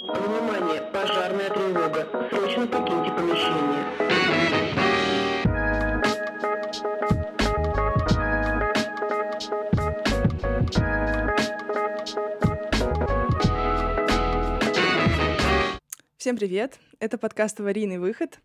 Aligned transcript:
Внимание, 0.00 0.80
пожарная 0.92 1.50
тревога. 1.50 2.06
Срочно 2.30 2.68
покиньте 2.68 3.10
помещение. 3.10 3.84
Всем 16.16 16.36
привет! 16.36 16.78
Это 17.00 17.18
подкаст 17.18 17.58
«Аварийный 17.58 17.98
выход». 17.98 18.38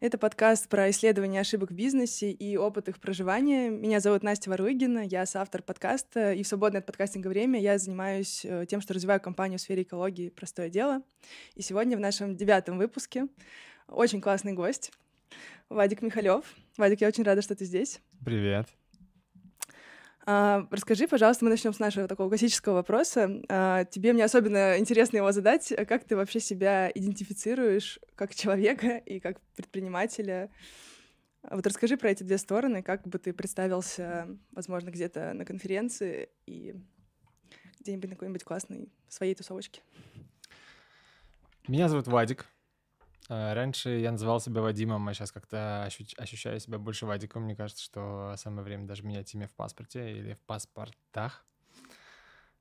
Это 0.00 0.16
подкаст 0.16 0.68
про 0.68 0.90
исследование 0.90 1.40
ошибок 1.40 1.72
в 1.72 1.74
бизнесе 1.74 2.30
и 2.30 2.56
опыт 2.56 2.88
их 2.88 3.00
проживания. 3.00 3.68
Меня 3.68 3.98
зовут 3.98 4.22
Настя 4.22 4.48
Варуйгина, 4.48 5.00
я 5.00 5.26
соавтор 5.26 5.60
подкаста, 5.60 6.34
и 6.34 6.44
в 6.44 6.46
свободное 6.46 6.78
от 6.78 6.86
подкастинга 6.86 7.26
время 7.26 7.60
я 7.60 7.78
занимаюсь 7.78 8.44
э, 8.44 8.64
тем, 8.68 8.80
что 8.80 8.94
развиваю 8.94 9.20
компанию 9.20 9.58
в 9.58 9.62
сфере 9.62 9.82
экологии 9.82 10.28
«Простое 10.28 10.70
дело». 10.70 11.02
И 11.56 11.62
сегодня 11.62 11.96
в 11.96 12.00
нашем 12.00 12.36
девятом 12.36 12.78
выпуске 12.78 13.26
очень 13.88 14.20
классный 14.20 14.52
гость, 14.52 14.92
Вадик 15.68 16.00
Михалев. 16.00 16.44
Вадик, 16.76 17.00
я 17.00 17.08
очень 17.08 17.24
рада, 17.24 17.42
что 17.42 17.56
ты 17.56 17.64
здесь. 17.64 18.00
Привет. 18.24 18.68
А, 20.30 20.66
расскажи, 20.70 21.08
пожалуйста, 21.08 21.42
мы 21.46 21.50
начнем 21.50 21.72
с 21.72 21.78
нашего 21.78 22.06
такого 22.06 22.28
классического 22.28 22.74
вопроса. 22.74 23.40
А, 23.48 23.86
тебе 23.86 24.12
мне 24.12 24.22
особенно 24.22 24.76
интересно 24.76 25.16
его 25.16 25.32
задать. 25.32 25.72
Как 25.88 26.04
ты 26.04 26.16
вообще 26.16 26.38
себя 26.38 26.90
идентифицируешь 26.94 27.98
как 28.14 28.34
человека 28.34 28.98
и 28.98 29.20
как 29.20 29.40
предпринимателя? 29.56 30.50
Вот 31.50 31.66
расскажи 31.66 31.96
про 31.96 32.10
эти 32.10 32.24
две 32.24 32.36
стороны, 32.36 32.82
как 32.82 33.08
бы 33.08 33.18
ты 33.18 33.32
представился, 33.32 34.28
возможно, 34.52 34.90
где-то 34.90 35.32
на 35.32 35.46
конференции 35.46 36.28
и 36.44 36.74
где-нибудь 37.80 38.10
на 38.10 38.16
какой-нибудь 38.16 38.44
классной 38.44 38.92
своей 39.08 39.34
тусовочке. 39.34 39.80
Меня 41.68 41.88
зовут 41.88 42.06
Вадик. 42.06 42.44
А, 43.28 43.54
раньше 43.54 43.90
я 43.90 44.10
называл 44.10 44.40
себя 44.40 44.62
Вадимом, 44.62 45.06
а 45.06 45.14
сейчас 45.14 45.32
как-то 45.32 45.84
ощущаю 45.84 46.60
себя 46.60 46.78
больше 46.78 47.04
Вадиком. 47.04 47.42
Мне 47.42 47.54
кажется, 47.54 47.84
что 47.84 48.34
самое 48.36 48.62
время 48.62 48.86
даже 48.86 49.04
менять 49.04 49.32
имя 49.34 49.46
в 49.46 49.54
паспорте 49.54 50.16
или 50.16 50.32
в 50.32 50.40
паспортах. 50.40 51.44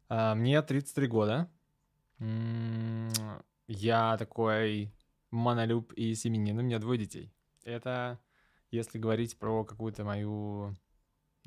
А, 0.10 0.36
мне 0.36 0.62
33 0.62 1.08
года. 1.08 1.50
Я 3.68 4.18
такой 4.18 4.92
монолюб 5.32 5.94
и 5.94 6.16
семенин. 6.16 6.58
У 6.58 6.62
меня 6.62 6.80
двое 6.80 7.00
детей. 7.00 7.34
Это 7.64 8.20
если 8.70 8.98
говорить 8.98 9.38
про 9.38 9.64
какую-то 9.64 10.04
мою 10.04 10.76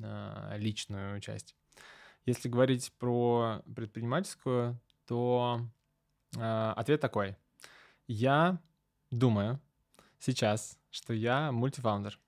а, 0.01 0.55
личную 0.57 1.19
часть. 1.21 1.55
Если 2.25 2.49
говорить 2.49 2.91
про 2.97 3.61
предпринимательскую, 3.75 4.79
то 5.07 5.61
ответ 6.37 7.01
такой. 7.01 7.35
Я 8.07 8.61
думаю 9.11 9.59
сейчас, 10.19 10.79
что 10.89 11.13
я 11.13 11.51
мультифаундер. 11.51 12.19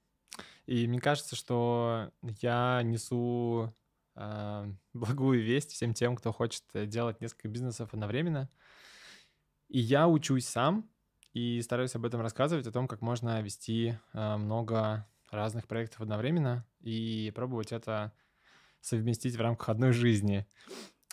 И 0.66 0.88
мне 0.88 1.00
кажется, 1.00 1.36
что 1.36 2.12
я 2.22 2.82
несу 2.84 3.74
э, 4.16 4.74
благую 4.94 5.44
весть 5.44 5.72
всем 5.72 5.94
тем, 5.94 6.16
кто 6.16 6.32
хочет 6.32 6.64
делать 6.74 7.22
несколько 7.22 7.48
бизнесов 7.48 7.94
одновременно. 7.94 8.50
И 9.68 9.80
я 9.80 10.08
учусь 10.08 10.48
сам 10.48 10.90
и 11.34 11.62
стараюсь 11.62 11.96
об 11.96 12.06
этом 12.06 12.22
рассказывать, 12.22 12.68
о 12.68 12.72
том, 12.72 12.88
как 12.88 13.02
можно 13.02 13.42
вести 13.42 13.98
э, 14.14 14.38
много 14.38 15.08
разных 15.32 15.68
проектов 15.68 16.02
одновременно 16.02 16.66
и 16.80 17.32
пробовать 17.34 17.72
это 17.72 18.14
совместить 18.82 19.36
в 19.36 19.42
рамках 19.42 19.70
одной 19.70 19.92
жизни. 19.92 20.46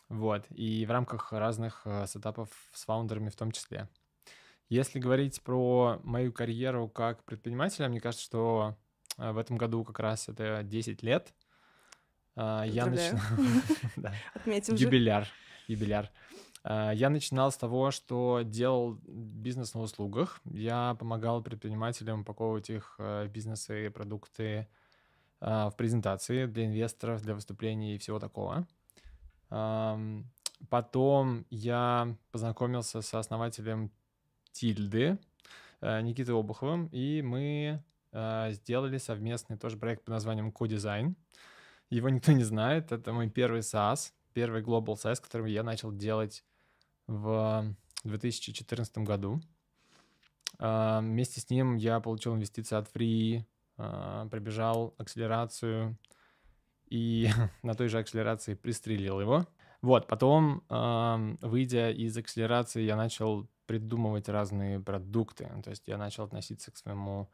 Вот. 0.08 0.44
И 0.50 0.84
в 0.84 0.90
рамках 0.90 1.32
разных 1.32 1.82
э, 1.84 2.06
сетапов 2.06 2.50
с 2.72 2.84
фаундерами 2.84 3.30
в 3.30 3.36
том 3.36 3.50
числе. 3.52 3.88
Если 4.70 5.00
говорить 5.00 5.42
про 5.42 5.98
мою 6.04 6.32
карьеру 6.32 6.88
как 6.88 7.24
предпринимателя, 7.24 7.88
мне 7.88 8.00
кажется, 8.00 8.24
что 8.24 8.76
э, 9.18 9.32
в 9.32 9.38
этом 9.38 9.58
году 9.58 9.82
как 9.82 9.98
раз 9.98 10.28
это 10.28 10.62
10 10.62 11.02
лет. 11.02 11.34
А, 12.36 12.62
я 12.62 12.86
начинал... 12.86 13.20
Отметим 14.34 14.76
Юбиляр. 14.76 15.26
Юбиляр. 15.66 16.08
А, 16.62 16.92
я 16.92 17.10
начинал 17.10 17.50
с 17.50 17.56
того, 17.56 17.90
что 17.90 18.42
делал 18.44 19.00
бизнес 19.08 19.74
на 19.74 19.80
услугах. 19.80 20.40
Я 20.44 20.94
помогал 21.00 21.42
предпринимателям 21.42 22.20
упаковывать 22.20 22.70
их 22.70 22.94
э, 22.98 23.26
бизнесы 23.26 23.86
и 23.86 23.88
продукты 23.88 24.68
а, 25.40 25.70
в 25.70 25.76
презентации 25.76 26.46
для 26.46 26.66
инвесторов, 26.66 27.22
для 27.22 27.34
выступлений 27.34 27.96
и 27.96 27.98
всего 27.98 28.20
такого. 28.20 28.68
Потом 30.68 31.46
я 31.50 32.14
познакомился 32.30 33.02
с 33.02 33.14
основателем 33.14 33.90
Тильды, 34.52 35.18
э, 35.80 36.00
Никитой 36.02 36.34
Обуховым, 36.34 36.86
и 36.86 37.22
мы 37.22 37.82
э, 38.12 38.52
сделали 38.52 38.98
совместный 38.98 39.56
тоже 39.56 39.76
проект 39.76 40.04
под 40.04 40.14
названием 40.14 40.50
Codizine. 40.50 41.14
Его 41.90 42.08
никто 42.08 42.32
не 42.32 42.44
знает, 42.44 42.92
это 42.92 43.12
мой 43.12 43.28
первый 43.28 43.60
SaaS, 43.60 44.12
первый 44.32 44.62
Global 44.62 44.94
SaaS, 44.94 45.20
который 45.20 45.52
я 45.52 45.62
начал 45.62 45.92
делать 45.92 46.44
в 47.06 47.74
2014 48.04 48.98
году. 48.98 49.40
Э, 50.58 51.00
вместе 51.00 51.40
с 51.40 51.50
ним 51.50 51.76
я 51.76 52.00
получил 52.00 52.34
инвестиции 52.34 52.76
от 52.76 52.90
Free, 52.94 53.44
пробежал 53.76 54.94
акселерацию 54.98 55.96
и 56.90 57.30
на 57.62 57.74
той 57.74 57.88
же 57.88 57.98
акселерации 57.98 58.52
пристрелил 58.52 59.22
его. 59.22 59.46
Вот, 59.80 60.06
потом, 60.06 60.62
выйдя 61.40 61.90
из 61.90 62.14
акселерации, 62.14 62.82
я 62.82 62.96
начал 62.96 63.48
придумывать 63.70 64.28
разные 64.28 64.80
продукты. 64.80 65.48
То 65.62 65.70
есть 65.70 65.86
я 65.86 65.96
начал 65.96 66.24
относиться 66.24 66.72
к 66.72 66.76
своему 66.76 67.30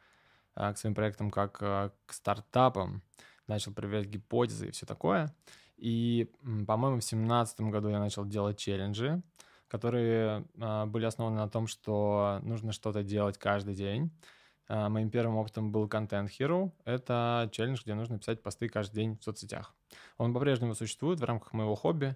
а, 0.55 0.75
к 0.75 0.77
своим 0.77 0.95
проектам 0.95 1.31
как 1.31 1.57
а, 1.63 1.93
к 2.05 2.13
стартапам, 2.13 3.03
начал 3.47 3.73
проверять 3.73 4.05
гипотезы 4.05 4.69
и 4.69 4.71
все 4.71 4.85
такое. 4.85 5.35
И, 5.79 6.31
по-моему, 6.43 6.99
в 6.99 7.09
2017 7.09 7.61
году 7.63 7.89
я 7.89 8.01
начал 8.01 8.27
делать 8.27 8.59
челленджи, 8.59 9.23
которые 9.67 10.45
а, 10.61 10.85
были 10.85 11.07
основаны 11.07 11.39
на 11.39 11.49
том, 11.49 11.67
что 11.67 12.41
нужно 12.43 12.73
что-то 12.73 13.03
делать 13.03 13.39
каждый 13.39 13.75
день. 13.75 14.11
Моим 14.69 15.09
первым 15.09 15.37
опытом 15.37 15.73
был 15.73 15.87
Content 15.87 16.29
Hero. 16.39 16.71
Это 16.85 17.49
челлендж, 17.51 17.81
где 17.83 17.95
нужно 17.95 18.19
писать 18.19 18.43
посты 18.43 18.69
каждый 18.69 18.97
день 18.97 19.17
в 19.17 19.25
соцсетях. 19.25 19.75
Он 20.19 20.35
по-прежнему 20.35 20.75
существует 20.75 21.19
в 21.19 21.25
рамках 21.25 21.55
моего 21.55 21.77
хобби. 21.77 22.15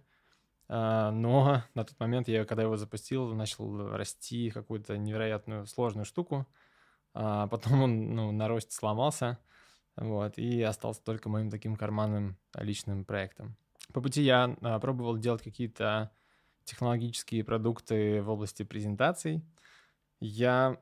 А, 0.73 1.11
но 1.11 1.65
на 1.75 1.85
тот 1.85 1.99
момент 1.99 2.29
я, 2.29 2.45
когда 2.45 2.63
его 2.63 2.77
запустил, 2.77 3.35
начал 3.35 3.89
расти 3.89 4.51
какую-то 4.51 4.97
невероятную 4.97 5.67
сложную 5.67 6.05
штуку. 6.05 6.47
А 7.13 7.49
потом 7.49 7.83
он 7.83 8.15
ну, 8.15 8.31
на 8.31 8.47
росте 8.47 8.73
сломался, 8.73 9.39
вот, 9.97 10.39
и 10.39 10.63
остался 10.63 11.03
только 11.03 11.29
моим 11.29 11.51
таким 11.51 11.75
карманным 11.75 12.39
личным 12.55 13.05
проектом. 13.05 13.57
По 13.93 14.01
пути 14.01 14.23
я 14.23 14.57
а, 14.63 14.79
пробовал 14.79 15.19
делать 15.19 15.43
какие-то 15.43 16.13
технологические 16.63 17.43
продукты 17.43 18.23
в 18.23 18.31
области 18.31 18.63
презентаций. 18.63 19.43
Я 20.21 20.81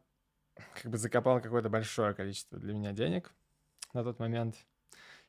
как 0.82 0.92
бы 0.92 0.98
закопал 0.98 1.40
какое-то 1.40 1.70
большое 1.70 2.12
количество 2.12 2.58
для 2.58 2.74
меня 2.74 2.92
денег 2.92 3.32
на 3.94 4.04
тот 4.04 4.18
момент. 4.18 4.66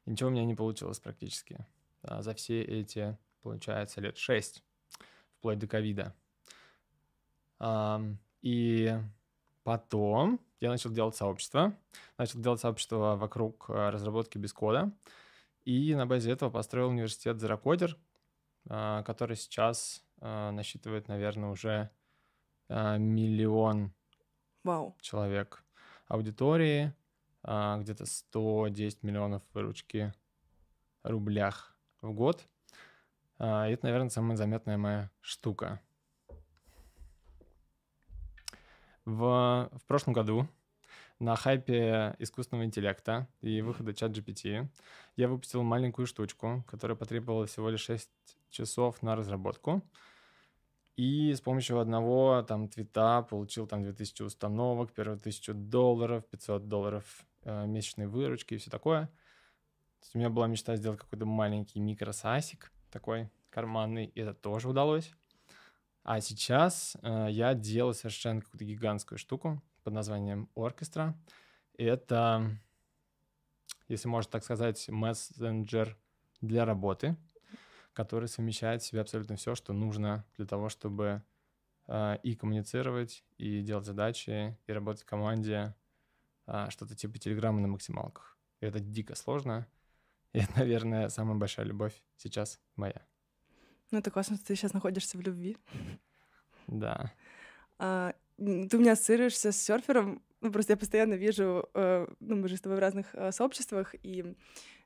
И 0.04 0.12
ничего 0.12 0.28
у 0.28 0.34
меня 0.34 0.44
не 0.44 0.56
получилось 0.56 1.00
практически 1.00 1.66
за 2.04 2.34
все 2.34 2.62
эти 2.62 3.18
получается, 3.42 4.02
лет 4.02 4.18
6, 4.18 4.64
вплоть 5.38 5.60
до 5.60 5.68
ковида. 5.68 6.16
И 8.42 8.98
потом 9.64 10.40
я 10.60 10.70
начал 10.70 10.92
делать 10.92 11.16
сообщество. 11.16 11.76
Начал 12.18 12.40
делать 12.40 12.60
сообщество 12.60 13.16
вокруг 13.16 13.70
э, 13.70 13.90
разработки 13.90 14.38
без 14.38 14.54
кода. 14.54 14.92
И 15.64 15.94
на 15.96 16.06
базе 16.06 16.32
этого 16.32 16.50
построил 16.50 16.90
университет 16.90 17.38
Zerocodер, 17.38 17.96
а, 18.70 19.04
который 19.04 19.36
сейчас 19.36 20.04
а, 20.22 20.52
насчитывает, 20.52 21.08
наверное, 21.08 21.50
уже 21.50 21.90
миллион 22.70 23.94
Вау. 24.64 24.96
человек 25.02 25.64
аудитории, 26.08 26.94
где-то 27.42 28.06
110 28.06 29.02
миллионов 29.02 29.42
выручки 29.54 30.14
рублях 31.02 31.76
в 32.02 32.14
год– 32.14 32.48
это, 33.40 33.86
наверное, 33.86 34.10
самая 34.10 34.38
заметная 34.38 34.78
моя 34.78 35.12
штука. 35.22 35.82
В, 39.06 39.70
в 39.74 39.86
прошлом 39.88 40.14
году 40.14 40.48
на 41.20 41.36
хайпе 41.36 42.16
искусственного 42.20 42.66
интеллекта 42.66 43.28
и 43.42 43.62
выхода 43.62 43.94
чат 43.94 44.12
GPT 44.12 44.68
я 45.16 45.28
выпустил 45.28 45.64
маленькую 45.64 46.06
штучку, 46.06 46.64
которая 46.68 46.96
потребовала 46.96 47.46
всего 47.46 47.70
лишь 47.70 47.82
6 47.82 48.10
часов 48.50 49.02
на 49.02 49.16
разработку. 49.16 49.82
И 50.96 51.34
с 51.34 51.40
помощью 51.40 51.80
одного 51.80 52.42
там 52.42 52.68
твита 52.68 53.22
получил 53.22 53.68
там 53.68 53.84
2000 53.84 54.24
установок, 54.24 54.92
первые 54.92 55.18
1000 55.18 55.54
долларов, 55.54 56.26
500 56.26 56.68
долларов 56.68 57.26
э, 57.44 57.66
месячной 57.66 58.08
выручки 58.08 58.56
и 58.56 58.58
все 58.58 58.70
такое. 58.70 59.06
То 59.06 60.06
есть 60.06 60.16
у 60.16 60.20
меня 60.20 60.30
была 60.30 60.48
мечта 60.48 60.76
сделать 60.76 61.00
какой-то 61.00 61.26
маленький 61.26 61.80
микросасик, 61.80 62.72
такой 62.90 63.30
карманный, 63.50 64.12
это 64.16 64.34
тоже 64.34 64.70
удалось. 64.70 65.12
А 66.04 66.22
сейчас 66.22 66.98
э, 67.02 67.28
я 67.30 67.54
делаю 67.54 67.94
совершенно 67.94 68.42
какую-то 68.42 68.66
гигантскую 68.66 69.18
штуку 69.18 69.62
под 69.84 69.94
названием 69.94 70.50
Оркестра. 70.56 71.16
Это, 71.78 72.50
если 73.88 74.08
можно 74.08 74.32
так 74.32 74.44
сказать, 74.44 74.88
мессенджер 74.90 75.98
для 76.42 76.66
работы, 76.66 77.16
который 77.94 78.28
совмещает 78.28 78.82
в 78.82 78.86
себе 78.86 79.02
абсолютно 79.02 79.36
все, 79.36 79.56
что 79.56 79.74
нужно 79.74 80.26
для 80.38 80.46
того, 80.46 80.70
чтобы 80.70 81.22
э, 81.88 82.18
и 82.24 82.36
коммуницировать, 82.36 83.24
и 83.38 83.62
делать 83.62 83.86
задачи, 83.86 84.58
и 84.68 84.72
работать 84.72 85.04
в 85.04 85.06
команде, 85.06 85.76
э, 86.48 86.68
что-то 86.70 86.96
типа 86.96 87.20
телеграмма 87.20 87.62
на 87.62 87.68
максималках. 87.68 88.38
Это 88.62 88.80
дико 88.80 89.16
сложно. 89.16 89.68
И 90.34 90.40
это, 90.40 90.60
наверное, 90.60 91.10
самая 91.10 91.36
большая 91.36 91.66
любовь 91.66 91.94
сейчас 92.18 92.60
моя. 92.76 93.02
Ну, 93.92 93.98
это 93.98 94.12
классно, 94.12 94.36
что 94.36 94.46
ты 94.46 94.56
сейчас 94.56 94.74
находишься 94.74 95.18
в 95.18 95.22
любви. 95.22 95.58
Да. 96.68 97.12
А, 97.80 98.14
ты 98.38 98.78
у 98.78 98.80
меня 98.80 98.92
ассоциируешься 98.92 99.52
с 99.52 99.58
серфером. 99.58 100.22
Ну, 100.42 100.52
просто 100.52 100.74
я 100.74 100.78
постоянно 100.78 101.16
вижу, 101.16 101.68
э, 101.74 102.08
ну, 102.20 102.36
мы 102.36 102.48
же 102.48 102.56
с 102.56 102.62
тобой 102.62 102.78
в 102.78 102.82
разных 102.82 103.14
э, 103.14 103.32
сообществах, 103.32 103.96
и 104.04 104.36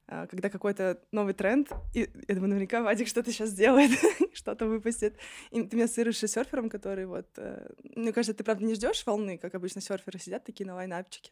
когда 0.08 0.50
какой-то 0.50 1.00
новый 1.12 1.34
тренд, 1.34 1.72
и 1.94 2.10
я 2.28 2.36
думаю, 2.36 2.50
наверняка 2.50 2.82
Вадик 2.82 3.08
что-то 3.08 3.32
сейчас 3.32 3.50
сделает, 3.50 3.92
что-то 4.34 4.66
выпустит. 4.66 5.18
И 5.52 5.64
ты 5.64 5.76
меня 5.76 5.86
ассоциируешь 5.86 6.18
с 6.20 6.28
серфером, 6.28 6.70
который 6.70 7.06
вот... 7.06 7.28
Э, 7.38 7.70
мне 7.96 8.12
кажется, 8.12 8.34
ты, 8.34 8.44
правда, 8.44 8.66
не 8.66 8.76
ждешь 8.76 9.06
волны, 9.06 9.38
как 9.38 9.56
обычно 9.56 9.82
серферы 9.82 10.20
сидят 10.20 10.44
такие 10.44 10.68
на 10.68 10.76
лайнапчике, 10.76 11.32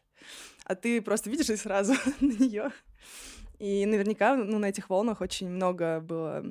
а 0.64 0.74
ты 0.74 1.02
просто 1.02 1.30
видишь 1.30 1.50
и 1.50 1.56
сразу 1.56 1.92
на 2.20 2.32
нее. 2.32 2.70
И 3.58 3.86
наверняка 3.86 4.36
ну, 4.36 4.58
на 4.58 4.66
этих 4.66 4.90
волнах 4.90 5.20
очень 5.20 5.48
много 5.48 6.00
было 6.00 6.44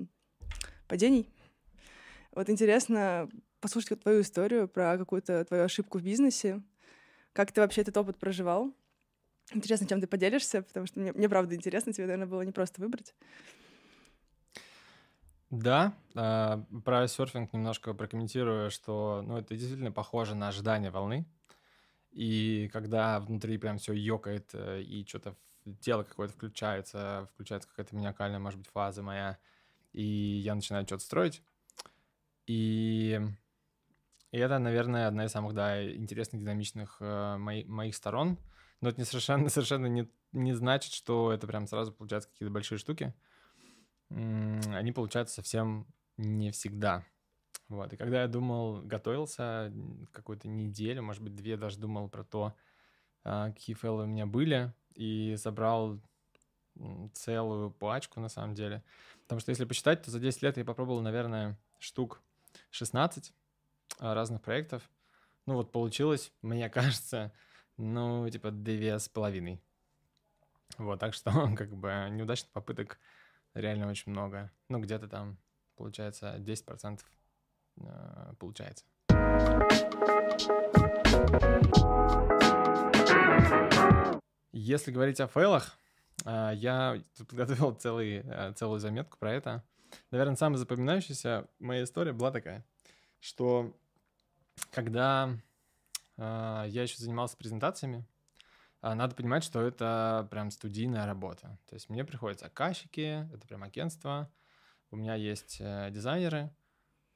падений. 0.87 1.29
Вот 2.33 2.49
интересно 2.49 3.29
послушать 3.59 4.01
твою 4.01 4.21
историю 4.21 4.67
про 4.67 4.97
какую-то 4.97 5.43
твою 5.45 5.63
ошибку 5.63 5.99
в 5.99 6.03
бизнесе. 6.03 6.61
Как 7.33 7.51
ты 7.51 7.61
вообще 7.61 7.81
этот 7.81 7.97
опыт 7.97 8.17
проживал? 8.17 8.73
Интересно, 9.53 9.87
чем 9.87 9.99
ты 9.99 10.07
поделишься, 10.07 10.61
потому 10.61 10.85
что 10.85 10.99
мне, 10.99 11.11
мне 11.11 11.27
правда 11.27 11.55
интересно, 11.55 11.93
тебе, 11.93 12.05
наверное, 12.05 12.27
было 12.27 12.41
непросто 12.41 12.81
выбрать. 12.81 13.13
Да, 15.49 15.93
э, 16.15 16.63
про 16.85 17.07
серфинг 17.09 17.51
немножко 17.51 17.93
прокомментирую, 17.93 18.71
что 18.71 19.21
ну, 19.21 19.37
это 19.37 19.55
действительно 19.55 19.91
похоже 19.91 20.33
на 20.33 20.47
ожидание 20.47 20.91
волны. 20.91 21.25
И 22.11 22.69
когда 22.71 23.19
внутри 23.19 23.57
прям 23.57 23.77
все 23.77 23.93
ёкает, 23.93 24.49
э, 24.53 24.81
и 24.81 25.05
что-то 25.05 25.35
тело 25.81 26.03
какое-то 26.03 26.33
включается, 26.33 27.27
включается 27.33 27.67
какая-то 27.69 27.95
маниакальная, 27.95 28.39
может 28.39 28.59
быть, 28.59 28.69
фаза 28.69 29.03
моя, 29.03 29.37
и 29.91 30.03
я 30.03 30.55
начинаю 30.55 30.85
что-то 30.85 31.03
строить. 31.03 31.43
И, 32.47 33.19
и 34.31 34.37
это, 34.37 34.57
наверное, 34.57 35.07
одна 35.07 35.25
из 35.25 35.31
самых, 35.31 35.53
да, 35.53 35.85
интересных, 35.93 36.41
динамичных 36.41 36.97
э, 37.01 37.37
мои, 37.37 37.65
моих 37.65 37.95
сторон. 37.95 38.37
Но 38.81 38.89
это 38.89 38.99
не 38.99 39.05
совершенно, 39.05 39.49
совершенно 39.49 39.85
не, 39.85 40.11
не 40.31 40.53
значит, 40.53 40.93
что 40.93 41.31
это 41.31 41.47
прям 41.47 41.67
сразу 41.67 41.91
получаются 41.91 42.29
какие-то 42.29 42.53
большие 42.53 42.77
штуки. 42.77 43.13
Они 44.09 44.91
получаются 44.91 45.35
совсем 45.35 45.87
не 46.17 46.51
всегда. 46.51 47.05
Вот. 47.69 47.93
И 47.93 47.97
когда 47.97 48.23
я 48.23 48.27
думал, 48.27 48.81
готовился 48.81 49.71
какую-то 50.11 50.49
неделю, 50.49 51.03
может 51.03 51.23
быть, 51.23 51.35
две 51.35 51.55
даже 51.55 51.79
думал 51.79 52.09
про 52.09 52.25
то, 52.25 52.53
а, 53.23 53.51
какие 53.51 53.75
фейлы 53.75 54.03
у 54.03 54.07
меня 54.07 54.25
были, 54.25 54.73
и 54.95 55.35
собрал 55.37 56.01
целую 57.13 57.71
пачку, 57.71 58.19
на 58.19 58.29
самом 58.29 58.55
деле. 58.55 58.83
Потому 59.23 59.39
что 59.39 59.51
если 59.51 59.65
посчитать, 59.65 60.01
то 60.03 60.11
за 60.11 60.19
10 60.19 60.41
лет 60.41 60.57
я 60.57 60.65
попробовал, 60.65 61.01
наверное, 61.01 61.57
штук 61.79 62.21
16 62.71 63.33
а, 63.99 64.13
разных 64.13 64.41
проектов. 64.41 64.89
Ну 65.45 65.55
вот 65.55 65.71
получилось, 65.71 66.33
мне 66.41 66.69
кажется, 66.69 67.31
ну 67.81 68.29
типа 68.29 68.51
две 68.51 68.99
с 68.99 69.09
половиной. 69.09 69.59
Вот, 70.77 70.99
так 70.99 71.13
что 71.13 71.31
как 71.57 71.75
бы 71.75 72.07
неудачных 72.11 72.51
попыток 72.51 72.99
реально 73.53 73.89
очень 73.89 74.11
много. 74.11 74.51
Ну 74.69 74.79
где-то 74.79 75.07
там 75.07 75.37
получается 75.75 76.35
10% 76.37 76.99
э, 77.77 78.33
получается. 78.39 78.85
Если 84.53 84.91
говорить 84.91 85.19
о 85.19 85.27
фейлах, 85.27 85.77
а, 86.25 86.51
я 86.51 87.01
подготовил 87.17 87.73
целый, 87.73 88.21
э, 88.23 88.53
целую 88.53 88.79
заметку 88.79 89.17
про 89.17 89.33
это. 89.33 89.63
Наверное, 90.11 90.35
самая 90.35 90.57
запоминающаяся 90.57 91.47
моя 91.59 91.83
история 91.83 92.13
была 92.13 92.31
такая, 92.31 92.63
что 93.19 93.75
когда 94.69 95.29
э, 95.29 95.50
я 96.17 96.65
еще 96.65 96.97
занимался 96.97 97.37
презентациями, 97.37 98.05
э, 98.81 98.93
надо 98.93 99.15
понимать, 99.15 99.43
что 99.43 99.61
это 99.61 100.27
прям 100.29 100.51
студийная 100.51 101.05
работа. 101.05 101.57
То 101.67 101.75
есть 101.75 101.89
мне 101.89 102.03
приходят 102.03 102.39
заказчики, 102.39 103.27
это 103.33 103.47
прям 103.47 103.63
агентство, 103.63 104.31
у 104.91 104.95
меня 104.95 105.15
есть 105.15 105.57
э, 105.59 105.89
дизайнеры, 105.91 106.51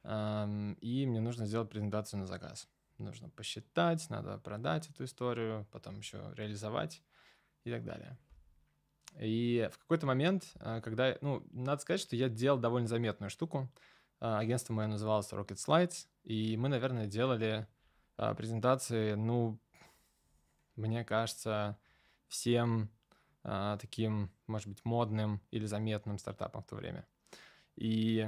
и 0.07 1.05
мне 1.07 1.19
нужно 1.19 1.47
сделать 1.47 1.71
презентацию 1.71 2.19
на 2.19 2.27
заказ. 2.27 2.69
Нужно 2.99 3.27
посчитать, 3.29 4.07
надо 4.11 4.37
продать 4.37 4.87
эту 4.87 5.05
историю, 5.05 5.67
потом 5.71 5.97
еще 5.97 6.31
реализовать 6.35 7.01
и 7.63 7.71
так 7.71 7.83
далее. 7.83 8.15
И 9.19 9.69
в 9.71 9.77
какой-то 9.77 10.05
момент, 10.05 10.51
а, 10.59 10.81
когда, 10.81 11.17
ну, 11.21 11.45
надо 11.51 11.81
сказать, 11.81 12.01
что 12.01 12.15
я 12.15 12.29
делал 12.29 12.59
довольно 12.59 12.87
заметную 12.87 13.29
штуку. 13.29 13.69
А, 14.19 14.39
агентство 14.39 14.73
мое 14.73 14.87
называлось 14.87 15.31
Rocket 15.31 15.57
Slides, 15.57 16.07
и 16.23 16.57
мы, 16.57 16.69
наверное, 16.69 17.07
делали 17.07 17.67
а, 17.67 17.67
презентации, 18.15 19.13
ну, 19.13 19.59
мне 20.75 21.03
кажется, 21.03 21.77
всем 22.27 22.89
таким, 23.79 24.31
может 24.47 24.67
быть, 24.67 24.83
модным 24.83 25.39
или 25.51 25.65
заметным 25.65 26.17
стартапом 26.17 26.63
в 26.63 26.65
то 26.65 26.75
время. 26.75 27.05
И 27.75 28.27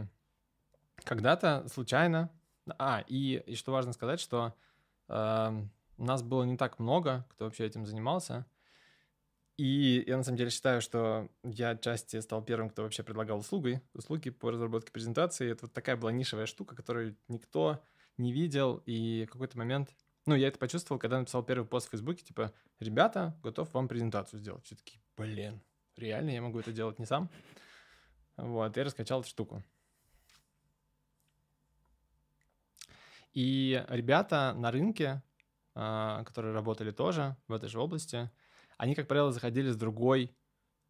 когда-то 1.04 1.68
случайно... 1.70 2.30
А, 2.78 3.04
и, 3.08 3.42
и 3.48 3.56
что 3.56 3.72
важно 3.72 3.94
сказать, 3.94 4.20
что 4.20 4.54
э, 5.08 5.64
нас 5.98 6.22
было 6.22 6.44
не 6.44 6.58
так 6.58 6.80
много, 6.80 7.26
кто 7.30 7.46
вообще 7.46 7.66
этим 7.66 7.86
занимался— 7.86 8.46
и 9.58 10.04
я 10.06 10.18
на 10.18 10.24
самом 10.24 10.38
деле 10.38 10.52
считаю, 10.52 10.82
что 10.82 11.30
я 11.44 11.72
отчасти 11.72 12.20
стал 12.22 12.44
первым, 12.44 12.70
кто 12.70 12.84
вообще 12.84 13.02
предлагал 13.02 13.40
услуги, 13.40 13.82
услуги 13.94 14.30
по 14.30 14.52
разработке 14.52 14.92
презентации. 14.92 15.52
Это 15.52 15.66
вот 15.66 15.74
такая 15.74 15.98
была 15.98 16.12
нишевая 16.12 16.46
штука, 16.46 16.76
которую 16.76 17.18
никто 17.28 17.84
не 18.18 18.32
видел. 18.32 18.82
И 18.86 19.26
в 19.28 19.32
какой-то 19.32 19.58
момент, 19.58 19.96
ну, 20.26 20.36
я 20.36 20.48
это 20.48 20.60
почувствовал, 20.60 21.00
когда 21.00 21.20
написал 21.20 21.44
первый 21.44 21.66
пост 21.66 21.88
в 21.88 21.92
Фейсбуке, 21.92 22.24
типа, 22.24 22.54
ребята, 22.80 23.38
готов 23.44 23.74
вам 23.74 23.88
презентацию 23.88 24.40
сделать. 24.40 24.66
Все 24.66 24.76
таки 24.76 25.00
блин, 25.18 25.60
реально 25.96 26.30
я 26.30 26.42
могу 26.42 26.60
это 26.60 26.72
делать 26.72 27.00
не 27.00 27.06
сам? 27.06 27.30
Вот, 28.38 28.78
я 28.78 28.84
раскачал 28.84 29.22
эту 29.22 29.30
штуку. 29.30 29.64
И 33.34 33.84
ребята 33.90 34.54
на 34.58 34.72
рынке, 34.72 35.22
а, 35.76 36.24
которые 36.24 36.54
работали 36.54 36.92
тоже 36.92 37.36
в 37.48 37.54
этой 37.54 37.70
же 37.70 37.80
области, 37.80 38.30
они, 38.78 38.96
как 38.96 39.08
правило, 39.08 39.32
заходили 39.32 39.72
с 39.72 39.76
другой 39.76 40.36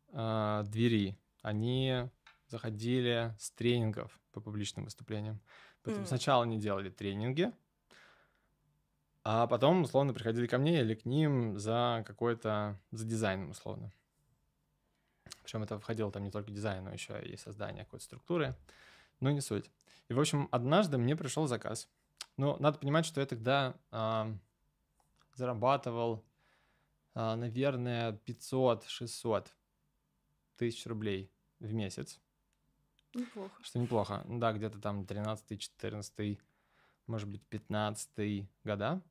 э, 0.09 0.63
двери. 0.65 1.17
Они 1.41 2.09
заходили 2.47 3.33
с 3.39 3.51
тренингов 3.51 4.19
по 4.33 4.41
публичным 4.41 4.83
выступлениям. 4.85 5.41
Поэтому 5.87 6.05
mm. 6.05 6.09
сначала 6.09 6.43
они 6.43 6.59
делали 6.59 6.89
тренинги, 6.89 7.51
а 9.23 9.47
потом, 9.47 9.83
условно, 9.83 10.13
приходили 10.13 10.47
ко 10.47 10.57
мне 10.57 10.81
или 10.81 10.95
к 10.95 11.05
ним 11.05 11.57
за 11.57 12.03
какой-то, 12.05 12.77
за 12.91 13.05
дизайном, 13.05 13.51
условно. 13.51 13.91
Причем 15.43 15.63
это 15.63 15.79
входило 15.79 16.11
там 16.11 16.23
не 16.23 16.31
только 16.31 16.51
дизайн, 16.51 16.83
но 16.83 16.91
еще 16.91 17.21
и 17.23 17.37
создание 17.37 17.85
какой-то 17.85 18.05
структуры. 18.05 18.55
Но 19.21 19.31
не 19.31 19.41
суть. 19.41 19.71
И, 20.09 20.13
в 20.13 20.19
общем, 20.19 20.49
однажды 20.51 20.97
мне 20.97 21.15
пришел 21.15 21.47
заказ. 21.47 21.89
Но 22.35 22.57
надо 22.59 22.79
понимать, 22.79 23.05
что 23.05 23.21
я 23.21 23.25
тогда 23.25 23.75
э, 23.91 24.33
зарабатывал 25.35 26.23
а, 27.19 27.35
наверное, 27.35 28.11
500-600 28.27 29.47
тысяч 30.55 30.85
рублей 30.85 31.31
в 31.59 31.73
месяц. 31.73 32.19
Неплохо. 33.17 33.63
Что 33.63 33.79
неплохо. 33.79 34.23
Да, 34.27 34.53
где-то 34.53 34.79
там 34.79 35.05
13 35.05 35.59
14 35.59 36.39
может 37.07 37.29
быть, 37.29 37.41
15 37.47 38.47
года. 38.63 39.01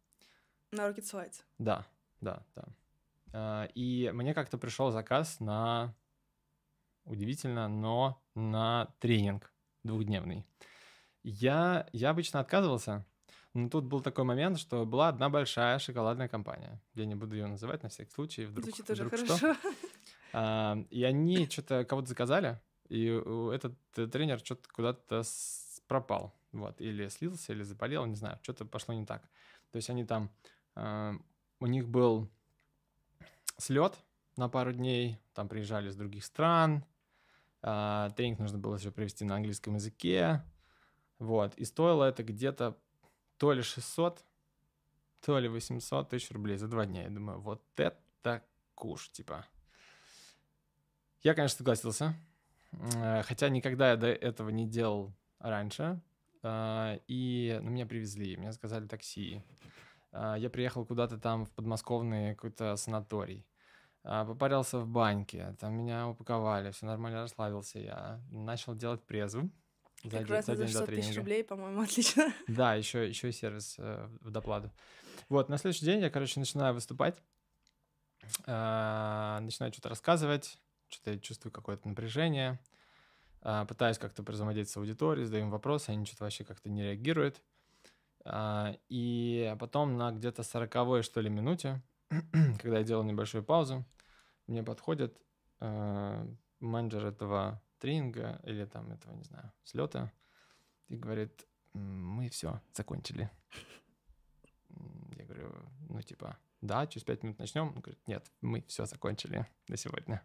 На 0.71 0.89
Rocket 0.89 1.03
Slides. 1.03 1.43
Да, 1.59 1.87
да, 2.21 2.43
да. 2.55 2.65
А, 3.33 3.65
и 3.75 4.11
мне 4.13 4.35
как-то 4.35 4.59
пришел 4.59 4.91
заказ 4.91 5.41
на, 5.41 5.95
удивительно, 7.05 7.69
но 7.69 8.23
на 8.35 8.95
тренинг 9.01 9.53
двухдневный. 9.83 10.45
Я, 11.23 11.89
я 11.93 12.11
обычно 12.11 12.41
отказывался, 12.41 13.05
ну, 13.55 13.71
тут 13.71 13.85
был 13.85 14.01
такой 14.01 14.25
момент, 14.25 14.59
что 14.59 14.85
была 14.85 15.09
одна 15.09 15.31
большая 15.31 15.79
шоколадная 15.79 16.29
компания. 16.29 16.81
Я 16.95 17.07
не 17.07 17.15
буду 17.15 17.35
ее 17.35 17.47
называть 17.47 17.83
на 17.83 17.89
всякий 17.89 18.13
случай. 18.13 18.45
Вдруг, 18.45 18.67
Звучит 18.67 18.87
тоже 18.87 19.05
вдруг 19.05 19.21
хорошо. 19.21 19.37
Что. 19.37 19.57
А, 20.33 20.77
и 20.91 21.03
они 21.05 21.49
что-то 21.49 21.85
кого-то 21.85 22.09
заказали, 22.09 22.61
и 22.89 23.07
этот 23.53 23.77
тренер 23.93 24.39
что-то 24.41 24.69
куда-то 24.69 25.23
пропал 25.87 26.35
Вот, 26.53 26.81
или 26.81 27.09
слился, 27.09 27.53
или 27.53 27.63
заболел, 27.63 28.07
не 28.07 28.17
знаю, 28.17 28.39
что-то 28.43 28.65
пошло 28.65 28.95
не 28.95 29.07
так. 29.07 29.23
То 29.71 29.77
есть 29.77 29.91
они 29.91 30.05
там, 30.05 30.31
э, 30.75 31.13
у 31.61 31.67
них 31.67 31.89
был 31.89 32.29
слет 33.59 33.99
на 34.37 34.49
пару 34.49 34.73
дней, 34.73 35.19
там 35.35 35.49
приезжали 35.49 35.89
из 35.89 35.97
других 35.97 36.25
стран, 36.25 36.85
э, 37.63 38.11
тренинг 38.17 38.39
нужно 38.41 38.59
было 38.59 38.79
все 38.79 38.91
провести 38.91 39.25
на 39.25 39.37
английском 39.37 39.75
языке, 39.75 40.43
вот, 41.19 41.55
и 41.57 41.65
стоило 41.65 42.05
это 42.05 42.23
где-то 42.23 42.77
то 43.39 43.53
ли 43.53 43.63
600, 43.63 44.25
то 45.21 45.39
ли 45.39 45.49
800 45.49 46.09
тысяч 46.09 46.31
рублей 46.31 46.57
за 46.57 46.69
два 46.69 46.87
дня. 46.87 47.05
Я 47.05 47.11
думаю, 47.11 47.41
вот 47.41 47.63
это 47.77 48.45
куш, 48.75 49.11
типа. 49.11 49.47
Я, 51.23 51.35
конечно, 51.35 51.59
согласился, 51.59 52.05
э, 52.05 52.36
хотя 53.25 53.49
никогда 53.49 53.91
я 53.91 53.97
до 53.97 54.09
этого 54.09 54.51
не 54.51 54.67
делал 54.67 55.15
раньше, 55.39 56.01
э, 56.43 56.99
и 57.09 57.59
ну, 57.63 57.71
меня 57.71 57.87
привезли, 57.87 58.37
мне 58.37 58.53
сказали 58.53 58.87
такси. 58.87 59.43
Э, 60.13 60.35
я 60.39 60.51
приехал 60.51 60.85
куда-то 60.85 61.19
там 61.19 61.47
в 61.47 61.51
подмосковный 61.53 62.35
какой-то 62.35 62.77
санаторий. 62.77 63.47
Попарился 64.03 64.79
в 64.79 64.87
баньке, 64.87 65.57
там 65.59 65.75
меня 65.75 66.07
упаковали, 66.07 66.71
все 66.71 66.87
нормально 66.87 67.23
расслабился 67.23 67.81
я. 67.81 68.21
Начал 68.31 68.77
делать 68.77 69.05
презву. 69.05 69.51
За, 70.05 70.19
как 70.19 70.29
раз 70.29 70.47
за 70.47 70.57
600 70.57 70.87
тысяч 70.87 71.17
рублей, 71.17 71.43
по-моему, 71.43 71.81
отлично. 71.83 72.33
Да, 72.47 72.75
еще, 72.75 73.09
еще 73.09 73.31
и 73.31 73.33
сервис 73.33 73.77
э, 73.79 74.09
в 74.21 74.31
доплату. 74.31 74.71
Вот, 75.29 75.49
на 75.49 75.59
следующий 75.59 75.85
день 75.85 76.01
я, 76.01 76.11
короче, 76.11 76.39
начинаю 76.39 76.75
выступать, 76.75 77.21
э, 78.47 79.39
начинаю 79.41 79.73
что-то 79.73 79.89
рассказывать, 79.89 80.61
что-то 80.89 81.13
я 81.13 81.19
чувствую 81.19 81.53
какое-то 81.53 81.89
напряжение, 81.89 82.59
э, 83.43 83.65
пытаюсь 83.69 83.99
как-то 83.99 84.23
взаимодействовать 84.23 84.71
с 84.71 84.91
аудиторией, 84.91 85.27
задаю 85.27 85.45
им 85.45 85.51
вопросы, 85.51 85.91
они 85.91 86.05
что-то 86.07 86.25
вообще 86.25 86.45
как-то 86.45 86.69
не 86.69 86.83
реагируют. 86.83 87.43
Э, 88.25 88.75
и 88.89 89.55
потом 89.59 89.97
на 89.97 90.13
где-то 90.13 90.43
сороковой, 90.43 91.03
что 91.03 91.21
ли, 91.21 91.31
минуте, 91.31 91.83
когда 92.61 92.79
я 92.79 92.85
делал 92.85 93.05
небольшую 93.05 93.45
паузу, 93.45 93.85
мне 94.47 94.63
подходит 94.63 95.21
менеджер 96.61 97.07
этого 97.07 97.63
тренинга 97.79 98.41
или 98.45 98.65
там 98.67 98.93
этого, 98.93 99.15
не 99.15 99.25
знаю, 99.25 99.53
слета 99.65 100.13
и 100.89 100.97
говорит, 100.97 101.47
мы 101.73 102.29
все, 102.29 102.61
закончили. 102.73 103.31
Я 105.17 105.25
говорю, 105.25 105.53
ну 105.89 106.01
типа, 106.03 106.39
да, 106.61 106.87
через 106.87 107.05
пять 107.05 107.23
минут 107.23 107.39
начнем. 107.39 107.69
Он 107.69 107.81
говорит, 107.81 108.01
нет, 108.07 108.31
мы 108.41 108.63
все 108.63 108.87
закончили 108.87 109.47
на 109.69 109.77
сегодня. 109.77 110.23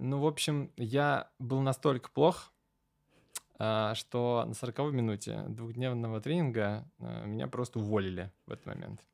Ну, 0.00 0.20
в 0.20 0.26
общем, 0.26 0.70
я 0.76 1.28
был 1.38 1.60
настолько 1.60 2.10
плох, 2.10 2.52
а, 3.58 3.94
что 3.94 4.44
на 4.46 4.54
40 4.54 4.92
минуте 4.92 5.44
двухдневного 5.48 6.20
тренинга 6.20 6.88
а, 7.00 7.24
меня 7.24 7.48
просто 7.48 7.80
уволили 7.80 8.30
в 8.46 8.52
этот 8.52 8.66
момент. 8.66 9.04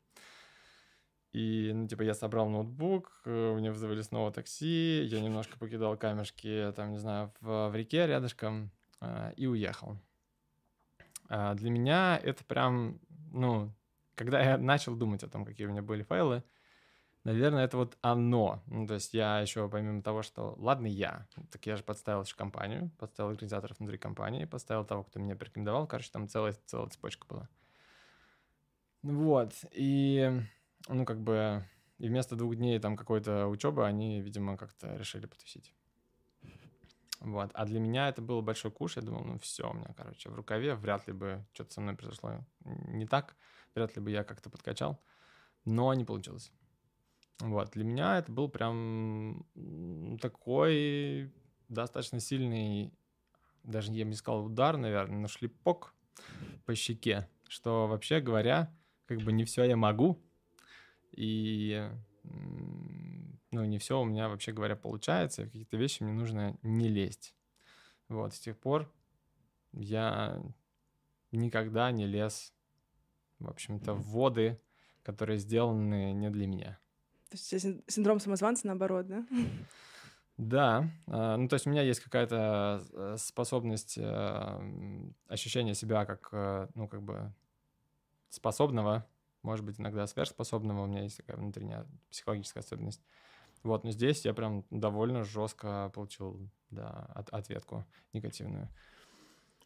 И, 1.32 1.72
ну, 1.74 1.88
типа, 1.88 2.02
я 2.02 2.14
собрал 2.14 2.48
ноутбук, 2.48 3.22
э, 3.24 3.54
мне 3.56 3.72
вызвали 3.72 4.02
снова 4.02 4.30
такси, 4.30 5.02
я 5.02 5.20
немножко 5.20 5.58
покидал 5.58 5.96
камешки, 5.96 6.72
там, 6.76 6.92
не 6.92 6.98
знаю, 6.98 7.32
в, 7.40 7.70
в 7.70 7.74
реке 7.74 8.06
рядышком 8.06 8.70
э, 9.00 9.32
и 9.36 9.46
уехал. 9.48 9.98
А 11.28 11.54
для 11.54 11.70
меня 11.70 12.20
это 12.22 12.44
прям, 12.44 13.00
ну, 13.32 13.74
когда 14.14 14.40
я 14.40 14.58
начал 14.58 14.94
думать 14.94 15.24
о 15.24 15.28
том, 15.28 15.44
какие 15.44 15.66
у 15.66 15.70
меня 15.70 15.82
были 15.82 16.04
файлы, 16.04 16.44
наверное, 17.25 17.64
это 17.64 17.76
вот 17.76 17.99
оно. 18.00 18.62
Ну, 18.66 18.87
то 18.87 18.95
есть 18.95 19.14
я 19.14 19.40
еще, 19.40 19.69
помимо 19.69 20.02
того, 20.02 20.23
что, 20.23 20.54
ладно, 20.59 20.87
я, 20.87 21.26
так 21.50 21.64
я 21.66 21.76
же 21.76 21.83
подставил 21.83 22.23
еще 22.23 22.37
компанию, 22.37 22.90
подставил 22.99 23.31
организаторов 23.31 23.78
внутри 23.78 23.99
компании, 23.99 24.45
подставил 24.45 24.85
того, 24.85 25.04
кто 25.04 25.19
меня 25.19 25.37
порекомендовал, 25.37 25.87
короче, 25.87 26.11
там 26.12 26.28
целая, 26.28 26.54
целая 26.66 26.88
цепочка 26.88 27.26
была. 27.26 27.49
Вот, 29.02 29.52
и 29.73 30.40
ну, 30.88 31.04
как 31.04 31.21
бы, 31.21 31.64
и 31.99 32.09
вместо 32.09 32.37
двух 32.37 32.57
дней 32.57 32.78
там 32.78 32.97
какой-то 32.97 33.49
учебы 33.49 33.87
они, 33.87 34.21
видимо, 34.21 34.57
как-то 34.57 34.95
решили 34.97 35.26
потусить. 35.26 35.75
Вот. 37.21 37.50
А 37.54 37.64
для 37.64 37.81
меня 37.81 38.09
это 38.11 38.21
был 38.21 38.43
большой 38.43 38.71
куш. 38.71 38.97
Я 38.97 39.02
думал, 39.02 39.25
ну 39.25 39.38
все, 39.38 39.71
у 39.71 39.73
меня, 39.73 39.95
короче, 39.97 40.28
в 40.28 40.35
рукаве 40.35 40.75
вряд 40.75 41.07
ли 41.07 41.14
бы 41.14 41.47
что-то 41.54 41.73
со 41.73 41.81
мной 41.81 41.97
произошло 41.97 42.45
не 42.64 43.07
так. 43.07 43.35
Вряд 43.75 43.97
ли 43.97 44.02
бы 44.02 44.11
я 44.11 44.25
как-то 44.25 44.50
подкачал. 44.50 45.00
Но 45.64 45.95
не 45.95 46.04
получилось. 46.04 46.52
Вот. 47.40 47.70
Для 47.72 47.84
меня 47.84 48.18
это 48.18 48.30
был 48.30 48.48
прям 48.48 49.46
такой 50.20 51.32
достаточно 51.68 52.20
сильный, 52.20 52.92
даже 53.62 53.92
я 53.92 54.04
бы 54.04 54.10
не 54.10 54.16
сказал 54.16 54.46
удар, 54.46 54.76
наверное, 54.76 55.18
но 55.18 55.28
шлепок 55.28 55.94
по 56.64 56.74
щеке, 56.74 57.28
что 57.48 57.86
вообще 57.86 58.20
говоря, 58.20 58.72
как 59.06 59.18
бы 59.18 59.32
не 59.32 59.44
все 59.44 59.64
я 59.64 59.76
могу, 59.76 60.22
и 61.10 61.90
ну, 63.50 63.64
не 63.64 63.78
все 63.78 64.00
у 64.00 64.04
меня, 64.04 64.28
вообще 64.28 64.52
говоря, 64.52 64.76
получается, 64.76 65.42
и 65.42 65.44
в 65.44 65.48
какие-то 65.48 65.76
вещи 65.76 66.02
мне 66.02 66.12
нужно 66.12 66.56
не 66.62 66.88
лезть. 66.88 67.34
Вот, 68.08 68.34
с 68.34 68.40
тех 68.40 68.58
пор 68.58 68.92
я 69.72 70.42
никогда 71.32 71.90
не 71.90 72.06
лез, 72.06 72.52
в 73.38 73.48
общем-то, 73.48 73.94
в 73.94 74.06
воды, 74.08 74.60
которые 75.02 75.38
сделаны 75.38 76.12
не 76.12 76.30
для 76.30 76.46
меня. 76.46 76.78
То 77.34 77.56
есть 77.56 77.66
синдром 77.88 78.20
самозванца 78.20 78.66
наоборот, 78.66 79.06
да? 79.06 79.24
Да, 80.36 80.90
а, 81.06 81.36
ну 81.36 81.46
то 81.46 81.54
есть 81.54 81.66
у 81.66 81.70
меня 81.70 81.82
есть 81.82 82.00
какая-то 82.00 82.82
э, 82.92 83.16
способность 83.18 83.96
э, 83.98 85.10
ощущения 85.28 85.74
себя 85.74 86.04
как, 86.04 86.28
э, 86.32 86.66
ну 86.74 86.88
как 86.88 87.02
бы 87.02 87.32
способного 88.30 89.06
может 89.44 89.64
быть, 89.64 89.78
иногда 89.78 90.06
сверхспособного, 90.06 90.82
у 90.82 90.86
меня 90.86 91.02
есть 91.02 91.18
такая 91.18 91.36
внутренняя 91.36 91.86
психологическая 92.10 92.62
особенность. 92.62 93.02
Вот, 93.62 93.84
но 93.84 93.90
здесь 93.90 94.24
я 94.24 94.34
прям 94.34 94.64
довольно 94.70 95.22
жестко 95.22 95.90
получил, 95.94 96.38
да, 96.70 97.06
от, 97.14 97.30
ответку 97.30 97.86
негативную. 98.12 98.68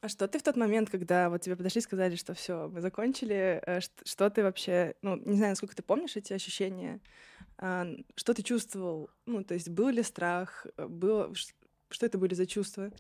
А 0.00 0.08
что 0.08 0.28
ты 0.28 0.38
в 0.38 0.42
тот 0.42 0.56
момент, 0.56 0.90
когда 0.90 1.28
вот 1.30 1.40
тебе 1.42 1.56
подошли 1.56 1.80
и 1.80 1.82
сказали, 1.82 2.14
что 2.14 2.34
все, 2.34 2.68
мы 2.68 2.80
закончили, 2.80 3.62
что, 3.80 4.04
что 4.04 4.30
ты 4.30 4.42
вообще, 4.42 4.94
ну, 5.02 5.16
не 5.16 5.36
знаю, 5.36 5.52
насколько 5.52 5.74
ты 5.74 5.82
помнишь 5.82 6.16
эти 6.16 6.32
ощущения, 6.32 7.00
что 7.58 8.34
ты 8.34 8.42
чувствовал? 8.42 9.10
Ну, 9.26 9.42
то 9.42 9.54
есть 9.54 9.68
был 9.68 9.88
ли 9.88 10.02
страх, 10.02 10.66
э, 10.76 10.86
было, 10.86 11.32
что 11.34 12.06
это 12.06 12.16
были 12.16 12.34
за 12.34 12.46
чувства? 12.46 12.90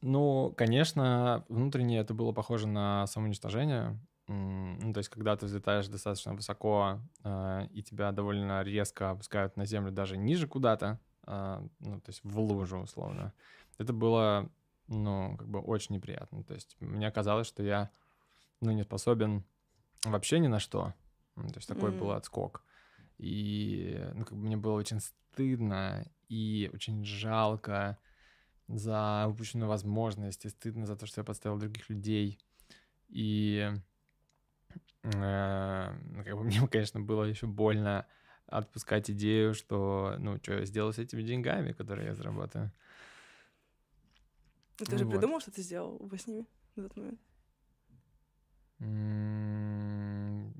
Ну, 0.00 0.52
конечно, 0.56 1.44
внутренне 1.48 1.98
это 1.98 2.14
было 2.14 2.32
похоже 2.32 2.66
на 2.66 3.06
самоуничтожение. 3.06 4.00
Ну, 4.28 4.92
то 4.92 4.98
есть, 4.98 5.10
когда 5.10 5.36
ты 5.36 5.46
взлетаешь 5.46 5.88
достаточно 5.88 6.34
высоко, 6.34 7.00
э, 7.22 7.66
и 7.70 7.82
тебя 7.82 8.10
довольно 8.12 8.62
резко 8.62 9.10
опускают 9.10 9.56
на 9.56 9.66
землю 9.66 9.92
даже 9.92 10.16
ниже 10.16 10.48
куда-то, 10.48 10.98
э, 11.26 11.68
ну, 11.80 12.00
то 12.00 12.08
есть 12.08 12.24
в 12.24 12.38
лужу, 12.38 12.78
условно, 12.78 13.34
это 13.78 13.92
было, 13.92 14.50
ну, 14.88 15.36
как 15.36 15.48
бы 15.48 15.60
очень 15.60 15.96
неприятно. 15.96 16.44
То 16.44 16.54
есть 16.54 16.76
мне 16.80 17.10
казалось, 17.10 17.46
что 17.46 17.62
я, 17.62 17.90
ну, 18.60 18.70
не 18.70 18.84
способен 18.84 19.44
вообще 20.04 20.38
ни 20.38 20.48
на 20.48 20.60
что. 20.60 20.94
Ну, 21.36 21.48
то 21.48 21.56
есть 21.56 21.68
такой 21.68 21.90
mm-hmm. 21.90 21.98
был 21.98 22.10
отскок. 22.12 22.64
И, 23.18 24.00
ну, 24.14 24.24
как 24.24 24.36
бы 24.36 24.44
мне 24.44 24.56
было 24.56 24.74
очень 24.74 25.00
стыдно 25.00 26.04
и 26.28 26.70
очень 26.72 27.04
жалко, 27.04 27.98
за 28.68 29.26
упущенную 29.28 29.68
возможность, 29.68 30.44
и 30.44 30.48
стыдно 30.48 30.86
за 30.86 30.96
то, 30.96 31.06
что 31.06 31.20
я 31.20 31.24
подставил 31.24 31.58
других 31.58 31.88
людей. 31.90 32.38
И 33.08 33.70
э, 35.02 35.92
ну, 35.92 36.24
как 36.24 36.36
бы 36.36 36.44
мне, 36.44 36.66
конечно, 36.68 37.00
было 37.00 37.24
еще 37.24 37.46
больно 37.46 38.06
отпускать 38.46 39.10
идею, 39.10 39.54
что, 39.54 40.16
ну, 40.18 40.38
что 40.38 40.54
я 40.54 40.64
сделал 40.64 40.92
с 40.92 40.98
этими 40.98 41.22
деньгами, 41.22 41.72
которые 41.72 42.08
я 42.08 42.14
заработаю. 42.14 42.72
Ну, 44.80 44.86
ты 44.86 44.98
же 44.98 45.04
вот. 45.04 45.12
придумал, 45.12 45.40
что 45.40 45.50
ты 45.50 45.62
сделал 45.62 45.98
бы 45.98 46.18
с 46.18 46.26
ними 46.26 46.46
в 46.76 46.80
этот 46.80 46.96
момент? 46.96 47.20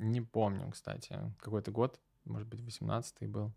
Не 0.02 0.20
помню, 0.20 0.70
кстати. 0.70 1.18
Какой-то 1.40 1.70
год, 1.70 2.00
может 2.24 2.48
быть, 2.48 2.60
18-й 2.60 3.26
был. 3.26 3.52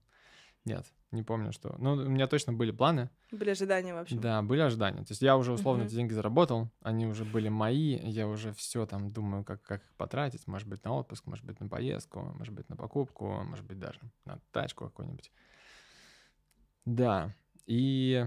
Нет, 0.66 0.86
не 1.12 1.22
помню, 1.22 1.52
что. 1.52 1.76
Ну, 1.78 1.94
у 1.94 2.10
меня 2.10 2.26
точно 2.26 2.52
были 2.52 2.72
планы. 2.72 3.12
Были 3.32 3.52
ожидания 3.52 3.94
вообще. 3.94 4.16
Да, 4.16 4.42
были 4.42 4.62
ожидания. 4.62 5.04
То 5.04 5.12
есть 5.12 5.22
я 5.22 5.38
уже 5.38 5.54
условно 5.54 5.84
uh-huh. 5.84 5.86
эти 5.86 5.94
деньги 5.94 6.14
заработал, 6.14 6.72
они 6.82 7.06
уже 7.06 7.24
были 7.24 7.50
мои, 7.50 7.96
я 7.98 8.28
уже 8.28 8.52
все 8.54 8.88
там 8.88 9.12
думаю, 9.12 9.44
как, 9.44 9.62
как 9.62 9.84
их 9.84 9.94
потратить. 9.94 10.48
Может 10.48 10.68
быть, 10.68 10.84
на 10.84 10.94
отпуск, 10.94 11.28
может 11.28 11.46
быть, 11.46 11.60
на 11.60 11.68
поездку, 11.68 12.22
может 12.36 12.54
быть, 12.54 12.68
на 12.68 12.76
покупку, 12.76 13.44
может 13.44 13.64
быть, 13.64 13.78
даже 13.78 14.00
на 14.26 14.40
тачку 14.52 14.86
какую-нибудь. 14.86 15.32
Да, 16.86 17.36
и... 17.68 18.26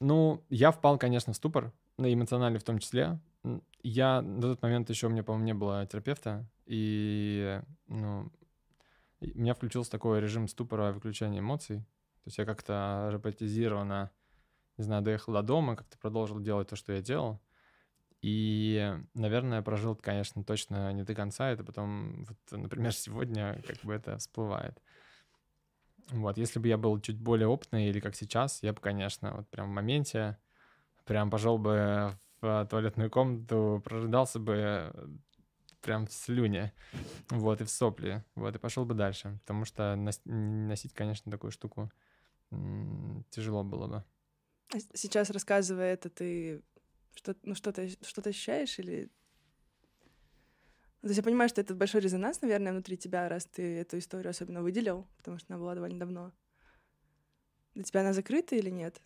Ну, 0.00 0.42
я 0.48 0.72
впал, 0.72 0.98
конечно, 0.98 1.32
в 1.32 1.36
ступор, 1.36 1.72
на 1.98 2.12
эмоциональный 2.12 2.58
в 2.58 2.64
том 2.64 2.78
числе. 2.78 3.20
Я 3.82 4.22
на 4.22 4.42
тот 4.42 4.62
момент 4.62 4.90
еще 4.90 5.06
у 5.06 5.10
меня, 5.10 5.22
по-моему, 5.22 5.46
не 5.46 5.54
было 5.54 5.86
терапевта, 5.86 6.46
и, 6.66 7.60
ну, 7.86 8.30
у 9.20 9.38
меня 9.38 9.54
включился 9.54 9.90
такой 9.90 10.20
режим 10.20 10.48
ступора 10.48 10.92
выключения 10.92 11.40
эмоций. 11.40 11.78
То 11.78 12.26
есть 12.26 12.38
я 12.38 12.44
как-то 12.44 13.08
роботизированно 13.12 14.10
не 14.80 14.84
знаю, 14.84 15.02
доехал 15.02 15.34
до 15.34 15.42
дома, 15.42 15.76
как-то 15.76 15.98
продолжил 15.98 16.40
делать 16.40 16.68
то, 16.68 16.76
что 16.76 16.92
я 16.92 17.02
делал. 17.02 17.38
И, 18.22 18.94
наверное, 19.12 19.60
прожил, 19.60 19.94
конечно, 19.94 20.42
точно 20.42 20.90
не 20.94 21.02
до 21.02 21.14
конца. 21.14 21.50
Это 21.50 21.64
потом, 21.64 22.24
вот, 22.24 22.38
например, 22.50 22.92
сегодня 22.94 23.62
как 23.66 23.76
бы 23.82 23.92
это 23.92 24.16
всплывает. 24.16 24.80
Вот, 26.08 26.38
если 26.38 26.58
бы 26.58 26.68
я 26.68 26.78
был 26.78 26.98
чуть 27.00 27.18
более 27.18 27.46
опытный 27.46 27.88
или 27.88 28.00
как 28.00 28.16
сейчас, 28.16 28.62
я 28.62 28.72
бы, 28.72 28.80
конечно, 28.80 29.34
вот 29.36 29.48
прям 29.48 29.68
в 29.68 29.74
моменте 29.74 30.38
прям 31.04 31.30
пошел 31.30 31.58
бы 31.58 32.18
в 32.40 32.66
туалетную 32.70 33.10
комнату, 33.10 33.82
прорыдался 33.84 34.38
бы 34.38 34.92
прям 35.80 36.06
в 36.06 36.12
слюне, 36.12 36.74
вот, 37.30 37.60
и 37.60 37.64
в 37.64 37.70
сопли, 37.70 38.24
вот, 38.34 38.54
и 38.54 38.58
пошел 38.58 38.84
бы 38.84 38.94
дальше, 38.94 39.38
потому 39.40 39.64
что 39.64 39.96
носить, 40.24 40.92
конечно, 40.94 41.32
такую 41.32 41.50
штуку 41.50 41.90
тяжело 43.30 43.64
было 43.64 43.86
бы. 43.86 44.04
А 44.72 44.78
сейчас, 44.94 45.30
рассказывая 45.30 45.94
это, 45.94 46.10
ты 46.10 46.62
что, 47.14 47.34
ну, 47.42 47.54
что-то, 47.54 47.88
что-то 47.88 48.30
ощущаешь 48.30 48.78
или... 48.78 49.10
То 51.00 51.08
есть 51.08 51.16
я 51.16 51.22
понимаю, 51.22 51.48
что 51.48 51.60
это 51.60 51.74
большой 51.74 52.02
резонанс, 52.02 52.42
наверное, 52.42 52.72
внутри 52.72 52.96
тебя, 52.96 53.28
раз 53.28 53.46
ты 53.46 53.78
эту 53.78 53.98
историю 53.98 54.30
особенно 54.30 54.62
выделил, 54.62 55.06
потому 55.16 55.38
что 55.38 55.52
она 55.52 55.58
была 55.60 55.74
довольно 55.74 55.98
давно. 55.98 56.32
Для 57.74 57.84
тебя 57.84 58.00
она 58.00 58.12
закрыта 58.12 58.54
или 58.54 58.68
нет? 58.68 59.00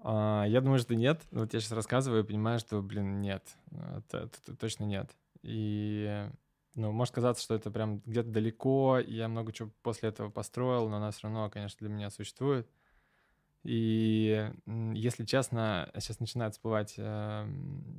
А, 0.00 0.44
я 0.46 0.60
думаю, 0.60 0.78
что 0.78 0.94
нет. 0.94 1.20
Вот 1.30 1.54
я 1.54 1.60
сейчас 1.60 1.72
рассказываю 1.72 2.22
и 2.22 2.26
понимаю, 2.26 2.58
что, 2.58 2.80
блин, 2.82 3.20
нет. 3.20 3.44
Это, 3.70 4.18
это, 4.18 4.38
это 4.42 4.56
точно 4.56 4.84
нет. 4.84 5.10
И, 5.42 6.28
ну, 6.74 6.92
может 6.92 7.14
казаться, 7.14 7.42
что 7.42 7.54
это 7.54 7.70
прям 7.70 8.00
где-то 8.06 8.28
далеко, 8.28 8.98
и 8.98 9.14
я 9.14 9.28
много 9.28 9.52
чего 9.52 9.70
после 9.82 10.10
этого 10.10 10.30
построил, 10.30 10.88
но 10.88 10.96
она 10.96 11.10
все 11.10 11.24
равно, 11.24 11.50
конечно, 11.50 11.78
для 11.80 11.88
меня 11.88 12.10
существует. 12.10 12.68
И, 13.64 14.50
если 14.94 15.24
честно, 15.24 15.90
сейчас 15.94 16.20
начинает 16.20 16.54
всплывать 16.54 16.94
э, 16.96 17.46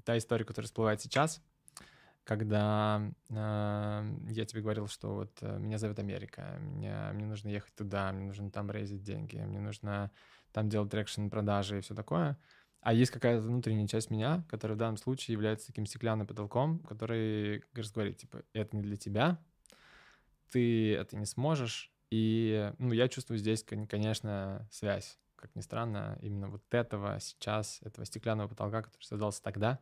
та 0.05 0.17
история, 0.17 0.45
которая 0.45 0.67
всплывает 0.67 1.01
сейчас, 1.01 1.43
когда 2.29 3.01
э, 3.31 4.15
я 4.29 4.45
тебе 4.45 4.61
говорил, 4.61 4.87
что 4.87 5.15
вот 5.15 5.35
э, 5.41 5.57
меня 5.57 5.79
зовет 5.79 5.97
Америка, 5.97 6.59
мне, 6.61 6.95
мне 7.13 7.25
нужно 7.25 7.49
ехать 7.49 7.73
туда, 7.73 8.11
мне 8.11 8.27
нужно 8.27 8.51
там 8.51 8.69
рейзить 8.69 9.01
деньги, 9.01 9.37
мне 9.37 9.59
нужно 9.59 10.11
там 10.51 10.69
делать 10.69 10.91
traction 10.91 11.29
продажи 11.29 11.79
и 11.79 11.81
все 11.81 11.95
такое. 11.95 12.37
А 12.81 12.93
есть 12.93 13.09
какая-то 13.09 13.41
внутренняя 13.41 13.87
часть 13.87 14.11
меня, 14.11 14.43
которая 14.47 14.75
в 14.75 14.79
данном 14.79 14.97
случае 14.97 15.33
является 15.33 15.65
таким 15.65 15.87
стеклянным 15.87 16.27
потолком, 16.27 16.77
который 16.81 17.63
говорит, 17.73 18.17
типа, 18.17 18.43
это 18.53 18.75
не 18.75 18.83
для 18.83 18.95
тебя, 18.95 19.39
ты 20.51 20.93
это 20.93 21.17
не 21.17 21.25
сможешь. 21.25 21.91
И, 22.11 22.71
ну, 22.77 22.91
я 22.91 23.07
чувствую 23.07 23.39
здесь, 23.39 23.63
конечно, 23.63 24.67
связь, 24.71 25.17
как 25.35 25.55
ни 25.55 25.61
странно, 25.61 26.19
именно 26.21 26.47
вот 26.47 26.61
этого 26.69 27.19
сейчас, 27.19 27.79
этого 27.81 28.05
стеклянного 28.05 28.49
потолка, 28.49 28.83
который 28.83 29.03
создался 29.03 29.41
тогда, 29.41 29.79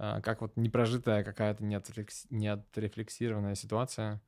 как 0.00 0.40
вот 0.40 0.56
непрожитая 0.56 1.22
какая-то 1.22 1.62
неотрефлексированная 1.62 3.54
ситуация, 3.54 4.22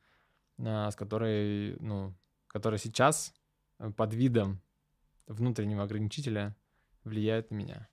а, 0.58 0.90
с 0.90 0.96
которой, 0.96 1.76
ну, 1.80 2.14
которая 2.46 2.78
сейчас 2.78 3.32
под 3.96 4.12
видом 4.14 4.60
внутреннего 5.26 5.82
ограничителя 5.82 6.54
влияет 7.04 7.50
на 7.50 7.54
меня. 7.54 7.88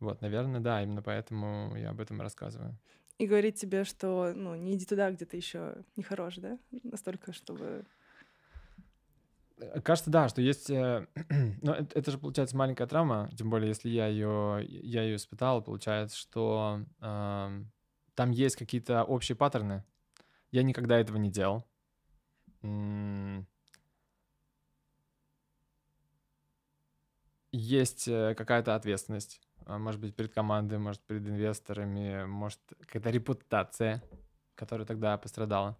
Вот, 0.00 0.20
наверное, 0.20 0.60
да, 0.60 0.82
именно 0.82 1.02
поэтому 1.02 1.74
я 1.76 1.90
об 1.90 2.00
этом 2.00 2.20
рассказываю. 2.20 2.76
И 3.18 3.26
говорит 3.26 3.56
тебе, 3.56 3.84
что, 3.84 4.32
ну, 4.34 4.54
не 4.56 4.74
иди 4.74 4.86
туда, 4.86 5.10
где 5.10 5.24
ты 5.24 5.36
еще 5.36 5.84
не 5.96 6.02
хорош, 6.02 6.36
да? 6.36 6.58
Настолько, 6.82 7.32
чтобы... 7.32 7.84
Э, 9.60 9.80
кажется, 9.80 10.10
да, 10.10 10.28
что 10.28 10.40
есть... 10.40 10.70
Э, 10.70 11.06
ну, 11.62 11.72
это, 11.72 11.98
это 11.98 12.10
же, 12.10 12.18
получается, 12.18 12.56
маленькая 12.56 12.86
травма, 12.86 13.30
тем 13.36 13.50
более, 13.50 13.68
если 13.68 13.88
я 13.88 14.06
ее, 14.06 14.64
я 14.66 15.02
ее 15.02 15.16
испытал, 15.16 15.62
получается, 15.62 16.16
что 16.16 16.80
э, 17.00 17.64
там 18.14 18.30
есть 18.30 18.56
какие-то 18.56 19.04
общие 19.04 19.36
паттерны. 19.36 19.84
Я 20.50 20.62
никогда 20.62 20.98
этого 20.98 21.16
не 21.16 21.30
делал 21.30 21.64
есть 27.52 28.06
э, 28.08 28.34
какая-то 28.34 28.74
ответственность. 28.74 29.40
А, 29.66 29.78
может 29.78 30.00
быть, 30.00 30.14
перед 30.14 30.32
командой, 30.32 30.78
может, 30.78 31.00
перед 31.02 31.26
инвесторами, 31.28 32.24
может, 32.24 32.60
какая-то 32.80 33.10
репутация, 33.10 34.02
которая 34.54 34.86
тогда 34.86 35.16
пострадала. 35.18 35.76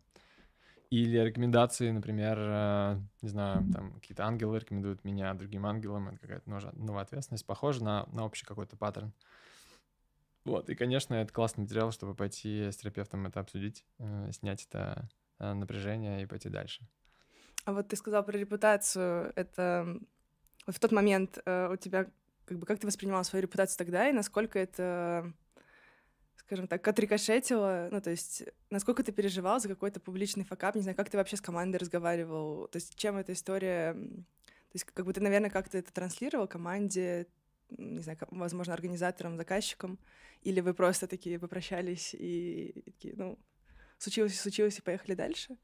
Или 0.91 1.19
рекомендации, 1.19 1.91
например, 1.91 2.37
э, 2.39 3.01
не 3.23 3.29
знаю, 3.29 3.65
там 3.73 3.95
какие-то 3.95 4.25
ангелы 4.25 4.59
рекомендуют 4.59 5.05
меня 5.05 5.33
другим 5.35 5.65
ангелам, 5.65 6.09
это 6.09 6.19
какая-то 6.19 6.51
новая 6.51 7.03
ответственность, 7.03 7.47
похоже 7.47 7.85
на, 7.85 8.07
на 8.13 8.25
общий 8.25 8.45
какой-то 8.45 8.77
паттерн. 8.77 9.13
Вот, 10.45 10.69
и, 10.69 10.75
конечно, 10.75 11.15
это 11.15 11.33
классный 11.33 11.63
материал, 11.63 11.93
чтобы 11.93 12.15
пойти 12.15 12.73
с 12.73 12.77
терапевтом 12.77 13.27
это 13.27 13.39
обсудить, 13.39 13.85
э, 13.99 14.31
снять 14.33 14.67
это 14.67 15.09
напряжение 15.39 16.23
и 16.23 16.27
пойти 16.27 16.51
дальше. 16.51 16.87
А 17.65 17.73
вот 17.73 17.89
ты 17.89 17.97
сказал 17.97 18.25
про 18.25 18.37
репутацию, 18.37 19.33
это 19.37 20.01
в 20.67 20.79
тот 20.79 20.93
момент 20.93 21.39
э, 21.45 21.73
у 21.73 21.77
тебя 21.77 22.11
как 22.45 22.59
бы 22.59 22.67
как 22.67 22.81
ты 22.81 22.87
воспринимал 22.87 23.23
свою 23.25 23.43
репутацию 23.43 23.79
тогда 23.79 24.09
и 24.09 24.13
насколько 24.13 24.59
это 24.59 25.33
скажем 26.41 26.67
так, 26.67 26.87
отрикошетило, 26.87 27.89
ну, 27.93 28.01
то 28.01 28.11
есть, 28.11 28.45
насколько 28.71 29.03
ты 29.03 29.13
переживал 29.13 29.61
за 29.61 29.69
какой-то 29.69 30.01
публичный 30.01 30.45
факап, 30.45 30.75
не 30.75 30.83
знаю, 30.83 30.97
как 30.97 31.11
ты 31.11 31.17
вообще 31.17 31.37
с 31.37 31.41
командой 31.41 31.77
разговаривал, 31.77 32.67
то 32.69 32.77
есть, 32.77 32.97
чем 32.97 33.17
эта 33.17 33.33
история, 33.33 33.93
то 33.93 34.75
есть, 34.75 34.85
как 34.85 35.05
бы 35.05 35.13
ты, 35.13 35.21
наверное, 35.21 35.51
как-то 35.51 35.79
это 35.79 35.93
транслировал 35.93 36.49
команде, 36.49 37.27
не 37.69 38.01
знаю, 38.01 38.19
возможно, 38.31 38.73
организаторам, 38.73 39.37
заказчикам, 39.37 39.99
или 40.43 40.61
вы 40.61 40.75
просто 40.75 41.07
такие 41.07 41.39
попрощались 41.39 42.15
и, 42.15 42.71
и 42.71 42.81
такие, 42.83 43.15
ну, 43.17 43.39
случилось, 43.99 44.41
случилось, 44.41 44.79
и 44.79 44.83
поехали 44.83 45.15
дальше? 45.15 45.57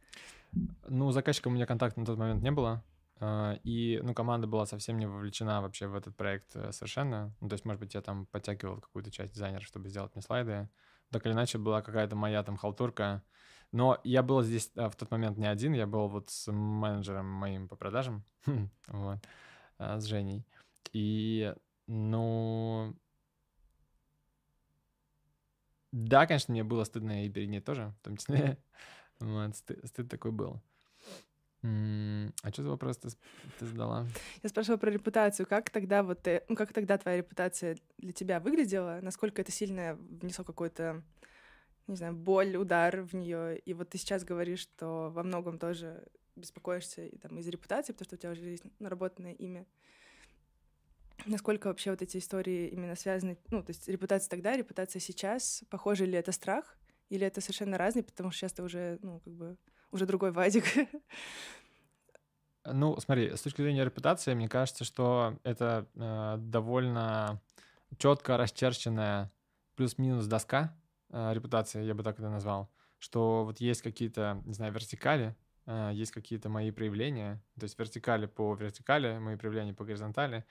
Ну, 0.88 1.10
заказчиком 1.10 1.52
у 1.52 1.56
меня 1.56 1.66
контакта 1.66 1.98
на 1.98 2.06
тот 2.06 2.18
момент 2.18 2.42
не 2.42 2.50
было, 2.50 2.84
и, 3.20 4.00
ну, 4.02 4.14
команда 4.14 4.46
была 4.46 4.66
совсем 4.66 4.98
не 4.98 5.06
вовлечена 5.06 5.62
вообще 5.62 5.86
в 5.86 5.94
этот 5.94 6.14
проект 6.16 6.54
э, 6.54 6.70
совершенно. 6.72 7.34
Ну, 7.40 7.48
то 7.48 7.54
есть, 7.54 7.64
может 7.64 7.80
быть, 7.80 7.94
я 7.94 8.02
там 8.02 8.26
подтягивал 8.26 8.80
какую-то 8.80 9.10
часть 9.10 9.32
дизайнера, 9.32 9.62
чтобы 9.62 9.88
сделать 9.88 10.14
мне 10.14 10.22
слайды. 10.22 10.68
Так 11.10 11.24
или 11.24 11.32
иначе, 11.32 11.56
была 11.58 11.80
какая-то 11.80 12.14
моя 12.14 12.42
там 12.42 12.56
халтурка. 12.56 13.22
Но 13.72 13.98
я 14.04 14.22
был 14.22 14.42
здесь 14.42 14.70
а, 14.76 14.90
в 14.90 14.96
тот 14.96 15.10
момент 15.10 15.38
не 15.38 15.46
один, 15.46 15.72
я 15.72 15.86
был 15.86 16.08
вот 16.08 16.30
с 16.30 16.52
менеджером 16.52 17.26
моим 17.26 17.68
по 17.68 17.76
продажам, 17.76 18.24
вот, 18.88 19.18
а, 19.78 19.98
с 19.98 20.04
Женей. 20.04 20.46
И, 20.92 21.54
ну, 21.86 22.94
да, 25.92 26.26
конечно, 26.26 26.52
мне 26.52 26.64
было 26.64 26.84
стыдно 26.84 27.24
и 27.24 27.30
перед 27.30 27.48
ней 27.48 27.60
тоже, 27.60 27.94
в 28.00 28.04
том 28.04 28.16
числе. 28.16 28.58
Вот, 29.18 29.56
стыд, 29.56 29.80
стыд 29.86 30.10
такой 30.10 30.30
был. 30.30 30.60
А 32.42 32.52
что 32.52 32.62
за 32.62 32.70
вопрос 32.70 32.98
ты, 32.98 33.08
ты 33.58 33.66
задала? 33.66 34.06
Я 34.42 34.48
спрашивала 34.48 34.78
про 34.78 34.90
репутацию. 34.90 35.46
Как 35.46 35.70
тогда 35.70 36.02
вот 36.02 36.22
ты, 36.22 36.42
ну 36.48 36.56
как 36.56 36.72
тогда 36.72 36.98
твоя 36.98 37.18
репутация 37.18 37.76
для 37.98 38.12
тебя 38.12 38.40
выглядела? 38.40 39.00
Насколько 39.02 39.42
это 39.42 39.52
сильно 39.52 39.94
внесло 39.94 40.44
какой-то, 40.44 41.02
не 41.86 41.96
знаю, 41.96 42.14
боль, 42.14 42.56
удар 42.56 43.00
в 43.00 43.14
нее? 43.14 43.58
И 43.58 43.74
вот 43.74 43.90
ты 43.90 43.98
сейчас 43.98 44.24
говоришь, 44.24 44.60
что 44.60 45.10
во 45.10 45.22
многом 45.22 45.58
тоже 45.58 46.06
беспокоишься 46.36 47.06
и, 47.06 47.16
там, 47.18 47.38
из-за 47.38 47.50
репутации, 47.50 47.92
потому 47.92 48.04
что 48.04 48.16
у 48.16 48.18
тебя 48.18 48.32
уже 48.32 48.42
есть 48.42 48.64
наработанное 48.78 49.32
имя. 49.32 49.66
Насколько 51.24 51.68
вообще 51.68 51.90
вот 51.90 52.02
эти 52.02 52.18
истории 52.18 52.68
именно 52.68 52.94
связаны, 52.94 53.38
ну, 53.50 53.62
то 53.62 53.70
есть 53.70 53.88
репутация 53.88 54.28
тогда, 54.28 54.56
репутация 54.56 55.00
сейчас, 55.00 55.64
похоже 55.70 56.04
ли 56.04 56.12
это 56.12 56.30
страх, 56.30 56.76
или 57.08 57.26
это 57.26 57.40
совершенно 57.40 57.78
разные, 57.78 58.02
потому 58.02 58.30
что 58.30 58.40
сейчас 58.40 58.52
ты 58.52 58.62
уже, 58.62 58.98
ну, 59.02 59.20
как 59.20 59.32
бы 59.32 59.56
уже 59.90 60.06
другой 60.06 60.32
Вадик. 60.32 60.64
Ну, 62.64 62.98
смотри, 62.98 63.36
с 63.36 63.42
точки 63.42 63.62
зрения 63.62 63.84
репутации, 63.84 64.34
мне 64.34 64.48
кажется, 64.48 64.84
что 64.84 65.38
это 65.44 65.86
э, 65.94 66.36
довольно 66.38 67.40
четко 67.96 68.36
расчерченная 68.36 69.30
плюс-минус 69.76 70.26
доска 70.26 70.76
э, 71.10 71.32
репутации, 71.32 71.84
я 71.84 71.94
бы 71.94 72.02
так 72.02 72.18
это 72.18 72.28
назвал, 72.28 72.68
что 72.98 73.44
вот 73.44 73.60
есть 73.60 73.82
какие-то, 73.82 74.42
не 74.44 74.54
знаю, 74.54 74.72
вертикали, 74.72 75.36
э, 75.66 75.90
есть 75.94 76.10
какие-то 76.10 76.48
мои 76.48 76.72
проявления, 76.72 77.40
то 77.58 77.64
есть 77.64 77.78
вертикали 77.78 78.26
по 78.26 78.54
вертикали, 78.54 79.18
мои 79.18 79.36
проявления 79.36 79.74
по 79.74 79.84
горизонтали, 79.84 80.44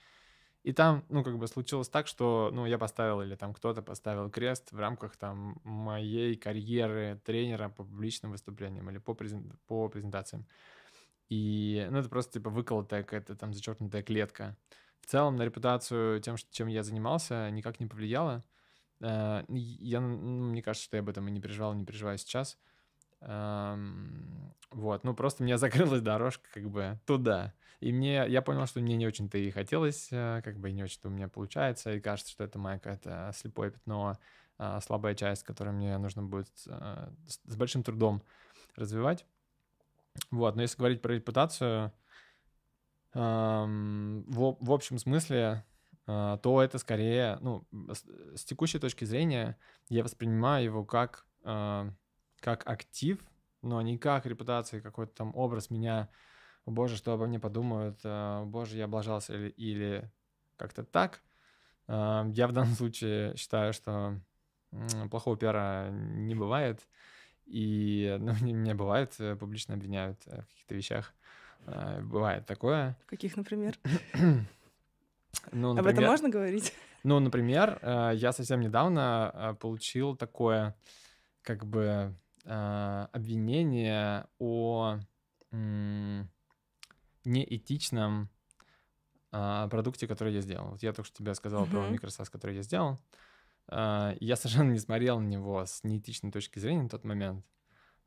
и 0.66 0.72
там, 0.72 1.04
ну, 1.10 1.22
как 1.22 1.38
бы 1.38 1.46
случилось 1.46 1.88
так, 1.88 2.08
что, 2.08 2.50
ну, 2.52 2.66
я 2.66 2.76
поставил 2.76 3.22
или 3.22 3.36
там 3.36 3.54
кто-то 3.54 3.82
поставил 3.82 4.28
крест 4.28 4.72
в 4.72 4.80
рамках 4.80 5.16
там 5.16 5.60
моей 5.62 6.34
карьеры 6.34 7.20
тренера 7.24 7.68
по 7.68 7.84
публичным 7.84 8.32
выступлениям 8.32 8.90
или 8.90 8.98
по, 8.98 9.14
презент, 9.14 9.46
по 9.68 9.88
презентациям. 9.88 10.44
И, 11.28 11.86
ну, 11.88 11.98
это 11.98 12.08
просто, 12.08 12.32
типа, 12.40 12.50
выколотая 12.50 13.04
какая-то 13.04 13.36
там 13.36 13.54
зачеркнутая 13.54 14.02
клетка. 14.02 14.56
В 15.02 15.06
целом 15.06 15.36
на 15.36 15.44
репутацию 15.44 16.20
тем, 16.20 16.34
чем 16.50 16.66
я 16.66 16.82
занимался, 16.82 17.48
никак 17.50 17.78
не 17.78 17.86
повлияло. 17.86 18.42
Э, 19.00 19.44
я, 19.48 20.00
ну, 20.00 20.50
мне 20.50 20.62
кажется, 20.62 20.86
что 20.86 20.96
я 20.96 21.02
об 21.02 21.08
этом 21.08 21.28
и 21.28 21.30
не 21.30 21.40
переживал, 21.40 21.74
не 21.74 21.84
переживаю 21.84 22.18
сейчас. 22.18 22.58
Вот, 23.26 25.04
ну 25.04 25.14
просто 25.14 25.42
мне 25.42 25.58
закрылась 25.58 26.00
дорожка 26.00 26.48
как 26.52 26.70
бы 26.70 27.00
туда. 27.06 27.54
И 27.80 27.92
мне, 27.92 28.24
я 28.28 28.40
понял, 28.40 28.66
что 28.66 28.80
мне 28.80 28.96
не 28.96 29.06
очень-то 29.06 29.36
и 29.36 29.50
хотелось, 29.50 30.08
э, 30.10 30.40
как 30.42 30.58
бы 30.58 30.72
не 30.72 30.82
очень-то 30.82 31.08
у 31.08 31.10
меня 31.10 31.28
получается, 31.28 31.92
и 31.92 32.00
кажется, 32.00 32.32
что 32.32 32.44
это 32.44 32.58
моя 32.58 32.78
какая-то 32.78 33.32
слепое 33.34 33.70
пятно, 33.70 34.16
а, 34.56 34.80
слабая 34.80 35.14
часть, 35.14 35.42
которую 35.42 35.76
мне 35.76 35.98
нужно 35.98 36.22
будет 36.22 36.48
а, 36.68 37.12
с 37.26 37.56
большим 37.56 37.82
трудом 37.82 38.22
развивать. 38.76 39.26
Вот, 40.30 40.56
но 40.56 40.62
если 40.62 40.78
говорить 40.78 41.02
про 41.02 41.14
репутацию, 41.14 41.92
в, 43.12 44.72
общем 44.72 44.98
смысле, 44.98 45.64
а, 46.06 46.38
то 46.38 46.62
это 46.62 46.78
скорее, 46.78 47.38
ну, 47.40 47.66
с 48.34 48.44
текущей 48.44 48.78
точки 48.78 49.04
зрения, 49.04 49.58
я 49.90 50.02
воспринимаю 50.02 50.64
его 50.64 50.84
как, 50.84 51.26
как 52.40 52.66
актив, 52.68 53.18
но 53.62 53.80
не 53.82 53.98
как 53.98 54.26
репутация, 54.26 54.80
какой-то 54.80 55.12
там 55.14 55.32
образ 55.34 55.70
меня, 55.70 56.08
боже, 56.66 56.96
что 56.96 57.12
обо 57.12 57.26
мне 57.26 57.38
подумают, 57.38 58.00
о 58.04 58.44
боже, 58.44 58.76
я 58.76 58.84
облажался 58.84 59.34
или, 59.34 59.48
или 59.50 60.10
как-то 60.56 60.84
так. 60.84 61.22
Я 61.88 62.46
в 62.48 62.52
данном 62.52 62.74
случае 62.74 63.36
считаю, 63.36 63.72
что 63.72 64.20
плохого 65.10 65.36
пиара 65.36 65.90
не 65.90 66.34
бывает. 66.34 66.80
И 67.46 68.16
ну, 68.18 68.34
меня 68.40 68.74
бывает, 68.74 69.14
э, 69.18 69.36
публично 69.36 69.74
обвиняют 69.74 70.18
э, 70.26 70.42
в 70.42 70.46
каких-то 70.48 70.74
вещах. 70.74 71.14
Бывает 72.02 72.46
такое. 72.46 72.96
Каких, 73.06 73.36
например? 73.36 73.78
ну, 75.52 75.72
например? 75.72 75.78
Об 75.78 75.86
этом 75.86 76.04
можно 76.04 76.28
говорить? 76.28 76.72
Ну, 77.02 77.18
например, 77.18 77.78
э, 77.82 78.12
я 78.14 78.32
совсем 78.32 78.60
недавно 78.60 79.56
получил 79.60 80.16
такое, 80.16 80.76
как 81.42 81.66
бы, 81.66 82.14
обвинение 82.46 84.26
о 84.38 84.98
неэтичном 87.24 88.30
продукте, 89.30 90.06
который 90.06 90.32
я 90.32 90.40
сделал. 90.40 90.70
Вот 90.70 90.82
я 90.82 90.92
только 90.92 91.08
что 91.08 91.18
тебе 91.18 91.34
сказал 91.34 91.64
uh-huh. 91.64 91.70
про 91.70 91.88
микросас, 91.90 92.30
который 92.30 92.56
я 92.56 92.62
сделал. 92.62 92.98
А, 93.68 94.14
я 94.20 94.36
совершенно 94.36 94.72
не 94.72 94.78
смотрел 94.78 95.20
на 95.20 95.26
него 95.26 95.64
с 95.64 95.82
неэтичной 95.84 96.30
точки 96.30 96.58
зрения 96.58 96.82
на 96.82 96.88
тот 96.88 97.04
момент. 97.04 97.44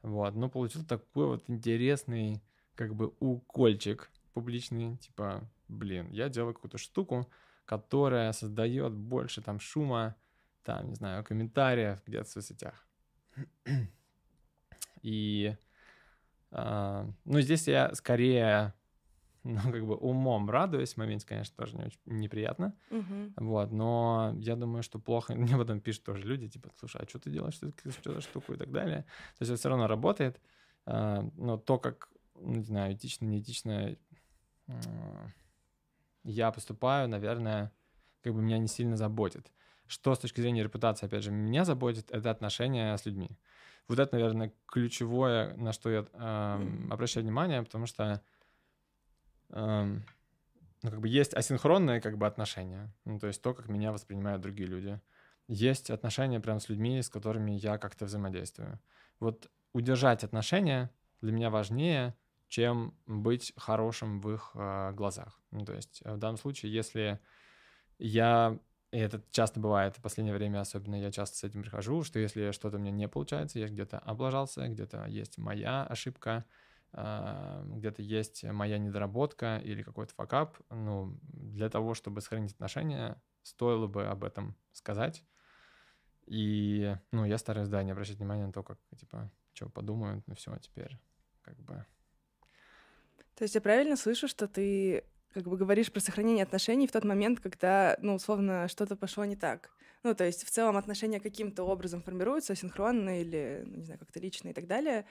Вот, 0.01 0.33
но 0.35 0.49
получил 0.49 0.85
такой 0.85 1.27
вот 1.27 1.43
интересный, 1.49 2.41
как 2.75 2.95
бы, 2.95 3.13
укольчик 3.19 4.09
публичный, 4.33 4.97
типа, 4.97 5.49
блин, 5.67 6.09
я 6.11 6.29
делаю 6.29 6.53
какую-то 6.53 6.77
штуку, 6.77 7.29
которая 7.65 8.31
создает 8.31 8.93
больше 8.93 9.41
там 9.41 9.59
шума, 9.59 10.15
там, 10.63 10.87
не 10.87 10.95
знаю, 10.95 11.23
комментариев 11.25 12.01
где-то 12.05 12.23
в 12.23 12.31
соцсетях. 12.31 12.87
И, 15.01 15.55
э, 16.51 17.07
ну, 17.25 17.41
здесь 17.41 17.67
я 17.67 17.93
скорее 17.95 18.73
ну, 19.43 19.59
как 19.71 19.85
бы 19.85 19.95
умом 19.95 20.49
радуюсь, 20.49 20.93
в 20.93 20.97
моменте, 20.97 21.25
конечно, 21.25 21.55
тоже 21.55 21.77
не 21.77 21.85
очень 21.85 21.99
неприятно, 22.05 22.75
угу. 22.91 23.33
вот, 23.37 23.71
но 23.71 24.35
я 24.37 24.55
думаю, 24.55 24.83
что 24.83 24.99
плохо, 24.99 25.33
мне 25.35 25.57
потом 25.57 25.79
пишут 25.79 26.03
тоже 26.03 26.25
люди, 26.25 26.49
типа, 26.49 26.69
слушай, 26.77 27.01
а 27.01 27.07
что 27.07 27.19
ты 27.19 27.29
делаешь, 27.29 27.55
что, 27.55 27.71
что 27.91 28.13
за 28.13 28.21
штуку 28.21 28.53
и 28.53 28.57
так 28.57 28.71
далее, 28.71 29.03
то 29.37 29.41
есть 29.41 29.51
это 29.51 29.55
все 29.55 29.69
равно 29.69 29.87
работает, 29.87 30.41
а, 30.85 31.25
но 31.35 31.57
то, 31.57 31.77
как, 31.77 32.09
ну, 32.35 32.55
не 32.55 32.63
знаю, 32.63 32.93
этично, 32.93 33.25
неэтично 33.25 33.95
я 36.23 36.51
поступаю, 36.51 37.07
наверное, 37.07 37.71
как 38.21 38.33
бы 38.33 38.41
меня 38.41 38.57
не 38.57 38.67
сильно 38.67 38.97
заботит. 38.97 39.51
Что 39.87 40.13
с 40.13 40.19
точки 40.19 40.41
зрения 40.41 40.63
репутации, 40.63 41.07
опять 41.07 41.23
же, 41.23 41.31
меня 41.31 41.65
заботит, 41.65 42.11
это 42.11 42.29
отношения 42.29 42.95
с 42.95 43.05
людьми. 43.05 43.31
Вот 43.89 43.99
это, 43.99 44.15
наверное, 44.15 44.53
ключевое, 44.67 45.53
на 45.57 45.73
что 45.73 45.89
я 45.89 46.05
э, 46.13 46.67
обращаю 46.89 47.25
внимание, 47.25 47.61
потому 47.63 47.85
что 47.85 48.21
ну, 49.51 50.91
как 50.91 51.01
бы 51.01 51.07
есть 51.07 51.33
асинхронные 51.33 51.99
как 51.99 52.17
бы 52.17 52.25
отношения, 52.27 52.93
ну, 53.03 53.19
то 53.19 53.27
есть 53.27 53.41
то, 53.41 53.53
как 53.53 53.67
меня 53.67 53.91
воспринимают 53.91 54.41
другие 54.41 54.69
люди. 54.69 55.01
Есть 55.47 55.89
отношения 55.89 56.39
прям 56.39 56.59
с 56.59 56.69
людьми, 56.69 57.01
с 57.01 57.09
которыми 57.09 57.51
я 57.51 57.77
как-то 57.79 58.05
взаимодействую. 58.05 58.79
Вот 59.19 59.49
удержать 59.73 60.23
отношения 60.23 60.91
для 61.21 61.31
меня 61.31 61.49
важнее, 61.49 62.15
чем 62.47 62.93
быть 63.07 63.53
хорошим 63.57 64.21
в 64.21 64.31
их 64.31 64.51
э, 64.53 64.91
глазах. 64.93 65.39
Ну, 65.51 65.65
то 65.65 65.73
есть 65.73 66.01
в 66.05 66.17
данном 66.17 66.37
случае, 66.37 66.71
если 66.71 67.19
я, 67.97 68.57
и 68.91 68.97
это 68.97 69.21
часто 69.31 69.59
бывает 69.59 69.97
в 69.97 70.01
последнее 70.01 70.35
время, 70.35 70.61
особенно 70.61 70.95
я 70.95 71.11
часто 71.11 71.37
с 71.37 71.43
этим 71.43 71.61
прихожу, 71.61 72.03
что 72.03 72.17
если 72.17 72.51
что-то 72.51 72.77
у 72.77 72.79
меня 72.79 72.91
не 72.91 73.07
получается, 73.07 73.59
я 73.59 73.67
где-то 73.67 73.99
облажался, 73.99 74.67
где-то 74.67 75.05
есть 75.05 75.37
моя 75.37 75.83
ошибка, 75.83 76.45
а, 76.91 77.63
где-то 77.65 78.01
есть 78.01 78.43
моя 78.43 78.79
недоработка 78.79 79.61
или 79.63 79.83
какой-то 79.83 80.13
факап, 80.15 80.57
ну, 80.71 81.19
для 81.21 81.69
того, 81.69 81.93
чтобы 81.93 82.21
сохранить 82.21 82.53
отношения, 82.53 83.21
стоило 83.43 83.85
бы 83.85 84.07
об 84.07 84.23
этом 84.23 84.55
сказать. 84.71 85.23
И, 86.25 86.95
ну, 87.11 87.25
я 87.25 87.37
стараюсь, 87.37 87.69
да, 87.69 87.83
не 87.83 87.91
обращать 87.91 88.17
внимания 88.17 88.47
на 88.47 88.53
то, 88.53 88.63
как, 88.63 88.79
типа, 88.97 89.31
что 89.53 89.69
подумают, 89.69 90.23
ну, 90.25 90.33
все, 90.33 90.55
теперь, 90.57 90.99
как 91.41 91.57
бы... 91.59 91.85
То 93.35 93.43
есть 93.43 93.55
я 93.55 93.61
правильно 93.61 93.95
слышу, 93.95 94.27
что 94.27 94.47
ты 94.47 95.05
как 95.33 95.43
бы 95.43 95.57
говоришь 95.57 95.91
про 95.91 95.99
сохранение 95.99 96.43
отношений 96.43 96.87
в 96.87 96.91
тот 96.91 97.03
момент, 97.03 97.39
когда, 97.39 97.97
ну, 98.01 98.15
условно, 98.15 98.67
что-то 98.67 98.95
пошло 98.95 99.25
не 99.25 99.35
так. 99.35 99.71
Ну, 100.03 100.15
то 100.15 100.23
есть 100.23 100.45
в 100.45 100.49
целом 100.49 100.77
отношения 100.77 101.19
каким-то 101.19 101.63
образом 101.63 102.01
формируются, 102.01 102.55
синхронно 102.55 103.21
или, 103.21 103.63
ну, 103.65 103.77
не 103.77 103.85
знаю, 103.85 103.99
как-то 103.99 104.19
лично 104.19 104.49
и 104.49 104.53
так 104.53 104.65
далее. 104.67 105.05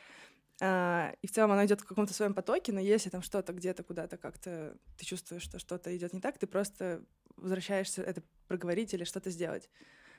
А, 0.61 1.13
и 1.23 1.27
в 1.27 1.31
целом 1.31 1.53
оно 1.53 1.65
идет 1.65 1.83
в 1.83 1.85
каком-то 1.85 2.13
своем 2.13 2.35
потоке, 2.35 2.73
но 2.73 2.81
если 2.81 3.11
там 3.11 3.23
что-то 3.23 3.53
где-то 3.53 3.85
куда-то 3.85 4.17
как-то 4.17 4.77
ты 4.97 5.05
чувствуешь, 5.05 5.43
что 5.43 5.59
что-то 5.59 5.97
идет 5.97 6.13
не 6.13 6.21
так, 6.21 6.39
ты 6.39 6.47
просто 6.47 7.05
возвращаешься 7.37 8.03
это 8.03 8.23
проговорить 8.49 8.93
или 8.95 9.05
что-то 9.05 9.31
сделать. 9.31 9.69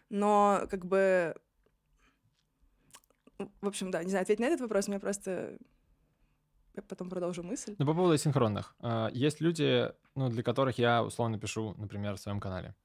Но 0.10 0.66
как 0.70 0.86
бы... 0.86 1.36
В 3.62 3.68
общем, 3.68 3.90
да, 3.90 4.04
не 4.04 4.10
знаю, 4.10 4.24
ответить 4.24 4.42
на 4.42 4.48
этот 4.48 4.62
вопрос, 4.62 4.88
мне 4.88 5.00
просто 5.00 5.58
я 6.80 6.84
потом 6.88 7.10
продолжу 7.10 7.44
мысль. 7.44 7.76
Ну, 7.78 7.86
по 7.86 7.94
поводу 7.94 8.18
синхронных. 8.18 8.76
А, 8.80 9.10
есть 9.14 9.42
люди, 9.42 9.92
ну, 10.16 10.30
для 10.30 10.44
которых 10.44 10.78
я 10.78 11.04
условно 11.04 11.38
пишу, 11.38 11.76
например, 11.78 12.16
в 12.16 12.20
своем 12.20 12.40
канале. 12.40 12.76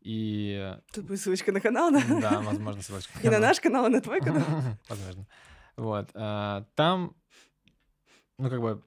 И... 0.00 0.76
Тут 0.92 1.04
будет 1.04 1.20
ссылочка 1.20 1.52
на 1.52 1.60
канал, 1.60 1.90
да? 1.90 2.02
Да, 2.20 2.40
возможно, 2.40 2.82
ссылочка 2.82 3.18
на. 3.18 3.26
И 3.26 3.30
на 3.30 3.38
наш 3.38 3.60
канал, 3.60 3.86
и 3.86 3.90
на 3.90 4.00
твой 4.00 4.20
канал. 4.20 4.44
Возможно. 4.88 5.26
Вот. 5.76 6.10
А, 6.14 6.64
там, 6.74 7.14
ну, 8.38 8.48
как 8.48 8.60
бы, 8.60 8.82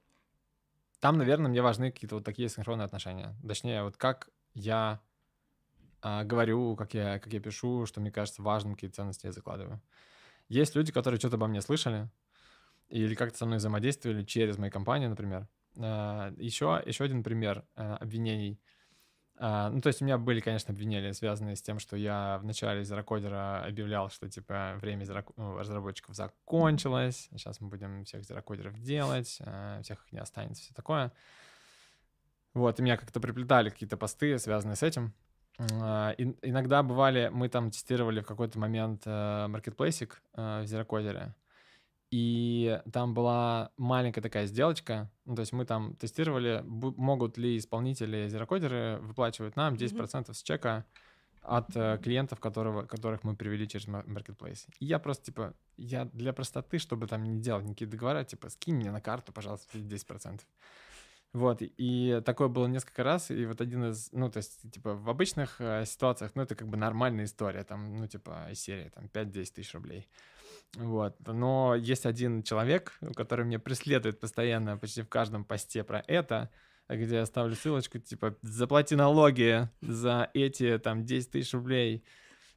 там, 0.99 1.17
наверное, 1.17 1.49
мне 1.49 1.61
важны 1.61 1.91
какие-то 1.91 2.15
вот 2.15 2.23
такие 2.23 2.49
синхронные 2.49 2.85
отношения. 2.85 3.35
Точнее, 3.47 3.83
вот 3.83 3.97
как 3.97 4.29
я 4.53 5.01
а, 6.01 6.23
говорю, 6.23 6.75
как 6.75 6.93
я, 6.93 7.19
как 7.19 7.31
я 7.31 7.39
пишу, 7.39 7.85
что 7.85 8.01
мне 8.01 8.11
кажется 8.11 8.41
важным, 8.41 8.75
какие 8.75 8.89
ценности 8.89 9.25
я 9.25 9.31
закладываю. 9.31 9.81
Есть 10.49 10.75
люди, 10.75 10.91
которые 10.91 11.19
что-то 11.19 11.35
обо 11.35 11.47
мне 11.47 11.61
слышали 11.61 12.09
или 12.89 13.15
как-то 13.15 13.37
со 13.37 13.45
мной 13.45 13.57
взаимодействовали 13.57 14.23
через 14.23 14.57
мои 14.57 14.69
компании, 14.69 15.07
например. 15.07 15.47
А, 15.77 16.33
еще, 16.37 16.81
еще 16.85 17.03
один 17.03 17.23
пример 17.23 17.65
а, 17.75 17.97
обвинений— 17.97 18.59
а, 19.37 19.69
ну, 19.71 19.81
то 19.81 19.87
есть 19.87 20.01
у 20.01 20.05
меня 20.05 20.17
были, 20.17 20.39
конечно, 20.39 20.71
обвинения, 20.71 21.13
связанные 21.13 21.55
с 21.55 21.61
тем, 21.61 21.79
что 21.79 21.97
я 21.97 22.37
в 22.41 22.45
начале 22.45 22.83
зерокодера 22.83 23.63
объявлял, 23.65 24.09
что, 24.09 24.29
типа, 24.29 24.75
время 24.79 25.05
зерок... 25.05 25.31
ну, 25.35 25.57
разработчиков 25.57 26.15
закончилось, 26.15 27.29
сейчас 27.31 27.59
мы 27.59 27.69
будем 27.69 28.05
всех 28.05 28.23
зерокодеров 28.23 28.79
делать, 28.79 29.41
всех 29.81 30.05
их 30.05 30.11
не 30.11 30.19
останется, 30.19 30.63
все 30.63 30.73
такое. 30.73 31.11
Вот, 32.53 32.79
и 32.79 32.83
меня 32.83 32.97
как-то 32.97 33.19
приплетали 33.19 33.69
какие-то 33.69 33.97
посты, 33.97 34.37
связанные 34.37 34.75
с 34.75 34.83
этим. 34.83 35.13
Иногда 35.57 36.83
бывали, 36.83 37.29
мы 37.33 37.49
там 37.49 37.71
тестировали 37.71 38.21
в 38.21 38.25
какой-то 38.27 38.59
момент 38.59 39.05
маркетплейсик 39.05 40.21
э, 40.33 40.61
в 40.61 40.65
зерокодере, 40.65 41.35
и 42.13 42.79
там 42.91 43.15
была 43.15 43.71
маленькая 43.75 44.21
такая 44.21 44.45
сделочка, 44.45 45.09
ну, 45.25 45.33
то 45.33 45.39
есть 45.39 45.51
мы 45.51 45.65
там 45.65 45.95
тестировали, 45.95 46.61
могут 46.63 47.39
ли 47.39 47.57
исполнители 47.57 48.27
зерокодеры 48.29 48.99
выплачивать 49.01 49.55
нам 49.55 49.73
10% 49.73 49.97
mm-hmm. 49.97 50.33
с 50.35 50.43
чека 50.43 50.85
от 51.41 51.75
э, 51.75 51.97
клиентов, 52.03 52.39
которого, 52.39 52.85
которых 52.85 53.23
мы 53.23 53.35
привели 53.35 53.67
через 53.67 53.87
Marketplace. 53.87 54.67
И 54.79 54.85
я 54.85 54.99
просто, 54.99 55.25
типа, 55.25 55.55
я 55.75 56.05
для 56.05 56.33
простоты, 56.33 56.77
чтобы 56.77 57.07
там 57.07 57.23
не 57.23 57.41
делать 57.41 57.65
никакие 57.65 57.89
договора, 57.89 58.23
типа, 58.23 58.49
скинь 58.49 58.75
мне 58.75 58.91
на 58.91 59.01
карту, 59.01 59.33
пожалуйста, 59.33 59.75
10%. 59.75 60.41
Вот, 61.33 61.57
и 61.61 62.21
такое 62.23 62.47
было 62.47 62.67
несколько 62.67 63.03
раз, 63.03 63.31
и 63.31 63.43
вот 63.47 63.59
один 63.59 63.85
из, 63.85 64.11
ну, 64.11 64.29
то 64.29 64.37
есть, 64.37 64.71
типа, 64.71 64.93
в 64.93 65.09
обычных 65.09 65.59
э, 65.59 65.83
ситуациях, 65.87 66.33
ну, 66.35 66.43
это 66.43 66.53
как 66.53 66.67
бы 66.67 66.77
нормальная 66.77 67.25
история, 67.25 67.63
там, 67.63 67.95
ну, 67.95 68.05
типа, 68.05 68.49
из 68.51 68.59
серии, 68.59 68.89
там, 68.89 69.05
5-10 69.05 69.53
тысяч 69.55 69.73
рублей. 69.73 70.07
Вот. 70.75 71.15
Но 71.27 71.75
есть 71.75 72.05
один 72.05 72.43
человек, 72.43 72.97
который 73.15 73.45
мне 73.45 73.59
преследует 73.59 74.19
постоянно 74.19 74.77
почти 74.77 75.01
в 75.01 75.09
каждом 75.09 75.45
посте 75.45 75.83
про 75.83 76.03
это, 76.07 76.49
где 76.89 77.15
я 77.15 77.25
ставлю 77.25 77.55
ссылочку, 77.55 77.99
типа, 77.99 78.35
заплати 78.41 78.95
налоги 78.95 79.69
за 79.81 80.29
эти, 80.33 80.77
там, 80.79 81.05
10 81.05 81.31
тысяч 81.31 81.53
рублей. 81.53 82.03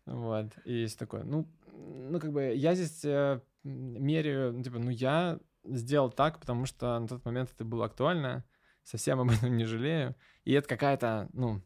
Вот. 0.06 0.52
И 0.64 0.72
есть 0.72 0.98
такое. 0.98 1.24
Ну, 1.24 1.48
ну, 1.72 2.18
как 2.18 2.32
бы, 2.32 2.54
я 2.54 2.74
здесь, 2.74 3.04
э, 3.04 3.40
меряю, 3.64 4.52
ну, 4.52 4.62
типа, 4.62 4.78
ну, 4.78 4.90
я 4.90 5.38
сделал 5.64 6.10
так, 6.10 6.40
потому 6.40 6.66
что 6.66 6.98
на 6.98 7.06
тот 7.06 7.24
момент 7.24 7.50
это 7.52 7.64
было 7.64 7.86
актуально, 7.86 8.44
совсем 8.82 9.20
об 9.20 9.30
этом 9.30 9.56
не 9.56 9.64
жалею. 9.64 10.14
И 10.44 10.52
это 10.52 10.68
какая-то, 10.68 11.28
ну, 11.32 11.60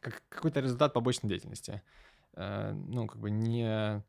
как 0.00 0.22
какой-то 0.28 0.60
результат 0.60 0.92
побочной 0.92 1.28
деятельности. 1.28 1.82
Э, 2.34 2.72
ну, 2.72 3.06
как 3.06 3.20
бы 3.20 3.30
не, 3.30 4.02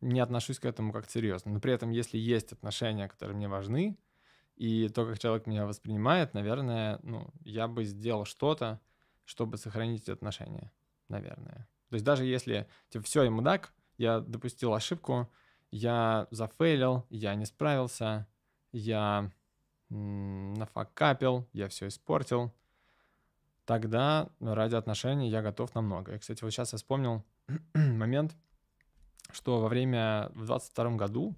не 0.00 0.20
отношусь 0.20 0.58
к 0.58 0.64
этому 0.64 0.92
как 0.92 1.10
серьезно. 1.10 1.52
Но 1.52 1.60
при 1.60 1.72
этом, 1.72 1.90
если 1.90 2.18
есть 2.18 2.52
отношения, 2.52 3.08
которые 3.08 3.36
мне 3.36 3.48
важны, 3.48 3.98
и 4.56 4.88
то, 4.88 5.04
как 5.04 5.18
человек 5.18 5.46
меня 5.46 5.66
воспринимает, 5.66 6.32
наверное, 6.34 6.98
ну, 7.02 7.30
я 7.44 7.68
бы 7.68 7.84
сделал 7.84 8.24
что-то, 8.24 8.80
чтобы 9.24 9.58
сохранить 9.58 10.04
эти 10.04 10.10
отношения, 10.10 10.72
наверное. 11.08 11.68
То 11.90 11.94
есть 11.94 12.04
даже 12.04 12.24
если, 12.24 12.68
типа, 12.88 13.04
все, 13.04 13.22
ему 13.22 13.36
мудак, 13.36 13.72
я 13.98 14.20
допустил 14.20 14.72
ошибку, 14.72 15.30
я 15.70 16.26
зафейлил, 16.30 17.06
я 17.10 17.34
не 17.34 17.44
справился, 17.44 18.26
я 18.72 19.30
нафакапил, 19.88 21.48
я 21.52 21.68
все 21.68 21.88
испортил, 21.88 22.54
тогда 23.66 24.30
ради 24.40 24.76
отношений 24.76 25.28
я 25.28 25.42
готов 25.42 25.74
на 25.74 25.82
много. 25.82 26.14
И, 26.14 26.18
кстати, 26.18 26.42
вот 26.42 26.50
сейчас 26.50 26.72
я 26.72 26.78
вспомнил 26.78 27.24
момент, 27.74 28.34
что 29.32 29.60
во 29.60 29.68
время, 29.68 30.30
в 30.34 30.46
22 30.46 30.92
году, 30.92 31.36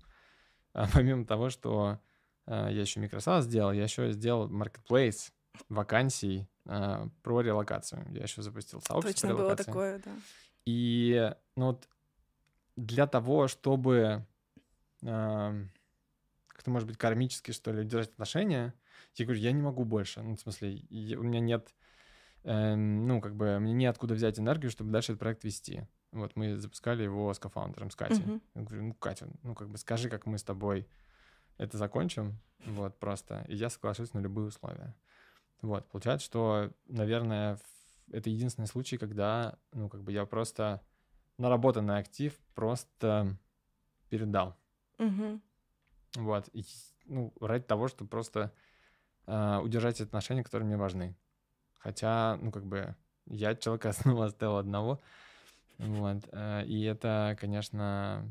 а, 0.74 0.86
помимо 0.92 1.24
того, 1.24 1.50
что 1.50 1.98
а, 2.46 2.68
я 2.68 2.82
еще 2.82 3.00
Microsoft 3.00 3.46
сделал, 3.46 3.72
я 3.72 3.82
еще 3.82 4.12
сделал 4.12 4.48
marketplace 4.48 5.32
вакансий 5.68 6.46
а, 6.66 7.08
про 7.22 7.40
релокацию. 7.40 8.06
Я 8.10 8.22
еще 8.22 8.42
запустил 8.42 8.80
сообщество 8.82 9.28
Точно 9.28 9.34
было 9.34 9.56
такое, 9.56 9.98
да. 9.98 10.12
И 10.66 11.32
ну, 11.56 11.66
вот 11.68 11.88
для 12.76 13.06
того, 13.06 13.48
чтобы 13.48 14.26
как-то, 15.00 16.70
может 16.70 16.88
быть, 16.88 16.98
кармически, 16.98 17.52
что 17.52 17.72
ли, 17.72 17.84
держать 17.84 18.10
отношения, 18.10 18.74
я 19.14 19.24
говорю, 19.24 19.40
я 19.40 19.52
не 19.52 19.62
могу 19.62 19.84
больше. 19.84 20.20
Ну, 20.20 20.36
в 20.36 20.40
смысле, 20.40 20.82
у 20.90 21.22
меня 21.22 21.40
нет, 21.40 21.72
э, 22.44 22.74
ну, 22.74 23.20
как 23.20 23.36
бы, 23.36 23.58
мне 23.58 23.72
неоткуда 23.72 24.14
взять 24.14 24.38
энергию, 24.38 24.70
чтобы 24.70 24.90
дальше 24.90 25.12
этот 25.12 25.20
проект 25.20 25.44
вести. 25.44 25.86
Вот 26.12 26.36
мы 26.36 26.56
запускали 26.56 27.02
его 27.02 27.32
с 27.32 27.38
кофаундером, 27.38 27.90
с 27.90 27.96
Катей. 27.96 28.24
Мгм. 28.24 28.42
Я 28.54 28.62
говорю, 28.62 28.82
ну, 28.84 28.94
Катя, 28.94 29.28
ну, 29.42 29.54
как 29.54 29.68
бы, 29.68 29.78
скажи, 29.78 30.08
как 30.08 30.26
мы 30.26 30.38
с 30.38 30.42
тобой 30.42 30.88
это 31.58 31.76
закончим, 31.76 32.38
вот, 32.64 32.98
просто. 32.98 33.44
И 33.48 33.54
я 33.56 33.68
соглашусь 33.68 34.14
на 34.14 34.20
любые 34.20 34.48
условия. 34.48 34.94
Вот, 35.60 35.88
получается, 35.90 36.24
что, 36.24 36.72
наверное, 36.86 37.58
это 38.10 38.30
единственный 38.30 38.66
случай, 38.68 38.96
когда, 38.96 39.58
ну, 39.72 39.88
как 39.88 40.02
бы, 40.02 40.12
я 40.12 40.24
просто 40.24 40.82
наработанный 41.36 41.98
актив 41.98 42.38
просто 42.54 43.36
передал. 44.08 44.56
Мгм. 44.98 45.42
Вот. 46.16 46.48
И, 46.52 46.64
ну, 47.04 47.32
ради 47.40 47.64
того, 47.64 47.88
чтобы 47.88 48.08
просто 48.08 48.52
а, 49.26 49.60
удержать 49.60 50.00
отношения, 50.00 50.42
которые 50.42 50.66
мне 50.66 50.76
важны. 50.76 51.14
Хотя, 51.88 52.36
ну, 52.42 52.52
как 52.52 52.66
бы, 52.66 52.94
я 53.24 53.54
человека 53.54 53.92
снова 53.94 54.26
оставил 54.26 54.58
одного. 54.58 55.00
Вот. 55.78 56.22
а, 56.32 56.62
И 56.64 56.82
это, 56.82 57.34
конечно, 57.40 58.30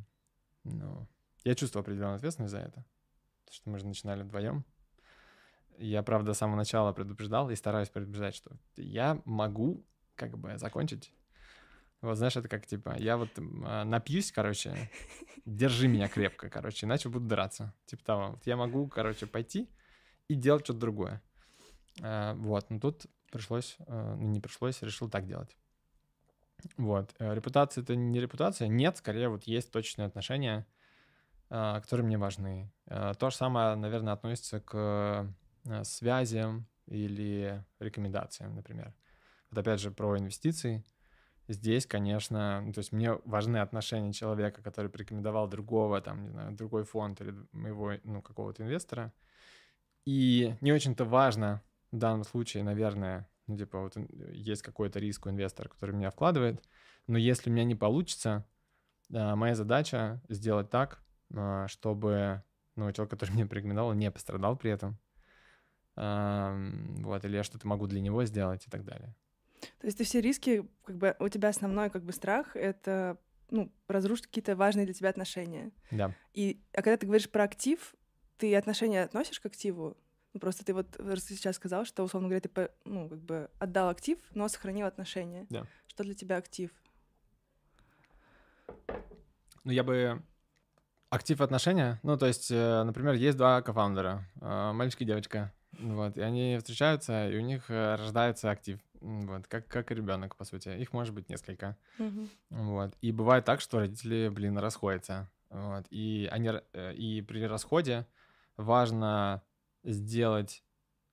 ну, 0.64 1.08
я 1.44 1.56
чувствую 1.56 1.82
определенную 1.82 2.18
ответственность 2.18 2.52
за 2.52 2.60
это. 2.60 2.86
Потому 3.46 3.54
что 3.56 3.70
мы 3.72 3.80
же 3.80 3.88
начинали 3.88 4.22
вдвоем. 4.22 4.64
Я, 5.80 6.04
правда, 6.04 6.34
с 6.34 6.38
самого 6.38 6.56
начала 6.56 6.94
предупреждал 6.94 7.50
и 7.50 7.56
стараюсь 7.56 7.90
предупреждать, 7.90 8.36
что 8.36 8.56
я 8.76 9.20
могу 9.26 9.84
как 10.14 10.38
бы 10.38 10.56
закончить. 10.60 11.12
Вот 12.02 12.16
знаешь, 12.16 12.36
это 12.38 12.48
как 12.48 12.68
типа, 12.68 12.96
я 13.00 13.18
вот 13.18 13.30
а, 13.66 13.86
напьюсь, 13.86 14.32
короче, 14.32 14.92
держи 15.46 15.88
меня 15.88 16.08
крепко, 16.08 16.52
короче, 16.52 16.86
иначе 16.86 17.10
буду 17.10 17.26
драться. 17.26 17.74
Типа 17.88 18.04
того. 18.04 18.28
Вот 18.34 18.46
я 18.46 18.56
могу, 18.56 18.88
короче, 18.88 19.26
пойти 19.26 19.68
и 20.28 20.36
делать 20.36 20.64
что-то 20.64 20.80
другое. 20.80 21.24
А, 22.04 22.36
Вот, 22.36 22.70
но 22.70 22.80
тут 22.80 23.08
пришлось, 23.32 23.78
э, 23.80 24.16
ну 24.18 24.28
не 24.28 24.40
пришлось, 24.40 24.82
решил 24.82 25.10
так 25.10 25.26
делать. 25.28 25.56
Вот. 26.78 27.14
э, 27.20 27.34
Репутация— 27.34 27.82
это 27.84 27.96
не 27.96 28.20
репутация. 28.20 28.68
Нет, 28.68 28.98
скорее 28.98 29.30
вот 29.30 29.44
есть 29.44 29.72
точные 29.72 30.08
отношения, 30.08 30.66
а, 31.50 31.80
которые 31.82 32.06
мне 32.06 32.18
важны. 32.18 32.72
Э, 32.88 33.14
То 33.18 33.30
же 33.30 33.36
самое, 33.36 33.76
наверное, 33.76 34.14
относится 34.14 34.60
к 34.60 35.34
э, 35.66 35.84
связям 35.84 36.68
или 36.88 37.64
рекомендациям, 37.80 38.56
например. 38.56 38.94
Вот 39.52 39.60
опять 39.60 39.80
же 39.80 39.92
про 39.92 40.18
инвестиции. 40.18 40.84
Здесь, 41.48 41.86
конечно, 41.86 42.62
ну, 42.62 42.74
то 42.74 42.80
есть 42.80 42.92
мне 42.92 43.14
важны 43.24 43.58
отношения 43.58 44.12
человека, 44.12 44.62
который 44.62 44.92
порекомендовал 44.92 45.48
другого, 45.48 46.02
там, 46.02 46.24
не 46.24 46.30
знаю, 46.30 46.52
другой 46.54 46.84
фонд 46.84 47.22
или 47.22 47.34
моего, 47.54 47.94
ну, 48.04 48.22
какого-то 48.22 48.64
инвестора. 48.64 49.14
И 50.06 50.56
не 50.60 50.74
очень-то 50.74 51.06
важно 51.06 51.62
в 51.92 51.98
данном 51.98 52.24
случае, 52.24 52.64
наверное, 52.64 53.30
ну, 53.48 53.58
типа, 53.58 53.80
вот 53.80 53.98
ин- 53.98 54.10
есть 54.32 54.62
какой-то 54.62 55.00
риск 55.00 55.26
у 55.26 55.30
инвестора, 55.30 55.70
который 55.70 55.96
меня 55.96 56.10
вкладывает, 56.10 56.62
но 57.08 57.18
если 57.18 57.50
у 57.50 57.54
меня 57.54 57.64
не 57.64 57.76
получится, 57.76 58.46
а, 59.14 59.36
моя 59.36 59.56
задача 59.56 60.22
сделать 60.30 60.70
так, 60.70 61.02
а, 61.34 61.68
чтобы, 61.68 62.44
ну, 62.76 62.92
человек, 62.92 63.12
который 63.12 63.32
мне 63.34 63.46
порекомендовал, 63.46 63.94
не 63.94 64.12
пострадал 64.12 64.58
при 64.58 64.72
этом. 64.72 64.98
Вот, 65.96 67.26
или 67.26 67.38
я 67.38 67.44
что-то 67.44 67.68
могу 67.68 67.88
для 67.88 68.00
него 68.02 68.24
сделать 68.26 68.68
и 68.68 68.70
так 68.70 68.86
далее. 68.86 69.16
То 69.80 69.88
есть 69.88 69.98
ты 69.98 70.04
все 70.04 70.22
риски, 70.22 70.70
как 70.86 70.96
бы 70.96 71.16
у 71.20 71.28
тебя 71.28 71.50
основной 71.50 71.90
как 71.90 72.04
бы 72.04 72.12
страх— 72.12 72.52
это 72.56 73.18
ну, 73.50 73.72
разрушить 73.88 74.28
какие-то 74.28 74.56
важные 74.56 74.86
для 74.86 74.94
тебя 74.94 75.10
отношения. 75.10 75.72
Да. 75.92 76.14
И, 76.34 76.62
а 76.74 76.82
когда 76.82 76.98
ты 76.98 77.06
говоришь 77.06 77.30
про 77.30 77.44
актив, 77.44 77.96
ты 78.38 78.56
отношения 78.56 79.04
относишь 79.04 79.40
к 79.40 79.46
активу? 79.46 79.98
Ну, 80.38 80.40
просто 80.40 80.64
ты 80.64 80.76
вот 80.76 80.96
раз 81.00 81.24
сейчас 81.24 81.56
сказал, 81.56 81.84
что, 81.84 82.04
условно 82.04 82.30
говоря, 82.30 82.42
ты 82.42 82.70
ну, 82.86 83.10
как 83.10 83.18
бы 83.18 83.50
отдал 83.58 83.90
актив, 83.90 84.20
но 84.36 84.48
сохранил 84.48 84.86
отношения. 84.86 85.48
Да. 85.50 85.66
Что 85.88 86.04
для 86.04 86.14
тебя 86.14 86.38
актив? 86.38 86.70
Ну, 89.64 89.72
я 89.72 89.84
бы... 89.84 90.22
Актив 91.10 91.42
отношения, 91.42 92.00
ну, 92.04 92.18
то 92.18 92.28
есть, 92.28 92.52
э, 92.52 92.84
например, 92.84 93.16
есть 93.16 93.36
два 93.36 93.64
кофаундера, 93.64 94.30
э, 94.40 94.72
мальчик 94.74 95.02
и 95.02 95.06
девочка, 95.06 95.54
вот, 95.72 96.18
и 96.18 96.22
они 96.22 96.58
встречаются, 96.60 97.30
и 97.30 97.38
у 97.38 97.42
них 97.42 97.72
э, 97.72 97.96
рождается 97.96 98.52
актив, 98.52 98.80
вот, 99.02 99.48
как, 99.48 99.68
как 99.68 99.90
ребенок, 99.90 100.36
по 100.36 100.44
сути. 100.44 100.70
Их 100.70 100.94
может 100.94 101.16
быть 101.16 101.30
несколько. 101.30 101.78
Мгм. 101.98 102.30
Вот. 102.52 102.94
И 103.02 103.12
бывает 103.12 103.44
так, 103.46 103.62
что 103.62 103.80
родители, 103.80 104.30
блин, 104.30 104.60
расходятся. 104.60 105.32
Вот. 105.50 105.88
И, 105.90 106.30
они, 106.32 106.52
э, 106.74 106.94
и 106.94 107.24
при 107.24 107.42
расходе 107.48 108.06
важно 108.58 109.42
сделать 109.88 110.64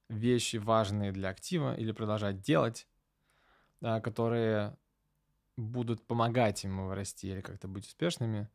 вещи 0.08 0.56
важные 0.56 1.12
для 1.12 1.30
актива 1.30 1.74
или 1.74 1.92
продолжать 1.92 2.40
делать, 2.40 2.88
да, 3.80 4.00
которые 4.00 4.76
будут 5.56 6.06
помогать 6.06 6.64
ему 6.64 6.92
расти 6.92 7.28
или 7.28 7.40
как-то 7.40 7.68
быть 7.68 7.86
успешными, 7.86 8.48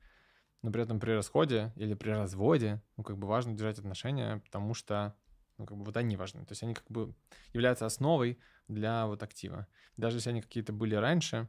но 0.62 0.72
при 0.72 0.84
этом 0.84 1.00
при 1.00 1.12
расходе 1.12 1.72
или 1.76 1.94
при 1.94 2.12
разводе, 2.12 2.82
ну, 2.98 3.04
как 3.04 3.18
бы 3.18 3.28
важно 3.28 3.54
держать 3.54 3.80
отношения, 3.80 4.38
потому 4.40 4.74
что, 4.74 5.16
ну, 5.58 5.66
как 5.66 5.78
бы 5.78 5.86
вот 5.86 5.96
они 5.96 6.18
важны. 6.18 6.46
То 6.46 6.52
есть 6.52 6.64
они 6.64 6.74
как 6.74 6.90
бы 6.90 7.16
являются 7.54 7.86
основой 7.86 8.40
для 8.68 9.08
вот 9.08 9.24
актива. 9.24 9.68
Даже 9.96 10.18
если 10.18 10.32
они 10.32 10.42
какие-то 10.42 10.74
были 10.74 10.96
раньше, 10.96 11.48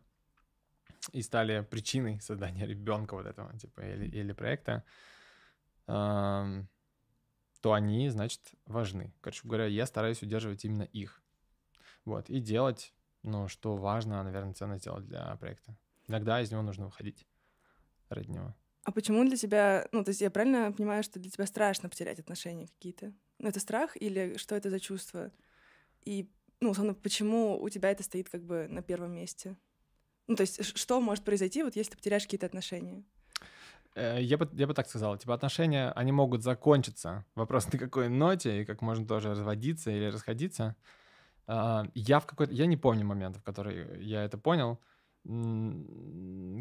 и 1.12 1.22
стали 1.22 1.62
причиной 1.62 2.20
создания 2.20 2.66
ребенка 2.66 3.14
вот 3.14 3.26
этого, 3.26 3.56
типа, 3.58 3.80
или, 3.80 4.06
или 4.06 4.32
проекта, 4.32 4.84
ам, 5.86 6.68
то 7.60 7.72
они, 7.72 8.08
значит, 8.08 8.40
важны. 8.66 9.12
Короче 9.20 9.42
говоря, 9.44 9.66
я 9.66 9.86
стараюсь 9.86 10.22
удерживать 10.22 10.64
именно 10.64 10.82
их. 10.82 11.22
Вот, 12.04 12.30
и 12.30 12.40
делать, 12.40 12.94
ну, 13.22 13.48
что 13.48 13.76
важно, 13.76 14.22
наверное, 14.22 14.54
ценно 14.54 14.78
сделать 14.78 15.04
для 15.04 15.36
проекта. 15.36 15.76
Иногда 16.08 16.40
из 16.40 16.50
него 16.50 16.62
нужно 16.62 16.86
выходить 16.86 17.26
ради 18.08 18.30
него. 18.30 18.54
А 18.84 18.92
почему 18.92 19.24
для 19.24 19.36
тебя, 19.36 19.88
ну, 19.92 20.02
то 20.02 20.08
есть 20.10 20.22
я 20.22 20.30
правильно 20.30 20.72
понимаю, 20.72 21.02
что 21.02 21.20
для 21.20 21.30
тебя 21.30 21.46
страшно 21.46 21.88
потерять 21.88 22.18
отношения 22.18 22.66
какие-то? 22.66 23.12
Ну, 23.38 23.48
это 23.48 23.60
страх 23.60 23.96
или 24.00 24.36
что 24.38 24.54
это 24.54 24.70
за 24.70 24.80
чувство? 24.80 25.30
И, 26.02 26.30
ну, 26.60 26.70
условно, 26.70 26.94
почему 26.94 27.60
у 27.60 27.68
тебя 27.68 27.90
это 27.90 28.02
стоит 28.02 28.30
как 28.30 28.42
бы 28.42 28.66
на 28.68 28.82
первом 28.82 29.12
месте? 29.12 29.56
Ну, 30.26 30.36
то 30.36 30.42
есть 30.42 30.76
что 30.78 31.00
может 31.00 31.24
произойти, 31.24 31.62
вот 31.62 31.76
если 31.76 31.90
ты 31.90 31.96
потеряешь 31.98 32.22
какие-то 32.22 32.46
отношения? 32.46 33.04
Э, 33.94 34.18
Я 34.20 34.38
бы, 34.38 34.48
я 34.52 34.66
бы 34.66 34.74
так 34.74 34.88
сказал, 34.88 35.16
типа 35.18 35.34
отношения, 35.34 35.92
они 35.92 36.12
могут 36.12 36.42
закончиться. 36.42 37.24
Вопрос 37.34 37.72
на 37.72 37.78
какой 37.78 38.08
ноте, 38.08 38.62
и 38.62 38.64
как 38.64 38.82
можно 38.82 39.06
тоже 39.06 39.30
разводиться 39.30 39.90
или 39.90 40.06
расходиться. 40.06 40.76
А, 41.46 41.86
Я 41.94 42.20
в 42.20 42.26
какой-то... 42.26 42.52
Я 42.52 42.66
не 42.66 42.76
помню 42.76 43.04
момент, 43.04 43.36
в 43.36 43.42
который 43.42 44.02
я 44.04 44.24
это 44.24 44.38
понял. 44.38 44.80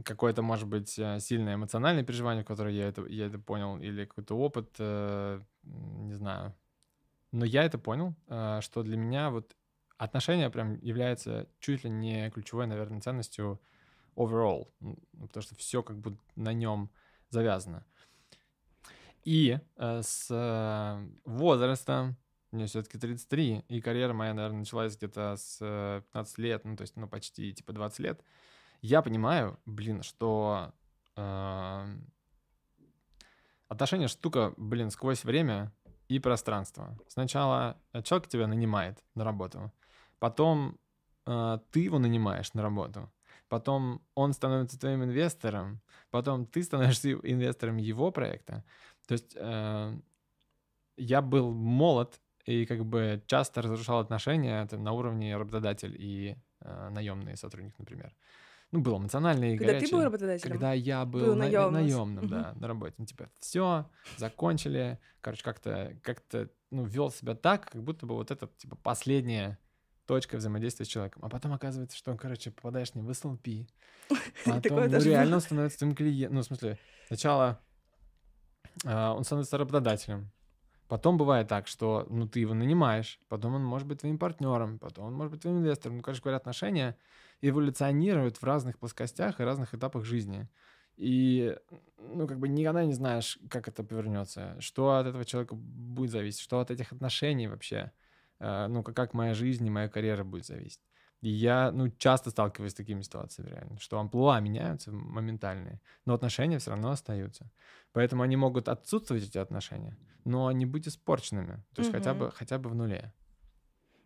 Какое-то, 0.03 0.41
может 0.41 0.67
быть, 0.67 0.99
э, 0.99 1.19
сильное 1.19 1.55
эмоциональное 1.55 2.03
переживание, 2.03 2.43
в 2.43 2.47
которое 2.47 2.73
я 2.73 2.87
это, 2.87 3.05
я 3.05 3.27
это 3.27 3.39
понял, 3.39 3.77
или 3.77 4.05
какой-то 4.05 4.35
опыт, 4.35 4.75
э, 4.79 5.41
не 5.63 6.13
знаю. 6.13 6.53
Но 7.31 7.45
я 7.45 7.63
это 7.63 7.77
понял, 7.77 8.15
что 8.61 8.81
для 8.81 8.97
меня 8.97 9.29
вот 9.29 9.55
отношения 9.97 10.49
прям 10.49 10.79
является 10.81 11.47
чуть 11.59 11.83
ли 11.83 11.89
не 11.91 12.31
ключевой, 12.31 12.65
наверное, 12.65 13.01
ценностью 13.01 13.61
overall, 14.15 14.67
потому 15.11 15.43
что 15.43 15.55
все 15.55 15.83
как 15.83 15.99
бы 15.99 16.17
на 16.35 16.53
нем 16.53 16.89
завязано. 17.29 17.85
И 19.23 19.59
э, 19.75 20.01
с 20.01 20.27
э, 20.29 21.07
возрастом, 21.25 22.17
мне 22.51 22.65
все-таки 22.65 22.97
33, 22.97 23.65
и 23.67 23.81
карьера 23.81 24.13
моя, 24.13 24.33
наверное, 24.33 24.59
началась 24.59 24.97
где-то 24.97 25.35
с 25.37 25.59
15 26.13 26.37
лет, 26.39 26.65
ну, 26.65 26.75
то 26.75 26.81
есть, 26.81 26.95
ну, 26.95 27.07
почти, 27.07 27.53
типа, 27.53 27.73
20 27.73 27.99
лет, 27.99 28.23
я 28.81 29.01
понимаю, 29.01 29.59
блин, 29.65 30.03
что 30.03 30.73
э, 31.15 31.85
отношения 33.67 34.07
штука, 34.07 34.53
блин, 34.57 34.89
сквозь 34.89 35.23
время 35.23 35.71
и 36.07 36.17
пространство. 36.19 36.97
Сначала 37.07 37.77
человек 38.03 38.27
тебя 38.29 38.47
нанимает 38.47 39.03
на 39.15 39.23
работу, 39.23 39.71
потом 40.17 40.79
э, 41.25 41.59
ты 41.71 41.81
его 41.81 41.99
нанимаешь 41.99 42.53
на 42.53 42.61
работу, 42.61 43.11
потом 43.49 44.01
он 44.15 44.33
становится 44.33 44.79
твоим 44.79 45.03
инвестором, 45.03 45.81
потом 46.11 46.45
ты 46.45 46.63
становишься 46.63 47.11
инвестором 47.23 47.77
его 47.77 48.11
проекта. 48.11 48.63
То 49.07 49.13
есть 49.13 49.33
э, 49.35 49.97
я 50.97 51.21
был 51.21 51.51
молод 51.53 52.19
и 52.45 52.65
как 52.65 52.85
бы 52.85 53.21
часто 53.27 53.61
разрушал 53.61 53.99
отношения 53.99 54.65
там, 54.67 54.83
на 54.83 54.91
уровне 54.91 55.35
работодатель 55.37 55.95
и 55.99 56.35
э, 56.61 56.89
наемный 56.89 57.35
сотрудник, 57.37 57.77
например. 57.77 58.15
Ну, 58.71 58.81
был 58.81 58.97
эмоциональный 58.99 59.55
и 59.55 59.57
Когда 59.57 59.73
горячий. 59.73 59.87
ты 59.89 59.95
был 59.95 60.03
работодателем? 60.03 60.51
Когда 60.51 60.73
я 60.73 61.03
был, 61.05 61.25
Был 61.25 61.35
на- 61.35 61.45
наемным. 61.45 61.73
наемным, 61.73 62.27
да, 62.27 62.53
на 62.55 62.67
работе. 62.67 62.93
Ну, 62.99 63.05
типа, 63.05 63.31
все, 63.39 63.89
закончили. 64.17 64.99
Короче, 65.21 65.43
как-то, 65.43 65.97
как-то, 66.03 66.49
ну, 66.69 66.85
вел 66.85 67.09
себя 67.09 67.33
так, 67.33 67.71
как 67.71 67.81
будто 67.83 68.05
бы 68.05 68.13
вот 68.13 68.29
это, 68.29 68.47
типа, 68.57 68.75
последняя 68.75 69.57
точка 70.09 70.37
взаимодействия 70.37 70.87
с 70.87 70.89
человеком. 70.89 71.23
А 71.23 71.29
потом 71.29 71.53
оказывается, 71.53 71.95
что, 71.95 72.17
короче, 72.17 72.49
попадаешь 72.49 72.95
не 72.95 73.03
в 73.03 73.09
SLP. 73.11 73.67
Потом, 74.45 74.89
ну, 74.89 74.99
реально 74.99 75.35
он 75.35 75.41
становится 75.41 75.77
твоим 75.77 75.93
клиентом. 75.93 76.37
Ну, 76.37 76.41
в 76.41 76.45
смысле, 76.45 76.79
сначала 77.05 77.59
а, 78.85 79.13
он 79.13 79.23
становится 79.23 79.59
работодателем. 79.59 80.31
Потом 80.87 81.19
бывает 81.19 81.47
так, 81.47 81.67
что, 81.67 82.07
ну, 82.09 82.27
ты 82.27 82.39
его 82.39 82.55
нанимаешь, 82.55 83.19
потом 83.27 83.53
он 83.53 83.63
может 83.63 83.87
быть 83.87 83.99
твоим 83.99 84.17
партнером, 84.17 84.79
потом 84.79 85.05
он 85.05 85.13
может 85.13 85.31
быть 85.31 85.41
твоим 85.43 85.59
инвестором. 85.59 85.97
Ну, 85.97 86.01
короче 86.01 86.23
говоря, 86.23 86.37
отношения 86.37 86.97
эволюционируют 87.41 88.37
в 88.37 88.43
разных 88.43 88.79
плоскостях 88.79 89.39
и 89.39 89.43
разных 89.43 89.75
этапах 89.75 90.05
жизни. 90.05 90.49
И, 90.97 91.55
ну, 91.99 92.25
как 92.25 92.39
бы 92.39 92.47
никогда 92.47 92.83
не 92.83 92.93
знаешь, 92.93 93.37
как 93.47 93.67
это 93.67 93.83
повернется, 93.83 94.59
что 94.59 94.95
от 94.95 95.05
этого 95.05 95.23
человека 95.23 95.53
будет 95.53 96.09
зависеть, 96.09 96.41
что 96.41 96.59
от 96.61 96.71
этих 96.71 96.93
отношений 96.93 97.47
вообще, 97.47 97.91
ну, 98.39 98.83
как, 98.83 99.13
моя 99.13 99.33
жизнь 99.33 99.65
и 99.65 99.69
моя 99.69 99.89
карьера 99.89 100.23
будет 100.23 100.45
зависеть. 100.45 100.81
И 101.21 101.29
я, 101.29 101.71
ну, 101.71 101.89
часто 101.89 102.29
сталкиваюсь 102.29 102.71
с 102.71 102.75
такими 102.75 103.01
ситуациями 103.01 103.49
реально, 103.49 103.79
что 103.79 103.99
амплуа 103.99 104.39
меняются 104.39 104.91
моментальные, 104.91 105.81
но 106.05 106.13
отношения 106.13 106.59
все 106.59 106.71
равно 106.71 106.91
остаются. 106.91 107.51
Поэтому 107.91 108.23
они 108.23 108.37
могут 108.37 108.69
отсутствовать, 108.69 109.23
эти 109.23 109.37
отношения, 109.37 109.97
но 110.23 110.51
не 110.51 110.65
быть 110.65 110.87
испорченными, 110.87 111.63
то 111.73 111.79
есть 111.79 111.91
хотя 111.91 112.11
Мгм. 112.11 112.19
бы, 112.19 112.31
хотя 112.31 112.57
бы 112.57 112.69
в 112.69 112.75
нуле. 112.75 113.13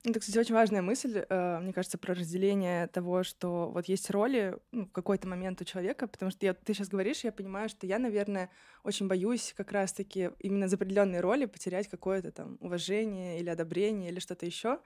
Это, 0.06 0.20
кстати, 0.20 0.38
очень 0.38 0.54
важная 0.54 0.82
мысль, 0.82 1.24
э, 1.30 1.60
мне 1.62 1.72
кажется, 1.72 1.98
про 1.98 2.14
разделение 2.14 2.88
того, 2.88 3.24
что 3.24 3.70
вот 3.70 3.86
есть 3.86 4.10
роли 4.10 4.58
ну, 4.74 4.86
в 4.86 4.92
какой-то 4.92 5.30
момент 5.30 5.62
у 5.62 5.64
человека, 5.64 6.08
потому 6.08 6.30
что 6.30 6.46
я, 6.46 6.54
ты 6.54 6.74
сейчас 6.74 6.90
говоришь, 6.90 7.24
я 7.24 7.32
понимаю, 7.32 7.70
что 7.70 7.88
я, 7.88 8.00
наверное, 8.00 8.50
очень 8.84 9.08
боюсь 9.08 9.54
как 9.56 9.72
раз-таки 9.72 10.32
именно 10.40 10.68
за 10.68 10.76
определенные 10.76 11.22
роли 11.22 11.46
потерять 11.46 11.88
какое-то 11.88 12.34
там 12.34 12.58
уважение 12.60 13.40
или 13.40 13.50
одобрение 13.50 14.12
или 14.12 14.20
что-то 14.20 14.46
еще. 14.46 14.80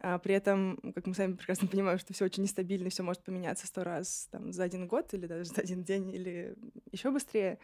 А 0.00 0.18
при 0.18 0.34
этом, 0.34 0.78
как 0.94 1.06
мы 1.06 1.14
сами 1.14 1.34
прекрасно 1.34 1.68
понимаем, 1.68 1.98
что 1.98 2.14
все 2.14 2.24
очень 2.24 2.42
нестабильно, 2.42 2.88
все 2.88 3.02
может 3.02 3.22
поменяться 3.22 3.66
сто 3.66 3.84
раз 3.84 4.28
там, 4.30 4.54
за 4.54 4.62
один 4.62 4.86
год 4.86 5.12
или 5.12 5.26
даже 5.26 5.50
за 5.50 5.60
один 5.60 5.84
день 5.84 6.10
или 6.10 6.56
еще 6.90 7.10
быстрее. 7.10 7.58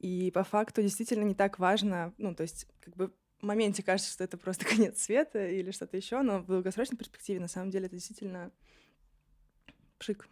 И 0.00 0.32
по 0.32 0.42
факту 0.42 0.82
действительно 0.82 1.22
не 1.22 1.34
так 1.36 1.60
важно, 1.60 2.12
ну, 2.18 2.34
то 2.34 2.42
есть 2.42 2.66
как 2.80 2.96
бы 2.96 3.12
моменте 3.42 3.82
кажется, 3.82 4.12
что 4.12 4.24
это 4.24 4.36
просто 4.36 4.64
конец 4.68 5.02
света 5.02 5.46
или 5.46 5.70
что-то 5.70 5.96
еще, 5.96 6.22
но 6.22 6.40
в 6.40 6.46
долгосрочной 6.46 6.98
перспективе 6.98 7.40
на 7.40 7.48
самом 7.48 7.70
деле 7.70 7.86
это 7.86 7.96
действительно 7.96 8.50
пшик. 9.98 10.28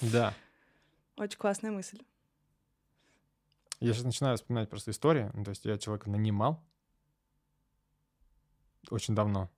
Да. 0.00 0.34
Очень 1.16 1.38
классная 1.38 1.70
мысль. 1.70 1.98
Я 3.80 3.92
сейчас 3.92 4.04
начинаю 4.04 4.36
вспоминать 4.36 4.70
просто 4.70 4.90
истории. 4.90 5.30
Ну, 5.34 5.44
то 5.44 5.50
есть 5.50 5.64
я 5.64 5.76
человека 5.76 6.08
нанимал 6.08 6.64
очень 8.90 9.14
давно. 9.14 9.50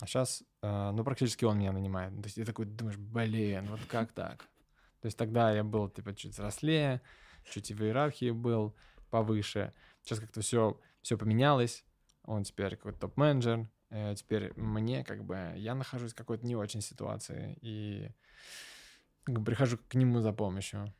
А 0.00 0.06
сейчас, 0.06 0.44
ну, 0.62 1.02
практически 1.04 1.44
он 1.44 1.58
меня 1.58 1.72
нанимает. 1.72 2.14
То 2.14 2.24
есть 2.24 2.36
я 2.36 2.44
такой 2.44 2.66
думаешь, 2.66 2.98
блин, 2.98 3.66
вот 3.70 3.80
как 3.88 4.12
так? 4.12 4.46
То 5.00 5.06
есть 5.06 5.16
тогда 5.16 5.52
я 5.52 5.64
был, 5.64 5.88
типа, 5.88 6.14
чуть 6.14 6.32
взрослее, 6.32 7.00
чуть 7.50 7.70
и 7.70 7.74
в 7.74 7.82
иерархии 7.82 8.30
был 8.30 8.74
повыше. 9.10 9.72
Сейчас 10.02 10.20
как-то 10.20 10.40
все, 10.40 10.78
все 11.06 11.16
поменялось. 11.16 11.84
Он 12.24 12.42
теперь 12.42 12.74
какой-то 12.74 12.98
топ-менеджер. 12.98 13.68
Э, 13.90 14.14
Теперь 14.16 14.52
мне, 14.56 15.04
как 15.04 15.22
бы, 15.24 15.52
я 15.56 15.76
нахожусь 15.76 16.12
в 16.12 16.16
какой-то 16.16 16.44
не 16.44 16.56
очень 16.56 16.80
ситуации. 16.80 17.56
И 17.62 18.10
прихожу 19.24 19.78
к 19.78 19.94
нему 19.94 20.18
за 20.18 20.32
помощью. 20.32 20.92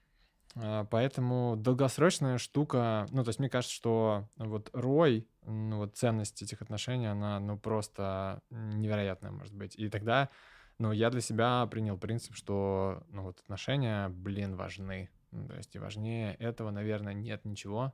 А, 0.55 0.85
Поэтому 0.85 1.57
долгосрочная 1.57 2.38
штука, 2.38 3.09
ну, 3.11 3.25
то 3.25 3.31
есть 3.31 3.40
мне 3.40 3.51
кажется, 3.51 3.75
что 3.75 4.29
вот 4.37 4.71
рой, 4.73 5.27
ну, 5.42 5.79
вот 5.79 5.97
ценность 5.97 6.40
этих 6.40 6.62
отношений, 6.62 7.07
она, 7.07 7.40
ну, 7.40 7.59
просто 7.59 8.42
невероятная 8.51 9.33
может 9.33 9.55
быть. 9.55 9.75
И 9.75 9.88
тогда, 9.88 10.29
ну, 10.79 10.92
я 10.92 11.11
для 11.11 11.21
себя 11.21 11.66
принял 11.66 11.99
принцип, 11.99 12.37
что, 12.37 13.03
ну, 13.09 13.23
вот 13.23 13.40
отношения, 13.40 14.09
блин, 14.09 14.55
важны. 14.55 15.11
То 15.33 15.57
есть 15.57 15.75
и 15.75 15.81
важнее 15.81 16.35
этого, 16.37 16.71
наверное, 16.71 17.12
нет 17.12 17.45
ничего. 17.45 17.92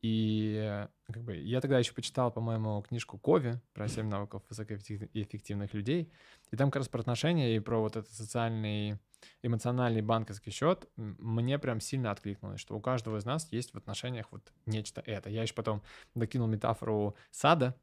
И 0.00 0.56
э, 0.56 0.88
как 1.12 1.24
бы 1.24 1.36
я 1.36 1.60
тогда 1.60 1.78
еще 1.78 1.92
почитал, 1.92 2.30
по-моему, 2.30 2.82
книжку 2.82 3.18
Кови 3.18 3.60
про 3.72 3.88
7 3.88 4.06
навыков 4.06 4.42
высокоэффективных 4.48 5.74
людей. 5.74 6.12
И 6.52 6.56
там 6.56 6.70
как 6.70 6.80
раз 6.80 6.88
про 6.88 7.00
отношения 7.00 7.56
и 7.56 7.58
про 7.58 7.80
вот 7.80 7.96
этот 7.96 8.12
социальный 8.12 8.98
эмоциональный 9.42 10.02
банковский 10.02 10.50
счет 10.50 10.88
мне 10.96 11.58
прям 11.58 11.80
сильно 11.80 12.12
откликнулось, 12.12 12.60
что 12.60 12.76
у 12.76 12.80
каждого 12.80 13.16
из 13.16 13.24
нас 13.24 13.50
есть 13.50 13.74
в 13.74 13.76
отношениях 13.76 14.26
вот 14.30 14.52
нечто 14.66 15.02
это. 15.04 15.30
Я 15.30 15.42
еще 15.42 15.54
потом 15.54 15.82
докинул 16.14 16.46
метафору 16.46 17.16
сада, 17.30 17.74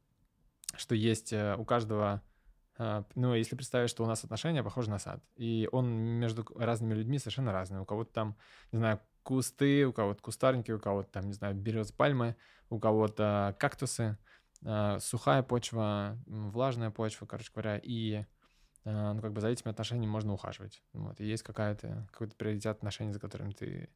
что 0.78 0.96
есть 0.96 1.34
э, 1.34 1.56
у 1.58 1.66
каждого, 1.66 2.22
э, 2.78 3.04
ну, 3.16 3.34
если 3.34 3.56
представить, 3.56 3.90
что 3.90 4.04
у 4.04 4.08
нас 4.08 4.24
отношения 4.24 4.64
похожи 4.64 4.90
на 4.90 5.00
сад, 5.00 5.24
и 5.36 5.68
он 5.72 5.90
между 5.90 6.46
разными 6.56 6.94
людьми 6.94 7.20
совершенно 7.20 7.52
разный. 7.52 7.80
У 7.80 7.86
кого-то 7.86 8.14
там, 8.14 8.38
не 8.72 8.78
знаю, 8.78 9.02
кусты, 9.26 9.88
у 9.88 9.92
кого-то 9.92 10.22
кустарники, 10.22 10.72
у 10.72 10.80
кого-то 10.80 11.10
там, 11.10 11.26
не 11.26 11.34
знаю, 11.34 11.56
березы, 11.56 11.94
пальмы, 11.94 12.36
у 12.70 12.80
кого-то 12.80 13.56
кактусы, 13.60 14.18
э, 14.64 15.00
сухая 15.00 15.42
почва, 15.42 16.18
влажная 16.28 16.92
почва, 16.92 17.26
короче 17.26 17.52
говоря, 17.52 17.80
и 17.82 18.24
э, 18.86 19.14
ну, 19.14 19.20
как 19.22 19.34
бы 19.34 19.42
за 19.42 19.48
этими 19.50 19.72
отношениями 19.72 20.12
можно 20.12 20.32
ухаживать. 20.32 20.84
Вот, 20.94 21.20
и 21.20 21.26
есть 21.26 21.42
какая-то, 21.42 22.08
какой-то 22.12 22.36
приоритет 22.36 22.78
отношений, 22.78 23.14
за 23.14 23.20
которыми 23.20 23.52
ты 23.52 23.90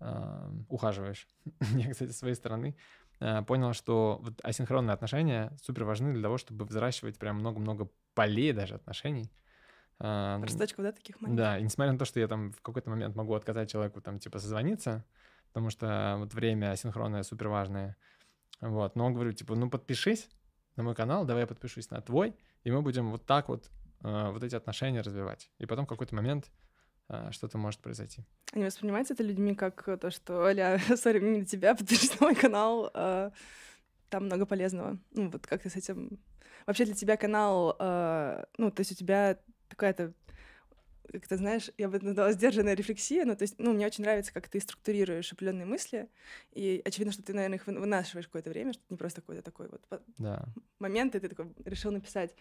э, 0.00 0.50
ухаживаешь. 0.70 1.28
Я, 1.74 1.92
кстати, 1.92 2.12
с 2.12 2.18
своей 2.18 2.34
стороны 2.34 2.74
э, 3.20 3.42
понял, 3.42 3.74
что 3.74 4.18
вот 4.22 4.40
асинхронные 4.42 4.94
отношения 4.94 5.54
супер 5.62 5.84
важны 5.84 6.14
для 6.14 6.22
того, 6.22 6.38
чтобы 6.38 6.64
взращивать 6.64 7.18
прям 7.18 7.36
много-много 7.36 7.90
полей 8.14 8.54
даже 8.54 8.76
отношений. 8.76 9.30
Э, 10.00 10.38
Простачков, 10.40 10.84
да, 10.84 10.92
таких 10.92 11.20
маленьких? 11.20 11.38
да, 11.38 11.58
и 11.58 11.62
несмотря 11.62 11.92
на 11.92 11.98
то, 11.98 12.04
что 12.04 12.20
я 12.20 12.28
там 12.28 12.52
в 12.52 12.60
какой-то 12.60 12.90
момент 12.90 13.14
могу 13.14 13.34
отказать 13.34 13.70
человеку 13.70 14.00
там 14.00 14.18
типа 14.18 14.38
созвониться, 14.38 15.04
потому 15.48 15.70
что 15.70 16.16
вот 16.18 16.34
время 16.34 16.72
асинхронное 16.72 17.22
супер 17.22 17.48
важное, 17.48 17.96
вот, 18.60 18.96
но 18.96 19.06
он 19.06 19.14
говорит, 19.14 19.36
типа, 19.36 19.54
ну 19.54 19.70
подпишись 19.70 20.28
на 20.76 20.82
мой 20.82 20.94
канал, 20.94 21.24
давай 21.24 21.42
я 21.42 21.46
подпишусь 21.46 21.90
на 21.90 22.00
твой, 22.00 22.34
и 22.64 22.70
мы 22.70 22.82
будем 22.82 23.10
вот 23.10 23.26
так 23.26 23.48
вот 23.48 23.70
э, 24.02 24.30
вот 24.30 24.42
эти 24.42 24.54
отношения 24.54 25.00
развивать. 25.00 25.50
И 25.58 25.66
потом 25.66 25.86
в 25.86 25.88
какой-то 25.88 26.14
момент 26.14 26.50
э, 27.08 27.30
что-то 27.30 27.58
может 27.58 27.80
произойти. 27.80 28.24
Не 28.54 28.64
воспринимается 28.64 29.14
это 29.14 29.22
людьми 29.22 29.54
как 29.54 29.84
то, 30.00 30.10
что, 30.10 30.44
Оля, 30.44 30.80
сори, 30.96 31.20
не 31.20 31.38
для 31.38 31.46
тебя, 31.46 31.74
подпишись 31.74 32.18
на 32.18 32.26
мой 32.26 32.34
канал, 32.34 32.90
а, 32.94 33.32
там 34.08 34.26
много 34.26 34.46
полезного. 34.46 34.98
Ну, 35.12 35.30
вот 35.30 35.46
как 35.46 35.62
ты 35.62 35.70
с 35.70 35.76
этим... 35.76 36.18
Вообще 36.66 36.84
для 36.84 36.94
тебя 36.94 37.16
канал, 37.16 37.76
а, 37.78 38.46
ну, 38.58 38.70
то 38.70 38.80
есть 38.80 38.92
у 38.92 38.94
тебя 38.94 39.38
какая-то 39.74 40.14
как 41.12 41.28
ты 41.28 41.36
знаешь, 41.36 41.70
я 41.78 41.88
бы 41.88 42.00
назвала 42.00 42.32
сдержанная 42.32 42.74
рефлексия, 42.74 43.24
ну, 43.24 43.36
то 43.36 43.42
есть, 43.42 43.56
ну, 43.58 43.72
мне 43.72 43.86
очень 43.86 44.02
нравится, 44.04 44.32
как 44.32 44.48
ты 44.48 44.58
структурируешь 44.58 45.32
определенные 45.32 45.66
мысли, 45.66 46.08
и 46.52 46.80
очевидно, 46.84 47.12
что 47.12 47.22
ты, 47.22 47.34
наверное, 47.34 47.58
их 47.58 47.66
вы- 47.66 47.78
вынашиваешь 47.78 48.26
какое-то 48.26 48.50
время, 48.50 48.72
что 48.72 48.82
это 48.82 48.94
не 48.94 48.96
просто 48.96 49.20
какой-то 49.20 49.42
такой 49.42 49.68
вот 49.68 49.86
Да. 50.18 50.44
момент, 50.78 51.14
и 51.14 51.20
ты 51.20 51.28
такой 51.28 51.54
решил 51.64 51.92
написать. 51.92 52.34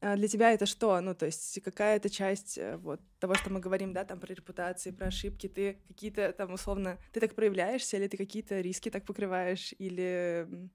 А 0.00 0.16
Для 0.16 0.26
тебя 0.26 0.52
это 0.52 0.66
что? 0.66 1.00
Ну, 1.00 1.14
то 1.14 1.26
есть 1.26 1.62
какая-то 1.62 2.10
часть 2.10 2.58
э, 2.58 2.76
вот 2.76 3.00
того, 3.20 3.36
что 3.36 3.50
мы 3.50 3.60
говорим, 3.60 3.92
да, 3.92 4.04
там 4.04 4.18
про 4.18 4.34
репутации, 4.34 4.90
про 4.90 5.06
ошибки, 5.06 5.48
ты 5.48 5.78
какие-то 5.86 6.32
там 6.32 6.52
условно, 6.52 6.98
ты 7.12 7.20
так 7.20 7.36
проявляешься, 7.36 7.96
или 7.96 8.08
ты 8.08 8.16
какие-то 8.16 8.60
риски 8.60 8.90
так 8.90 9.04
покрываешь, 9.04 9.72
или 9.78 10.68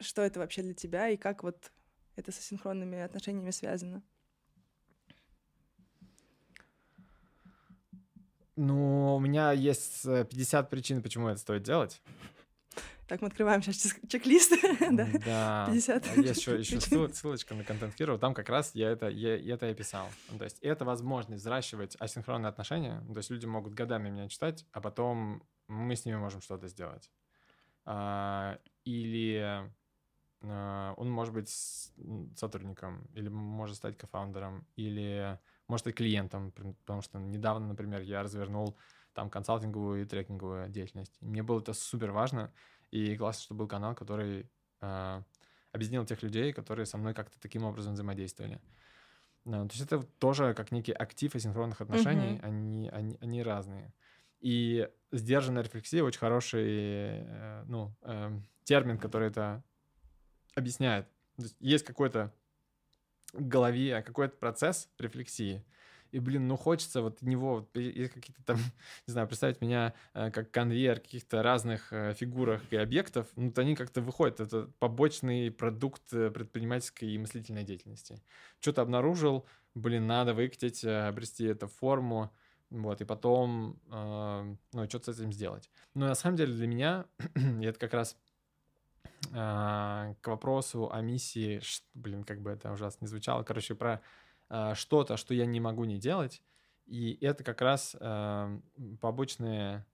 что 0.00 0.22
это 0.22 0.38
вообще 0.38 0.62
для 0.62 0.74
тебя, 0.74 1.08
и 1.08 1.16
как 1.16 1.42
вот 1.42 1.72
это 2.14 2.30
со 2.30 2.40
синхронными 2.40 3.00
отношениями 3.00 3.50
связано? 3.50 4.04
Ну, 8.58 9.14
у 9.14 9.20
меня 9.20 9.52
есть 9.52 10.04
э, 10.04 10.24
50 10.24 10.68
причин, 10.68 11.00
почему 11.00 11.28
это 11.28 11.38
стоит 11.38 11.62
делать. 11.62 12.02
Так, 13.06 13.22
мы 13.22 13.28
открываем 13.28 13.62
сейчас 13.62 13.94
чек-лист. 14.08 14.52
да. 14.90 15.08
Да. 15.24 15.66
50 15.68 16.06
А 16.08 16.20
Есть 16.20 16.40
еще, 16.40 16.58
еще 16.58 16.80
ссылочка 16.80 17.54
на 17.54 17.62
контент 17.62 17.94
Hero, 17.98 18.18
там 18.18 18.34
как 18.34 18.48
раз 18.48 18.72
я 18.74 18.90
это, 18.90 19.08
я, 19.08 19.36
это 19.54 19.68
и 19.68 19.70
описал. 19.70 20.08
Ну, 20.32 20.38
то 20.38 20.44
есть 20.44 20.58
это 20.60 20.84
возможность 20.84 21.40
взращивать 21.40 21.96
асинхронные 22.00 22.48
отношения. 22.48 23.00
То 23.12 23.18
есть 23.18 23.30
люди 23.30 23.46
могут 23.46 23.74
годами 23.74 24.10
меня 24.10 24.28
читать, 24.28 24.66
а 24.72 24.80
потом 24.80 25.44
мы 25.68 25.94
с 25.94 26.04
ними 26.04 26.16
можем 26.16 26.42
что-то 26.42 26.66
сделать. 26.66 27.12
А, 27.84 28.58
или 28.84 29.70
а, 30.42 30.94
он 30.96 31.08
может 31.10 31.32
быть 31.32 31.48
сотрудником, 32.36 33.06
или 33.14 33.28
может 33.28 33.76
стать 33.76 33.96
кофаундером, 33.96 34.66
или 34.74 35.38
может 35.68 35.94
клиентом, 35.94 36.50
пр- 36.52 36.74
потому 36.84 37.02
что 37.02 37.18
недавно, 37.18 37.68
например, 37.68 38.00
я 38.02 38.22
развернул 38.22 38.76
там 39.12 39.30
консалтинговую 39.30 40.02
и 40.02 40.04
трекинговую 40.06 40.68
деятельность. 40.68 41.16
И 41.20 41.26
Мне 41.26 41.42
было 41.42 41.60
это 41.60 41.72
супер 41.74 42.10
важно, 42.10 42.52
и 42.90 43.16
классно, 43.16 43.42
что 43.42 43.54
был 43.54 43.68
канал, 43.68 43.94
который 43.94 44.50
а, 44.80 45.22
объединил 45.72 46.04
тех 46.06 46.22
людей, 46.22 46.52
которые 46.52 46.86
со 46.86 46.98
мной 46.98 47.14
как-то 47.14 47.38
таким 47.40 47.64
образом 47.64 47.94
взаимодействовали. 47.94 48.60
Да, 49.44 49.62
то 49.62 49.72
есть 49.74 49.80
это 49.80 50.02
тоже 50.02 50.54
как 50.54 50.72
некий 50.72 50.92
актив 50.92 51.34
асинхронных 51.34 51.80
отношений, 51.80 52.36
Мгм. 52.36 52.44
они, 52.44 52.88
они, 52.90 53.18
они 53.20 53.42
разные. 53.42 53.92
И 54.40 54.88
сдержанная 55.10 55.62
рефлексия 55.62 56.02
очень 56.02 56.18
хороший 56.20 56.66
э, 56.66 57.64
ну, 57.66 57.94
эм, 58.02 58.46
термин, 58.64 58.98
который 58.98 59.28
это 59.28 59.62
объясняет. 60.54 61.08
То 61.36 61.42
есть 61.44 61.56
есть 61.60 61.84
какой-то 61.84 62.32
голове 63.32 64.02
какой-то 64.02 64.36
процесс 64.36 64.88
рефлексии, 64.98 65.64
и, 66.10 66.20
блин, 66.20 66.48
ну 66.48 66.56
хочется 66.56 67.02
вот 67.02 67.20
него, 67.22 67.56
вот 67.56 67.70
какие-то 67.72 68.42
там, 68.44 68.56
не 69.06 69.12
знаю, 69.12 69.28
представить 69.28 69.60
меня 69.60 69.94
э, 70.14 70.30
как 70.30 70.50
конвейер 70.50 71.00
каких-то 71.00 71.42
разных 71.42 71.92
э, 71.92 72.14
фигурах 72.14 72.62
и 72.70 72.76
объектов, 72.76 73.26
ну, 73.36 73.46
вот 73.46 73.58
они 73.58 73.76
как-то 73.76 74.00
выходят, 74.00 74.40
это 74.40 74.70
побочный 74.78 75.50
продукт 75.50 76.02
э, 76.12 76.30
предпринимательской 76.30 77.10
и 77.10 77.18
мыслительной 77.18 77.64
деятельности. 77.64 78.22
Что-то 78.60 78.82
обнаружил, 78.82 79.46
блин, 79.74 80.06
надо 80.06 80.32
выкатить, 80.34 80.84
обрести 80.84 81.44
эту 81.44 81.68
форму, 81.68 82.32
вот, 82.70 83.00
и 83.00 83.04
потом, 83.04 83.78
э, 83.90 84.54
ну, 84.72 84.88
что-то 84.88 85.12
с 85.12 85.18
этим 85.18 85.32
сделать. 85.32 85.70
Но 85.94 86.06
на 86.06 86.14
самом 86.14 86.36
деле 86.36 86.54
для 86.54 86.66
меня, 86.66 87.06
и 87.34 87.64
это 87.64 87.78
как 87.78 87.92
раз 87.92 88.14
а, 88.14 88.27
к 89.30 90.26
вопросу 90.26 90.90
о 90.90 91.00
миссии, 91.00 91.60
блин, 91.94 92.24
как 92.24 92.40
бы 92.40 92.50
это 92.50 92.72
ужасно 92.72 93.04
не 93.04 93.08
звучало, 93.08 93.42
короче, 93.42 93.74
про 93.74 94.00
а, 94.48 94.74
что-то, 94.74 95.16
что 95.16 95.34
я 95.34 95.46
не 95.46 95.60
могу 95.60 95.84
не 95.84 95.98
делать, 95.98 96.42
и 96.86 97.18
это 97.20 97.44
как 97.44 97.60
раз 97.60 97.96
а, 98.00 98.58
побочные 99.00 99.84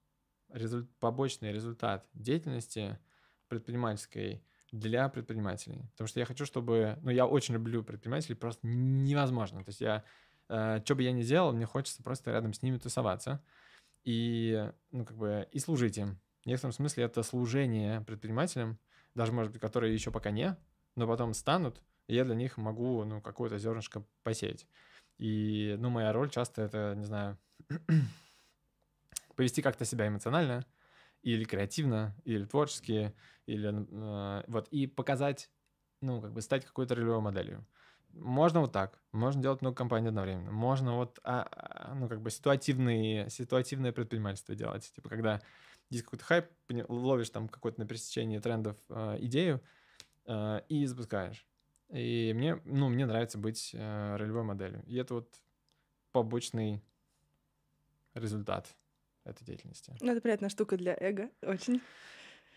резуль- 0.53 0.87
побочный 1.01 1.53
результат 1.53 2.07
деятельности 2.15 2.99
предпринимательской 3.49 4.45
для 4.71 5.09
предпринимателей. 5.09 5.89
Потому 5.93 6.09
что 6.09 6.21
я 6.21 6.27
хочу, 6.27 6.47
чтобы... 6.47 6.99
Ну, 7.03 7.11
я 7.11 7.27
очень 7.27 7.55
люблю 7.55 7.85
предпринимателей, 7.85 8.35
просто 8.35 8.67
невозможно. 8.67 9.63
То 9.65 9.69
есть 9.69 9.81
я... 9.81 10.05
что 10.49 10.95
бы 10.95 11.03
я 11.03 11.13
ни 11.13 11.23
делал, 11.23 11.53
мне 11.53 11.67
хочется 11.67 12.03
просто 12.03 12.33
рядом 12.33 12.53
с 12.53 12.63
ними 12.63 12.79
тусоваться 12.79 13.41
и, 14.03 14.71
ну, 14.91 15.05
как 15.05 15.17
бы, 15.17 15.49
и 15.53 15.59
служить 15.59 15.99
им. 15.99 16.19
В 16.43 16.47
некотором 16.47 16.73
смысле 16.73 17.05
это 17.05 17.23
служение 17.23 18.01
предпринимателям, 18.01 18.79
даже, 19.15 19.33
может 19.33 19.53
быть, 19.53 19.61
которые 19.61 19.95
еще 19.95 20.11
пока 20.11 20.31
не, 20.31 20.57
но 20.97 21.07
потом 21.07 21.35
станут, 21.35 21.83
и 22.07 22.15
я 22.15 22.25
для 22.25 22.35
них 22.35 22.57
могу, 22.57 23.05
ну, 23.05 23.21
какое-то 23.21 23.59
зернышко 23.59 24.05
посеять. 24.23 24.67
И, 25.19 25.77
ну, 25.79 25.91
моя 25.91 26.13
роль 26.13 26.31
часто 26.31 26.63
это, 26.63 26.95
не 26.97 27.05
знаю, 27.05 27.39
повести 29.37 29.63
как-то 29.63 29.85
себя 29.85 30.09
эмоционально, 30.09 30.65
или 31.23 31.45
креативно, 31.45 32.15
или 32.25 32.45
творчески, 32.45 33.15
или 33.47 33.73
э, 33.73 34.45
вот, 34.47 34.69
и 34.69 34.87
показать, 34.87 35.51
ну, 36.03 36.21
как 36.21 36.33
бы 36.33 36.43
стать 36.43 36.65
какой-то 36.67 36.95
ролевой 36.95 37.21
моделью. 37.21 37.67
Можно 38.13 38.61
вот 38.61 38.73
так, 38.73 39.01
можно 39.11 39.43
делать 39.43 39.61
много 39.63 39.75
компаний 39.75 40.09
одновременно, 40.09 40.53
можно 40.53 40.97
вот, 40.97 41.19
а, 41.25 41.49
а, 41.51 41.95
ну, 41.95 42.09
как 42.09 42.21
бы 42.21 42.31
ситуативные, 42.31 43.29
ситуативное 43.29 43.91
предпринимательство 43.91 44.55
делать, 44.55 44.93
типа, 44.95 45.09
когда 45.09 45.41
есть 45.95 46.05
какой-то 46.05 46.25
хайп, 46.25 46.47
ловишь 46.89 47.31
там 47.31 47.49
какой-то 47.49 47.81
на 47.81 47.87
пересечении 47.87 48.39
трендов 48.39 48.77
э, 48.89 49.17
идею 49.21 49.63
э, 50.27 50.61
и 50.69 50.87
запускаешь. 50.87 51.47
И 51.91 52.33
мне, 52.35 52.61
ну, 52.65 52.89
мне 52.89 53.07
нравится 53.07 53.39
быть 53.39 53.71
э, 53.73 54.17
ролевой 54.17 54.43
моделью. 54.43 54.83
И 54.87 54.97
это 54.97 55.15
вот 55.15 55.43
побочный 56.13 56.83
результат 58.15 58.75
этой 59.25 59.45
деятельности. 59.45 59.97
Ну, 60.01 60.13
это 60.13 60.21
приятная 60.21 60.49
штука 60.49 60.77
для 60.77 60.97
эго, 60.99 61.31
очень. 61.43 61.81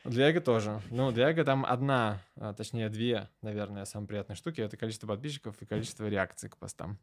Для 0.03 0.29
эго 0.29 0.41
тоже. 0.41 0.81
Ну, 0.89 1.11
для 1.11 1.29
эго 1.29 1.43
там 1.43 1.65
одна, 1.65 2.21
а, 2.35 2.53
точнее, 2.53 2.89
две, 2.89 3.29
наверное, 3.41 3.85
самые 3.85 4.07
приятные 4.07 4.35
штуки. 4.35 4.61
Это 4.61 4.77
количество 4.77 5.07
подписчиков 5.07 5.61
и 5.61 5.65
количество 5.65 6.07
реакций 6.07 6.49
к 6.49 6.57
постам. 6.57 6.97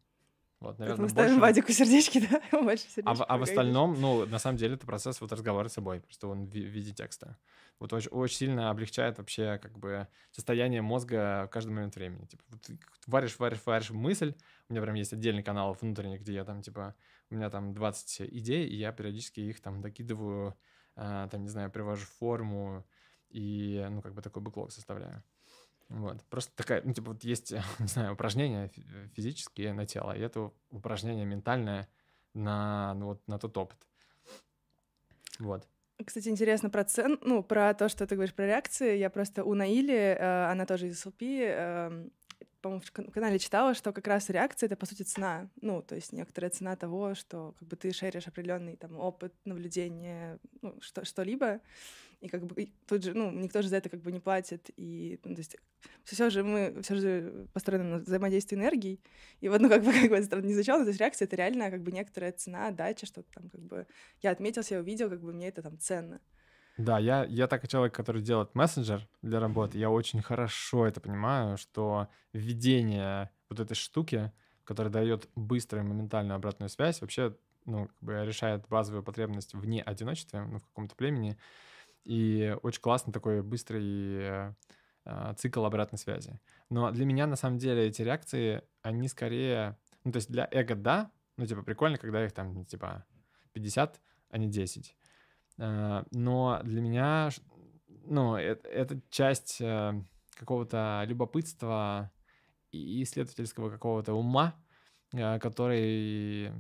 Вот, 0.65 0.79
наверное, 0.79 1.03
мы 1.05 1.09
ставим 1.09 1.29
больше- 1.31 1.41
Вадику 1.41 1.73
сердечки, 1.73 2.27
да? 2.31 2.43
Больше 2.61 2.85
сердечки. 2.85 3.07
А 3.07 3.15
в, 3.15 3.25
а 3.25 3.39
в 3.39 3.43
остальном, 3.43 4.01
ну, 4.01 4.27
на 4.27 4.39
самом 4.39 4.57
деле, 4.57 4.75
это 4.75 4.87
процесс 4.87 5.21
вот 5.21 5.33
разговора 5.33 5.69
с 5.69 5.75
собой, 5.75 6.01
просто 6.01 6.29
он 6.29 6.47
в 6.47 6.55
виде 6.55 6.93
текста. 6.93 7.37
Вот 7.81 7.93
очень, 7.93 8.11
очень 8.11 8.37
сильно 8.37 8.71
облегчает 8.71 9.19
вообще 9.19 9.59
как 9.63 9.79
бы 9.79 10.09
состояние 10.31 10.81
мозга 10.83 11.47
в 11.47 11.51
каждый 11.51 11.71
момент 11.73 11.97
времени. 11.97 12.27
Типа, 12.27 12.43
вот 12.49 12.63
ты 12.63 12.79
варишь, 13.07 13.39
варишь, 13.39 13.61
варишь 13.67 13.91
мысль. 13.91 14.35
У 14.69 14.73
меня 14.73 14.83
прям 14.83 14.95
есть 14.95 15.13
отдельный 15.13 15.43
канал 15.43 15.77
внутренний, 15.81 16.19
где 16.19 16.35
я 16.35 16.45
там, 16.45 16.63
типа, 16.63 16.95
у 17.31 17.35
меня 17.35 17.51
там 17.51 17.75
20 17.75 18.23
идей, 18.33 18.67
и 18.67 18.77
я 18.77 18.93
периодически 18.93 19.41
их 19.41 19.61
там 19.61 19.81
докидываю, 19.81 20.57
а, 20.97 21.29
там, 21.29 21.43
не 21.43 21.49
знаю, 21.49 21.71
привожу 21.71 22.07
в 22.07 22.11
форму 22.11 22.87
и, 23.29 23.85
ну, 23.91 24.01
как 24.01 24.15
бы 24.15 24.23
такой 24.23 24.43
бэклог 24.43 24.71
составляю. 24.73 25.23
Вот. 25.95 26.25
Просто 26.25 26.53
такая, 26.57 26.83
ну, 26.83 26.93
типа, 26.93 27.13
вот 27.13 27.23
есть, 27.25 27.53
не 27.79 27.87
знаю, 27.87 28.15
упражнения 28.15 28.69
фи- 28.69 28.83
физические 29.15 29.73
на 29.73 29.87
тело, 29.87 30.13
и 30.17 30.21
это 30.21 30.51
упражнение 30.71 31.25
ментальное 31.25 31.89
на, 32.35 32.95
ну, 32.95 33.07
вот, 33.07 33.29
на 33.29 33.39
тот 33.39 33.57
опыт. 33.57 33.79
Вот. 35.39 35.67
Кстати, 36.05 36.29
интересно 36.29 36.71
про 36.71 36.85
цен, 36.85 37.19
ну, 37.23 37.43
про 37.45 37.73
то, 37.75 37.89
что 37.89 38.07
ты 38.07 38.17
говоришь 38.17 38.35
про 38.35 38.47
реакции. 38.47 38.97
Я 38.97 39.09
просто 39.11 39.45
у 39.45 39.55
Наили, 39.55 39.95
э, 40.19 40.51
она 40.51 40.67
тоже 40.67 40.89
из 40.89 41.07
SLP, 41.07 41.45
эм, 41.45 42.13
по-моему, 42.61 42.83
в 42.85 42.91
кан- 42.91 43.11
канале 43.13 43.39
читала, 43.39 43.75
что 43.75 43.93
как 43.93 44.09
раз 44.09 44.29
реакция— 44.31 44.67
это, 44.69 44.77
по 44.77 44.87
сути, 44.87 45.03
цена. 45.05 45.49
Ну, 45.61 45.83
то 45.83 45.95
есть 45.95 46.13
некоторая 46.13 46.51
цена 46.51 46.75
того, 46.75 47.15
что 47.15 47.55
как 47.59 47.69
бы 47.69 47.77
ты 47.77 47.93
шеришь 47.93 48.27
определенный 48.27 48.77
там 48.77 48.99
опыт, 48.99 49.33
наблюдение, 49.45 50.39
ну, 50.63 50.81
что- 50.81 51.05
что-либо, 51.05 51.61
и 52.25 52.29
как 52.29 52.47
бы 52.47 52.73
тут 52.87 53.05
же, 53.05 53.13
ну, 53.13 53.31
никто 53.31 53.61
же 53.61 53.69
за 53.69 53.77
это 53.77 53.91
как 53.91 54.01
бы 54.01 54.11
не 54.11 54.19
платит, 54.19 54.71
и, 54.79 55.21
ну, 55.25 55.35
то 55.35 55.41
есть 55.41 55.57
все 56.05 56.31
же 56.31 56.43
мы, 56.43 56.81
все 56.83 56.97
же 56.97 57.47
построено 57.53 57.85
на 57.85 57.99
взаимодействии 57.99 58.57
энергий, 58.57 58.99
и 59.43 59.49
вот, 59.51 59.61
ну, 59.61 59.69
как 59.69 59.85
бы, 59.85 59.93
как 60.01 60.09
бы 60.09 60.17
это 60.17 60.41
не 60.41 60.55
звучало, 60.55 60.85
то 60.85 60.89
есть 60.89 61.01
реакция— 61.01 61.27
это 61.29 61.37
реально 61.37 61.71
как 61.71 61.83
бы 61.83 61.93
некоторая 61.93 62.33
цена, 62.33 62.69
отдача, 62.69 63.05
что-то 63.05 63.31
там 63.35 63.51
как 63.51 63.61
бы 63.61 63.87
я 64.23 64.31
отметился, 64.31 64.77
я 64.77 64.81
увидел, 64.81 65.11
как 65.11 65.21
бы 65.21 65.35
мне 65.35 65.49
это 65.49 65.61
там 65.61 65.79
ценно. 65.79 66.21
Да, 66.79 66.99
я, 66.99 67.25
я 67.25 67.47
такой 67.47 67.69
человек, 67.69 67.95
который 67.95 68.23
делает 68.23 68.55
мессенджер 68.55 69.07
для 69.23 69.39
работы. 69.39 69.79
Я 69.79 69.91
очень 69.91 70.23
хорошо 70.23 70.87
это 70.87 71.01
понимаю, 71.01 71.57
что 71.57 72.09
введение 72.33 73.31
вот 73.49 73.61
этой 73.61 73.75
штуки, 73.75 74.33
которая 74.65 74.93
дает 74.93 75.29
быструю 75.37 75.85
моментальную 75.85 76.35
обратную 76.35 76.71
связь, 76.71 77.01
вообще 77.01 77.37
ну, 77.65 77.87
как 77.87 78.03
бы 78.03 78.25
решает 78.25 78.67
базовую 78.69 79.03
потребность 79.03 79.55
вне 79.55 79.83
одиночества, 79.83 80.45
ну, 80.45 80.59
в 80.59 80.67
каком-то 80.67 80.95
племени. 80.97 81.37
И 82.05 82.57
очень 82.63 82.81
классно 82.83 83.13
такой 83.13 83.43
быстрый 83.43 84.53
э, 85.05 85.35
цикл 85.37 85.65
обратной 85.65 85.99
связи. 85.99 86.39
Но 86.69 86.91
для 86.91 87.07
меня, 87.07 87.27
на 87.27 87.37
самом 87.37 87.59
деле, 87.59 87.87
эти 87.87 88.03
реакции, 88.03 88.63
они 88.83 89.09
скорее... 89.09 89.79
Ну, 90.05 90.13
то 90.13 90.17
есть 90.17 90.31
для 90.31 90.47
эго— 90.51 90.75
да, 90.77 91.11
ну, 91.37 91.47
типа, 91.47 91.63
прикольно, 91.63 91.97
когда 91.97 92.25
их 92.25 92.33
там, 92.33 92.65
типа, 92.67 93.07
50, 93.53 94.01
а 94.29 94.39
не 94.39 94.49
10. 94.49 94.97
Э, 95.59 96.05
Но 96.11 96.61
для 96.63 96.81
меня, 96.83 97.31
ну, 98.05 98.37
это, 98.37 98.69
это 98.69 99.01
часть 99.09 99.61
э, 99.61 99.95
какого-то 100.35 101.05
любопытства 101.07 102.13
и 102.71 103.03
исследовательского 103.03 103.71
какого-то 103.71 104.15
ума, 104.15 104.55
который 105.13 106.51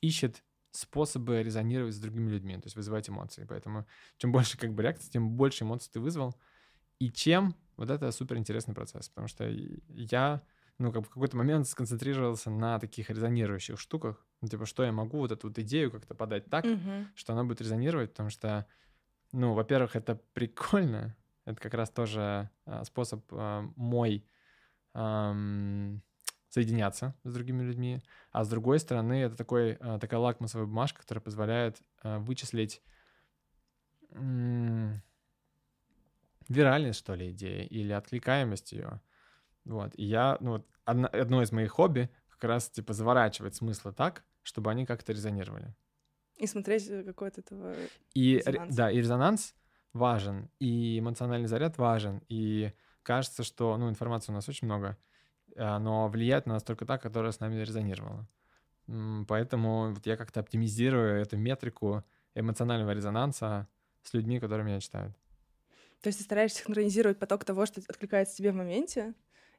ищет 0.00 0.44
способы 0.72 1.42
резонировать 1.42 1.94
с 1.94 1.98
другими 2.00 2.30
людьми, 2.30 2.54
то 2.56 2.66
есть 2.66 2.76
вызывать 2.76 3.08
эмоции. 3.08 3.44
Поэтому 3.48 3.86
чем 4.18 4.32
больше 4.32 4.58
как 4.58 4.74
бы 4.74 4.82
реакций, 4.82 5.10
тем 5.10 5.30
больше 5.36 5.64
эмоций 5.64 5.90
ты 5.92 6.00
вызвал. 6.00 6.34
И 6.98 7.10
чем 7.10 7.56
вот 7.76 7.90
это 7.90 8.10
супер 8.12 8.36
интересный 8.38 8.74
процесс, 8.74 9.08
потому 9.08 9.28
что 9.28 9.48
я, 9.48 10.42
ну, 10.78 10.92
как 10.92 11.02
бы 11.02 11.06
в 11.06 11.10
какой-то 11.10 11.36
момент 11.36 11.68
сконцентрировался 11.68 12.50
на 12.50 12.78
таких 12.80 13.10
резонирующих 13.10 13.78
штуках, 13.80 14.26
ну, 14.40 14.48
типа, 14.48 14.66
что 14.66 14.82
я 14.84 14.92
могу 14.92 15.18
вот 15.18 15.32
эту 15.32 15.48
вот 15.48 15.58
идею 15.60 15.90
как-то 15.92 16.14
подать 16.14 16.50
так, 16.50 16.66
Мгм. 16.66 17.12
что 17.14 17.32
она 17.34 17.44
будет 17.44 17.60
резонировать, 17.60 18.10
потому 18.10 18.30
что, 18.30 18.66
ну, 19.32 19.54
во-первых, 19.54 19.96
это 19.96 20.16
прикольно, 20.34 21.16
это 21.44 21.60
как 21.60 21.74
раз 21.74 21.90
тоже 21.90 22.50
а, 22.66 22.84
способ 22.84 23.24
а, 23.32 23.62
мой 23.76 24.26
ам, 24.94 26.02
соединяться 26.48 27.14
с 27.24 27.32
другими 27.32 27.62
людьми, 27.62 28.02
а 28.32 28.44
с 28.44 28.48
другой 28.48 28.78
стороны 28.78 29.22
это 29.22 29.36
такой, 29.36 29.76
э, 29.80 29.98
такая 30.00 30.20
лакмусовая 30.20 30.66
бумажка, 30.66 31.00
которая 31.00 31.22
позволяет 31.22 31.82
э, 32.02 32.18
вычислить 32.18 32.82
виральность, 36.48 36.98
что 36.98 37.14
ли, 37.14 37.30
идеи 37.30 37.66
или 37.66 37.92
откликаемость 37.92 38.72
ее. 38.72 39.02
Вот. 39.64 39.92
И 39.96 40.04
я, 40.04 40.38
ну, 40.40 40.52
вот, 40.52 40.66
одно, 40.84 41.08
одно 41.12 41.42
из 41.42 41.52
моих 41.52 41.72
хобби 41.72 42.08
как 42.30 42.44
раз, 42.44 42.70
типа, 42.70 42.94
заворачивать 42.94 43.54
смыслы 43.54 43.92
так, 43.92 44.24
чтобы 44.42 44.70
они 44.70 44.86
как-то 44.86 45.12
резонировали. 45.12 45.74
И 46.38 46.46
смотреть 46.46 46.88
э, 46.88 47.02
какой 47.02 47.30
то 47.30 47.40
этого 47.40 47.74
и, 48.14 48.36
резонанс. 48.38 48.74
Да, 48.74 48.90
и 48.90 48.96
резонанс 48.98 49.54
важен, 49.92 50.50
и 50.58 50.98
эмоциональный 51.00 51.48
заряд 51.48 51.76
важен, 51.78 52.22
и 52.28 52.72
кажется, 53.02 53.42
что, 53.42 53.76
ну, 53.76 53.88
информации 53.88 54.32
у 54.32 54.34
нас 54.34 54.48
очень 54.48 54.66
много, 54.66 54.96
но 55.58 56.08
влияет 56.08 56.46
на 56.46 56.54
нас 56.54 56.62
только 56.62 56.86
та, 56.86 56.98
которая 56.98 57.32
с 57.32 57.40
нами 57.40 57.60
резонировала. 57.60 58.26
Поэтому 59.26 59.92
вот 59.92 60.06
я 60.06 60.16
как-то 60.16 60.40
оптимизирую 60.40 61.20
эту 61.20 61.36
метрику 61.36 62.04
эмоционального 62.34 62.92
резонанса 62.92 63.68
с 64.02 64.14
людьми, 64.14 64.40
которые 64.40 64.64
меня 64.64 64.80
читают. 64.80 65.14
То 66.00 66.08
есть 66.08 66.18
ты 66.18 66.24
стараешься 66.24 66.62
синхронизировать 66.62 67.18
поток 67.18 67.44
того, 67.44 67.66
что 67.66 67.82
откликается 67.88 68.36
тебе 68.36 68.52
в 68.52 68.54
моменте, 68.54 69.14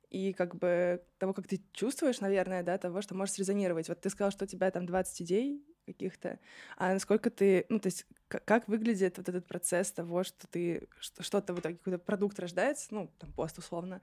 и 0.09 0.33
как 0.33 0.55
бы 0.55 1.03
того, 1.19 1.33
как 1.33 1.47
ты 1.47 1.61
чувствуешь, 1.73 2.19
наверное, 2.19 2.63
да, 2.63 2.77
того, 2.77 3.01
что 3.01 3.13
можешь 3.13 3.37
резонировать. 3.37 3.89
Вот 3.89 4.01
ты 4.01 4.09
сказал, 4.09 4.31
что 4.31 4.45
у 4.45 4.47
тебя 4.47 4.71
там 4.71 4.85
20 4.85 5.21
идей 5.21 5.63
каких-то, 5.85 6.39
а 6.77 6.93
насколько 6.93 7.29
ты, 7.29 7.65
ну, 7.69 7.79
то 7.79 7.87
есть 7.87 8.07
как 8.27 8.67
выглядит 8.67 9.17
вот 9.17 9.27
этот 9.27 9.47
процесс 9.47 9.91
того, 9.91 10.23
что 10.23 10.47
ты, 10.47 10.87
что-то 10.99 11.53
в 11.53 11.59
итоге, 11.59 11.77
какой-то 11.77 11.99
продукт 11.99 12.39
рождается, 12.39 12.87
ну, 12.91 13.11
там, 13.19 13.31
пост 13.33 13.57
условно, 13.57 14.01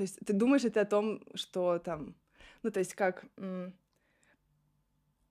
то 0.00 0.04
есть 0.04 0.18
ты 0.24 0.32
думаешь 0.32 0.62
ты 0.62 0.80
о 0.80 0.86
том, 0.86 1.22
что 1.34 1.78
там, 1.78 2.16
ну, 2.62 2.70
то 2.70 2.78
есть 2.78 2.94
как, 2.94 3.26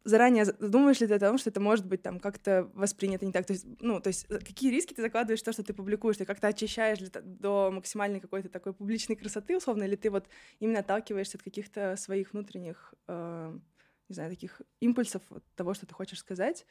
заранее 0.04 0.46
задумываешь 0.46 1.00
ли 1.00 1.08
ты 1.08 1.16
о 1.16 1.20
том, 1.20 1.40
что 1.40 1.50
это 1.50 1.60
может 1.60 1.88
быть 1.88 2.04
там 2.04 2.20
как-то 2.20 2.70
воспринято 2.76 3.26
не 3.26 3.32
так? 3.32 3.48
То 3.48 3.54
есть, 3.54 3.66
ну, 3.80 4.00
то 4.00 4.10
есть 4.10 4.28
э, 4.30 4.38
какие 4.38 4.70
риски 4.70 4.94
ты 4.94 5.02
закладываешь 5.02 5.42
то, 5.42 5.52
что 5.52 5.64
ты 5.64 5.74
публикуешь? 5.74 6.18
Ты 6.18 6.26
как-то 6.26 6.46
очищаешь 6.46 7.00
ли 7.00 7.10
до 7.24 7.72
максимальной 7.72 8.20
какой-то 8.20 8.48
такой 8.48 8.76
публичной 8.76 9.16
красоты, 9.16 9.58
условно, 9.58 9.86
или 9.86 9.96
ты 9.96 10.12
вот 10.12 10.30
именно 10.60 10.82
отталкиваешься 10.82 11.40
от 11.40 11.44
каких-то 11.44 11.96
своих 11.96 12.34
внутренних, 12.34 12.94
э, 13.08 13.60
не 14.08 14.14
знаю, 14.14 14.30
таких 14.30 14.62
импульсов 14.82 15.24
от 15.32 15.44
того, 15.56 15.74
что 15.74 15.88
ты 15.88 15.96
хочешь 15.96 16.20
сказать, 16.20 16.68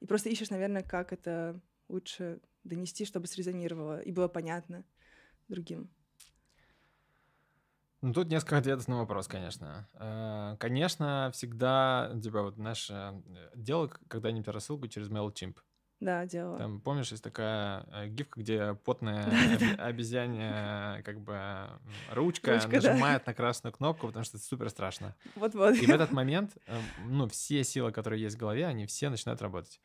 и 0.00 0.06
просто 0.06 0.30
ищешь, 0.30 0.48
наверное, 0.48 0.82
как 0.82 1.12
это 1.12 1.60
лучше 1.90 2.40
донести, 2.64 3.04
чтобы 3.04 3.26
срезонировало 3.26 4.00
и 4.00 4.10
было 4.10 4.28
понятно 4.28 4.86
другим? 5.48 5.90
Ну, 8.02 8.12
тут 8.12 8.28
несколько 8.28 8.58
ответов 8.58 8.88
на 8.88 8.98
вопрос, 8.98 9.28
конечно. 9.28 9.88
Э, 9.94 10.56
конечно, 10.58 11.30
всегда, 11.32 12.12
типа, 12.20 12.42
вот 12.42 12.58
наше 12.58 13.22
дело, 13.54 13.92
когда 14.08 14.32
не 14.32 14.42
рассылку 14.42 14.88
через 14.88 15.08
MailChimp. 15.08 15.56
Да, 16.00 16.26
делала. 16.26 16.58
Там, 16.58 16.80
помнишь, 16.80 17.12
есть 17.12 17.22
такая 17.22 17.86
э, 17.92 18.08
гифка, 18.08 18.40
где 18.40 18.74
потная 18.74 19.24
обезьяне, 19.78 21.00
как 21.04 21.20
бы, 21.20 21.68
ручка, 22.10 22.60
нажимает 22.66 23.24
на 23.24 23.34
красную 23.34 23.72
кнопку, 23.72 24.08
потому 24.08 24.24
что 24.24 24.36
это 24.36 24.44
супер 24.44 24.68
страшно. 24.70 25.14
Вот-вот. 25.36 25.76
И 25.76 25.86
в 25.86 25.90
этот 25.90 26.10
момент, 26.10 26.56
э, 26.66 26.76
ну, 27.06 27.28
все 27.28 27.62
силы, 27.62 27.92
которые 27.92 28.20
есть 28.20 28.34
в 28.34 28.40
голове, 28.40 28.66
они 28.66 28.86
все 28.86 29.10
начинают 29.10 29.40
работать. 29.42 29.80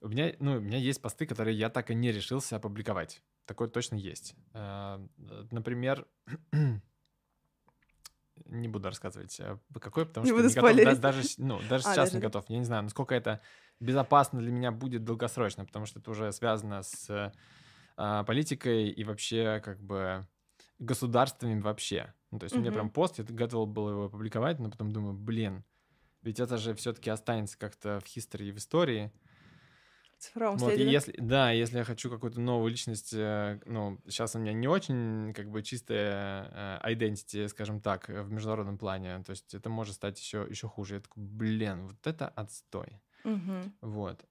У 0.00 0.08
меня, 0.08 0.32
ну, 0.38 0.56
у 0.56 0.60
меня 0.60 0.78
есть 0.78 1.02
посты, 1.02 1.26
которые 1.26 1.58
я 1.58 1.68
так 1.68 1.90
и 1.90 1.94
не 1.94 2.10
решился 2.10 2.56
опубликовать. 2.56 3.20
Такое 3.44 3.68
точно 3.68 3.96
есть. 3.96 4.34
Например, 4.54 6.06
не 8.46 8.68
буду 8.68 8.88
рассказывать, 8.88 9.38
э, 9.40 9.58
какой, 9.80 10.06
потому 10.06 10.24
не 10.24 10.30
что 10.30 10.36
буду 10.36 10.48
не 10.48 10.54
готов, 10.54 11.00
да, 11.00 11.12
даже, 11.12 11.28
ну, 11.38 11.60
даже 11.68 11.84
а, 11.86 11.92
сейчас 11.92 12.10
даже... 12.10 12.16
не 12.16 12.20
готов. 12.20 12.44
Я 12.48 12.58
не 12.58 12.64
знаю, 12.64 12.82
насколько 12.82 13.14
это 13.14 13.40
безопасно 13.80 14.40
для 14.40 14.50
меня 14.50 14.70
будет 14.70 15.04
долгосрочно, 15.04 15.64
потому 15.64 15.86
что 15.86 16.00
это 16.00 16.10
уже 16.10 16.32
связано 16.32 16.82
с 16.82 17.32
а, 17.96 18.24
политикой 18.24 18.88
и 18.88 19.04
вообще 19.04 19.60
как 19.64 19.82
бы 19.82 20.26
государствами 20.78 21.60
вообще. 21.60 22.14
Ну, 22.30 22.38
то 22.38 22.44
есть 22.44 22.54
mm-hmm. 22.54 22.58
у 22.58 22.62
меня 22.62 22.72
прям 22.72 22.90
пост, 22.90 23.18
я 23.18 23.24
готов 23.24 23.68
был 23.68 23.90
его 23.90 24.04
опубликовать, 24.06 24.58
но 24.58 24.70
потом 24.70 24.92
думаю, 24.92 25.14
блин, 25.14 25.64
ведь 26.22 26.40
это 26.40 26.56
же 26.56 26.74
все-таки 26.74 27.10
останется 27.10 27.56
как-то 27.58 28.00
в 28.04 28.16
истории, 28.16 28.50
в 28.50 28.56
истории 28.56 29.12
цифровом 30.18 30.58
вот, 30.58 30.72
и 30.72 30.82
если, 30.82 31.14
да, 31.18 31.50
если 31.50 31.78
я 31.78 31.84
хочу 31.84 32.10
какую-то 32.10 32.40
новую 32.40 32.70
личность, 32.70 33.12
э, 33.12 33.60
ну, 33.66 34.00
сейчас 34.06 34.34
у 34.34 34.38
меня 34.38 34.52
не 34.52 34.68
очень, 34.68 35.32
как 35.34 35.50
бы, 35.50 35.62
чистая 35.62 36.80
э, 36.84 36.92
identity, 36.92 37.48
скажем 37.48 37.80
так, 37.80 38.08
в 38.08 38.30
международном 38.30 38.78
плане, 38.78 39.22
то 39.24 39.30
есть 39.30 39.54
это 39.54 39.68
может 39.70 39.94
стать 39.94 40.20
еще, 40.20 40.46
еще 40.48 40.68
хуже. 40.68 40.96
Я 40.96 41.00
такой, 41.00 41.22
блин, 41.22 41.88
вот 41.88 42.06
это 42.06 42.28
отстой. 42.28 43.00
Угу. 43.24 43.72
Вот. 43.82 44.24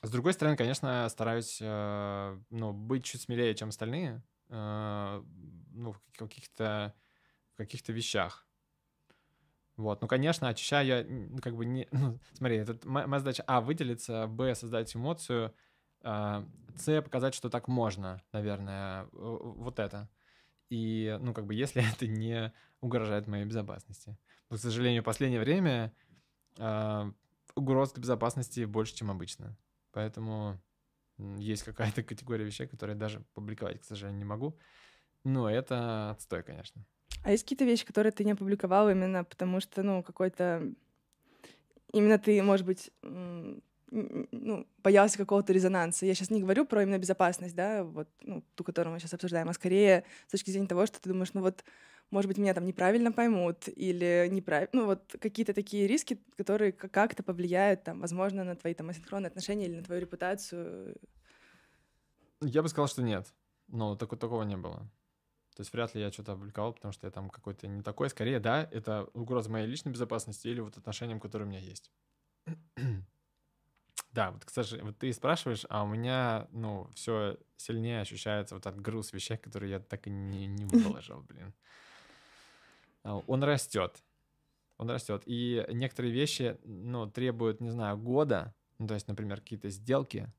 С 0.00 0.10
другой 0.10 0.32
стороны, 0.32 0.56
конечно, 0.56 1.08
стараюсь, 1.08 1.58
э, 1.60 2.38
ну, 2.50 2.72
быть 2.72 3.04
чуть 3.04 3.22
смелее, 3.22 3.54
чем 3.54 3.70
остальные, 3.70 4.22
ну, 4.48 5.92
в 5.92 6.00
каких-то 6.16 6.94
каких-то 7.58 7.92
вещах. 7.92 8.47
Вот, 9.78 10.02
ну, 10.02 10.08
конечно, 10.08 10.48
очищаю 10.48 10.86
я, 10.86 11.40
как 11.40 11.54
бы 11.54 11.64
не... 11.64 11.86
Ну, 11.92 12.18
смотри, 12.34 12.56
это 12.56 12.76
моя 12.86 13.20
задача, 13.20 13.44
а, 13.46 13.60
выделиться, 13.60 14.26
б, 14.26 14.56
создать 14.56 14.94
эмоцию, 14.94 15.54
а, 16.02 16.44
с, 16.76 17.00
показать, 17.00 17.32
что 17.32 17.48
так 17.48 17.68
можно, 17.68 18.20
наверное, 18.32 19.06
вот 19.12 19.78
это. 19.78 20.10
И, 20.68 21.16
ну, 21.20 21.32
как 21.32 21.46
бы, 21.46 21.54
если 21.54 21.80
это 21.94 22.08
не 22.08 22.52
угрожает 22.80 23.28
моей 23.28 23.44
безопасности. 23.44 24.18
Но, 24.50 24.56
к 24.56 24.60
сожалению, 24.60 25.02
в 25.02 25.04
последнее 25.04 25.40
время 25.40 25.94
а, 26.58 27.12
угроз 27.54 27.92
безопасности 27.94 28.64
больше, 28.64 28.96
чем 28.96 29.12
обычно. 29.12 29.56
Поэтому 29.92 30.60
есть 31.36 31.62
какая-то 31.62 32.02
категория 32.02 32.44
вещей, 32.44 32.66
которые 32.66 32.96
даже 32.96 33.20
публиковать, 33.32 33.80
к 33.80 33.84
сожалению, 33.84 34.18
не 34.18 34.24
могу. 34.24 34.58
Но 35.22 35.48
это 35.48 36.10
отстой, 36.10 36.42
конечно. 36.42 36.84
А 37.28 37.32
есть 37.32 37.42
какие-то 37.42 37.66
вещи, 37.66 37.84
которые 37.84 38.10
ты 38.10 38.24
не 38.24 38.32
опубликовал 38.32 38.88
именно 38.88 39.22
потому, 39.22 39.60
что, 39.60 39.82
ну, 39.82 40.02
какой-то... 40.02 40.72
Именно 41.92 42.18
ты, 42.18 42.42
может 42.42 42.64
быть, 42.64 42.90
ну, 43.02 44.66
боялся 44.82 45.18
какого-то 45.18 45.52
резонанса. 45.52 46.06
Я 46.06 46.14
сейчас 46.14 46.30
не 46.30 46.40
говорю 46.40 46.64
про 46.64 46.84
именно 46.84 46.96
безопасность, 46.96 47.54
да, 47.54 47.84
вот, 47.84 48.08
ну, 48.22 48.42
ту, 48.54 48.64
которую 48.64 48.94
мы 48.94 48.98
сейчас 48.98 49.12
обсуждаем, 49.12 49.50
а 49.50 49.52
скорее 49.52 50.04
с 50.26 50.30
точки 50.30 50.50
зрения 50.50 50.68
того, 50.68 50.86
что 50.86 51.02
ты 51.02 51.10
думаешь, 51.10 51.34
ну 51.34 51.42
вот, 51.42 51.64
может 52.10 52.28
быть, 52.28 52.38
меня 52.38 52.54
там 52.54 52.64
неправильно 52.64 53.12
поймут 53.12 53.68
или 53.76 54.26
неправильно, 54.30 54.70
ну 54.72 54.86
вот 54.86 55.14
какие-то 55.20 55.52
такие 55.52 55.86
риски, 55.86 56.18
которые 56.38 56.72
как-то 56.72 57.22
повлияют, 57.22 57.84
там, 57.84 58.00
возможно, 58.00 58.42
на 58.42 58.56
твои 58.56 58.72
там 58.72 58.88
асинхронные 58.88 59.28
отношения 59.28 59.66
или 59.66 59.76
на 59.76 59.84
твою 59.84 60.00
репутацию. 60.00 60.96
Я 62.40 62.62
бы 62.62 62.70
сказал, 62.70 62.88
что 62.88 63.02
нет. 63.02 63.34
Но 63.66 63.96
такого, 63.96 64.18
такого 64.18 64.44
не 64.44 64.56
было. 64.56 64.90
То 65.58 65.62
есть 65.62 65.72
вряд 65.72 65.92
ли 65.96 66.00
я 66.00 66.12
что-то 66.12 66.34
опубликовал, 66.34 66.72
потому 66.72 66.92
что 66.92 67.08
я 67.08 67.10
там 67.10 67.28
какой-то 67.30 67.66
не 67.66 67.82
такой. 67.82 68.08
Скорее, 68.10 68.38
да, 68.38 68.68
это 68.70 69.08
угроза 69.12 69.50
моей 69.50 69.66
личной 69.66 69.90
безопасности 69.90 70.46
или 70.46 70.60
вот 70.60 70.76
отношениям, 70.76 71.18
которые 71.18 71.48
у 71.48 71.50
меня 71.50 71.58
есть. 71.58 71.90
да, 74.12 74.30
вот, 74.30 74.44
кстати, 74.44 74.76
вот 74.76 74.96
ты 74.98 75.12
спрашиваешь, 75.12 75.66
а 75.68 75.82
у 75.82 75.88
меня, 75.88 76.46
ну, 76.52 76.88
все 76.94 77.38
сильнее 77.56 78.02
ощущается 78.02 78.54
вот 78.54 78.66
этот 78.66 78.80
груз 78.80 79.12
вещей, 79.12 79.36
которые 79.36 79.72
я 79.72 79.80
так 79.80 80.06
и 80.06 80.10
не, 80.10 80.46
не 80.46 80.64
выложил, 80.64 81.22
блин. 81.22 81.52
Он 83.02 83.42
растет. 83.42 84.04
Он 84.76 84.88
растет. 84.88 85.24
И 85.26 85.66
некоторые 85.70 86.12
вещи, 86.12 86.56
ну, 86.62 87.10
требуют, 87.10 87.60
не 87.60 87.70
знаю, 87.70 87.98
года. 87.98 88.54
Ну, 88.78 88.86
то 88.86 88.94
есть, 88.94 89.08
например, 89.08 89.40
какие-то 89.40 89.70
сделки. 89.70 90.32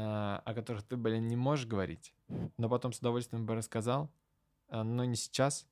А, 0.00 0.42
о 0.44 0.54
которых 0.54 0.84
ты, 0.84 0.96
блин, 0.96 1.26
не 1.26 1.36
можешь 1.36 1.66
говорить 1.66 2.14
но 2.56 2.68
потом 2.68 2.92
с 2.92 2.98
удовольствием 2.98 3.46
бы 3.46 3.54
рассказал, 3.54 4.10
а, 4.68 4.84
но 4.84 5.04
не 5.04 5.16
сейчас. 5.16 5.66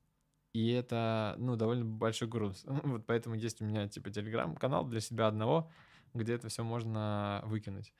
И 0.53 0.71
это, 0.71 1.35
ну, 1.39 1.57
довольно 1.57 1.85
большой 1.85 2.29
груз. 2.29 2.65
вот 2.67 3.05
поэтому 3.07 3.35
есть 3.35 3.61
у 3.61 3.65
меня, 3.65 3.89
типа, 3.89 4.11
телеграм-канал 4.11 4.85
для 4.87 5.01
себя 5.01 5.27
одного, 5.27 5.71
где 6.15 6.35
это 6.35 6.49
все 6.49 6.65
можно 6.65 7.43
выкинуть. 7.45 7.93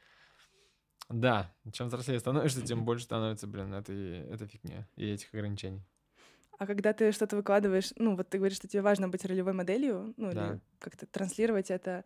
Да, 1.09 1.55
чем 1.73 1.87
взрослее 1.87 2.19
становишься, 2.19 2.63
тем 2.63 2.85
больше 2.85 3.05
становится, 3.05 3.47
блин, 3.47 3.73
этой, 3.75 4.23
этой 4.29 4.49
фигни 4.49 4.85
и 4.97 5.07
этих 5.07 5.33
ограничений. 5.35 5.83
А 6.59 6.67
когда 6.67 6.95
ты 6.95 7.13
что-то 7.13 7.37
выкладываешь, 7.37 7.93
ну, 7.97 8.17
вот 8.17 8.31
ты 8.31 8.39
говоришь, 8.39 8.57
что 8.57 8.67
тебе 8.67 8.83
важно 8.83 9.09
быть 9.09 9.25
ролевой 9.25 9.53
моделью, 9.53 10.15
ну, 10.17 10.33
да. 10.33 10.53
или 10.53 10.61
как-то 10.79 11.07
транслировать 11.07 11.71
это, 11.71 12.05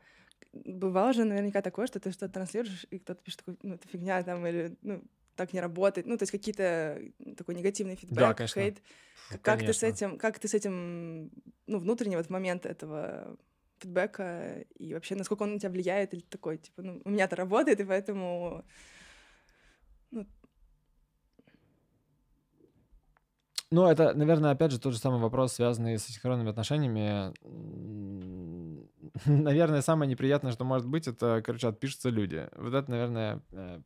бывало 0.53 1.13
же 1.13 1.25
наверняка 1.25 1.63
такое, 1.63 1.87
что 1.87 2.01
ты 2.01 2.11
что-то 2.13 2.33
транслируешь, 2.33 2.87
и 2.91 2.99
кто-то 2.99 3.23
пишет 3.23 3.41
такой, 3.41 3.57
ну, 3.63 3.75
это 3.75 3.89
фигня 3.89 4.23
там, 4.23 4.47
или, 4.47 4.77
ну, 4.83 5.03
так 5.37 5.53
не 5.53 5.61
работает. 5.61 6.07
Ну, 6.07 6.17
то 6.17 6.23
есть 6.25 6.33
какие-то 6.33 7.01
такой 7.37 7.55
негативный 7.55 7.97
фидбэк, 7.97 8.19
да, 8.19 8.35
конечно. 8.35 8.63
хейт. 8.63 8.83
Как 9.31 9.43
конечно. 9.43 9.67
ты 9.69 9.73
с 9.79 9.83
этим, 9.83 10.19
как 10.19 10.39
ты 10.39 10.49
с 10.49 10.55
этим, 10.55 11.31
ну, 11.67 11.79
внутренне 11.79 12.17
вот 12.17 12.27
в 12.27 12.31
момент 12.31 12.67
этого 12.67 13.37
фидбэка 13.79 14.65
и 14.75 14.93
вообще 14.93 15.15
насколько 15.15 15.45
он 15.45 15.55
на 15.55 15.59
тебя 15.59 15.71
влияет 15.71 16.13
или 16.15 16.21
такой, 16.21 16.59
типа, 16.59 16.83
ну, 16.83 17.01
у 17.05 17.11
меня 17.11 17.25
это 17.25 17.37
работает, 17.37 17.81
и 17.81 17.85
поэтому... 17.85 18.65
Ну... 23.71 23.83
Ну, 23.83 23.87
это, 23.87 24.15
наверное, 24.15 24.51
опять 24.51 24.73
же 24.73 24.81
тот 24.81 24.93
же 24.93 24.99
самый 24.99 25.21
вопрос, 25.21 25.53
связанный 25.55 25.99
с 25.99 26.05
синхронными 26.05 26.51
отношениями. 26.51 27.33
Наверное, 29.27 29.83
самое 29.83 30.11
неприятное, 30.11 30.53
что 30.53 30.65
может 30.65 30.89
быть, 30.89 31.07
это, 31.07 31.43
короче, 31.45 31.69
отпишутся 31.69 32.09
люди. 32.09 32.49
Вот 32.57 32.75
это, 32.75 32.91
наверное, 32.91 33.43
э, 33.53 33.81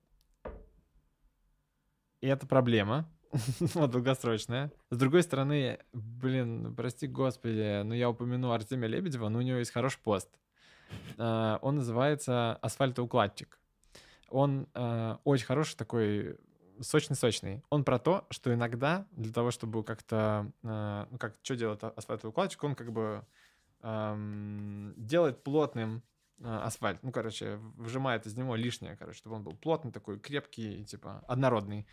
и 2.25 2.27
это 2.27 2.47
проблема, 2.47 3.07
вот, 3.75 3.91
долгосрочная. 3.91 4.73
С 4.91 4.97
другой 4.97 5.23
стороны, 5.23 5.79
блин, 5.93 6.75
прости 6.75 7.07
господи, 7.07 7.83
но 7.83 7.95
я 7.95 8.09
упомяну 8.09 8.53
Артемия 8.53 8.89
Лебедева, 8.89 9.29
но 9.29 9.41
у 9.41 9.43
него 9.43 9.59
есть 9.59 9.73
хороший 9.73 10.01
пост. 10.03 10.31
Э, 11.19 11.59
Он 11.61 11.77
называется 11.77 12.55
«Асфальтоукладчик». 12.63 13.59
Он 14.31 14.67
э, 14.75 15.17
очень 15.25 15.45
хороший 15.45 15.77
такой, 15.77 16.39
сочный-сочный. 16.81 17.63
Он 17.71 17.85
про 17.85 17.99
то, 17.99 18.27
что 18.31 18.53
иногда 18.53 19.07
для 19.13 19.33
того, 19.33 19.51
чтобы 19.51 19.85
как-то, 19.85 20.53
э, 20.63 21.07
ну 21.11 21.19
как, 21.19 21.37
что 21.43 21.57
делает 21.57 21.85
а- 21.85 21.91
асфальтоукладчик, 21.91 22.63
он 22.65 22.75
как 22.75 22.93
бы 22.93 23.27
эм, 23.83 24.95
делает 24.97 25.43
плотным 25.45 26.03
э, 26.41 26.45
асфальт. 26.47 27.03
Ну, 27.03 27.13
короче, 27.13 27.59
вжимает 27.77 28.27
из 28.27 28.37
него 28.37 28.57
лишнее, 28.57 28.97
короче, 28.97 29.19
чтобы 29.19 29.37
он 29.37 29.45
был 29.45 29.55
плотный 29.55 29.93
такой, 29.93 30.19
крепкий, 30.19 30.85
типа, 30.85 31.25
однородный. 31.29 31.87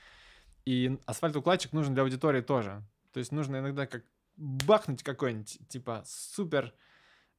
И 0.65 0.97
асфальтоукладчик 1.05 1.73
нужен 1.73 1.93
для 1.93 2.03
аудитории 2.03 2.41
тоже. 2.41 2.84
То 3.11 3.19
есть 3.19 3.32
нужно 3.32 3.57
иногда 3.57 3.86
как 3.88 4.03
бахнуть 4.38 5.03
какой-нибудь, 5.03 5.59
типа, 5.67 6.03
супер 6.05 6.73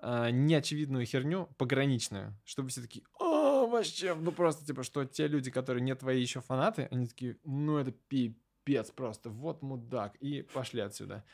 э, 0.00 0.30
неочевидную 0.30 1.06
херню, 1.06 1.46
пограничную, 1.56 2.38
чтобы 2.44 2.68
все 2.68 2.82
такие, 2.82 3.04
о, 3.18 3.31
вообще, 3.72 4.14
ну 4.14 4.32
просто, 4.32 4.64
типа, 4.64 4.82
что 4.82 5.04
те 5.04 5.26
люди, 5.26 5.50
которые 5.50 5.82
не 5.82 5.94
твои 5.94 6.20
еще 6.20 6.40
фанаты, 6.40 6.88
они 6.90 7.06
такие, 7.06 7.38
ну 7.44 7.78
это 7.78 7.92
пипец 7.92 8.90
просто, 8.90 9.30
вот 9.30 9.62
мудак, 9.62 10.16
и 10.16 10.42
пошли 10.42 10.80
отсюда. 10.80 11.24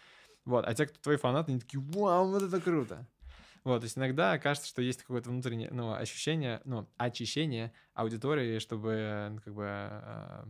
Вот, 0.44 0.64
а 0.66 0.74
те, 0.74 0.86
кто 0.86 0.98
твои 0.98 1.16
фанаты, 1.16 1.52
они 1.52 1.60
такие, 1.60 1.80
вау, 1.80 2.30
вот 2.30 2.42
это 2.42 2.60
круто. 2.60 3.06
Вот, 3.64 3.80
то 3.80 3.84
есть 3.84 3.98
иногда 3.98 4.38
кажется, 4.38 4.68
что 4.68 4.80
есть 4.80 5.02
какое-то 5.02 5.28
внутреннее, 5.28 5.70
ну, 5.70 5.92
ощущение, 5.92 6.62
ну, 6.64 6.88
очищение 6.96 7.72
аудитории, 7.92 8.58
чтобы, 8.60 9.28
ну, 9.32 9.40
как 9.40 9.54
бы, 9.54 9.66
э, 9.66 10.44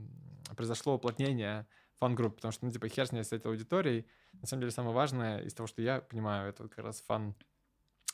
произошло 0.56 0.94
уплотнение 0.94 1.66
фан-групп, 1.96 2.36
потому 2.36 2.52
что, 2.52 2.64
ну, 2.66 2.70
типа, 2.70 2.88
хер 2.88 3.06
с 3.06 3.12
ней 3.12 3.24
с 3.24 3.32
этой 3.32 3.48
аудиторией. 3.48 4.06
На 4.34 4.46
самом 4.46 4.60
деле, 4.60 4.70
самое 4.70 4.94
важное 4.94 5.40
из 5.40 5.52
того, 5.52 5.66
что 5.66 5.82
я 5.82 6.00
понимаю, 6.00 6.50
это 6.50 6.68
как 6.68 6.84
раз 6.84 7.00
фан, 7.00 7.34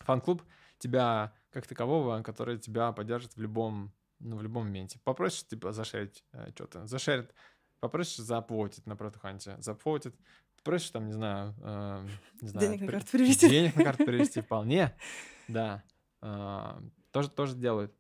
фан-клуб 0.01 0.43
тебя 0.85 1.33
как 1.51 1.67
такового, 1.67 2.23
который 2.23 2.59
тебя 2.59 2.93
поддержит 2.93 3.37
в 3.37 3.41
любом, 3.41 3.93
ну, 4.21 4.37
в 4.37 4.43
любом 4.43 4.65
моменте. 4.65 5.01
Попросишь, 5.05 5.47
типа, 5.47 5.73
зашерить 5.73 6.25
э, 6.33 6.51
что-то, 6.55 6.87
зашерит, 6.87 7.35
попросишь 7.81 8.17
заплатить 8.25 8.87
на 8.87 8.97
протуханте, 8.97 9.57
заплатит, 9.61 10.15
попросишь, 10.57 10.91
там, 10.91 11.07
не 11.07 11.13
знаю, 11.13 11.55
э, 11.63 12.07
не 12.43 12.49
знаю, 12.49 12.67
Денег 12.69 12.81
на 12.81 12.87
при- 12.87 12.93
карту 12.95 13.11
перевести. 13.13 13.49
Денег 13.49 13.77
на 13.77 13.85
карту 13.85 14.05
перевести 14.05 14.41
вполне, 14.41 14.95
да. 15.49 15.83
Э, 16.23 16.81
Тоже, 17.11 17.31
тоже 17.31 17.55
делают. 17.57 17.93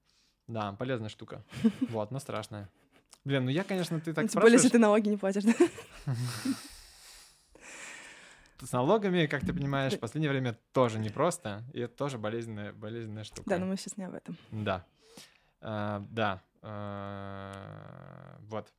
Да, 0.47 0.73
полезная 0.73 1.09
штука. 1.09 1.45
Вот, 1.91 2.11
но 2.11 2.19
страшная. 2.19 2.69
Блин, 3.25 3.45
ну 3.45 3.51
я, 3.51 3.65
конечно, 3.65 3.99
ты 4.01 4.13
так 4.13 4.29
Тем 4.29 4.41
более, 4.43 4.57
если 4.57 4.69
ты 4.69 4.79
налоги 4.79 5.09
не 5.09 5.17
платишь, 5.17 5.45
да? 5.45 5.55
С 8.61 8.73
налогами, 8.73 9.27
как 9.27 9.45
ты 9.45 9.53
понимаешь, 9.53 9.95
в 9.95 9.99
последнее 10.01 10.31
время 10.31 10.59
тоже 10.73 10.99
непросто, 10.99 11.65
и 11.73 11.81
это 11.81 11.95
тоже 11.97 12.19
болезненная, 12.19 12.73
болезненная 12.73 13.25
штука. 13.25 13.51
Да, 13.51 13.59
но 13.59 13.67
мы 13.67 13.77
сейчас 13.77 13.97
не 13.97 14.05
об 14.05 14.15
этом. 14.15 14.37
Да. 14.51 14.85
А, 15.61 16.05
да. 16.11 16.43
А, 16.63 18.39
вот. 18.49 18.73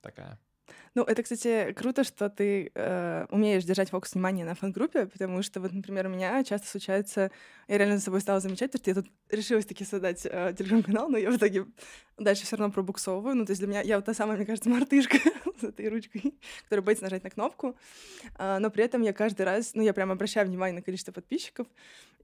Такая. 0.00 0.38
Ну, 0.94 1.02
это, 1.02 1.22
кстати, 1.22 1.72
круто, 1.72 2.04
что 2.04 2.28
ты 2.28 2.70
э, 2.74 3.26
умеешь 3.30 3.64
держать 3.64 3.90
фокус 3.90 4.14
внимания 4.14 4.44
на 4.44 4.54
фан-группе, 4.54 5.06
потому 5.06 5.42
что, 5.42 5.60
вот, 5.60 5.72
например, 5.72 6.06
у 6.06 6.10
меня 6.10 6.42
часто 6.44 6.66
случается, 6.68 7.30
я 7.68 7.78
реально 7.78 7.98
за 7.98 8.04
собой 8.04 8.20
стала 8.20 8.40
замечать, 8.40 8.72
то, 8.72 8.78
что 8.78 8.90
я 8.90 8.94
тут 8.94 9.06
решилась 9.30 9.66
таки 9.66 9.84
создать 9.84 10.26
э, 10.26 10.54
телеграм-канал, 10.58 11.08
но 11.08 11.18
я 11.18 11.30
в 11.30 11.36
итоге 11.36 11.66
дальше 12.18 12.44
все 12.44 12.56
равно 12.56 12.72
пробуксовываю. 12.72 13.34
Ну, 13.36 13.44
то 13.44 13.52
есть 13.52 13.60
для 13.60 13.68
меня, 13.68 13.80
я 13.82 13.96
вот 13.96 14.04
та 14.04 14.14
самая, 14.14 14.36
мне 14.36 14.46
кажется, 14.46 14.68
мартышка 14.68 15.18
с 15.60 15.64
этой 15.64 15.88
ручкой, 15.88 16.34
которая 16.64 16.84
боится 16.84 17.04
нажать 17.04 17.24
на 17.24 17.30
кнопку. 17.30 17.76
А, 18.36 18.58
но 18.58 18.70
при 18.70 18.84
этом 18.84 19.02
я 19.02 19.12
каждый 19.12 19.42
раз, 19.42 19.74
ну, 19.74 19.82
я 19.82 19.92
прям 19.92 20.10
обращаю 20.10 20.46
внимание 20.46 20.74
на 20.74 20.82
количество 20.82 21.12
подписчиков, 21.12 21.66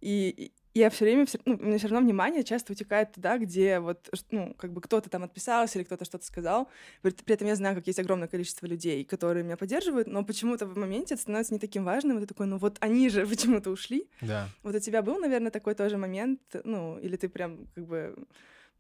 и 0.01 0.53
я 0.75 0.91
все 0.91 1.05
время, 1.05 1.27
ну, 1.45 1.55
у 1.55 1.65
меня 1.65 1.79
все 1.79 1.87
равно 1.87 2.05
внимание 2.05 2.43
часто 2.43 2.73
утекает 2.73 3.13
туда, 3.13 3.39
где 3.39 3.79
вот, 3.79 4.11
ну, 4.33 4.55
как 4.55 4.73
бы 4.73 4.81
кто-то 4.81 5.09
там 5.09 5.23
отписался 5.23 5.79
или 5.79 5.85
кто-то 5.85 6.05
что-то 6.05 6.27
сказал. 6.27 6.69
При, 7.01 7.13
при 7.13 7.35
этом 7.35 7.47
я 7.47 7.55
знаю, 7.55 7.77
как 7.77 7.87
есть 7.87 8.01
огромное 8.01 8.27
количество 8.27 8.67
людей, 8.67 9.05
которые 9.05 9.45
меня 9.45 9.57
поддерживают, 9.57 10.09
но 10.09 10.25
почему-то 10.25 10.67
в 10.67 10.77
моменте 10.77 11.15
это 11.15 11.23
становится 11.23 11.55
не 11.55 11.61
таким 11.61 11.85
важным. 11.85 12.19
И 12.19 12.21
ты 12.21 12.27
такой, 12.27 12.47
ну 12.47 12.59
вот 12.59 12.77
они 12.81 13.09
же 13.09 13.25
почему-то 13.27 13.71
ушли. 13.71 14.09
Да. 14.21 14.49
Вот 14.65 14.75
у 14.75 14.81
тебя 14.81 15.03
был, 15.03 15.19
наверное, 15.21 15.53
такой 15.53 15.75
тоже 15.77 15.97
момент, 15.97 16.41
ну, 16.65 16.99
или 16.99 17.17
ты 17.17 17.29
прям 17.29 17.67
как 17.75 17.87
бы 17.87 18.17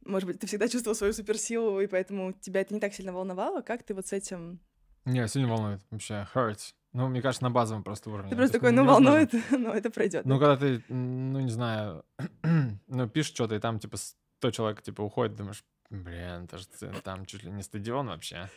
может 0.04 0.26
быть, 0.26 0.38
ты 0.38 0.46
всегда 0.46 0.68
чувствовал 0.68 0.94
свою 0.94 1.14
суперсилу, 1.14 1.80
и 1.80 1.86
поэтому 1.86 2.34
тебя 2.34 2.60
это 2.60 2.74
не 2.74 2.80
так 2.80 2.92
сильно 2.92 3.12
волновало. 3.12 3.62
Как 3.62 3.82
ты 3.82 3.94
вот 3.94 4.06
с 4.06 4.12
этим... 4.12 4.60
Не, 5.06 5.26
сильно 5.28 5.48
волнует. 5.48 5.80
Вообще, 5.90 6.26
hurts. 6.34 6.74
Ну, 6.94 7.08
мне 7.08 7.20
кажется, 7.20 7.42
на 7.42 7.50
базовом 7.50 7.82
просто 7.82 8.08
уровне. 8.08 8.30
Ты 8.30 8.36
То 8.36 8.40
просто 8.40 8.52
такой, 8.58 8.70
ну, 8.70 8.82
невозможно. 8.84 9.10
волнует, 9.10 9.50
но 9.50 9.74
это 9.74 9.90
пройдет. 9.90 10.24
Ну, 10.24 10.38
когда 10.38 10.56
ты, 10.56 10.82
ну, 10.88 11.40
не 11.40 11.50
знаю, 11.50 12.04
ну, 12.86 13.08
пишешь 13.08 13.32
что-то, 13.34 13.56
и 13.56 13.58
там, 13.58 13.80
типа, 13.80 13.96
100 13.96 14.50
человек, 14.52 14.80
типа, 14.82 15.02
уходит, 15.02 15.34
думаешь, 15.36 15.64
блин, 15.90 16.44
это 16.44 16.58
же 16.58 16.66
там 17.02 17.26
чуть 17.26 17.42
ли 17.42 17.50
не 17.50 17.62
стадион 17.62 18.06
вообще. 18.06 18.48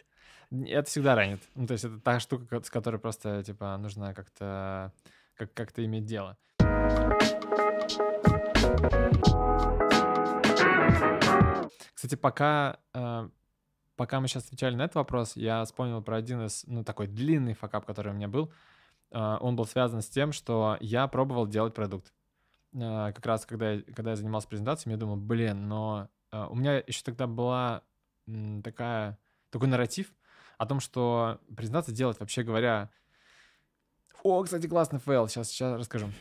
Это 0.52 0.88
всегда 0.88 1.16
ранит. 1.16 1.42
Ну, 1.56 1.66
то 1.66 1.74
есть 1.74 1.84
это 1.84 2.00
та 2.00 2.20
штука, 2.20 2.62
с 2.64 2.70
которой 2.70 2.98
просто, 3.00 3.44
типа, 3.44 3.76
нужно 3.78 4.14
как-то 4.14 4.94
как- 5.36 5.54
как-то 5.54 5.84
иметь 5.84 6.06
дело. 6.06 6.38
Кстати, 11.94 12.16
пока, 12.16 12.78
э, 12.94 13.30
пока 13.98 14.22
мы 14.22 14.28
сейчас 14.28 14.45
отвечали 14.45 14.76
на 14.76 14.84
этот 14.84 14.95
вопрос, 14.95 15.36
я 15.36 15.66
вспомнил 15.66 16.02
про 16.02 16.18
один 16.18 16.45
из, 16.45 16.64
ну, 16.68 16.84
такой 16.84 17.08
длинный 17.08 17.54
факап, 17.54 17.86
который 17.86 18.14
у 18.14 18.16
меня 18.16 18.28
был. 18.30 18.54
Э, 19.12 19.38
Он 19.41 19.56
был 19.56 19.66
связан 19.66 20.02
с 20.02 20.08
тем, 20.08 20.32
что 20.32 20.78
я 20.80 21.08
пробовал 21.08 21.48
делать 21.48 21.74
продукт. 21.74 22.14
Э, 22.74 23.12
Как 23.14 23.26
раз, 23.26 23.45
когда 23.45 23.74
я, 23.74 23.82
когда 23.82 24.12
я 24.12 24.16
занимался 24.16 24.48
презентациями, 24.48 24.93
я 24.93 25.00
думал, 25.00 25.18
блин, 25.18 25.68
но 25.68 26.10
э, 26.32 26.45
у 26.50 26.56
меня 26.56 26.78
еще 26.78 27.04
тогда 27.04 27.28
была 27.28 27.82
такая, 28.64 29.18
такой 29.50 29.68
нарратив 29.68 30.08
о 30.58 30.66
том, 30.66 30.80
что 30.80 31.39
презентации 31.56 31.91
делать, 31.91 32.20
вообще 32.20 32.43
говоря... 32.43 32.89
О, 34.24 34.43
кстати, 34.43 34.68
классный 34.68 35.00
фейл, 35.00 35.28
сейчас, 35.28 35.50
сейчас 35.50 35.80
расскажу. 35.80 36.12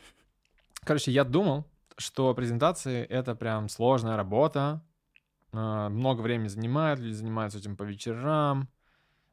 Короче, 0.85 1.11
я 1.11 1.25
думал, 1.25 1.65
что 1.99 2.33
презентации— 2.35 3.05
это 3.09 3.35
прям 3.35 3.69
сложная 3.69 4.17
работа, 4.17 4.83
много 5.57 6.21
времени 6.21 6.49
занимает, 6.49 6.99
люди 6.99 7.15
занимаются 7.15 7.59
этим 7.59 7.77
по 7.77 7.83
вечерам, 7.83 8.69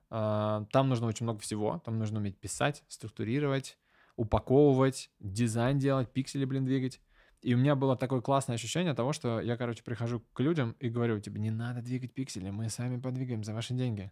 э, 0.10 0.66
там 0.72 0.90
нужно 0.90 1.08
очень 1.08 1.26
много 1.26 1.40
всего, 1.40 1.82
там 1.84 2.00
нужно 2.00 2.20
уметь 2.20 2.38
писать, 2.38 2.84
структурировать, 2.88 3.78
упаковывать, 4.16 5.12
дизайн 5.20 5.80
делать, 5.80 6.12
пиксели, 6.12 6.46
блин, 6.46 6.66
двигать. 6.66 7.02
И 7.42 7.54
у 7.56 7.58
меня 7.58 7.76
было 7.76 7.98
такое 7.98 8.22
классное 8.22 8.56
ощущение 8.56 8.94
того, 8.94 9.12
что 9.12 9.42
я, 9.42 9.58
короче, 9.58 9.84
прихожу 9.84 10.22
к 10.34 10.40
людям 10.40 10.76
и 10.80 10.90
говорю, 10.90 11.20
типа, 11.20 11.38
не 11.38 11.52
надо 11.52 11.82
двигать 11.82 12.14
пиксели, 12.14 12.50
мы 12.50 12.70
сами 12.70 13.00
подвигаем 13.00 13.44
за 13.44 13.54
ваши 13.54 13.74
деньги. 13.74 14.12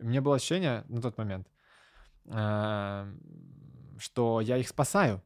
У 0.00 0.06
меня 0.06 0.20
было 0.20 0.36
ощущение 0.36 0.84
на 0.88 1.00
тот 1.00 1.16
момент, 1.16 1.46
э, 2.24 3.14
что 3.98 4.40
я 4.40 4.56
их 4.56 4.68
спасаю 4.68 5.22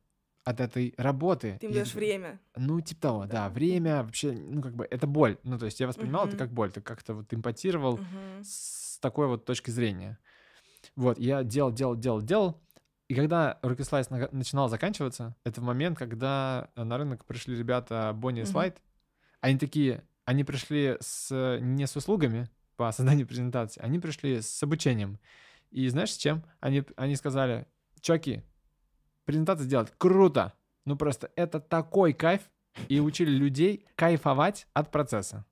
от 0.49 0.61
этой 0.61 0.95
работы. 0.97 1.59
Ты 1.61 1.67
им 1.67 1.73
даешь 1.73 1.95
время. 1.95 2.39
ну, 2.57 2.81
типа 2.81 3.01
того, 3.01 3.27
да. 3.27 3.33
Да. 3.33 3.49
Время 3.51 4.03
вообще, 4.03 4.33
ну, 4.33 4.63
как 4.63 4.75
бы, 4.75 4.87
это 4.91 5.07
боль. 5.07 5.39
Ну, 5.43 5.59
то 5.59 5.67
есть 5.67 5.81
я 5.81 5.87
воспринимал 5.87 6.23
это 6.27 6.37
Мгм. 6.37 6.39
как 6.39 6.53
боль. 6.53 6.71
Ты 6.73 6.81
как-то 6.81 7.15
вот 7.15 7.33
эмпатировал 7.35 7.99
Мгм. 7.99 8.43
с 8.45 8.99
такой 9.01 9.27
вот 9.27 9.45
точки 9.45 9.71
зрения. 9.71 10.19
Вот, 10.97 11.19
я 11.19 11.43
делал, 11.45 11.73
делал, 11.73 11.97
делал, 11.97 12.23
делал. 12.23 12.61
И 13.09 13.15
когда 13.15 13.59
Rocket 13.63 13.89
Slice 13.91 14.09
нага- 14.11 14.29
начинал 14.33 14.69
заканчиваться, 14.69 15.35
это 15.45 15.61
в 15.61 15.65
момент, 15.65 15.99
когда 15.99 16.71
э, 16.77 16.85
на 16.85 16.99
рынок 16.99 17.25
пришли 17.25 17.57
ребята 17.57 18.13
Bonnie 18.15 18.43
и. 18.43 18.45
Slide. 18.45 18.77
Они 19.41 19.59
такие, 19.59 20.03
они 20.25 20.45
пришли 20.45 20.97
с, 21.01 21.59
не 21.61 21.87
с 21.87 21.97
услугами 21.97 22.49
по 22.77 22.91
созданию 22.93 23.27
презентации, 23.27 23.81
они 23.83 23.99
пришли 23.99 24.41
с 24.43 24.63
обучением. 24.63 25.19
И 25.71 25.89
знаешь, 25.89 26.13
с 26.13 26.17
чем? 26.17 26.43
Они, 26.61 26.83
они 26.97 27.17
сказали, 27.17 27.67
чуваки, 28.01 28.43
презентации 29.29 29.67
делать 29.67 29.93
круто. 29.99 30.55
Ну 30.87 30.97
просто 30.97 31.31
это 31.37 31.61
такой 31.61 32.15
кайф. 32.15 32.41
И 32.89 32.99
учили 33.01 33.31
людей 33.31 33.85
кайфовать 33.97 34.67
от 34.73 34.91
процесса. 34.91 35.45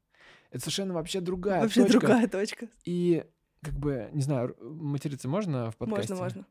Это 0.51 0.61
совершенно 0.61 0.95
вообще 0.95 1.21
другая 1.21 1.61
Вообще 1.63 1.83
точка. 1.83 1.99
другая 1.99 2.29
точка. 2.29 2.69
И 2.85 3.25
как 3.63 3.75
бы, 3.75 4.09
не 4.13 4.23
знаю, 4.23 4.57
материться 4.61 5.29
можно 5.29 5.71
в 5.73 5.77
подкасте? 5.77 6.15
Можно, 6.15 6.25
можно. 6.25 6.47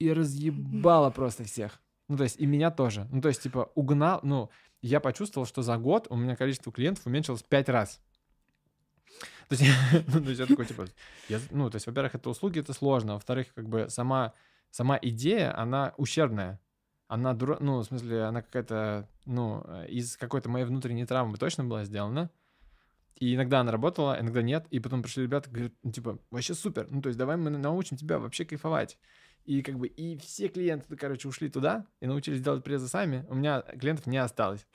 И 0.00 0.12
разъебало 0.12 1.10
просто 1.10 1.44
всех. 1.44 1.80
Ну, 2.08 2.16
то 2.16 2.24
есть, 2.24 2.40
и 2.40 2.46
меня 2.46 2.70
тоже. 2.72 3.06
Ну, 3.12 3.20
то 3.20 3.28
есть, 3.28 3.40
типа, 3.42 3.70
угнал, 3.76 4.18
ну, 4.24 4.50
я 4.82 4.98
почувствовал, 4.98 5.46
что 5.46 5.62
за 5.62 5.76
год 5.78 6.08
у 6.10 6.16
меня 6.16 6.34
количество 6.34 6.72
клиентов 6.72 7.06
уменьшилось 7.06 7.44
пять 7.44 7.68
раз. 7.68 8.00
То 9.48 9.54
есть, 9.54 9.62
ну, 10.08 10.20
то 10.20 10.28
есть 10.28 10.40
я 10.40 10.46
такой, 10.46 10.66
типа, 10.66 10.86
я- 11.28 11.40
ну, 11.52 11.70
то 11.70 11.76
есть, 11.76 11.86
во-первых, 11.86 12.16
это 12.16 12.28
услуги, 12.30 12.58
это 12.58 12.72
сложно. 12.72 13.14
Во-вторых, 13.14 13.54
как 13.54 13.68
бы 13.68 13.86
сама 13.88 14.32
сама 14.70 14.98
идея, 15.00 15.56
она 15.58 15.94
ущербная. 15.96 16.60
Она, 17.08 17.34
дура... 17.34 17.58
ну, 17.60 17.78
в 17.78 17.84
смысле, 17.84 18.22
она 18.24 18.40
какая-то, 18.42 19.08
ну, 19.26 19.64
из 19.88 20.16
какой-то 20.16 20.48
моей 20.48 20.64
внутренней 20.64 21.06
травмы 21.06 21.38
точно 21.38 21.64
была 21.64 21.84
сделана. 21.84 22.30
И 23.16 23.34
иногда 23.34 23.60
она 23.60 23.72
работала, 23.72 24.16
иногда 24.18 24.42
нет. 24.42 24.66
И 24.70 24.80
потом 24.80 25.02
пришли 25.02 25.24
ребята, 25.24 25.50
говорят, 25.50 25.72
ну, 25.82 25.90
типа, 25.90 26.18
вообще 26.30 26.54
супер. 26.54 26.86
Ну, 26.88 27.02
то 27.02 27.08
есть 27.08 27.18
давай 27.18 27.36
мы 27.36 27.50
научим 27.50 27.96
тебя 27.96 28.18
вообще 28.18 28.44
кайфовать. 28.44 28.96
И 29.44 29.62
как 29.62 29.78
бы, 29.78 29.88
и 29.88 30.16
все 30.18 30.48
клиенты, 30.48 30.96
короче, 30.96 31.28
ушли 31.28 31.48
туда 31.48 31.86
и 32.00 32.06
научились 32.06 32.42
делать 32.42 32.62
презы 32.62 32.88
сами. 32.88 33.26
У 33.28 33.34
меня 33.34 33.62
клиентов 33.62 34.06
не 34.06 34.18
осталось. 34.18 34.66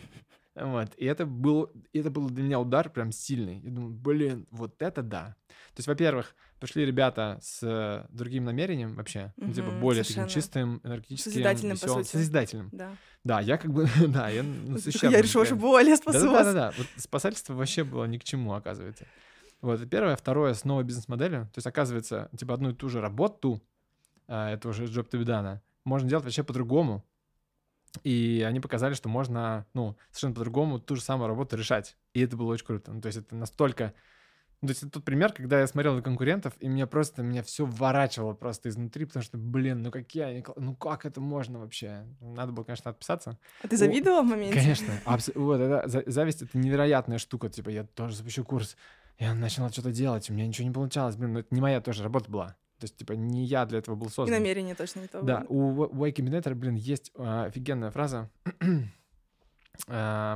Вот. 0.55 0.93
И 0.95 1.05
это 1.05 1.25
был, 1.25 1.69
это 1.91 2.09
был 2.09 2.29
для 2.29 2.43
меня 2.43 2.59
удар 2.59 2.89
прям 2.89 3.11
сильный. 3.11 3.59
Я 3.59 3.71
думаю, 3.71 3.93
блин, 3.93 4.47
вот 4.51 4.81
это 4.81 5.01
да. 5.01 5.35
То 5.47 5.79
есть, 5.79 5.87
во-первых, 5.87 6.33
пришли 6.59 6.85
ребята 6.85 7.37
с 7.41 8.07
другим 8.09 8.45
намерением 8.45 8.95
вообще, 8.95 9.33
ну, 9.35 9.51
типа 9.51 9.71
более 9.71 10.03
таким 10.03 10.27
чистым, 10.27 10.79
энергетическим, 10.83 11.33
Созидательным, 11.33 11.75
веселым, 11.75 11.97
по 11.97 12.03
сути. 12.03 12.11
Созидательным. 12.17 12.69
Да. 12.71 12.95
Да, 13.25 13.41
я 13.41 13.57
как 13.57 13.73
бы, 13.73 13.87
да, 14.07 14.29
я 14.29 14.43
ну, 14.43 14.77
Я 14.77 15.21
решила, 15.21 15.45
что 15.45 15.55
более 15.55 15.97
спасу 15.97 16.25
да, 16.25 16.31
да, 16.31 16.43
да, 16.43 16.53
да. 16.53 16.73
Вот 16.77 16.87
спасательство 16.95 17.53
вообще 17.53 17.83
было 17.83 18.05
ни 18.05 18.17
к 18.17 18.23
чему, 18.23 18.53
оказывается. 18.53 19.05
Вот, 19.61 19.79
это 19.79 19.87
первое. 19.87 20.15
Второе, 20.15 20.53
с 20.53 20.63
новой 20.63 20.85
бизнес-моделью. 20.85 21.49
То 21.53 21.57
есть, 21.57 21.67
оказывается, 21.67 22.29
типа 22.37 22.53
одну 22.53 22.69
и 22.69 22.73
ту 22.73 22.87
же 22.87 23.01
работу, 23.01 23.61
это 24.27 24.69
уже 24.69 24.85
Джоб 24.85 25.09
Тубидана, 25.09 25.61
можно 25.83 26.07
делать 26.07 26.23
вообще 26.23 26.43
по-другому. 26.43 27.03
И 28.03 28.43
они 28.47 28.59
показали, 28.59 28.93
что 28.93 29.09
можно, 29.09 29.65
ну, 29.73 29.97
совершенно 30.11 30.35
по-другому 30.35 30.79
ту 30.79 30.95
же 30.95 31.01
самую 31.01 31.27
работу 31.27 31.55
решать. 31.57 31.97
И 32.13 32.21
это 32.21 32.35
было 32.37 32.53
очень 32.53 32.65
круто. 32.65 32.91
Ну, 32.91 33.01
то 33.01 33.07
есть 33.07 33.17
это 33.17 33.35
настолько... 33.35 33.93
Ну, 34.61 34.69
то 34.69 34.71
есть 34.71 34.83
это 34.83 34.93
тот 34.93 35.03
пример, 35.03 35.33
когда 35.33 35.59
я 35.59 35.67
смотрел 35.67 35.95
на 35.95 36.01
конкурентов, 36.01 36.53
и 36.59 36.67
меня 36.67 36.87
просто, 36.87 37.21
меня 37.21 37.43
все 37.43 37.65
вворачивало 37.65 38.33
просто 38.33 38.69
изнутри, 38.69 39.05
потому 39.05 39.21
что, 39.21 39.37
блин, 39.37 39.83
ну 39.83 39.91
какие 39.91 40.23
они, 40.23 40.45
ну 40.55 40.75
как 40.75 41.05
это 41.05 41.21
можно 41.21 41.59
вообще? 41.59 42.05
Надо 42.21 42.51
было, 42.51 42.63
конечно, 42.63 42.89
отписаться. 42.89 43.37
А 43.61 43.67
ты 43.67 43.77
завидовал 43.77 44.23
в 44.23 44.27
моменте? 44.27 44.57
Конечно. 44.57 44.93
Абс... 45.05 45.29
Вот, 45.35 45.59
это, 45.59 46.09
зависть— 46.09 46.41
это 46.43 46.57
невероятная 46.57 47.17
штука. 47.17 47.49
Типа, 47.49 47.69
я 47.69 47.83
тоже 47.83 48.15
запущу 48.15 48.43
курс, 48.43 48.77
я 49.19 49.35
начал 49.35 49.69
что-то 49.69 49.91
делать, 49.91 50.29
у 50.29 50.33
меня 50.33 50.47
ничего 50.47 50.67
не 50.67 50.73
получалось. 50.73 51.15
Блин, 51.15 51.33
ну 51.33 51.39
это 51.41 51.53
не 51.53 51.61
моя 51.61 51.81
тоже 51.81 52.01
работа 52.01 52.31
была. 52.31 52.55
То 52.79 52.85
есть, 52.85 52.97
типа, 52.97 53.13
не 53.13 53.45
я 53.45 53.65
для 53.65 53.79
этого 53.79 53.95
был 53.95 54.09
создан. 54.09 54.35
И 54.35 54.39
намерение 54.39 54.75
точно 54.75 55.01
не 55.01 55.07
то. 55.07 55.21
Да, 55.21 55.45
у 55.47 55.85
Y 56.05 56.11
Combinator, 56.11 56.53
блин, 56.55 56.75
есть 56.75 57.11
э, 57.15 57.45
офигенная 57.45 57.91
фраза, 57.91 58.29
э, 59.87 60.35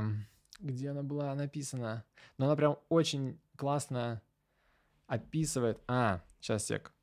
где 0.60 0.90
она 0.90 1.02
была 1.02 1.34
написана. 1.34 2.04
Но 2.38 2.46
она 2.46 2.56
прям 2.56 2.78
очень 2.88 3.38
классно 3.56 4.22
описывает... 5.06 5.78
А, 5.86 6.22
сейчас, 6.40 6.66
сек. 6.66 6.94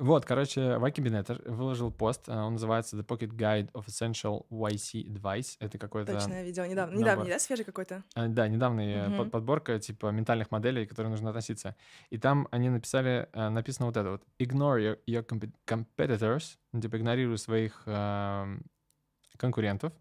Вот, 0.00 0.24
короче, 0.24 0.78
Ваки 0.78 1.02
Бинеттер 1.02 1.42
выложил 1.44 1.90
пост, 1.90 2.26
э, 2.26 2.32
он 2.32 2.54
называется 2.54 2.96
The 2.96 3.04
Pocket 3.04 3.36
Guide 3.36 3.70
of 3.72 3.84
Essential 3.86 4.46
YC 4.50 5.04
Advice. 5.06 5.56
Это 5.60 5.76
какой-то... 5.76 6.14
Точно, 6.14 6.32
я 6.32 6.42
видел 6.42 6.64
недавно. 6.64 6.96
Недавний, 6.96 7.28
да, 7.28 7.38
свежий 7.38 7.66
какой-то? 7.66 8.02
А, 8.14 8.26
да, 8.26 8.48
недавний 8.48 8.98
угу. 8.98 9.16
под, 9.18 9.30
подборка, 9.30 9.78
типа, 9.78 10.06
ментальных 10.06 10.50
моделей, 10.50 10.86
к 10.86 10.88
которым 10.88 11.10
нужно 11.10 11.28
относиться. 11.28 11.76
И 12.08 12.16
там 12.16 12.48
они 12.50 12.70
написали, 12.70 13.28
э, 13.34 13.50
написано 13.50 13.86
вот 13.86 13.96
это 13.98 14.12
вот. 14.12 14.22
Ignore 14.38 14.80
your, 14.80 14.98
your 15.06 15.52
competitors, 15.66 16.56
ну, 16.72 16.80
типа, 16.80 16.96
игнорируй 16.96 17.36
своих 17.36 17.82
э, 17.84 18.58
конкурентов 19.36 19.92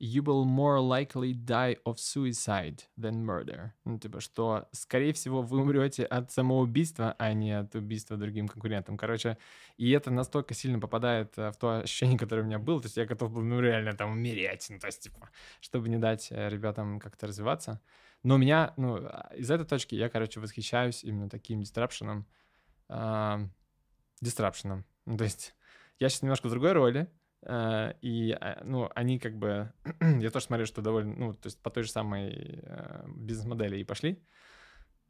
you 0.00 0.22
will 0.22 0.44
more 0.44 0.80
likely 0.80 1.32
die 1.32 1.76
of 1.84 1.98
suicide 1.98 2.84
than 2.96 3.24
murder. 3.24 3.72
Ну, 3.84 3.98
типа, 3.98 4.20
что, 4.20 4.68
скорее 4.72 5.12
всего, 5.12 5.42
вы 5.42 5.60
умрете 5.60 6.04
от 6.04 6.30
самоубийства, 6.30 7.16
а 7.18 7.32
не 7.32 7.52
от 7.52 7.74
убийства 7.74 8.16
другим 8.16 8.48
конкурентам. 8.48 8.96
Короче, 8.96 9.38
и 9.76 9.90
это 9.90 10.10
настолько 10.10 10.54
сильно 10.54 10.78
попадает 10.78 11.36
э, 11.36 11.50
в 11.50 11.56
то 11.56 11.80
ощущение, 11.80 12.18
которое 12.18 12.42
у 12.42 12.44
меня 12.44 12.58
было. 12.58 12.80
То 12.80 12.86
есть 12.86 12.96
я 12.96 13.06
готов 13.06 13.32
был, 13.32 13.42
ну, 13.42 13.60
реально 13.60 13.94
там 13.94 14.12
умереть. 14.12 14.66
Ну, 14.70 14.78
то 14.78 14.86
есть, 14.86 15.00
типа, 15.02 15.30
чтобы 15.60 15.88
не 15.88 15.98
дать 15.98 16.28
э, 16.30 16.48
ребятам 16.48 17.00
как-то 17.00 17.26
развиваться. 17.26 17.80
Но 18.22 18.36
у 18.36 18.38
меня, 18.38 18.74
ну, 18.76 18.96
а, 18.96 19.32
из 19.36 19.50
этой 19.50 19.66
точки 19.66 19.94
я, 19.94 20.08
короче, 20.08 20.40
восхищаюсь 20.40 21.02
именно 21.04 21.28
таким 21.28 21.60
дистрапшеном. 21.60 22.26
Э, 22.88 23.38
дистрапшеном. 24.20 24.84
Ну, 25.06 25.16
то 25.16 25.24
есть 25.24 25.54
я 25.98 26.08
сейчас 26.08 26.22
немножко 26.22 26.46
в 26.46 26.50
другой 26.50 26.72
роли, 26.72 27.10
и, 27.48 28.36
а, 28.38 28.60
ну, 28.62 28.90
они 28.94 29.18
как 29.18 29.36
бы... 29.36 29.72
я 30.00 30.30
тоже 30.30 30.44
смотрю, 30.44 30.66
что 30.66 30.82
довольно... 30.82 31.14
Ну, 31.14 31.32
то 31.32 31.46
есть 31.46 31.58
по 31.62 31.70
той 31.70 31.82
же 31.82 31.90
самой 31.90 32.60
э, 32.62 33.04
бизнес-модели 33.08 33.78
и 33.78 33.84
пошли. 33.84 34.22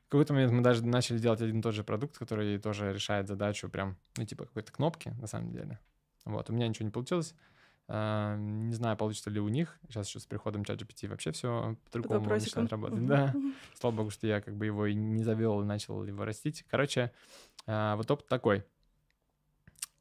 В 0.06 0.10
какой-то 0.10 0.34
момент 0.34 0.52
мы 0.52 0.62
даже 0.62 0.86
начали 0.86 1.18
делать 1.18 1.42
один 1.42 1.58
и 1.58 1.62
тот 1.62 1.74
же 1.74 1.82
продукт, 1.82 2.16
который 2.16 2.58
тоже 2.58 2.92
решает 2.92 3.26
задачу 3.26 3.68
прям, 3.68 3.96
ну, 4.16 4.24
типа 4.24 4.46
какой-то 4.46 4.70
кнопки, 4.70 5.08
на 5.20 5.26
самом 5.26 5.50
деле. 5.50 5.80
Вот, 6.24 6.48
у 6.48 6.52
меня 6.52 6.68
ничего 6.68 6.86
не 6.86 6.92
получилось. 6.92 7.34
Uh, 7.88 8.36
не 8.36 8.74
знаю, 8.74 8.98
получится 8.98 9.30
ли 9.30 9.40
у 9.40 9.48
них. 9.48 9.78
Сейчас 9.88 10.08
еще 10.08 10.20
с 10.20 10.26
приходом 10.26 10.60
ChatGPT 10.60 11.08
вообще 11.08 11.32
все 11.32 11.74
по-другому 11.84 12.28
начинает 12.28 12.70
работать. 12.70 13.06
Да. 13.06 13.34
Слава 13.80 13.96
богу, 13.96 14.10
что 14.10 14.26
я 14.26 14.42
как 14.42 14.54
бы 14.56 14.66
его 14.66 14.86
и 14.86 14.94
не 14.94 15.24
завел 15.24 15.62
и 15.62 15.64
начал 15.64 16.04
его 16.04 16.26
растить. 16.26 16.66
Короче, 16.68 17.12
вот 17.66 18.10
опыт 18.10 18.28
такой. 18.28 18.64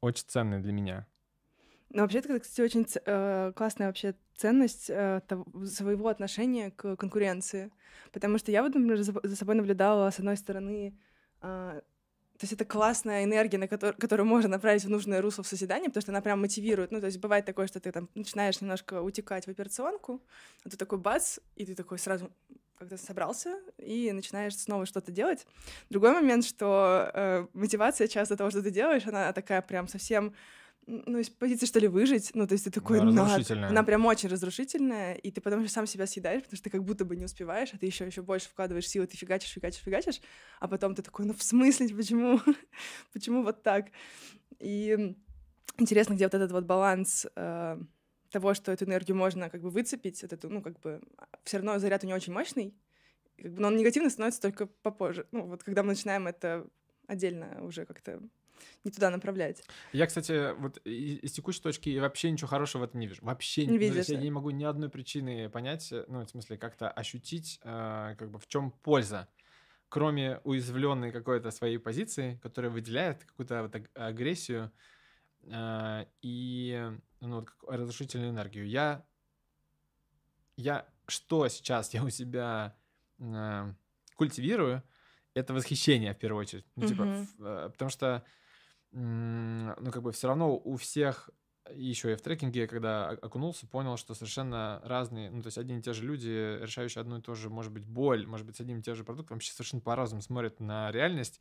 Очень 0.02 0.26
ценный 0.28 0.60
для 0.60 0.72
меня. 0.72 1.06
Ну, 1.90 2.02
вообще, 2.02 2.18
это, 2.18 2.38
кстати, 2.38 2.60
очень 2.60 2.86
э, 3.06 3.52
классная 3.56 3.86
вообще 3.86 4.14
ценность 4.36 4.90
э, 4.90 5.22
того, 5.26 5.46
своего 5.66 6.08
отношения 6.08 6.70
к 6.70 6.96
конкуренции. 6.96 7.70
Потому 8.12 8.38
что 8.38 8.52
я 8.52 8.62
вот, 8.62 8.74
например, 8.74 8.98
за, 9.02 9.36
собой 9.36 9.54
наблюдала, 9.54 10.10
с 10.10 10.18
одной 10.18 10.36
стороны, 10.36 10.94
э, 11.40 11.80
то 12.38 12.44
есть 12.44 12.52
это 12.52 12.64
классная 12.64 13.24
энергия, 13.24 13.58
на 13.58 13.64
котор- 13.64 13.94
которую 13.94 14.26
можно 14.26 14.48
направить 14.48 14.84
в 14.84 14.90
нужное 14.90 15.20
русло 15.20 15.42
в 15.42 15.48
созидание, 15.48 15.88
потому 15.88 16.02
что 16.02 16.12
она 16.12 16.20
прям 16.20 16.40
мотивирует. 16.40 16.92
Ну, 16.92 17.00
то 17.00 17.06
есть 17.06 17.18
бывает 17.18 17.44
такое, 17.44 17.66
что 17.66 17.80
ты 17.80 17.90
там 17.90 18.08
начинаешь 18.14 18.60
немножко 18.60 19.02
утекать 19.02 19.46
в 19.46 19.50
операционку, 19.50 20.22
а 20.64 20.68
ты 20.68 20.76
такой 20.76 20.98
бац, 20.98 21.38
и 21.56 21.66
ты 21.66 21.74
такой 21.74 21.98
сразу 21.98 22.30
как-то 22.78 22.96
собрался 22.96 23.58
и 23.76 24.12
начинаешь 24.12 24.56
снова 24.56 24.86
что-то 24.86 25.10
делать. 25.10 25.46
Другой 25.90 26.12
момент, 26.12 26.44
что 26.44 27.10
э, 27.12 27.46
мотивация 27.54 28.06
часто 28.06 28.36
того, 28.36 28.50
что 28.50 28.62
ты 28.62 28.70
делаешь, 28.70 29.06
она 29.06 29.32
такая 29.32 29.60
прям 29.60 29.88
совсем 29.88 30.32
ну, 30.88 31.18
из 31.18 31.28
позиции, 31.28 31.66
что 31.66 31.78
ли, 31.80 31.86
выжить. 31.86 32.30
Ну, 32.34 32.46
то 32.46 32.54
есть 32.54 32.64
ты 32.64 32.70
такой, 32.70 32.98
да, 32.98 33.04
разрушительная. 33.04 33.68
Она 33.68 33.82
прям 33.82 34.06
очень 34.06 34.28
разрушительная, 34.30 35.14
и 35.14 35.30
ты 35.30 35.40
потом 35.40 35.62
же 35.62 35.68
сам 35.68 35.86
себя 35.86 36.06
съедаешь, 36.06 36.42
потому 36.42 36.56
что 36.56 36.64
ты 36.64 36.70
как 36.70 36.82
будто 36.82 37.04
бы 37.04 37.14
не 37.14 37.26
успеваешь, 37.26 37.70
а 37.74 37.78
ты 37.78 37.84
еще 37.84 38.06
еще 38.06 38.22
больше 38.22 38.48
вкладываешь 38.48 38.88
силы, 38.88 39.06
ты 39.06 39.16
фигачишь, 39.16 39.52
фигачишь, 39.52 39.82
фигачишь, 39.82 40.20
а 40.60 40.66
потом 40.66 40.94
ты 40.94 41.02
такой, 41.02 41.26
ну, 41.26 41.34
в 41.34 41.42
смысле, 41.42 41.94
почему? 41.94 42.40
почему 43.12 43.42
вот 43.42 43.62
так? 43.62 43.88
И 44.58 45.14
интересно, 45.76 46.14
где 46.14 46.24
вот 46.24 46.34
этот 46.34 46.52
вот 46.52 46.64
баланс 46.64 47.26
э, 47.36 47.78
того, 48.30 48.54
что 48.54 48.72
эту 48.72 48.86
энергию 48.86 49.16
можно 49.16 49.50
как 49.50 49.60
бы 49.60 49.70
выцепить, 49.70 50.22
вот 50.22 50.32
эту, 50.32 50.48
ну, 50.48 50.62
как 50.62 50.80
бы, 50.80 51.02
все 51.44 51.58
равно 51.58 51.78
заряд 51.78 52.02
у 52.02 52.06
нее 52.06 52.16
очень 52.16 52.32
мощный, 52.32 52.74
как 53.36 53.52
бы, 53.52 53.60
но 53.60 53.68
он 53.68 53.76
негативный 53.76 54.10
становится 54.10 54.40
только 54.40 54.66
попозже. 54.66 55.26
Ну, 55.32 55.46
вот 55.46 55.62
когда 55.62 55.82
мы 55.82 55.90
начинаем 55.90 56.26
это 56.26 56.66
отдельно 57.06 57.62
уже 57.62 57.84
как-то 57.84 58.22
не 58.84 58.90
туда 58.90 59.10
направлять. 59.10 59.62
Я, 59.92 60.06
кстати, 60.06 60.54
вот 60.58 60.78
из 60.84 61.32
текущей 61.32 61.62
точки 61.62 61.98
вообще 61.98 62.30
ничего 62.30 62.48
хорошего 62.48 62.82
в 62.82 62.84
этом 62.84 63.00
не 63.00 63.06
вижу. 63.06 63.24
Вообще 63.24 63.66
не 63.66 63.78
вижу. 63.78 64.00
Я 64.12 64.18
не 64.18 64.30
могу 64.30 64.50
ни 64.50 64.64
одной 64.64 64.88
причины 64.88 65.48
понять, 65.48 65.92
э, 65.92 66.04
ну, 66.08 66.24
в 66.24 66.28
смысле, 66.28 66.56
как-то 66.58 66.90
ощутить, 66.90 67.60
э, 67.62 68.14
как 68.18 68.30
бы 68.30 68.38
в 68.38 68.46
чем 68.48 68.70
польза 68.70 69.28
кроме 69.88 70.38
уязвленной 70.44 71.12
какой-то 71.12 71.50
своей 71.50 71.78
позиции, 71.78 72.38
которая 72.42 72.70
выделяет 72.70 73.24
какую-то 73.24 73.62
вот 73.62 73.88
агрессию 73.94 74.70
э, 75.44 76.04
и 76.20 76.90
ну, 77.20 77.36
вот, 77.40 77.48
разрушительную 77.66 78.30
энергию. 78.30 78.68
Я, 78.68 79.04
я 80.56 80.86
что 81.06 81.48
сейчас 81.48 81.94
я 81.94 82.04
у 82.04 82.10
себя 82.10 82.76
э, 83.18 83.72
культивирую, 84.16 84.82
это 85.34 85.54
восхищение 85.54 86.14
в 86.14 86.18
первую 86.18 86.42
очередь. 86.42 86.66
Ну, 86.76 86.86
типа, 86.86 87.02
mm-hmm. 87.02 87.26
э, 87.40 87.70
потому 87.70 87.90
что 87.90 88.24
ну, 88.92 89.90
как 89.92 90.02
бы 90.02 90.12
все 90.12 90.28
равно 90.28 90.56
у 90.56 90.76
всех, 90.76 91.30
еще 91.74 92.12
и 92.12 92.16
в 92.16 92.22
трекинге, 92.22 92.66
когда 92.66 93.10
окунулся, 93.10 93.66
понял, 93.66 93.96
что 93.96 94.14
совершенно 94.14 94.80
разные, 94.84 95.30
ну, 95.30 95.42
то 95.42 95.48
есть 95.48 95.58
одни 95.58 95.78
и 95.78 95.82
те 95.82 95.92
же 95.92 96.04
люди, 96.04 96.58
решающие 96.62 97.00
одну 97.00 97.18
и 97.18 97.22
ту 97.22 97.34
же, 97.34 97.50
может 97.50 97.72
быть, 97.72 97.84
боль, 97.84 98.26
может 98.26 98.46
быть, 98.46 98.56
с 98.56 98.60
одним 98.60 98.78
и 98.78 98.82
тем 98.82 98.94
же 98.94 99.04
продуктом, 99.04 99.36
вообще 99.36 99.52
совершенно 99.52 99.82
по-разному 99.82 100.22
смотрят 100.22 100.60
на 100.60 100.90
реальность, 100.90 101.40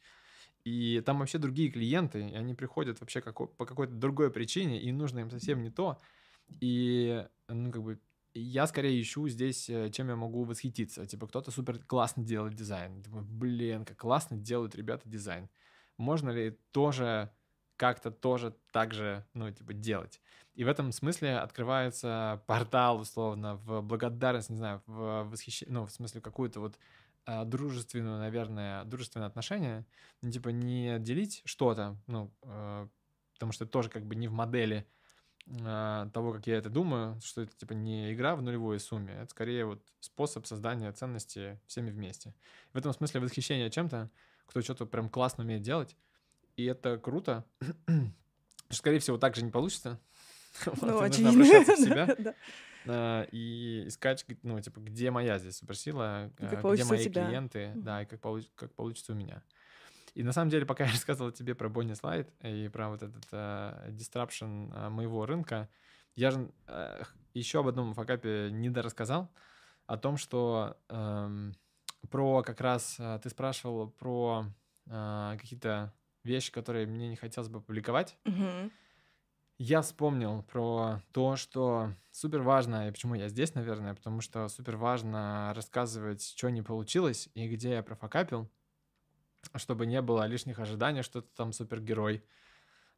и 0.66 1.02
там 1.06 1.20
вообще 1.20 1.38
другие 1.38 1.72
клиенты, 1.72 2.28
и 2.28 2.36
они 2.36 2.54
приходят 2.54 3.00
вообще 3.00 3.22
как, 3.22 3.36
по 3.56 3.66
какой-то 3.66 3.94
другой 3.94 4.32
причине, 4.32 4.82
и 4.82 4.92
нужно 4.92 5.20
им 5.20 5.32
совсем 5.32 5.62
не 5.62 5.70
то, 5.70 6.00
и, 6.60 7.26
ну, 7.48 7.72
как 7.72 7.84
бы, 7.84 8.00
я 8.34 8.68
скорее 8.68 9.02
ищу 9.02 9.28
здесь, 9.30 9.70
э, 9.70 9.90
чем 9.90 10.10
я 10.10 10.16
могу 10.16 10.44
восхититься. 10.44 11.06
Типа, 11.08 11.28
кто-то 11.28 11.52
супер 11.52 11.80
классно 11.80 12.24
делает 12.24 12.54
дизайн. 12.54 13.02
Типа, 13.02 13.22
блин, 13.22 13.84
как 13.84 13.98
классно 13.98 14.38
делают 14.38 14.76
ребята 14.76 15.10
дизайн. 15.10 15.50
Можно 15.98 16.30
ли 16.30 16.60
тоже 16.72 17.32
как-то 17.78 18.12
тоже 18.12 18.56
так 18.72 18.94
же, 18.94 19.26
ну, 19.34 19.50
типа, 19.52 19.74
делать. 19.74 20.20
И 20.56 20.64
в 20.64 20.68
этом 20.68 20.92
смысле 20.92 21.38
открывается 21.38 22.44
портал, 22.48 23.00
условно, 23.00 23.56
в 23.56 23.82
благодарность, 23.82 24.50
не 24.50 24.58
знаю, 24.58 24.82
в 24.88 25.24
восхищение, 25.24 25.74
ну, 25.74 25.86
в 25.86 25.92
смысле, 25.92 26.20
какую-то 26.20 26.60
вот 26.60 26.78
э, 27.28 27.46
дружественную, 27.46 28.20
наверное, 28.20 28.84
дружественное 28.84 29.28
отношение, 29.28 29.86
ну, 30.22 30.32
типа, 30.32 30.50
не 30.50 31.00
делить 31.00 31.42
что-то, 31.46 31.96
ну, 32.08 32.34
э, 32.44 32.88
потому 33.34 33.52
что 33.52 33.66
это 33.66 33.72
тоже 33.72 33.90
как 33.90 34.06
бы 34.06 34.16
не 34.16 34.28
в 34.28 34.34
модели 34.34 34.88
а, 35.64 36.10
того, 36.10 36.34
как 36.34 36.46
я 36.48 36.58
это 36.58 36.70
думаю, 36.70 37.20
что 37.22 37.42
это 37.42 37.56
типа 37.56 37.74
не 37.74 38.14
игра 38.14 38.36
в 38.36 38.42
нулевой 38.42 38.80
сумме, 38.80 39.14
это 39.14 39.30
скорее 39.32 39.66
вот 39.66 39.82
способ 40.00 40.46
создания 40.46 40.92
ценности 40.92 41.60
всеми 41.68 41.90
вместе. 41.90 42.34
В 42.74 42.78
этом 42.78 42.94
смысле 42.94 43.22
восхищение 43.22 43.70
чем-то, 43.70 44.10
кто 44.46 44.62
что-то 44.62 44.86
прям 44.86 45.10
классно 45.10 45.44
умеет 45.44 45.62
делать, 45.62 45.96
и 46.58 46.66
это 46.66 46.98
круто. 46.98 47.46
Скорее 48.70 49.00
всего, 49.00 49.18
так 49.18 49.36
же 49.36 49.46
не 49.46 49.52
получится. 49.52 50.00
Ну, 50.82 51.00
очевидно. 51.00 51.46
себя 51.78 52.34
а, 52.88 53.28
и 53.32 53.84
искать, 53.86 54.26
ну, 54.42 54.60
типа, 54.60 54.80
где 54.80 55.12
моя 55.12 55.38
здесь 55.38 55.58
суперсила, 55.58 56.32
где 56.40 56.84
мои 56.84 57.08
клиенты, 57.10 57.74
да, 57.76 58.02
и 58.02 58.06
как, 58.06 58.20
получится 58.74 59.12
у 59.12 59.16
меня. 59.16 59.44
И 60.16 60.24
на 60.24 60.32
самом 60.32 60.50
деле, 60.50 60.66
пока 60.66 60.84
я 60.86 60.92
рассказывал 60.92 61.32
тебе 61.32 61.54
про 61.54 61.70
Бонни 61.70 61.94
слайд 61.94 62.34
и 62.42 62.70
про 62.70 62.90
вот 62.90 63.04
этот 63.04 63.24
disruption 63.32 64.72
uh, 64.74 64.90
моего 64.90 65.28
рынка, 65.28 65.70
я 66.16 66.32
же 66.32 66.50
еще 67.36 67.60
об 67.60 67.68
одном 67.68 67.94
факапе 67.94 68.50
не 68.52 68.72
дорассказал, 68.72 69.32
о 69.86 69.96
том, 69.96 70.18
что 70.18 70.76
um, 70.90 71.54
про 72.10 72.42
как 72.42 72.62
раз 72.62 73.00
ты 73.22 73.30
спрашивал 73.30 73.92
про 73.92 74.48
какие-то 74.90 75.94
вещи, 76.28 76.52
которые 76.52 76.86
мне 76.86 77.10
не 77.10 77.16
хотелось 77.16 77.50
бы 77.50 77.62
публиковать. 77.62 78.18
Mm-hmm. 78.26 78.72
Я 79.60 79.82
вспомнил 79.82 80.44
про 80.44 81.02
то, 81.12 81.36
что 81.36 81.92
супер 82.12 82.44
важно, 82.44 82.88
и 82.88 82.92
почему 82.92 83.16
я 83.16 83.28
здесь, 83.28 83.56
наверное, 83.56 83.96
потому 83.96 84.22
что 84.22 84.48
супер 84.50 84.78
важно 84.78 85.52
рассказывать, 85.56 86.22
что 86.38 86.50
не 86.50 86.62
получилось 86.62 87.30
и 87.34 87.48
где 87.48 87.72
я 87.72 87.84
профокапил 87.84 88.50
чтобы 89.56 89.86
не 89.86 90.02
было 90.02 90.26
лишних 90.26 90.60
ожиданий, 90.60 91.02
что 91.02 91.22
ты 91.22 91.30
там 91.36 91.54
супергерой. 91.54 92.24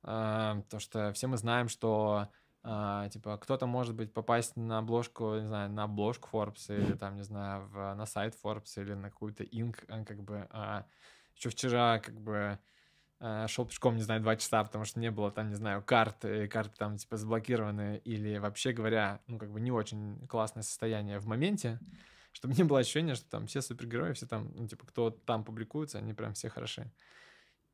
А, 0.01 0.55
потому 0.61 0.79
что 0.79 1.11
все 1.13 1.27
мы 1.27 1.37
знаем, 1.37 1.69
что 1.69 2.29
а, 2.63 3.07
типа 3.09 3.37
кто-то 3.37 3.65
может 3.65 3.95
быть 3.95 4.13
попасть 4.13 4.55
на 4.55 4.79
обложку, 4.79 5.35
не 5.35 5.47
знаю, 5.47 5.69
на 5.69 5.83
обложку 5.83 6.29
Forbes 6.31 6.65
или 6.69 6.93
там, 6.93 7.15
не 7.15 7.23
знаю, 7.23 7.67
в, 7.67 7.93
на 7.93 8.05
сайт 8.05 8.35
Forbes 8.41 8.81
или 8.81 8.93
на 8.93 9.09
какую-то 9.09 9.43
Inc, 9.43 9.77
а, 9.87 10.03
как 10.03 10.21
бы. 10.23 10.47
А, 10.51 10.85
еще 11.35 11.49
вчера 11.49 11.99
как 11.99 12.19
бы 12.19 12.59
шел 13.47 13.65
пешком, 13.65 13.95
не 13.95 14.01
знаю, 14.01 14.21
два 14.21 14.35
часа, 14.35 14.63
потому 14.63 14.85
что 14.85 14.99
не 14.99 15.11
было 15.11 15.31
там, 15.31 15.49
не 15.49 15.55
знаю, 15.55 15.83
карты, 15.83 16.47
карты 16.47 16.75
там 16.77 16.97
типа 16.97 17.17
заблокированы 17.17 18.01
или 18.05 18.37
вообще 18.37 18.71
говоря, 18.71 19.21
ну 19.27 19.37
как 19.37 19.51
бы 19.51 19.59
не 19.59 19.71
очень 19.71 20.25
классное 20.27 20.63
состояние 20.63 21.19
в 21.19 21.27
моменте 21.27 21.79
чтобы 22.31 22.53
не 22.53 22.63
было 22.63 22.79
ощущения, 22.79 23.15
что 23.15 23.29
там 23.29 23.47
все 23.47 23.61
супергерои, 23.61 24.13
все 24.13 24.25
там, 24.25 24.51
ну, 24.55 24.67
типа, 24.67 24.85
кто 24.85 25.09
там 25.09 25.43
публикуется, 25.43 25.97
они 25.97 26.13
прям 26.13 26.33
все 26.33 26.49
хороши. 26.49 26.91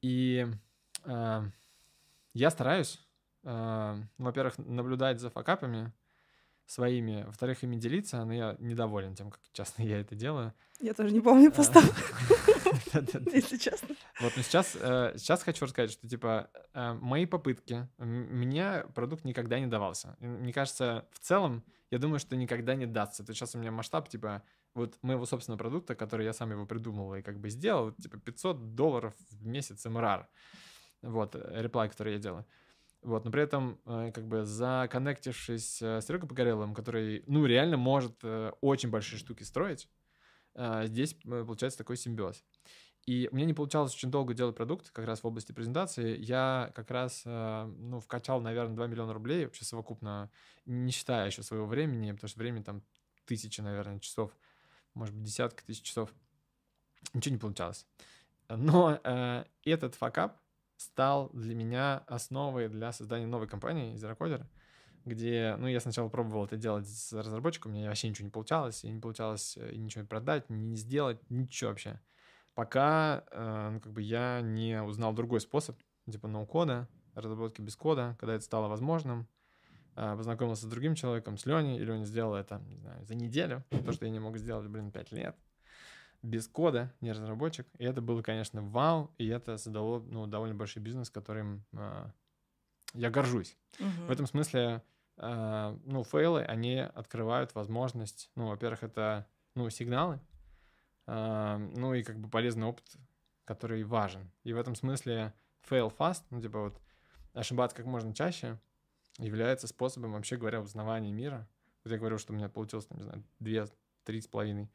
И 0.02 0.48
э, 1.04 1.42
я 2.34 2.50
стараюсь, 2.50 3.00
э, 3.44 4.02
во-первых, 4.18 4.58
наблюдать 4.58 5.20
за 5.20 5.30
факапами 5.30 5.92
своими, 6.66 7.24
во-вторых, 7.24 7.64
ими 7.64 7.76
делиться, 7.76 8.24
но 8.26 8.34
я 8.34 8.56
недоволен 8.60 9.16
тем, 9.16 9.30
как 9.32 9.42
часто 9.54 9.84
я 9.84 10.00
это 10.00 10.16
делаю. 10.16 10.54
Я 10.80 10.94
тоже 10.94 11.14
не 11.14 11.22
помню 11.22 11.50
а, 11.50 11.52
постов, 11.52 11.84
если 13.34 13.58
честно. 13.58 13.96
Вот, 14.20 14.34
но 14.36 14.44
сейчас, 14.44 14.76
э, 14.80 15.14
сейчас 15.18 15.44
хочу 15.44 15.66
рассказать, 15.66 15.92
что, 15.92 16.08
типа, 16.08 16.50
э, 16.74 16.94
мои 16.94 17.26
попытки, 17.26 17.88
мне 17.98 18.84
продукт 18.94 19.24
никогда 19.24 19.60
не 19.60 19.68
давался. 19.68 20.18
Мне 20.20 20.52
кажется, 20.52 21.08
в 21.12 21.20
целом, 21.20 21.64
я 21.92 22.00
думаю, 22.00 22.20
что 22.20 22.36
никогда 22.36 22.76
не 22.76 22.86
дастся. 22.86 23.24
То 23.24 23.34
сейчас 23.34 23.56
у 23.56 23.60
меня 23.60 23.72
масштаб, 23.72 24.10
типа, 24.10 24.44
вот 24.74 24.98
моего 25.02 25.26
собственного 25.26 25.60
продукта, 25.60 25.96
который 25.96 26.26
я 26.26 26.34
сам 26.34 26.52
его 26.52 26.66
придумал 26.66 27.16
и 27.16 27.22
как 27.22 27.40
бы 27.40 27.50
сделал, 27.50 27.92
типа 27.92 28.20
500 28.20 28.76
долларов 28.76 29.14
в 29.32 29.46
месяц 29.46 29.86
МРР. 29.86 30.28
Вот, 31.02 31.36
реплай, 31.36 31.90
который 31.90 32.14
я 32.14 32.20
делаю. 32.20 32.46
Вот, 33.06 33.24
но 33.24 33.30
при 33.30 33.44
этом, 33.44 33.80
э, 33.86 34.12
как 34.12 34.28
бы, 34.28 34.46
законнектившись 34.46 35.80
э, 35.80 36.02
с 36.02 36.08
Серегой 36.08 36.28
Погореловым, 36.28 36.74
который, 36.74 37.24
ну, 37.28 37.46
реально 37.46 37.78
может 37.78 38.18
э, 38.24 38.52
очень 38.62 38.90
большие 38.90 39.20
штуки 39.20 39.44
строить, 39.44 39.88
здесь 40.84 41.14
получается 41.14 41.78
такой 41.78 41.98
симбиоз. 41.98 42.42
И 43.06 43.28
мне 43.34 43.44
не 43.44 43.54
получалось 43.54 43.94
очень 43.94 44.10
долго 44.10 44.34
делать 44.34 44.56
продукт, 44.56 44.90
как 44.92 45.06
раз 45.06 45.22
в 45.22 45.28
области 45.28 45.52
презентации. 45.52 46.18
Я 46.18 46.72
как 46.74 46.90
раз, 46.92 47.24
ну, 47.26 48.00
вкачал, 48.00 48.40
наверное, 48.40 48.74
2 48.74 48.88
миллиона 48.88 49.14
рублей 49.14 49.44
вообще 49.44 49.66
совокупно, 49.66 50.32
не 50.66 50.94
считая 50.94 51.28
еще 51.28 51.44
своего 51.44 51.66
времени, 51.66 52.14
потому 52.14 52.30
что 52.30 52.40
времени 52.40 52.64
там 52.64 52.84
тысячи, 53.26 53.60
наверное, 53.60 54.00
часов, 54.00 54.32
может 54.94 55.14
быть, 55.14 55.26
десятка 55.26 55.62
тысяч 55.66 55.82
часов. 55.82 56.10
Ничего 57.14 57.34
не 57.34 57.40
получалось. 57.40 57.86
Но 58.48 58.98
э, 59.04 59.44
этот 59.66 59.96
факап 59.96 60.40
стал 60.78 61.30
для 61.34 61.56
меня 61.56 62.04
основой 62.08 62.68
для 62.70 62.92
создания 62.92 63.28
новой 63.28 63.48
компании 63.48 63.96
Zerocodер, 63.96 64.46
где, 65.06 65.56
ну, 65.58 65.68
я 65.68 65.80
сначала 65.80 66.10
пробовал 66.10 66.46
это 66.46 66.58
делать 66.58 66.88
с 66.88 67.14
разработчиком, 67.14 67.72
у 67.72 67.76
меня 67.76 67.90
вообще 67.90 68.10
ничего 68.10 68.26
не 68.26 68.32
получалось, 68.32 68.84
и 68.84 68.90
не 68.90 69.00
получалось 69.00 69.58
э, 69.58 69.76
ничего 69.76 70.06
продать, 70.06 70.50
не 70.50 70.76
сделать, 70.76 71.20
ничего 71.30 71.70
вообще 71.70 72.00
пока 72.56 73.24
э, 73.32 73.70
ну, 73.74 73.80
как 73.80 73.92
бы 73.92 74.02
я 74.02 74.42
не 74.42 74.82
узнал 74.82 75.14
другой 75.14 75.42
способ, 75.42 75.78
типа 76.10 76.28
ноу-кода, 76.28 76.88
разработки 77.14 77.62
без 77.62 77.76
кода, 77.76 78.16
когда 78.20 78.34
это 78.34 78.44
стало 78.44 78.68
возможным. 78.68 79.28
Э, 79.96 80.16
познакомился 80.18 80.66
с 80.66 80.70
другим 80.70 80.96
человеком, 80.96 81.38
с 81.38 81.46
Леней, 81.46 81.78
и 81.78 81.84
Леня 81.84 82.06
сделал 82.06 82.34
это, 82.34 82.60
не 82.68 82.78
знаю, 82.78 83.06
за 83.06 83.16
неделю, 83.16 83.64
то, 83.86 83.92
что 83.92 84.06
я 84.06 84.12
не 84.12 84.20
мог 84.20 84.38
сделать, 84.38 84.68
блин, 84.68 84.92
пять 84.92 85.12
лет 85.12 85.36
без 86.26 86.48
кода, 86.48 86.94
не 87.02 87.12
разработчик. 87.12 87.68
И 87.78 87.86
это 87.86 88.02
было, 88.02 88.22
конечно, 88.22 88.62
вау, 88.62 89.12
и 89.18 89.28
это 89.28 89.58
создало 89.58 90.00
ну, 90.00 90.28
довольно 90.28 90.56
большой 90.56 90.82
бизнес, 90.82 91.10
которым 91.10 91.66
э, 91.74 92.12
я 92.94 93.10
горжусь. 93.10 93.56
Uh-huh. 93.80 94.08
В 94.08 94.12
этом 94.12 94.26
смысле, 94.26 94.82
э, 95.18 95.78
ну, 95.86 96.04
фейлы, 96.04 96.44
они 96.44 96.78
открывают 96.80 97.54
возможность, 97.56 98.32
ну, 98.36 98.48
во-первых, 98.48 98.84
это, 98.84 99.28
ну, 99.56 99.70
сигналы, 99.70 100.20
ну 101.08 101.94
и 101.94 102.02
как 102.02 102.20
бы 102.20 102.28
полезный 102.28 102.66
опыт, 102.66 102.98
который 103.46 103.84
важен. 103.84 104.32
И 104.44 104.54
в 104.54 104.58
этом 104.58 104.76
смысле 104.76 105.34
fail 105.70 105.96
fast, 105.96 106.24
ну 106.32 106.42
типа 106.42 106.60
вот 106.60 106.82
ошибаться 107.34 107.78
как 107.78 107.86
можно 107.86 108.14
чаще, 108.14 108.60
является 109.18 109.68
способом, 109.68 110.14
вообще 110.14 110.38
говоря, 110.38 110.62
узнавания 110.62 111.12
мира. 111.12 111.48
Вот 111.84 111.92
я 111.92 111.98
говорю, 111.98 112.18
что 112.18 112.34
у 112.34 112.36
меня 112.36 112.50
получилось, 112.50 112.86
там, 112.88 112.98
не 112.98 113.04
знаю, 113.04 113.24
две, 113.40 113.66
три 114.04 114.20
с 114.20 114.28
половиной 114.28 114.72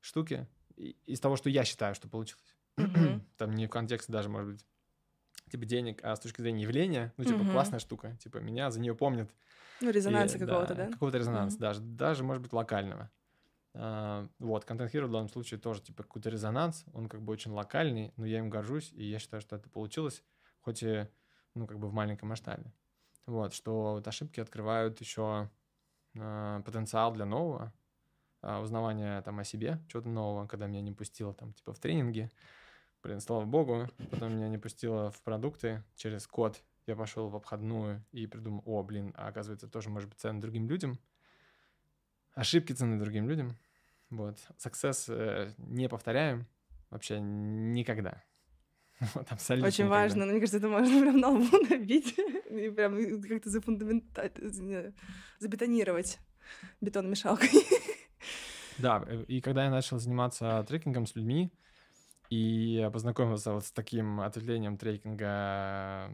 штуки 0.00 0.48
из 0.76 1.20
того, 1.20 1.36
что 1.36 1.50
я 1.50 1.64
считаю, 1.64 1.94
что 1.94 2.08
получилось. 2.08 2.54
Mm-hmm. 2.76 3.20
Там 3.36 3.54
не 3.54 3.66
в 3.66 3.70
контексте 3.70 4.12
даже, 4.12 4.28
может 4.28 4.52
быть, 4.52 4.66
типа 5.50 5.64
денег, 5.64 6.00
а 6.02 6.16
с 6.16 6.20
точки 6.20 6.40
зрения 6.40 6.62
явления, 6.62 7.12
ну, 7.16 7.24
типа, 7.24 7.36
mm-hmm. 7.42 7.52
классная 7.52 7.78
штука, 7.78 8.16
типа, 8.16 8.38
меня 8.38 8.70
за 8.70 8.80
нее 8.80 8.94
помнят. 8.94 9.30
Ну, 9.80 9.90
резонанса 9.90 10.38
какого-то, 10.38 10.74
да? 10.74 10.90
Какого-то 10.90 11.18
резонанса, 11.18 11.56
mm-hmm. 11.56 11.60
даже, 11.60 11.80
даже, 11.80 12.24
может 12.24 12.42
быть, 12.42 12.52
локального. 12.52 13.10
А, 13.74 14.26
вот, 14.38 14.64
Content 14.64 14.90
Hero 14.92 15.06
в 15.06 15.12
данном 15.12 15.28
случае 15.28 15.58
тоже, 15.60 15.82
типа, 15.82 16.02
какой-то 16.04 16.30
резонанс, 16.30 16.84
он 16.92 17.08
как 17.08 17.22
бы 17.22 17.32
очень 17.32 17.50
локальный, 17.50 18.12
но 18.16 18.24
я 18.24 18.38
им 18.38 18.48
горжусь, 18.48 18.92
и 18.92 19.04
я 19.04 19.18
считаю, 19.18 19.40
что 19.40 19.56
это 19.56 19.68
получилось, 19.68 20.22
хоть 20.60 20.82
и, 20.82 21.06
ну, 21.54 21.66
как 21.66 21.78
бы 21.78 21.88
в 21.88 21.92
маленьком 21.92 22.28
масштабе. 22.28 22.72
Вот, 23.26 23.54
что 23.54 23.94
вот 23.94 24.06
ошибки 24.06 24.40
открывают 24.40 25.00
еще 25.00 25.50
э, 26.14 26.62
потенциал 26.64 27.12
для 27.12 27.24
нового, 27.24 27.72
э, 28.44 28.58
узнавания 28.58 29.20
там 29.22 29.38
о 29.38 29.44
себе, 29.44 29.78
чего-то 29.88 30.08
нового, 30.08 30.46
когда 30.46 30.66
меня 30.66 30.80
не 30.80 30.92
пустило 30.92 31.34
там, 31.34 31.52
типа, 31.52 31.72
в 31.72 31.78
тренинге, 31.78 32.30
блин, 33.02 33.20
слава 33.20 33.44
богу, 33.44 33.88
потом 34.10 34.36
меня 34.36 34.48
не 34.48 34.58
пустило 34.58 35.10
в 35.10 35.20
продукты 35.22 35.82
через 35.96 36.26
код, 36.26 36.62
я 36.86 36.96
пошел 36.96 37.28
в 37.28 37.36
обходную 37.36 38.04
и 38.12 38.26
придумал, 38.26 38.62
о, 38.66 38.82
блин, 38.82 39.12
а 39.16 39.28
оказывается, 39.28 39.68
тоже 39.68 39.90
может 39.90 40.08
быть 40.08 40.18
ценно 40.18 40.40
другим 40.40 40.68
людям, 40.68 40.98
ошибки 42.34 42.72
цены 42.72 42.98
другим 42.98 43.28
людям, 43.28 43.56
вот. 44.10 44.38
Success 44.58 45.06
э, 45.08 45.52
не 45.58 45.88
повторяем 45.88 46.46
вообще 46.90 47.20
никогда. 47.20 48.22
Вот, 49.14 49.26
абсолютно 49.32 49.68
Очень 49.68 49.84
никогда. 49.84 50.00
важно, 50.02 50.24
но 50.24 50.30
мне 50.32 50.40
кажется, 50.40 50.58
это 50.58 50.68
можно 50.68 51.00
прям 51.00 51.18
на 51.18 51.30
лбу 51.30 51.58
набить 51.68 52.16
и 52.50 52.70
прям 52.70 53.22
как-то 53.22 53.50
зафундаментать, 53.50 54.36
забетонировать 55.40 56.18
бетономешалкой. 56.80 57.50
Да, 58.78 59.04
э, 59.06 59.24
и 59.28 59.40
когда 59.40 59.64
я 59.64 59.70
начал 59.70 59.98
заниматься 59.98 60.64
трекингом 60.66 61.06
с 61.06 61.14
людьми, 61.14 61.52
и 62.30 62.88
познакомился 62.92 63.52
вот 63.52 63.64
с 63.64 63.70
таким 63.70 64.20
ответвлением 64.20 64.76
трекинга, 64.76 66.10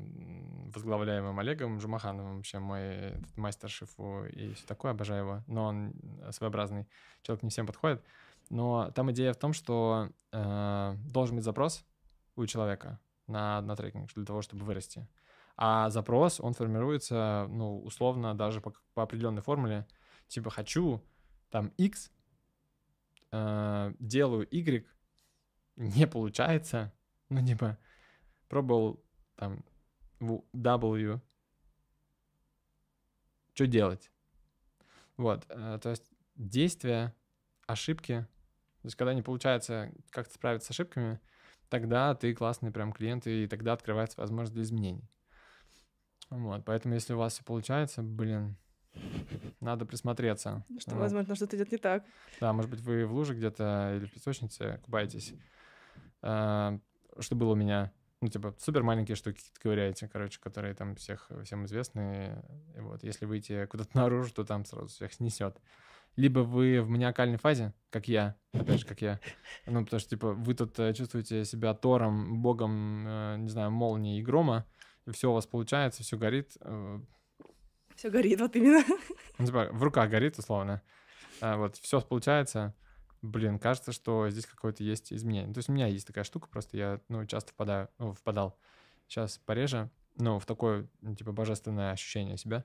возглавляемым 0.75 1.39
Олегом 1.39 1.81
Жумахановым, 1.81 2.37
вообще 2.37 2.59
мой 2.59 3.15
мастер 3.37 3.71
шифу 3.71 4.25
и 4.25 4.53
все 4.55 4.67
такое, 4.67 4.91
обожаю 4.91 5.25
его, 5.25 5.45
но 5.47 5.67
он 5.67 5.95
своеобразный, 6.31 6.87
человек 7.23 7.43
не 7.43 7.51
всем 7.51 7.67
подходит. 7.67 8.05
Но 8.51 8.91
там 8.91 9.11
идея 9.13 9.33
в 9.33 9.39
том, 9.39 9.53
что 9.53 10.11
э, 10.33 10.95
должен 11.07 11.37
быть 11.37 11.45
запрос 11.45 11.85
у 12.35 12.45
человека 12.47 12.99
на, 13.29 13.61
на 13.63 13.77
трекинг 13.77 14.13
для 14.13 14.25
того, 14.25 14.43
чтобы 14.43 14.65
вырасти. 14.65 15.09
А 15.57 15.91
запрос, 15.91 16.41
он 16.41 16.55
формируется, 16.55 17.47
ну, 17.49 17.81
условно, 17.81 18.35
даже 18.35 18.61
по, 18.61 18.73
по 18.95 19.03
определенной 19.05 19.43
формуле. 19.43 19.87
Типа, 20.27 20.51
хочу 20.51 21.03
там 21.51 21.69
X, 21.77 22.11
э, 23.33 23.95
делаю 23.99 24.47
Y, 24.51 24.87
не 25.77 26.07
получается, 26.07 26.93
ну, 27.29 27.45
типа, 27.45 27.79
пробовал 28.49 29.03
там 29.37 29.65
W. 30.21 31.21
Что 33.55 33.67
делать? 33.67 34.11
Вот, 35.17 35.45
э, 35.49 35.79
то 35.83 35.91
есть 35.91 36.11
действия, 36.37 37.15
ошибки. 37.67 38.27
То 38.83 38.87
есть 38.87 38.97
когда 38.97 39.15
не 39.15 39.23
получается 39.23 39.93
как-то 40.11 40.35
справиться 40.35 40.69
с 40.69 40.71
ошибками, 40.71 41.21
тогда 41.69 42.15
ты 42.15 42.35
классный 42.35 42.71
прям 42.71 42.93
клиент, 42.93 43.27
и 43.27 43.47
тогда 43.47 43.75
открывается 43.75 44.21
возможность 44.21 44.55
для 44.55 44.63
изменений. 44.63 45.09
Вот, 46.31 46.65
поэтому 46.65 46.95
если 46.95 47.13
у 47.15 47.19
вас 47.19 47.35
все 47.35 47.45
получается, 47.45 48.03
блин, 48.03 48.57
надо 49.61 49.87
присмотреться. 49.87 50.65
Что, 50.79 50.93
Вот. 50.93 51.01
возможно, 51.01 51.35
что-то 51.35 51.57
идет 51.57 51.71
не 51.73 51.79
так. 51.79 52.05
Да, 52.41 52.53
может 52.53 52.71
быть, 52.71 52.81
вы 52.81 53.07
в 53.07 53.13
луже 53.13 53.35
где-то 53.35 53.95
или 53.97 54.07
в 54.07 54.13
песочнице 54.13 54.81
купаетесь. 54.85 55.35
А, 56.23 56.79
Что 57.19 57.35
было 57.37 57.53
у 57.53 57.57
меня? 57.57 57.93
Ну, 58.23 58.29
типа, 58.29 58.55
супер 58.59 58.83
маленькие 58.83 59.17
штуки 59.17 59.41
ковыряете, 59.63 60.07
короче, 60.09 60.39
которые 60.41 60.75
там 60.75 60.95
всех, 60.95 61.31
всем 61.45 61.65
известны. 61.65 62.43
И 62.77 62.81
вот, 62.81 63.03
если 63.03 63.25
выйти 63.25 63.65
куда-то 63.67 63.97
наружу, 63.97 64.33
то 64.35 64.45
там 64.45 64.65
сразу 64.65 64.89
всех 64.89 65.13
снесет. 65.15 65.57
Либо 66.17 66.41
вы 66.41 66.83
в 66.83 66.89
маниакальной 66.89 67.39
фазе, 67.39 67.73
как 67.89 68.09
я, 68.09 68.37
опять 68.53 68.81
же, 68.81 68.87
как 68.87 69.01
я. 69.01 69.21
Ну, 69.67 69.85
потому 69.85 70.01
что, 70.01 70.11
типа, 70.11 70.33
вы 70.33 70.55
тут 70.55 70.79
э, 70.79 70.93
чувствуете 70.93 71.45
себя 71.45 71.73
Тором, 71.73 72.43
богом, 72.43 73.07
э, 73.07 73.37
не 73.39 73.49
знаю, 73.49 73.71
молнии 73.71 74.19
и 74.19 74.23
грома, 74.23 74.67
и 75.07 75.13
все 75.13 75.31
у 75.31 75.35
вас 75.35 75.47
получается, 75.47 76.03
все 76.03 76.19
горит. 76.19 76.57
Э, 78.01 78.09
Все 78.09 78.11
горит, 78.11 78.41
вот 78.41 78.57
именно. 78.57 78.85
ну, 79.39 79.47
типа, 79.47 79.69
в 79.73 79.83
руках 79.83 80.11
горит, 80.11 80.39
условно. 80.39 80.83
А, 81.41 81.57
вот, 81.57 81.77
все 81.77 82.01
получается. 82.01 82.75
Блин, 83.23 83.59
кажется, 83.59 83.93
что 83.93 84.31
здесь 84.31 84.47
какое-то 84.47 84.83
есть 84.83 85.13
изменение. 85.13 85.53
То 85.53 85.59
есть 85.59 85.69
у 85.69 85.73
меня 85.73 85.87
есть 85.87 86.07
такая 86.07 86.25
штука, 86.25 86.49
просто 86.49 86.77
я, 86.77 87.01
ну, 87.09 87.27
часто 87.27 87.53
впадаю, 87.53 87.91
ну, 87.99 88.15
впадал. 88.15 88.59
Сейчас 89.07 89.39
пореже, 89.39 89.91
ну, 90.17 90.39
в 90.39 90.47
такое, 90.47 90.89
ну, 91.03 91.15
типа, 91.15 91.33
божественное 91.33 91.93
ощущение 91.93 92.39
себя. 92.39 92.65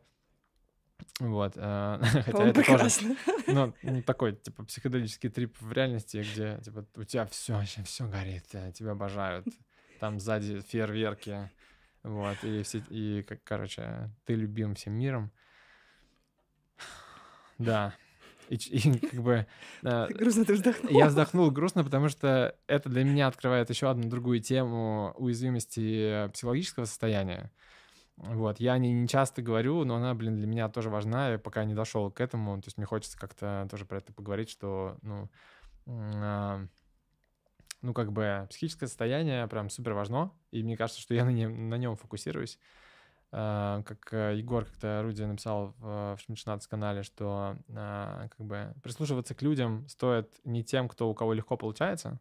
Вот. 1.20 1.54
а, 1.58 2.00
Хотя 2.04 2.44
это 2.46 2.54
тоже, 2.54 2.54
прекрасно. 2.54 3.16
ну, 3.48 3.74
ну, 3.84 4.02
такой, 4.04 4.36
типа, 4.36 4.64
психоделический 4.64 5.30
трип 5.30 5.56
в 5.60 5.72
реальности, 5.72 6.18
где, 6.18 6.60
типа, 6.64 6.86
у 6.96 7.04
тебя 7.04 7.26
все 7.26 7.62
все 7.84 8.08
горит, 8.08 8.46
э, 8.54 8.72
тебя 8.74 8.92
обожают. 8.92 9.46
Там 10.00 10.20
сзади 10.20 10.62
фейерверки, 10.62 11.50
вот, 12.06 12.38
и 12.44 12.62
все, 12.62 12.84
и, 12.90 13.24
как, 13.24 13.44
короче, 13.44 14.12
ты 14.26 14.36
любим 14.36 14.76
всем 14.76 14.94
миром. 14.94 15.32
Да. 17.58 17.96
И, 18.50 18.56
и 18.56 19.00
как 19.00 19.24
бы... 19.24 19.48
э, 19.82 20.08
Грустно 20.10 20.46
ты 20.46 20.54
вздохнул. 20.54 20.92
я 20.92 21.08
вздохнул 21.08 21.50
грустно, 21.50 21.84
потому 21.84 22.10
что 22.10 22.56
это 22.68 22.90
для 22.90 23.04
меня 23.04 23.26
открывает 23.26 23.72
еще 23.72 23.90
одну 23.90 24.08
другую 24.08 24.40
тему 24.40 25.16
уязвимости 25.18 26.30
психологического 26.32 26.86
состояния. 26.86 27.52
Вот, 28.18 28.60
я 28.60 28.78
не, 28.78 28.94
не 28.94 29.08
часто 29.08 29.42
говорю, 29.42 29.84
но 29.84 29.96
она, 29.96 30.14
блин, 30.14 30.38
для 30.38 30.46
меня 30.46 30.70
тоже 30.70 30.92
важна, 30.92 31.32
я 31.32 31.40
пока 31.40 31.66
не 31.66 31.74
дошел 31.74 32.12
к 32.12 32.22
этому, 32.22 32.62
то 32.62 32.68
есть 32.68 32.78
мне 32.78 32.86
хочется 32.86 33.18
как-то 33.18 33.68
тоже 33.70 33.86
про 33.86 33.98
это 33.98 34.14
поговорить, 34.14 34.52
что, 34.52 34.98
ну, 35.02 35.30
а, 35.88 36.66
ну, 37.86 37.94
как 37.94 38.12
бы 38.12 38.48
психическое 38.50 38.88
состояние 38.88 39.48
прям 39.48 39.70
супер 39.70 39.94
важно, 39.94 40.32
и 40.52 40.64
мне 40.64 40.76
кажется, 40.76 41.02
что 41.02 41.14
я 41.14 41.24
на 41.24 41.30
нем, 41.30 41.70
на 41.70 41.76
нем 41.76 41.96
фокусируюсь. 41.96 42.60
А, 43.32 43.84
Как 43.84 44.14
э, 44.14 44.36
Егор 44.38 44.66
как-то 44.66 45.02
Руди 45.04 45.22
написал 45.22 45.76
в, 45.78 46.16
в 46.16 46.18
Шмидшнадс 46.22 46.68
канале, 46.68 47.04
что 47.04 47.58
а, 47.70 48.28
как 48.30 48.46
бы 48.46 48.74
прислушиваться 48.82 49.36
к 49.36 49.42
людям 49.42 49.88
стоит 49.88 50.30
не 50.46 50.64
тем, 50.64 50.88
кто 50.88 51.10
у 51.10 51.14
кого 51.14 51.34
легко 51.34 51.58
получается. 51.58 52.20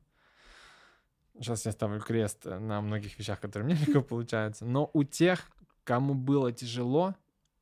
Сейчас 1.35 1.67
я 1.67 1.73
ставлю 1.73 2.01
крест 2.01 2.45
на 2.45 2.81
многих 2.81 3.19
вещах, 3.19 3.41
которые 3.41 3.67
мне 3.67 3.77
легко 3.87 4.03
получаются, 4.03 4.65
но 4.67 4.91
у 4.93 5.03
тех, 5.03 5.49
кому 5.85 6.15
было 6.15 6.53
тяжело, 6.53 7.15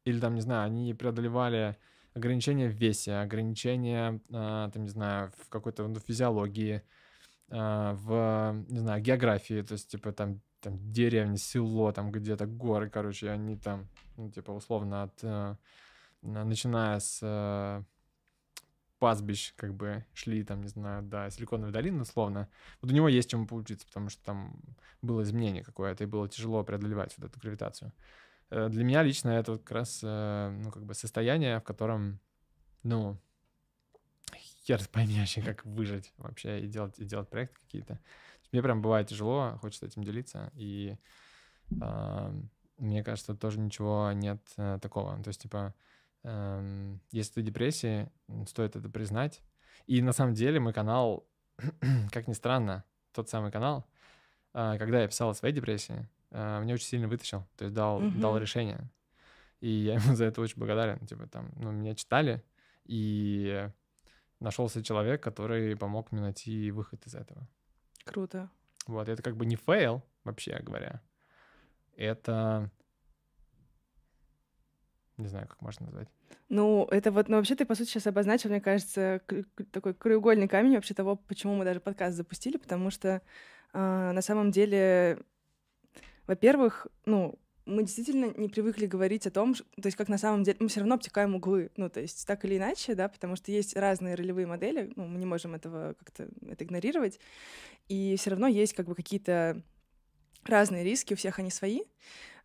или 0.05 0.19
там, 0.19 0.35
не 0.35 0.41
знаю, 0.41 0.67
они 0.67 0.93
преодолевали 0.95 1.77
ограничения 2.15 2.69
в 2.69 2.73
весе, 2.73 3.17
ограничения, 3.17 4.21
а, 4.33 4.71
там, 4.71 4.83
не 4.83 4.89
знаю, 4.89 5.31
в 5.39 5.49
какой-то 5.49 5.87
ну, 5.87 6.01
физиологии, 6.01 6.83
в, 7.57 8.65
не 8.69 8.79
знаю, 8.79 9.03
географии, 9.03 9.63
то 9.63 9.73
есть, 9.73 9.89
типа, 9.91 10.13
там, 10.13 10.41
там 10.61 10.79
деревня, 10.93 11.37
село, 11.37 11.93
там 11.93 12.11
где-то 12.11 12.47
горы, 12.47 12.89
короче, 12.89 13.31
они 13.31 13.57
там, 13.57 13.89
ну, 14.17 14.31
типа, 14.31 14.53
условно, 14.53 15.03
от, 15.03 15.19
э, 15.23 15.57
на- 16.23 16.45
начиная 16.45 16.99
с 17.01 17.19
э, 17.23 17.83
пастбищ, 18.99 19.53
как 19.57 19.75
бы, 19.75 20.05
шли, 20.15 20.45
там, 20.45 20.63
не 20.63 20.69
знаю, 20.69 21.03
до 21.03 21.29
Силиконовой 21.31 21.73
долины, 21.73 22.03
условно, 22.03 22.49
вот 22.81 22.93
у 22.93 22.95
него 22.95 23.09
есть 23.09 23.29
чему 23.29 23.47
поучиться, 23.47 23.87
потому 23.87 24.09
что 24.09 24.23
там 24.25 24.57
было 25.03 25.23
изменение 25.23 25.65
какое-то, 25.65 26.05
и 26.05 26.07
было 26.07 26.29
тяжело 26.29 26.63
преодолевать 26.63 27.15
вот 27.19 27.29
эту 27.31 27.41
гравитацию. 27.41 27.93
Э, 28.51 28.69
Для 28.69 28.85
меня 28.85 29.03
лично 29.03 29.31
это 29.31 29.53
вот 29.53 29.63
как 29.63 29.73
раз, 29.73 30.01
э, 30.05 30.59
ну, 30.63 30.71
как 30.71 30.85
бы 30.85 30.95
состояние, 30.95 31.59
в 31.59 31.65
котором, 31.65 32.21
ну, 32.85 33.19
хер 34.65 34.81
пойми 34.89 35.19
вообще, 35.19 35.43
как 35.43 35.65
выжить 35.65 36.13
вообще 36.19 36.61
и 36.61 36.67
делать, 36.67 36.99
и 36.99 37.05
делать 37.05 37.29
проекты 37.29 37.61
какие-то. 37.61 38.01
Мне 38.53 38.63
прям 38.63 38.83
бывает 38.83 39.09
тяжело, 39.09 39.59
хочется 39.61 39.87
этим 39.87 40.05
делиться, 40.05 40.51
и 40.55 40.97
а, 41.81 42.35
мне 42.77 43.03
кажется, 43.03 43.35
тоже 43.35 43.61
ничего 43.61 44.13
нет 44.13 44.41
э, 44.57 44.79
такого. 44.83 45.21
То 45.23 45.29
есть, 45.29 45.43
типа, 45.43 45.75
эм, 46.25 47.01
если 47.11 47.35
ты 47.35 47.41
в 47.43 47.45
депрессии, 47.45 48.11
стоит 48.47 48.77
это 48.77 48.89
признать. 48.89 49.41
И 49.87 50.03
на 50.03 50.13
самом 50.13 50.35
деле 50.35 50.61
мой 50.61 50.73
канал, 50.73 51.27
как 52.13 52.29
ни 52.29 52.33
странно, 52.33 52.85
тот 53.13 53.29
самый 53.29 53.51
канал, 53.51 53.87
а, 54.53 54.77
когда 54.79 55.01
я 55.01 55.09
писал 55.09 55.31
о 55.31 55.35
своей 55.35 55.55
депрессии, 55.55 56.09
а, 56.31 56.61
меня 56.61 56.75
очень 56.75 56.87
сильно 56.87 57.09
вытащил, 57.09 57.47
то 57.57 57.65
есть 57.65 57.75
дал, 57.75 58.01
дал 58.01 58.33
Мгм. 58.33 58.43
решение. 58.43 58.91
И 59.61 59.71
я 59.71 59.95
ему 59.95 60.15
за 60.17 60.25
это 60.25 60.41
очень 60.41 60.59
благодарен. 60.59 61.07
Типа 61.07 61.27
там, 61.27 61.51
ну, 61.57 61.71
меня 61.71 61.95
читали, 61.95 62.43
и 62.85 63.71
нашелся 64.43 64.83
человек, 64.83 65.23
который 65.23 65.77
помог 65.77 66.13
мне 66.13 66.21
найти 66.21 66.71
выход 66.71 67.07
из 67.07 67.15
этого. 67.15 67.49
Круто. 68.05 68.51
Вот, 68.87 69.09
это 69.09 69.23
как 69.23 69.37
бы 69.37 69.47
не 69.47 69.57
фейл, 69.57 70.03
вообще 70.25 70.59
говоря. 70.61 71.01
Это... 71.97 72.71
Не 75.19 75.29
знаю, 75.29 75.47
как 75.47 75.61
можно 75.61 75.87
назвать. 75.87 76.09
Ну, 76.49 76.89
это 76.91 77.13
вот, 77.13 77.29
ну, 77.29 77.37
вообще 77.37 77.55
ты, 77.55 77.65
по 77.65 77.75
сути, 77.75 77.91
сейчас 77.91 78.07
обозначил, 78.07 78.51
мне 78.51 78.61
кажется, 78.61 79.21
такой 79.71 79.95
краеугольный 79.95 80.49
камень 80.49 80.75
вообще 80.75 80.95
того, 80.95 81.17
почему 81.17 81.55
мы 81.55 81.65
даже 81.65 81.81
подкаст 81.81 82.17
запустили, 82.17 82.57
потому 82.57 82.91
что 82.91 83.23
а, 83.73 84.13
на 84.13 84.23
самом 84.23 84.51
деле, 84.51 85.19
во-первых, 86.27 86.87
ну, 87.05 87.39
мы 87.65 87.83
действительно 87.83 88.33
не 88.37 88.49
привыкли 88.49 88.87
говорить 88.87 89.27
о 89.27 89.31
том, 89.31 89.55
то 89.55 89.87
есть 89.87 89.97
как 89.97 90.09
на 90.09 90.19
самом 90.19 90.43
деле, 90.43 90.57
мы 90.61 90.69
все 90.69 90.81
равно 90.81 90.97
обтекаем 90.97 91.35
углы, 91.35 91.71
ну, 91.77 91.89
то 91.89 92.01
есть 92.01 92.27
так 92.27 92.45
или 92.45 92.57
иначе, 92.57 92.95
да, 92.95 93.09
потому 93.09 93.37
что 93.37 93.53
есть 93.53 93.77
разные 93.77 94.15
ролевые 94.15 94.47
модели, 94.47 94.93
ну, 94.97 95.07
мы 95.07 95.19
не 95.19 95.27
можем 95.27 95.55
этого 95.55 95.95
как-то 95.99 96.29
это 96.49 96.65
игнорировать, 96.65 97.21
и 97.89 98.17
все 98.19 98.31
равно 98.31 98.47
есть 98.47 98.75
как 98.75 98.87
бы 98.87 98.95
какие-то 98.95 99.63
разные 100.45 100.85
риски, 100.85 101.15
у 101.15 101.17
всех 101.17 101.39
они 101.39 101.51
свои, 101.51 101.83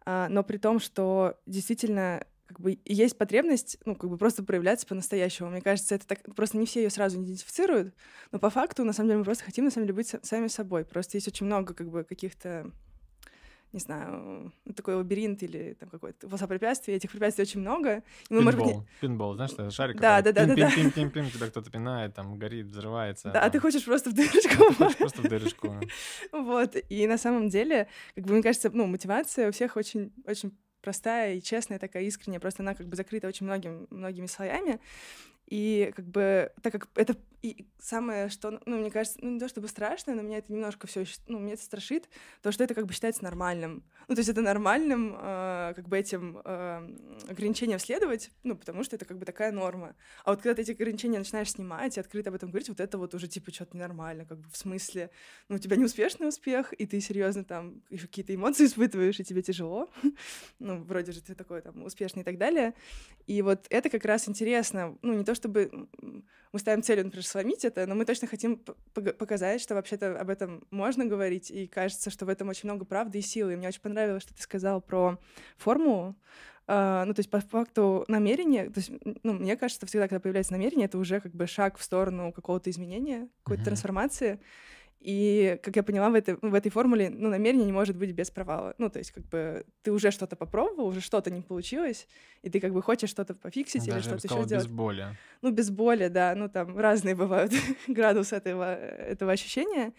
а, 0.06 0.30
но 0.30 0.44
при 0.44 0.58
том, 0.58 0.80
что 0.80 1.40
действительно 1.46 2.26
как 2.48 2.62
бы 2.62 2.80
есть 2.86 3.18
потребность, 3.18 3.78
ну, 3.86 3.96
как 3.96 4.10
бы 4.10 4.18
просто 4.18 4.42
проявляться 4.42 4.88
по-настоящему. 4.88 5.50
Мне 5.50 5.62
кажется, 5.62 5.96
это 5.96 6.08
так... 6.08 6.24
Просто 6.34 6.58
не 6.58 6.66
все 6.66 6.84
ее 6.84 6.90
сразу 6.90 7.22
идентифицируют, 7.22 7.94
но 8.32 8.40
по 8.40 8.50
факту, 8.50 8.86
на 8.86 8.94
самом 8.94 9.10
деле, 9.10 9.18
мы 9.20 9.26
просто 9.26 9.44
хотим, 9.44 9.66
на 9.66 9.72
самом 9.72 9.88
деле, 9.88 9.96
быть 9.96 10.16
сами 10.22 10.48
собой. 10.48 10.86
Просто 10.86 11.18
есть 11.18 11.28
очень 11.28 11.46
много, 11.46 11.74
как 11.74 11.90
бы, 11.90 12.06
каких-то 12.06 12.72
не 13.78 13.82
знаю, 13.82 14.52
ну, 14.66 14.74
такой 14.74 14.96
лабиринт 14.96 15.44
или 15.44 15.76
там 15.80 15.90
какое-то 15.90 16.28
препятствий. 16.48 16.96
Этих 16.96 17.12
препятствий 17.12 17.44
очень 17.44 17.62
много. 17.62 18.04
И 18.30 18.34
мы, 18.34 18.42
может 18.42 18.60
быть, 18.60 18.70
Пинбол, 18.70 18.88
пинбол, 19.02 19.36
знаешь, 19.36 19.52
это 19.54 19.72
шарик, 19.72 20.00
Да, 20.00 20.22
да, 20.22 20.32
да, 20.32 20.46
да, 20.46 20.56
да. 20.56 20.70
пим-пим-пим-пим, 20.70 21.30
тебя 21.32 21.48
кто-то 21.48 21.70
пинает, 21.70 22.16
там 22.16 22.38
горит, 22.38 22.68
взрывается. 22.68 23.32
Да, 23.32 23.42
а 23.42 23.50
ты 23.50 23.60
хочешь 23.60 23.86
просто 23.86 24.10
в 24.10 24.14
дырочку 24.14 24.74
просто 24.98 25.22
в 25.22 25.30
дырочку. 25.30 25.76
Вот. 26.32 26.76
И 26.90 27.08
на 27.08 27.18
самом 27.18 27.50
деле, 27.50 27.88
как 28.16 28.26
бы, 28.26 28.34
мне 28.34 28.44
кажется, 28.44 28.70
ну, 28.74 28.88
мотивация 28.88 29.50
у 29.50 29.52
всех 29.52 29.76
очень, 29.78 30.12
очень 30.26 30.52
простая 30.82 31.36
и 31.36 31.42
честная, 31.42 31.80
такая 31.80 32.04
искренняя, 32.04 32.40
просто 32.40 32.64
она 32.64 32.74
как 32.74 32.88
бы 32.88 32.96
закрыта 32.96 33.28
очень 33.28 33.46
многим, 33.46 33.88
многими 33.90 34.26
слоями. 34.26 34.80
И 35.48 35.94
как 35.96 36.06
бы, 36.06 36.52
так 36.62 36.74
как 36.74 36.90
это 36.96 37.16
и 37.42 37.68
самое, 37.80 38.30
что, 38.30 38.60
ну, 38.66 38.78
мне 38.78 38.90
кажется, 38.90 39.20
ну, 39.22 39.32
не 39.32 39.40
то 39.40 39.48
чтобы 39.48 39.68
страшно, 39.68 40.16
но 40.16 40.22
меня 40.22 40.40
это 40.40 40.52
немножко 40.52 40.88
все, 40.88 41.06
ну, 41.28 41.40
меня 41.40 41.54
это 41.54 41.64
страшит, 41.64 42.10
то, 42.42 42.52
что 42.52 42.64
это 42.64 42.74
как 42.74 42.86
бы 42.88 42.94
считается 42.94 43.24
нормальным. 43.24 43.84
Ну, 44.08 44.16
то 44.16 44.20
есть 44.20 44.30
это 44.30 44.42
нормальным, 44.42 45.16
э, 45.18 45.74
как 45.76 45.88
бы 45.88 45.98
этим 45.98 46.42
э, 46.44 46.96
ограничениям 47.30 47.80
следовать, 47.80 48.32
ну, 48.44 48.56
потому 48.56 48.84
что 48.84 48.96
это 48.96 49.06
как 49.06 49.18
бы 49.18 49.26
такая 49.26 49.52
норма. 49.52 49.96
А 50.26 50.32
вот 50.32 50.42
когда 50.42 50.56
ты 50.56 50.64
эти 50.64 50.72
ограничения 50.72 51.20
начинаешь 51.20 51.52
снимать 51.52 51.96
и 51.98 52.00
открыто 52.00 52.30
об 52.30 52.36
этом 52.36 52.50
говорить, 52.50 52.70
вот 52.70 52.80
это 52.80 52.98
вот 52.98 53.14
уже 53.14 53.28
типа 53.28 53.54
что-то 53.54 53.78
ненормально, 53.78 54.26
как 54.26 54.40
бы 54.40 54.50
в 54.50 54.58
смысле, 54.58 55.12
ну, 55.48 55.56
у 55.58 55.60
тебя 55.60 55.78
неуспешный 55.78 56.28
успех, 56.28 56.74
и 56.74 56.86
ты 56.88 57.00
серьезно 57.00 57.44
там 57.44 57.82
еще 57.90 58.08
какие-то 58.08 58.34
эмоции 58.34 58.66
испытываешь, 58.66 59.20
и 59.20 59.24
тебе 59.24 59.44
тяжело. 59.44 59.90
ну, 60.60 60.84
вроде 60.84 61.12
же 61.12 61.22
ты 61.22 61.36
такой 61.36 61.62
там 61.62 61.84
успешный 61.84 62.22
и 62.22 62.26
так 62.26 62.38
далее. 62.38 62.74
И 63.28 63.42
вот 63.42 63.68
это 63.70 63.90
как 63.90 64.04
раз 64.06 64.28
интересно. 64.28 64.98
Ну, 65.02 65.14
не 65.14 65.24
то 65.24 65.36
чтобы 65.38 65.88
мы 66.52 66.60
ставим 66.60 66.84
целью, 66.84 67.06
например, 67.06 67.26
сломить 67.26 67.64
это, 67.64 67.86
но 67.88 67.96
мы 67.96 68.04
точно 68.04 68.28
хотим 68.28 68.58
показать, 68.94 69.62
что 69.62 69.76
вообще-то 69.76 70.20
об 70.20 70.30
этом 70.30 70.66
можно 70.72 71.06
говорить, 71.06 71.52
и 71.52 71.68
кажется, 71.68 72.10
что 72.10 72.26
в 72.26 72.30
этом 72.30 72.50
очень 72.50 72.68
много 72.68 72.84
правды 72.84 73.20
и 73.20 73.22
силы. 73.22 73.54
И 73.54 73.56
мне 73.56 73.70
очень 73.70 73.82
понравилось, 73.82 74.24
что 74.24 74.34
ты 74.34 74.42
сказал 74.42 74.82
про 74.82 75.18
форму, 75.58 76.16
Uh, 76.70 77.06
ну, 77.06 77.14
то 77.14 77.22
есть, 77.22 77.30
по 77.30 77.40
факту, 77.40 78.04
намерение, 78.10 78.70
то 78.70 78.82
есть, 78.82 78.92
ну, 79.24 79.32
мне 79.32 79.56
кажется, 79.56 79.86
всегда, 79.86 80.10
когда 80.10 80.20
появляется 80.20 80.52
намерение, 80.52 80.88
это 80.88 80.98
уже 80.98 81.22
как 81.22 81.34
бы 81.34 81.48
шаг 81.48 81.78
в 81.78 81.82
сторону 81.82 82.34
какого-то 82.34 82.70
изменения, 82.70 83.30
какой-то 83.44 83.62
mm-hmm. 83.62 83.66
трансформации. 83.66 84.40
И, 85.10 85.58
как 85.64 85.74
я 85.78 85.84
поняла, 85.84 86.10
в 86.10 86.16
этой, 86.16 86.36
в 86.42 86.54
этой 86.54 86.70
формуле, 86.70 87.10
ну, 87.10 87.30
намерение 87.30 87.66
не 87.66 87.72
может 87.72 87.96
быть 87.96 88.12
без 88.12 88.30
провала. 88.30 88.76
Ну, 88.78 88.90
то 88.90 89.00
есть, 89.00 89.12
как 89.12 89.24
бы, 89.24 89.66
ты 89.82 89.94
уже 89.94 90.12
что-то 90.12 90.36
попробовал, 90.36 90.88
уже 90.90 91.00
что-то 91.00 91.32
не 91.32 91.42
получилось, 91.42 92.10
и 92.42 92.50
ты 92.50 92.60
как 92.60 92.74
бы 92.74 92.82
хочешь 92.82 93.10
что-то 93.10 93.34
пофиксить 93.34 93.86
Даже 93.86 94.00
или 94.00 94.02
что-то 94.02 94.28
еще 94.28 94.44
сделать. 94.44 94.66
без 94.66 94.68
боли. 94.68 95.08
Ну, 95.42 95.52
без 95.52 95.70
боли, 95.70 96.10
да. 96.10 96.36
Ну, 96.36 96.50
там 96.50 96.78
разные 96.78 97.16
бывают 97.16 97.54
градусы 97.88 98.36
этого, 98.36 98.76
этого 98.76 99.32
ощущения. 99.32 99.94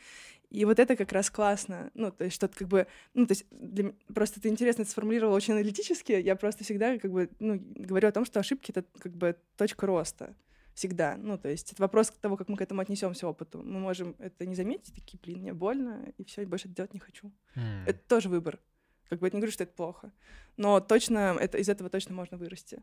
И 0.50 0.66
вот 0.66 0.78
это 0.78 0.94
как 0.94 1.10
раз 1.12 1.30
классно. 1.30 1.90
Ну, 1.94 2.10
то 2.10 2.24
есть 2.24 2.36
что-то 2.36 2.58
как 2.58 2.68
бы... 2.68 2.86
Ну, 3.14 3.26
то 3.26 3.32
есть 3.32 3.46
для... 3.50 3.94
просто 4.12 4.42
ты 4.42 4.50
интересно 4.50 4.82
это 4.82 4.90
сформулировал 4.90 5.32
очень 5.32 5.54
аналитически. 5.54 6.12
Я 6.12 6.36
просто 6.36 6.64
всегда 6.64 6.98
как 6.98 7.10
бы, 7.12 7.30
ну, 7.38 7.58
говорю 7.58 8.08
о 8.08 8.12
том, 8.12 8.26
что 8.26 8.40
ошибки— 8.40 8.70
это 8.72 8.84
как 8.98 9.16
бы 9.16 9.36
точка 9.56 9.86
роста 9.86 10.34
всегда. 10.78 11.16
Ну, 11.16 11.36
то 11.36 11.48
есть 11.48 11.72
это 11.72 11.82
вопрос 11.82 12.10
того, 12.10 12.36
как 12.36 12.48
мы 12.48 12.56
к 12.56 12.60
этому 12.60 12.80
отнесемся 12.80 13.26
опыту. 13.26 13.60
Мы 13.62 13.80
можем 13.80 14.14
это 14.20 14.46
не 14.46 14.54
заметить, 14.54 14.94
такие, 14.94 15.18
блин, 15.20 15.40
мне 15.40 15.52
больно, 15.52 16.12
и 16.16 16.24
все, 16.24 16.46
больше 16.46 16.68
это 16.68 16.76
делать 16.76 16.94
не 16.94 17.00
хочу. 17.00 17.32
Mm. 17.56 17.84
Это 17.86 17.98
тоже 18.08 18.28
выбор. 18.28 18.60
Как 19.08 19.18
бы 19.18 19.26
я 19.26 19.30
не 19.32 19.38
говорю, 19.38 19.52
что 19.52 19.64
это 19.64 19.72
плохо. 19.72 20.12
Но 20.56 20.78
точно 20.78 21.36
это, 21.40 21.58
из 21.58 21.68
этого 21.68 21.90
точно 21.90 22.14
можно 22.14 22.36
вырасти. 22.36 22.80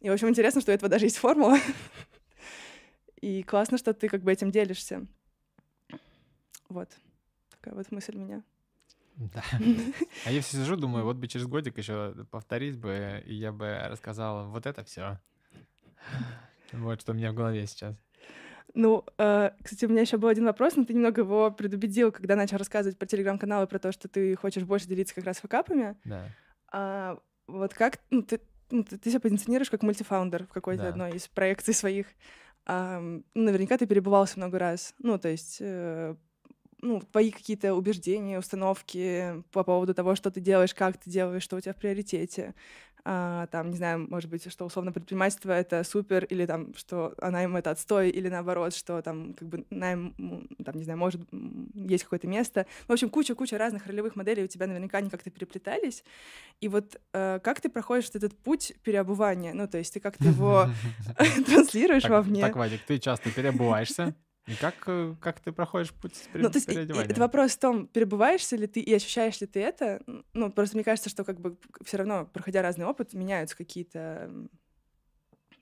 И, 0.00 0.10
в 0.10 0.12
общем, 0.12 0.28
интересно, 0.28 0.60
что 0.60 0.70
у 0.70 0.74
этого 0.74 0.90
даже 0.90 1.06
есть 1.06 1.16
формула. 1.16 1.58
И 3.22 3.42
классно, 3.42 3.78
что 3.78 3.94
ты 3.94 4.08
как 4.08 4.22
бы 4.22 4.32
этим 4.32 4.50
делишься. 4.50 5.06
Вот. 6.68 6.90
Такая 7.50 7.74
вот 7.74 7.90
мысль 7.90 8.16
у 8.16 8.20
меня. 8.20 8.42
Да. 9.16 9.42
А 10.26 10.30
я 10.30 10.42
все 10.42 10.58
сижу, 10.58 10.76
думаю, 10.76 11.04
вот 11.04 11.16
бы 11.16 11.26
через 11.26 11.46
годик 11.46 11.78
еще 11.78 12.26
повторить 12.30 12.76
бы, 12.76 13.22
и 13.24 13.34
я 13.34 13.50
бы 13.52 13.78
рассказал 13.88 14.50
вот 14.50 14.66
это 14.66 14.84
все. 14.84 15.18
Вот 16.72 17.00
что 17.00 17.12
у 17.12 17.14
меня 17.14 17.32
в 17.32 17.34
голове 17.34 17.66
сейчас. 17.66 17.96
Ну, 18.74 19.04
э, 19.18 19.50
кстати, 19.62 19.84
у 19.84 19.88
меня 19.88 20.02
еще 20.02 20.16
был 20.16 20.28
один 20.28 20.44
вопрос, 20.44 20.76
но 20.76 20.84
ты 20.84 20.94
немного 20.94 21.22
его 21.22 21.50
предубедил, 21.50 22.12
когда 22.12 22.36
начал 22.36 22.56
рассказывать 22.56 22.98
про 22.98 23.06
телеграм-каналы, 23.06 23.66
про 23.66 23.78
то, 23.78 23.90
что 23.90 24.08
ты 24.08 24.36
хочешь 24.36 24.62
больше 24.62 24.86
делиться 24.86 25.14
как 25.14 25.24
раз 25.24 25.38
факапами. 25.38 25.96
Да. 26.04 26.28
А, 26.72 27.18
вот 27.48 27.74
как 27.74 27.98
ну, 28.10 28.22
ты, 28.22 28.40
ну, 28.70 28.84
ты, 28.84 28.96
ты 28.96 29.10
себя 29.10 29.20
позиционируешь 29.20 29.70
как 29.70 29.82
мультифаундер 29.82 30.46
в 30.46 30.52
какой-то 30.52 30.84
да. 30.84 30.88
одной 30.90 31.16
из 31.16 31.26
проекций 31.26 31.74
своих. 31.74 32.06
А, 32.66 33.02
наверняка 33.34 33.76
ты 33.76 33.86
перебывался 33.86 34.38
много 34.38 34.58
раз. 34.58 34.94
Ну, 34.98 35.18
то 35.18 35.28
есть 35.28 35.58
э, 35.60 36.14
ну, 36.82 37.00
твои 37.00 37.30
какие-то 37.30 37.74
убеждения, 37.74 38.38
установки 38.38 39.42
по 39.52 39.64
поводу 39.64 39.94
того, 39.94 40.14
что 40.14 40.30
ты 40.30 40.40
делаешь, 40.40 40.74
как 40.74 40.96
ты 40.98 41.10
делаешь, 41.10 41.42
что 41.42 41.56
у 41.56 41.60
тебя 41.60 41.72
в 41.72 41.76
приоритете. 41.76 42.54
А, 43.04 43.46
там, 43.46 43.70
не 43.70 43.76
знаю, 43.76 44.06
может 44.10 44.30
быть, 44.30 44.50
что 44.50 44.64
условно 44.64 44.92
предпринимательство— 44.92 45.52
это 45.52 45.84
супер, 45.84 46.24
или 46.24 46.46
там, 46.46 46.74
что 46.74 47.14
а 47.18 47.30
найм— 47.30 47.56
это 47.56 47.70
отстой, 47.70 48.10
или 48.10 48.28
наоборот, 48.28 48.74
что 48.74 49.00
там, 49.02 49.34
как 49.34 49.48
бы, 49.48 49.64
найм, 49.70 50.14
там, 50.64 50.76
не 50.76 50.84
знаю, 50.84 50.98
может, 50.98 51.20
есть 51.74 52.04
какое-то 52.04 52.26
место. 52.26 52.66
В 52.88 52.92
общем, 52.92 53.10
куча-куча 53.10 53.58
разных 53.58 53.86
ролевых 53.86 54.16
моделей 54.16 54.44
у 54.44 54.48
тебя 54.48 54.66
наверняка 54.66 54.98
они 54.98 55.10
как-то 55.10 55.30
переплетались. 55.30 56.04
И 56.60 56.68
вот 56.68 57.00
э, 57.12 57.40
как 57.42 57.60
ты 57.60 57.68
проходишь 57.68 58.10
этот 58.12 58.36
путь 58.36 58.74
переобувания? 58.82 59.54
Ну, 59.54 59.66
то 59.66 59.78
есть 59.78 59.94
ты 59.94 60.00
как-то 60.00 60.24
его 60.24 60.68
транслируешь 61.46 62.04
вовне? 62.04 62.42
Так, 62.42 62.56
Вадик, 62.56 62.80
ты 62.86 62.98
часто 62.98 63.30
переобуваешься? 63.30 64.14
И 64.46 64.54
как, 64.54 64.74
э, 64.86 65.14
как 65.20 65.40
ты 65.40 65.52
проходишь 65.52 65.92
путь 65.92 66.28
ну, 66.34 66.50
то 66.50 66.56
есть, 66.56 66.68
Это 66.68 67.20
вопрос 67.20 67.52
в 67.52 67.58
том, 67.58 67.86
перебываешься 67.86 68.56
ли 68.56 68.66
ты 68.66 68.80
и 68.80 68.92
ощущаешь 68.92 69.40
ли 69.40 69.46
ты 69.46 69.60
это. 69.60 70.02
Ну, 70.32 70.50
просто 70.50 70.76
мне 70.76 70.84
кажется, 70.84 71.10
что 71.10 71.24
как 71.24 71.40
бы 71.40 71.56
все 71.84 71.98
равно, 71.98 72.26
проходя 72.26 72.62
разный 72.62 72.86
опыт, 72.86 73.14
меняются 73.14 73.56
какие-то... 73.56 74.30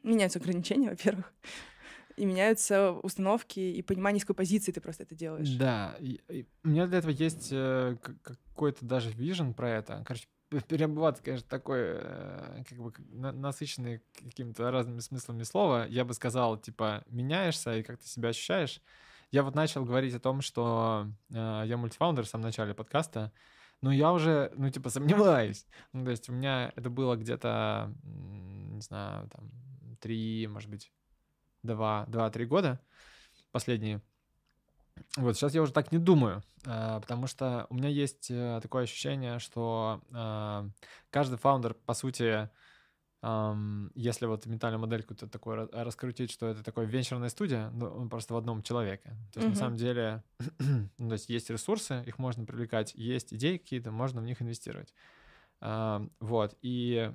Меняются 0.02 0.38
ограничения, 0.38 0.90
во-первых. 0.90 1.32
И 2.16 2.24
меняются 2.24 2.92
установки 2.92 3.60
и 3.60 3.82
понимание, 3.82 4.20
с 4.20 4.24
какой 4.24 4.36
позиции 4.36 4.72
ты 4.72 4.80
просто 4.80 5.04
это 5.04 5.14
делаешь. 5.14 5.50
Да. 5.50 5.96
И, 6.00 6.20
и 6.28 6.46
у 6.64 6.68
меня 6.68 6.86
для 6.86 6.98
этого 6.98 7.12
есть 7.12 7.48
э, 7.52 7.96
какой-то 8.22 8.84
даже 8.84 9.10
вижен 9.10 9.54
про 9.54 9.70
это. 9.70 10.02
Короче, 10.06 10.26
переобуваться, 10.68 11.22
конечно, 11.22 11.48
такой 11.48 11.78
э, 11.80 12.64
как 12.68 12.78
бы 12.78 12.92
насыщенный 13.32 14.02
какими-то 14.14 14.70
разными 14.70 15.00
смыслами 15.00 15.42
слова. 15.42 15.86
Я 15.86 16.04
бы 16.04 16.14
сказал, 16.14 16.56
типа, 16.56 17.04
меняешься 17.08 17.76
и 17.76 17.82
как 17.82 17.98
ты 17.98 18.06
себя 18.06 18.30
ощущаешь. 18.30 18.80
Я 19.30 19.42
вот 19.42 19.54
начал 19.54 19.84
говорить 19.84 20.14
о 20.14 20.20
том, 20.20 20.40
что 20.40 21.06
э, 21.30 21.62
я 21.66 21.76
мультифаундер 21.76 22.24
в 22.24 22.28
самом 22.28 22.44
начале 22.44 22.74
подкаста, 22.74 23.32
но 23.82 23.92
я 23.92 24.12
уже, 24.12 24.52
ну, 24.56 24.70
типа, 24.70 24.90
сомневаюсь. 24.90 25.66
Ну, 25.92 26.04
то 26.04 26.10
есть 26.10 26.28
у 26.28 26.32
меня 26.32 26.72
это 26.74 26.90
было 26.90 27.16
где-то, 27.16 27.94
не 28.02 28.80
знаю, 28.80 29.28
там, 29.28 29.50
три, 30.00 30.46
может 30.46 30.70
быть, 30.70 30.92
два, 31.62 32.06
два-три 32.06 32.46
года 32.46 32.80
последние. 33.52 34.00
Вот, 35.16 35.36
сейчас 35.36 35.54
я 35.54 35.62
уже 35.62 35.72
так 35.72 35.92
не 35.92 35.98
думаю, 35.98 36.42
а, 36.66 37.00
потому 37.00 37.26
что 37.26 37.66
у 37.70 37.74
меня 37.74 37.88
есть 37.88 38.30
э, 38.30 38.60
такое 38.62 38.84
ощущение, 38.84 39.38
что 39.38 40.00
а, 40.12 40.68
каждый 41.10 41.38
фаундер, 41.38 41.74
по 41.74 41.94
сути, 41.94 42.48
если 43.20 44.26
вот 44.26 44.46
ментальную 44.46 44.80
модельку 44.80 45.12
то 45.12 45.26
такое 45.26 45.68
раскрутить, 45.72 46.30
что 46.30 46.46
это 46.46 46.62
такой 46.62 46.86
венчурная 46.86 47.30
студия, 47.30 47.68
ну, 47.70 48.08
просто 48.08 48.32
в 48.32 48.36
одном 48.36 48.62
человеке. 48.62 49.10
То 49.32 49.40
есть, 49.40 49.46
uh-huh. 49.46 49.48
на 49.48 49.54
самом 49.56 49.76
деле, 49.76 50.22
ну, 50.98 51.08
то 51.08 51.14
есть 51.14 51.28
есть 51.28 51.50
ресурсы, 51.50 52.04
их 52.06 52.20
можно 52.20 52.44
привлекать, 52.44 52.94
есть 52.94 53.34
идеи 53.34 53.56
какие-то, 53.56 53.90
можно 53.90 54.20
в 54.20 54.24
них 54.24 54.40
инвестировать. 54.40 54.94
Вот, 55.60 56.56
и, 56.62 57.12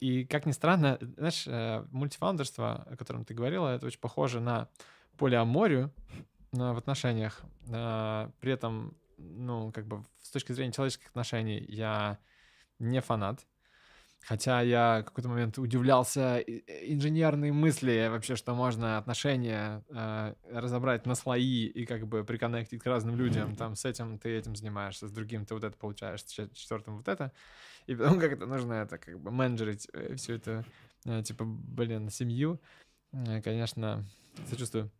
и 0.00 0.26
как 0.26 0.44
ни 0.44 0.52
странно, 0.52 0.98
знаешь, 1.00 1.46
э, 1.46 1.86
мультифаундерство, 1.90 2.86
о 2.90 2.96
котором 2.98 3.24
ты 3.24 3.32
говорила, 3.32 3.74
это 3.74 3.86
очень 3.86 4.00
похоже 4.00 4.40
на 4.40 4.68
полиаморию, 5.16 5.90
в 6.56 6.78
отношениях. 6.78 7.42
При 7.66 8.52
этом, 8.52 8.96
ну, 9.18 9.72
как 9.72 9.86
бы 9.86 10.04
с 10.22 10.30
точки 10.30 10.52
зрения 10.52 10.72
человеческих 10.72 11.08
отношений 11.08 11.64
я 11.68 12.18
не 12.78 13.00
фанат. 13.00 13.46
Хотя 14.26 14.60
я 14.60 15.02
в 15.02 15.04
какой-то 15.04 15.28
момент 15.28 15.56
удивлялся 15.56 16.38
инженерной 16.40 17.52
мысли 17.52 18.08
вообще, 18.10 18.34
что 18.34 18.56
можно 18.56 18.98
отношения 18.98 19.84
э, 19.88 20.34
разобрать 20.50 21.06
на 21.06 21.14
слои 21.14 21.66
и 21.66 21.86
как 21.86 22.08
бы 22.08 22.24
приконнектить 22.24 22.82
к 22.82 22.86
разным 22.86 23.14
людям. 23.14 23.54
Там 23.54 23.76
с 23.76 23.84
этим 23.84 24.18
ты 24.18 24.30
этим 24.30 24.56
занимаешься, 24.56 25.06
с 25.06 25.12
другим 25.12 25.46
ты 25.46 25.54
вот 25.54 25.62
это 25.62 25.76
получаешь, 25.76 26.24
с 26.24 26.48
четвертым 26.54 26.96
вот 26.96 27.06
это. 27.06 27.30
И 27.86 27.94
потом 27.94 28.18
как 28.20 28.32
это 28.32 28.46
нужно 28.46 28.72
это 28.74 28.98
как 28.98 29.20
бы 29.20 29.30
менеджерить 29.30 29.86
э, 29.92 30.16
всю 30.16 30.32
эту, 30.32 30.64
э, 31.04 31.22
типа, 31.22 31.44
блин, 31.44 32.10
семью. 32.10 32.60
Э, 33.12 33.40
конечно, 33.42 34.04
сочувствую 34.50 34.90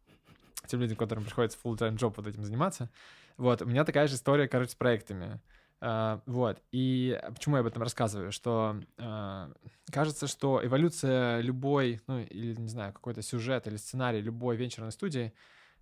тем 0.66 0.80
людям, 0.80 0.96
которым 0.96 1.24
приходится 1.24 1.58
full-time 1.62 1.96
job 1.96 2.14
вот 2.16 2.26
этим 2.26 2.44
заниматься. 2.44 2.90
Вот, 3.36 3.62
у 3.62 3.66
меня 3.66 3.84
такая 3.84 4.08
же 4.08 4.14
история, 4.14 4.48
короче, 4.48 4.72
с 4.72 4.74
проектами. 4.74 5.40
Uh, 5.82 6.22
вот, 6.24 6.62
и 6.72 7.20
почему 7.28 7.56
я 7.56 7.60
об 7.60 7.66
этом 7.66 7.82
рассказываю? 7.82 8.32
Что 8.32 8.80
uh, 8.96 9.54
кажется, 9.92 10.26
что 10.26 10.64
эволюция 10.64 11.40
любой, 11.42 12.00
ну, 12.06 12.20
или, 12.20 12.54
не 12.58 12.68
знаю, 12.68 12.94
какой-то 12.94 13.20
сюжет 13.20 13.66
или 13.66 13.76
сценарий 13.76 14.22
любой 14.22 14.56
венчурной 14.56 14.90
студии 14.90 15.34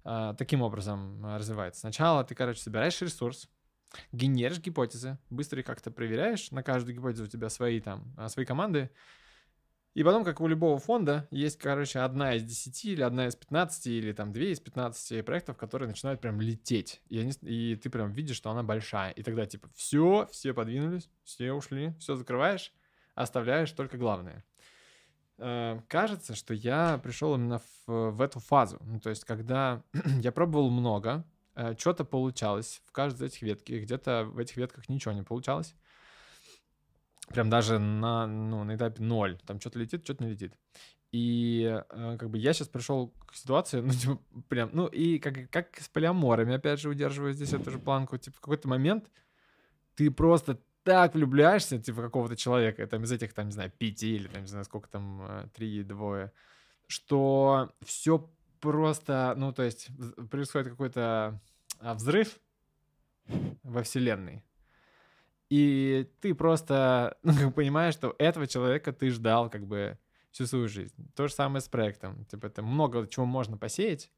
uh, 0.05 0.35
таким 0.37 0.63
образом 0.63 1.25
развивается. 1.37 1.81
Сначала 1.81 2.25
ты, 2.25 2.35
короче, 2.35 2.61
собираешь 2.61 3.01
ресурс, 3.03 3.49
генеришь 4.11 4.59
гипотезы, 4.59 5.17
быстро 5.31 5.61
их 5.61 5.67
как-то 5.67 5.93
проверяешь, 5.93 6.51
на 6.51 6.65
каждую 6.65 6.97
гипотезу 6.97 7.25
у 7.25 7.29
тебя 7.29 7.49
свои 7.49 7.81
там, 7.81 8.17
свои 8.29 8.45
команды, 8.45 8.91
и 9.95 10.03
потом, 10.03 10.25
как 10.25 10.41
у 10.41 10.49
любого 10.49 10.79
фонда, 10.79 11.29
есть, 11.31 11.57
короче, 11.57 12.01
одна 12.01 12.35
из 12.35 12.43
10 12.43 12.85
или 12.87 13.03
одна 13.03 13.29
из 13.29 13.37
15 13.37 13.87
или 13.87 14.13
там 14.13 14.33
две 14.33 14.51
из 14.51 14.59
15 14.59 15.25
проектов, 15.25 15.57
которые 15.57 15.89
начинают 15.89 16.21
прям 16.21 16.41
лететь. 16.41 17.01
И, 17.09 17.21
они, 17.21 17.31
и 17.43 17.77
ты 17.77 17.91
прям 17.91 18.11
видишь, 18.11 18.37
что 18.37 18.51
она 18.51 18.65
большая. 18.65 19.13
И 19.13 19.23
тогда 19.23 19.47
типа 19.47 19.69
все, 19.77 20.29
все 20.33 20.53
подвинулись, 20.53 21.09
все 21.23 21.53
ушли, 21.53 21.95
все 22.01 22.17
закрываешь, 22.17 22.73
оставляешь 23.15 23.71
только 23.71 23.97
главное. 23.97 24.45
Э, 25.39 25.81
кажется, 25.87 26.35
что 26.35 26.55
я 26.55 26.99
пришел 26.99 27.37
именно 27.37 27.61
в, 27.87 28.11
в 28.11 28.21
эту 28.21 28.41
фазу. 28.41 28.79
Ну, 28.81 28.99
то 28.99 29.11
есть, 29.11 29.25
когда 29.25 29.85
я 30.21 30.33
пробовал 30.33 30.71
много, 30.71 31.25
э, 31.55 31.77
что-то 31.79 32.05
получалось 32.05 32.83
в 32.85 32.91
каждой 32.91 33.29
из 33.29 33.33
этих 33.33 33.43
ветки, 33.43 33.73
где-то 33.75 34.25
в 34.25 34.39
этих 34.39 34.57
ветках 34.57 34.89
ничего 34.89 35.15
не 35.15 35.23
получалось 35.23 35.77
прям 37.29 37.51
даже 37.51 37.79
на, 37.79 38.27
ну, 38.27 38.65
на 38.65 38.77
этапе 38.77 39.03
ноль. 39.03 39.39
Там 39.47 39.61
что-то 39.61 39.79
летит, 39.79 40.05
что-то 40.05 40.25
не 40.25 40.31
летит. 40.31 40.55
И 41.13 41.63
э, 41.91 42.17
как 42.19 42.29
бы 42.29 42.39
я 42.39 42.53
сейчас 42.53 42.69
пришел 42.69 43.15
к 43.27 43.35
ситуации, 43.35 43.81
ну, 43.83 43.93
типа, 43.93 44.19
прям, 44.49 44.71
ну, 44.73 44.87
и 44.87 45.19
как, 45.19 45.49
как 45.51 45.79
с 45.79 45.89
полиаморами, 45.89 46.55
опять 46.55 46.81
же, 46.81 46.89
удерживаю 46.89 47.33
здесь 47.33 47.53
эту 47.53 47.71
же 47.71 47.79
планку, 47.79 48.19
типа, 48.19 48.37
в 48.37 48.41
какой-то 48.41 48.69
момент 48.69 49.09
ты 49.95 50.11
просто 50.11 50.61
так 50.83 51.15
влюбляешься, 51.15 51.79
типа, 51.79 52.03
какого-то 52.03 52.37
человека, 52.37 52.87
там, 52.87 53.05
из 53.05 53.13
этих, 53.13 53.33
там, 53.33 53.47
не 53.47 53.53
знаю, 53.53 53.71
пяти 53.71 54.17
или, 54.17 54.27
там, 54.27 54.43
не 54.43 54.49
знаю, 54.49 54.65
сколько 54.65 54.89
там, 54.89 55.23
э, 55.23 55.49
три, 55.55 55.85
двое, 55.85 56.33
что 56.89 57.73
все 57.85 58.29
просто, 58.61 59.35
ну, 59.37 59.53
то 59.53 59.63
есть 59.63 59.91
происходит 60.31 60.69
какой-то 60.69 61.41
а, 61.79 61.95
взрыв 61.95 62.41
во 63.63 63.83
Вселенной. 63.83 64.43
И 65.55 66.11
ты 66.21 66.35
просто, 66.35 67.17
ну, 67.23 67.33
как 67.33 67.55
понимаешь, 67.55 67.95
что 67.95 68.17
этого 68.19 68.49
человека 68.49 68.93
ты 68.93 69.11
ждал, 69.11 69.49
как 69.49 69.69
бы, 69.69 69.97
всю 70.33 70.47
свою 70.47 70.67
жизнь. 70.67 70.95
То 71.15 71.29
же 71.29 71.35
самое 71.35 71.61
с 71.61 71.69
проектом. 71.69 72.25
Типа, 72.25 72.47
это 72.47 72.61
много 72.63 73.07
чего 73.07 73.25
можно 73.25 73.57
посеять, 73.57 74.11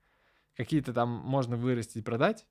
какие-то 0.57 0.95
там 0.95 1.11
можно 1.11 1.59
вырастить 1.59 1.97
и 1.97 2.03
продать, 2.03 2.47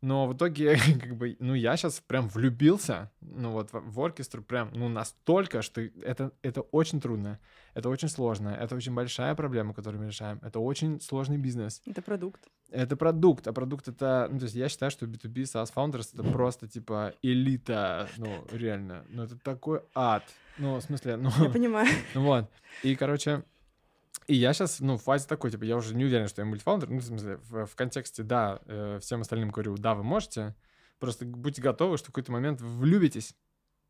но 0.00 0.26
в 0.26 0.34
итоге, 0.34 0.76
как 1.00 1.16
бы, 1.16 1.36
ну, 1.38 1.54
я 1.54 1.76
сейчас 1.76 2.00
прям 2.00 2.28
влюбился, 2.28 3.12
ну, 3.20 3.52
вот 3.52 3.68
в, 3.72 4.00
оркестру 4.00 4.42
прям, 4.42 4.70
ну, 4.72 4.88
настолько, 4.88 5.62
что 5.62 5.80
это, 5.80 6.32
это 6.42 6.62
очень 6.62 7.00
трудно, 7.00 7.38
это 7.74 7.88
очень 7.88 8.08
сложно, 8.08 8.48
это 8.48 8.74
очень 8.74 8.94
большая 8.94 9.36
проблема, 9.36 9.74
которую 9.74 10.02
мы 10.02 10.08
решаем, 10.08 10.40
это 10.42 10.58
очень 10.58 11.00
сложный 11.00 11.38
бизнес, 11.38 11.82
Это 11.86 12.02
продукт. 12.02 12.48
Это 12.70 12.96
продукт, 12.96 13.46
а 13.46 13.52
продукт 13.52 13.88
это, 13.88 14.28
ну, 14.30 14.38
то 14.38 14.44
есть 14.44 14.54
я 14.56 14.68
считаю, 14.68 14.90
что 14.90 15.06
B2B 15.06 15.42
SaaS 15.42 15.72
Founders 15.74 16.10
это 16.12 16.22
просто, 16.24 16.68
типа, 16.68 17.14
элита, 17.22 18.08
ну, 18.16 18.44
реально, 18.52 19.04
ну, 19.08 19.24
это 19.24 19.38
такой 19.38 19.82
ад, 19.94 20.24
ну, 20.58 20.76
в 20.76 20.82
смысле, 20.82 21.16
ну, 21.16 21.30
Я 21.38 21.50
понимаю. 21.50 21.88
ну 22.14 22.22
вот. 22.22 22.50
И, 22.82 22.94
короче, 22.96 23.44
и 24.26 24.34
я 24.34 24.52
сейчас, 24.52 24.80
ну, 24.80 24.96
в 24.96 25.02
фазе 25.02 25.26
такой, 25.26 25.50
типа, 25.50 25.64
я 25.64 25.76
уже 25.76 25.94
не 25.94 26.04
уверен, 26.04 26.28
что 26.28 26.40
я 26.42 26.46
мультифаундер. 26.46 26.88
Ну, 26.88 26.98
в 26.98 27.04
смысле, 27.04 27.36
в, 27.48 27.66
в 27.66 27.76
контексте, 27.76 28.22
да, 28.22 28.60
э, 28.66 28.98
всем 29.00 29.20
остальным 29.20 29.50
говорю, 29.50 29.76
да, 29.76 29.94
вы 29.94 30.02
можете. 30.02 30.54
Просто 30.98 31.26
будьте 31.26 31.60
готовы, 31.60 31.98
что 31.98 32.06
в 32.06 32.08
какой-то 32.08 32.32
момент 32.32 32.60
влюбитесь. 32.62 33.34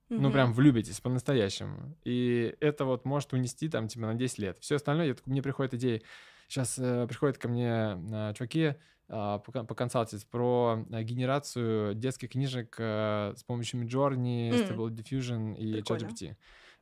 Ну, 0.08 0.22
Мгм. 0.22 0.32
прям 0.32 0.52
влюбитесь 0.52 1.00
по-настоящему. 1.00 1.96
И 2.04 2.54
это 2.60 2.84
вот 2.84 3.04
может 3.04 3.32
унести 3.32 3.68
там, 3.68 3.88
типа, 3.88 4.06
на 4.06 4.14
10 4.14 4.38
лет. 4.38 4.58
Все 4.60 4.76
остальное, 4.76 5.06
я, 5.06 5.16
мне 5.24 5.40
приходят 5.40 5.74
идеи. 5.74 6.02
Сейчас 6.54 6.74
приходят 7.08 7.36
ко 7.36 7.48
мне 7.48 7.98
э, 8.12 8.32
чуваки 8.36 8.76
по- 9.08 9.38
поконсалтить 9.40 10.24
про 10.28 10.86
э, 10.88 11.02
генерацию 11.02 11.96
детских 11.96 12.30
книжек 12.30 12.76
э, 12.78 13.34
с 13.36 13.42
помощью 13.42 13.82
Midjourney, 13.82 14.50
М. 14.50 14.54
Stable 14.54 14.90
Diffusion 14.90 15.56
и. 15.56 15.80
ChatGPT. 15.80 16.36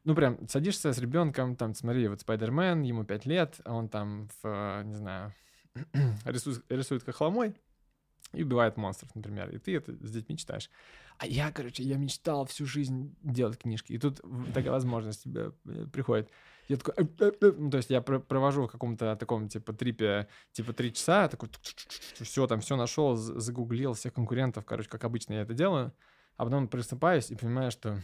Ну, 0.05 0.15
прям 0.15 0.47
садишься 0.47 0.93
с 0.93 0.99
ребенком, 0.99 1.57
там, 1.57 1.75
смотри, 1.75 2.07
вот 2.09 2.21
Спайдермен, 2.21 2.83
ему 2.83 3.05
5 3.05 3.25
лет, 3.25 3.61
а 3.65 3.73
он 3.73 3.89
там, 3.89 4.29
в, 4.43 4.47
э, 4.47 4.83
не 4.85 4.95
знаю, 4.95 5.33
рисует, 6.27 6.63
рисует 6.69 7.03
хохломой 7.05 7.55
и 8.33 8.43
убивает 8.43 8.77
монстров, 8.77 9.15
например. 9.15 9.49
И 9.55 9.59
ты 9.59 9.77
это 9.77 9.93
с 10.07 10.11
детьми 10.11 10.37
читаешь. 10.37 10.69
А 11.17 11.27
я, 11.27 11.51
короче, 11.51 11.83
я 11.83 11.97
мечтал 11.97 12.45
всю 12.45 12.67
жизнь 12.67 13.17
делать 13.23 13.59
книжки. 13.59 13.93
И 13.95 13.99
тут 13.99 14.21
такая 14.53 14.73
возможность 14.73 15.23
тебе 15.23 15.53
э, 15.65 15.87
приходит. 15.91 16.31
Я 16.73 16.79
такой... 16.79 16.95
«Э, 17.05 17.07
э, 17.21 17.33
э». 17.41 17.53
Ну, 17.59 17.71
то 17.71 17.77
есть 17.77 17.91
я 17.91 18.01
про- 18.01 18.19
провожу 18.19 18.67
в 18.67 18.71
каком-то 18.71 19.15
таком, 19.17 19.49
типа, 19.49 19.75
трипе, 19.75 20.27
типа, 20.53 20.73
три 20.73 20.93
часа, 20.93 21.29
такой... 21.29 21.51
Все, 22.21 22.47
там 22.47 22.61
все 22.61 22.77
нашел, 22.77 23.15
загуглил 23.17 23.93
всех 23.93 24.15
конкурентов, 24.15 24.65
короче, 24.65 24.89
как 24.89 25.05
обычно 25.05 25.35
я 25.35 25.43
это 25.43 25.53
делаю. 25.53 25.93
А 26.37 26.45
потом 26.45 26.69
просыпаюсь 26.69 27.31
и 27.31 27.35
понимаю, 27.37 27.71
что 27.71 27.99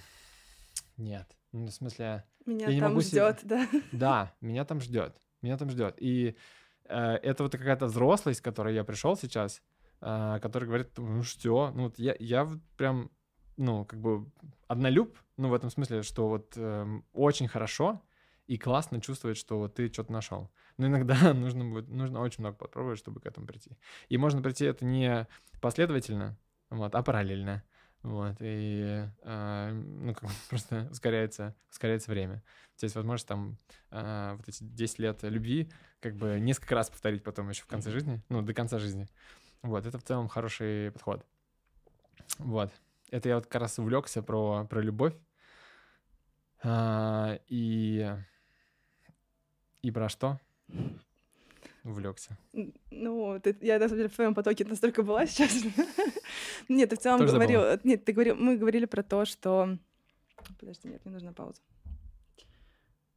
нет. 0.98 1.34
Ну, 1.52 1.66
в 1.66 1.70
смысле, 1.70 2.24
Меня 2.44 2.66
я 2.68 2.74
не 2.74 2.80
там 2.80 2.90
могу 2.90 3.00
себе- 3.00 3.30
ждет, 3.32 3.40
да. 3.44 3.68
да, 3.92 4.34
меня 4.42 4.64
там 4.66 4.80
ждет. 4.80 5.16
Меня 5.40 5.56
там 5.56 5.70
ждет. 5.70 5.94
И 5.98 6.36
э, 6.84 6.94
это 7.22 7.44
вот 7.44 7.52
какая-то 7.52 7.86
взрослость, 7.86 8.42
к 8.42 8.44
которой 8.44 8.74
я 8.74 8.84
пришел 8.84 9.16
сейчас, 9.16 9.62
э, 10.02 10.38
который 10.42 10.66
говорит, 10.66 10.90
ну 10.98 11.22
что, 11.22 11.70
ну 11.74 11.84
вот 11.84 11.98
я, 11.98 12.14
я 12.18 12.46
прям, 12.76 13.10
ну, 13.56 13.86
как 13.86 13.98
бы 13.98 14.30
однолюб, 14.66 15.16
ну, 15.38 15.48
в 15.48 15.54
этом 15.54 15.70
смысле, 15.70 16.02
что 16.02 16.28
вот 16.28 16.52
эм, 16.56 17.06
очень 17.12 17.48
хорошо 17.48 18.02
и 18.48 18.56
классно 18.56 19.00
чувствовать, 19.00 19.36
что 19.36 19.58
вот 19.58 19.74
ты 19.74 19.92
что-то 19.92 20.10
нашел. 20.10 20.50
Но 20.78 20.86
иногда 20.86 21.14
нужно 21.34 21.64
будет, 21.66 21.88
нужно 21.88 22.20
очень 22.20 22.40
много 22.40 22.56
попробовать, 22.56 22.98
чтобы 22.98 23.20
к 23.20 23.26
этому 23.26 23.46
прийти. 23.46 23.70
И 24.08 24.16
можно 24.16 24.42
прийти 24.42 24.64
это 24.64 24.84
не 24.84 25.28
последовательно, 25.60 26.36
вот, 26.70 26.94
а 26.94 27.02
параллельно. 27.02 27.62
Вот, 28.02 28.36
и 28.40 29.04
э, 29.22 29.70
ну, 29.72 30.14
как 30.14 30.30
просто 30.48 30.88
ускоряется, 30.90 31.54
ускоряется 31.70 32.10
время. 32.10 32.42
У 32.74 32.78
тебя 32.78 32.86
есть 32.86 32.96
возможность 32.96 33.28
там 33.28 33.58
а, 33.90 34.36
вот 34.36 34.48
эти 34.48 34.62
10 34.62 34.98
лет 35.00 35.22
любви 35.24 35.70
как 36.00 36.14
бы 36.14 36.38
несколько 36.38 36.76
раз 36.76 36.88
повторить 36.88 37.24
потом 37.24 37.48
еще 37.50 37.64
в 37.64 37.66
конце 37.66 37.90
жизни, 37.90 38.22
ну, 38.28 38.40
до 38.40 38.54
конца 38.54 38.78
жизни. 38.78 39.08
Вот, 39.62 39.84
это 39.84 39.98
в 39.98 40.04
целом 40.04 40.28
хороший 40.28 40.92
подход. 40.92 41.26
Вот. 42.38 42.72
Это 43.10 43.28
я 43.28 43.34
вот 43.34 43.46
как 43.46 43.62
раз 43.62 43.78
увлекся 43.78 44.22
про, 44.22 44.64
про 44.64 44.80
любовь. 44.80 45.14
А, 46.62 47.38
и... 47.48 48.16
И 49.82 49.90
про 49.90 50.08
что? 50.08 50.38
Увлекся. 51.84 52.36
Ну, 52.90 53.40
ты- 53.40 53.56
я 53.62 53.78
на 53.78 53.88
самом 53.88 53.98
деле 53.98 54.08
в 54.08 54.14
твоем 54.14 54.34
потоке 54.34 54.64
настолько 54.64 55.02
была 55.02 55.26
сейчас. 55.26 55.52
Нет, 56.68 56.90
ты 56.90 56.96
в 56.96 56.98
целом 57.00 57.20
Тоже 57.20 57.32
говорил... 57.34 57.60
забыла? 57.60 57.74
э, 57.76 57.80
Нет, 57.84 58.04
ты 58.04 58.12
говорил... 58.12 58.36
Мы 58.36 58.56
говорили 58.58 58.84
про 58.86 59.02
то, 59.02 59.24
что... 59.24 59.78
Подожди, 60.60 60.88
нет, 60.88 61.04
мне 61.04 61.14
нужна 61.14 61.32
пауза. 61.32 61.60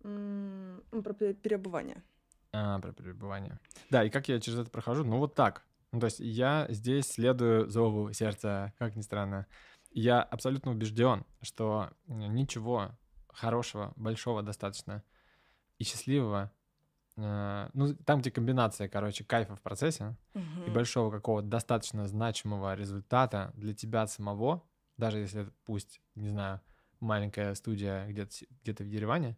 М, 0.03 0.81
Про 1.03 1.13
пе- 1.13 1.33
переобувание. 1.33 2.03
А, 2.53 2.79
про 2.79 2.91
пребывание. 2.91 3.59
Да, 3.89 4.03
и 4.03 4.09
как 4.09 4.27
я 4.27 4.39
через 4.39 4.59
это 4.59 4.69
прохожу? 4.69 5.03
Ну, 5.03 5.17
вот 5.19 5.35
так. 5.35 5.63
Ну, 5.91 5.99
то 5.99 6.05
есть 6.07 6.19
я 6.19 6.65
здесь 6.69 7.07
следую 7.07 7.69
зову 7.69 8.11
сердца, 8.13 8.73
как 8.79 8.95
ни 8.95 9.01
странно. 9.01 9.45
Я 9.91 10.21
абсолютно 10.21 10.71
убежден, 10.71 11.25
что 11.41 11.89
ничего 12.07 12.91
хорошего, 13.29 13.93
большого 13.95 14.41
достаточно 14.41 15.03
и 15.81 15.83
счастливого, 15.83 16.51
э, 17.17 17.69
ну, 17.73 17.95
там, 17.95 18.19
где 18.21 18.29
комбинация, 18.29 18.87
короче, 18.87 19.23
кайфа 19.23 19.55
в 19.55 19.61
процессе 19.61 20.15
и 20.35 20.39
Мгм. 20.39 20.73
большого 20.73 21.09
какого-то 21.09 21.47
достаточно 21.47 22.07
значимого 22.07 22.75
результата 22.75 23.51
для 23.55 23.73
тебя 23.73 24.05
самого, 24.05 24.61
даже 24.97 25.17
если 25.17 25.41
это 25.41 25.51
пусть, 25.65 25.99
не 26.13 26.29
знаю, 26.29 26.61
маленькая 26.99 27.55
студия 27.55 28.05
где-то 28.05 28.31
где-то 28.61 28.83
в 28.83 28.87
Ереване, 28.87 29.37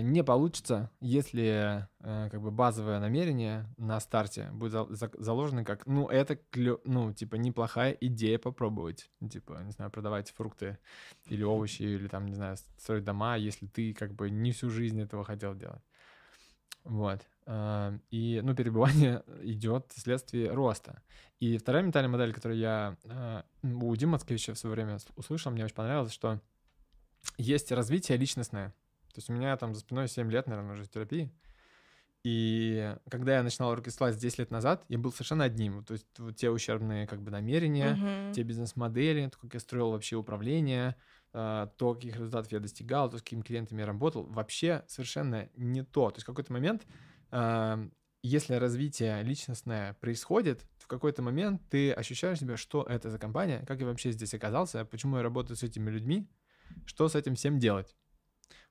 не 0.00 0.22
получится, 0.22 0.90
если 1.00 1.88
э, 2.00 2.28
как 2.30 2.40
бы 2.42 2.50
базовое 2.50 3.00
намерение 3.00 3.66
на 3.78 4.00
старте 4.00 4.50
будет 4.52 4.72
за- 4.72 4.86
за- 4.94 5.10
заложено 5.18 5.64
как, 5.64 5.86
ну, 5.86 6.08
это, 6.08 6.34
клё- 6.52 6.80
ну, 6.84 7.12
типа, 7.12 7.36
неплохая 7.36 7.92
идея 7.92 8.38
попробовать, 8.38 9.10
типа, 9.30 9.60
не 9.64 9.72
знаю, 9.72 9.90
продавать 9.90 10.30
фрукты 10.30 10.78
или 11.26 11.42
овощи, 11.42 11.82
или 11.82 12.06
там, 12.08 12.26
не 12.26 12.34
знаю, 12.34 12.56
строить 12.78 13.04
дома, 13.04 13.36
если 13.36 13.66
ты 13.66 13.94
как 13.94 14.14
бы 14.14 14.30
не 14.30 14.52
всю 14.52 14.68
жизнь 14.70 15.00
этого 15.00 15.24
хотел 15.24 15.54
делать. 15.54 15.82
Вот. 16.84 17.20
А, 17.46 17.94
И, 18.10 18.40
ну, 18.42 18.54
перебывание 18.54 19.22
идет 19.42 19.92
вследствие 19.94 20.50
роста. 20.52 21.02
И 21.40 21.56
вторая 21.58 21.82
ментальная 21.82 22.10
модель, 22.10 22.32
которую 22.34 22.58
я 22.58 22.96
у 23.62 23.96
Димы 23.96 24.12
Мацкевича 24.12 24.54
в 24.54 24.58
свое 24.58 24.74
время 24.74 24.98
услышал, 25.16 25.50
мне 25.52 25.64
очень 25.64 25.74
понравилось, 25.74 26.12
что 26.12 26.40
есть 27.36 27.72
развитие 27.72 28.18
личностное. 28.18 28.74
То 29.18 29.20
есть 29.20 29.30
у 29.30 29.32
меня 29.32 29.56
там 29.56 29.74
за 29.74 29.80
спиной 29.80 30.06
7 30.06 30.30
лет, 30.30 30.46
наверное, 30.46 30.74
уже 30.74 30.86
терапии. 30.86 31.28
И 32.22 32.94
когда 33.10 33.38
я 33.38 33.42
начинал 33.42 33.74
Orchestra 33.74 34.14
10 34.16 34.38
лет 34.38 34.52
назад, 34.52 34.84
я 34.88 34.96
был 34.96 35.10
совершенно 35.10 35.42
одним. 35.42 35.84
То 35.84 35.94
есть 35.94 36.06
вот 36.18 36.36
те 36.36 36.50
ущербные 36.50 37.08
как 37.08 37.20
бы 37.20 37.32
намерения, 37.32 37.94
Мгм. 37.94 38.32
те 38.32 38.44
бизнес-модели, 38.44 39.26
то, 39.26 39.36
как 39.36 39.54
я 39.54 39.58
строил 39.60 39.90
вообще 39.90 40.14
управление, 40.14 40.94
а, 41.32 41.66
то, 41.66 41.94
каких 41.94 42.14
результатов 42.14 42.52
я 42.52 42.60
достигал, 42.60 43.10
то, 43.10 43.18
с 43.18 43.22
какими 43.22 43.42
клиентами 43.42 43.80
я 43.80 43.86
работал, 43.86 44.22
вообще 44.24 44.84
совершенно 44.86 45.48
не 45.56 45.82
то. 45.82 46.10
То 46.10 46.18
есть 46.18 46.22
в 46.22 46.26
какой-то 46.26 46.52
момент, 46.52 46.86
а, 47.32 47.88
если 48.22 48.54
развитие 48.54 49.20
личностное 49.24 49.94
происходит, 49.94 50.64
в 50.76 50.86
какой-то 50.86 51.22
момент 51.22 51.60
ты 51.70 51.90
ощущаешь 51.90 52.38
себя, 52.38 52.56
что 52.56 52.84
это 52.84 53.10
за 53.10 53.18
компания, 53.18 53.64
как 53.66 53.80
я 53.80 53.86
вообще 53.86 54.12
здесь 54.12 54.32
оказался, 54.32 54.84
почему 54.84 55.16
я 55.16 55.24
работаю 55.24 55.56
с 55.56 55.64
этими 55.64 55.90
людьми, 55.90 56.30
что 56.84 57.08
с 57.08 57.16
этим 57.16 57.34
всем 57.34 57.58
делать. 57.58 57.96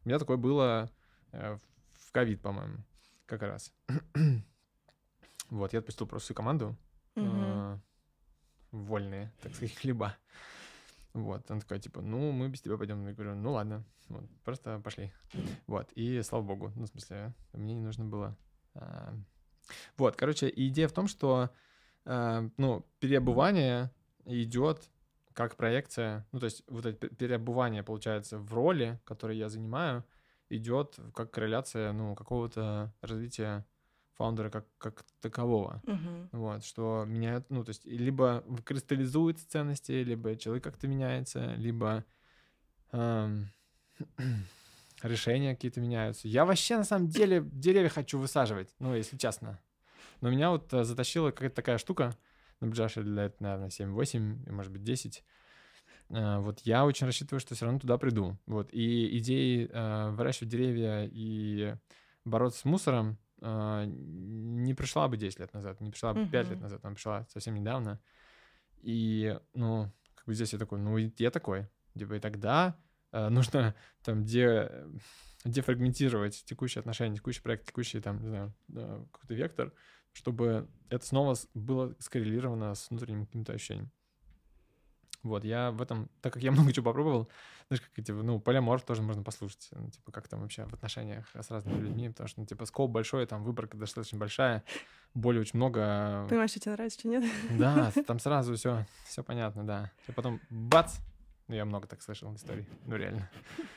У 0.07 0.09
меня 0.09 0.19
такое 0.19 0.37
было 0.37 0.89
э, 1.33 1.57
в 1.91 2.11
ковид, 2.13 2.41
по-моему, 2.41 2.77
как 3.25 3.41
раз. 3.41 3.73
Вот, 5.49 5.73
я 5.73 5.79
отпустил 5.79 6.07
просто 6.07 6.27
всю 6.27 6.33
команду, 6.33 6.77
э, 7.15 7.77
вольные, 8.71 9.33
так 9.41 9.53
сказать, 9.53 9.75
хлеба. 9.81 10.15
Вот, 11.11 11.51
он 11.51 11.59
такой, 11.59 11.79
типа, 11.79 11.99
ну, 11.99 12.31
мы 12.31 12.47
без 12.47 12.61
тебя 12.61 12.77
пойдем. 12.77 13.05
Я 13.05 13.13
говорю, 13.13 13.35
ну, 13.35 13.51
ладно, 13.51 13.83
вот, 14.07 14.23
просто 14.45 14.79
пошли. 14.79 15.11
Вот, 15.67 15.91
и 15.91 16.21
слава 16.21 16.43
богу, 16.43 16.71
ну, 16.77 16.85
в 16.85 16.87
смысле, 16.87 17.33
мне 17.51 17.73
не 17.73 17.83
нужно 17.83 18.05
было. 18.05 18.37
а, 18.75 19.13
Вот, 19.97 20.15
короче, 20.15 20.49
идея 20.55 20.87
в 20.87 20.93
том, 20.93 21.09
что, 21.09 21.49
а, 22.05 22.49
ну, 22.55 22.85
переобувание 23.01 23.91
идет 24.23 24.89
как 25.37 25.55
проекция, 25.55 26.25
ну, 26.31 26.39
то 26.39 26.45
есть 26.45 26.63
вот 26.67 26.83
это 26.87 26.97
пе- 26.97 27.15
переобувание, 27.15 27.83
получается, 27.83 28.39
в 28.39 28.51
роли, 28.55 28.99
которую 29.05 29.37
я 29.37 29.49
занимаю, 29.49 30.03
идет 30.49 30.99
как 31.13 31.29
корреляция, 31.29 31.91
ну, 31.91 32.15
какого-то 32.15 32.91
развития 33.01 33.63
фаундера 34.15 34.49
как, 34.49 34.65
как 34.79 35.05
такового. 35.21 35.83
Мгм. 35.85 36.29
Вот, 36.31 36.65
что 36.65 37.05
меняют, 37.05 37.45
ну, 37.51 37.63
то 37.63 37.69
есть, 37.69 37.85
либо 37.85 38.43
кристаллизуются 38.65 39.47
ценности, 39.47 39.91
либо 39.91 40.35
человек 40.37 40.63
как-то 40.63 40.87
меняется, 40.87 41.53
либо 41.57 42.03
эм, 42.91 43.51
решения 45.03 45.53
какие-то 45.53 45.81
меняются. 45.81 46.27
Я 46.27 46.45
вообще, 46.45 46.77
на 46.77 46.83
самом 46.83 47.09
деле, 47.09 47.43
деревья 47.45 47.89
хочу 47.89 48.17
высаживать, 48.17 48.73
ну, 48.79 48.95
если 48.95 49.17
честно. 49.17 49.59
Но 50.21 50.31
меня 50.31 50.49
вот 50.49 50.73
э, 50.73 50.83
затащила 50.83 51.29
какая-то 51.29 51.55
такая 51.57 51.77
штука 51.77 52.17
на 52.59 52.67
ближайшие 52.67 53.03
лет, 53.03 53.39
наверное, 53.39 53.69
7-8, 53.69 54.51
может 54.51 54.71
быть, 54.71 54.83
10. 54.83 55.23
Э, 56.09 56.39
вот 56.39 56.61
я 56.61 56.85
очень 56.85 57.05
рассчитываю, 57.05 57.39
что 57.39 57.55
все 57.55 57.65
равно 57.65 57.79
туда 57.79 57.97
приду. 57.97 58.37
Вот. 58.45 58.69
И 58.71 59.17
идеи 59.19 59.69
э, 59.71 60.09
выращивать 60.11 60.49
деревья 60.49 61.07
и 61.11 61.75
бороться 62.25 62.59
с 62.59 62.65
мусором 62.65 63.17
э, 63.41 63.85
не 63.87 64.73
пришла 64.73 65.07
бы 65.07 65.17
10 65.17 65.39
лет 65.39 65.53
назад, 65.53 65.81
не 65.81 65.91
пришла 65.91 66.13
бы 66.13 66.25
5 66.27 66.49
лет 66.49 66.61
назад, 66.61 66.83
она 66.83 66.93
пришла 66.93 67.25
совсем 67.29 67.55
недавно. 67.55 67.99
И, 68.81 69.37
ну, 69.53 69.91
как 70.15 70.25
бы 70.25 70.33
здесь 70.33 70.53
я 70.53 70.59
такой, 70.59 70.79
ну, 70.79 70.97
я 70.97 71.31
такой. 71.31 71.67
Типа, 71.97 72.13
и 72.13 72.19
тогда 72.19 72.77
нужно 73.11 73.75
там 74.03 74.23
де, 74.23 74.71
дефрагментировать 75.43 76.43
текущие 76.45 76.79
отношения, 76.79 77.15
текущий 77.15 77.41
проект, 77.41 77.65
текущий 77.65 77.99
там, 77.99 78.21
не 78.21 78.27
знаю, 78.27 78.53
какой-то 79.11 79.33
вектор, 79.33 79.73
чтобы 80.17 80.67
это 80.89 81.05
снова 81.05 81.35
было 81.53 81.93
скоррелировано 81.99 82.73
с 82.73 82.89
внутренним 82.89 83.27
каким-то 83.27 83.53
ощущением. 83.53 83.91
Вот, 85.21 85.43
я 85.43 85.69
в 85.71 85.81
этом, 85.81 86.09
так 86.21 86.33
как 86.33 86.41
я 86.41 86.51
много 86.53 86.73
чего 86.73 86.85
попробовал, 86.85 87.29
знаешь, 87.67 87.81
как 87.81 87.91
эти, 87.99 88.11
ну, 88.11 88.39
полиморф 88.39 88.83
тоже 88.83 89.03
можно 89.03 89.21
послушать, 89.21 89.69
ну, 89.73 89.91
типа, 89.91 90.11
как 90.11 90.27
там 90.27 90.41
вообще 90.41 90.65
в 90.65 90.73
отношениях 90.73 91.27
с 91.35 91.51
разными 91.51 91.79
людьми, 91.79 92.09
потому 92.09 92.27
что, 92.27 92.39
ну, 92.39 92.47
типа, 92.47 92.65
скоп 92.65 92.89
большой, 92.89 93.27
там 93.27 93.43
выборка 93.43 93.77
достаточно 93.77 94.17
большая, 94.17 94.63
боли 95.13 95.37
очень 95.37 95.57
много, 95.57 96.25
Понимаешь, 96.29 96.49
что 96.49 96.61
тебе 96.61 96.71
нравится, 96.71 96.99
что 96.99 97.09
нет? 97.09 97.23
да, 97.51 97.91
там 98.07 98.19
сразу 98.19 98.55
все, 98.55 98.87
все 99.05 99.23
понятно, 99.23 99.67
да. 99.67 99.91
И 100.07 100.11
потом 100.13 100.41
бац, 100.49 100.95
ну, 101.47 101.53
я 101.53 101.65
много 101.65 101.87
так 101.87 102.01
слышал 102.01 102.33
историй, 102.33 102.67
ну, 102.85 102.95
реально. 102.95 103.29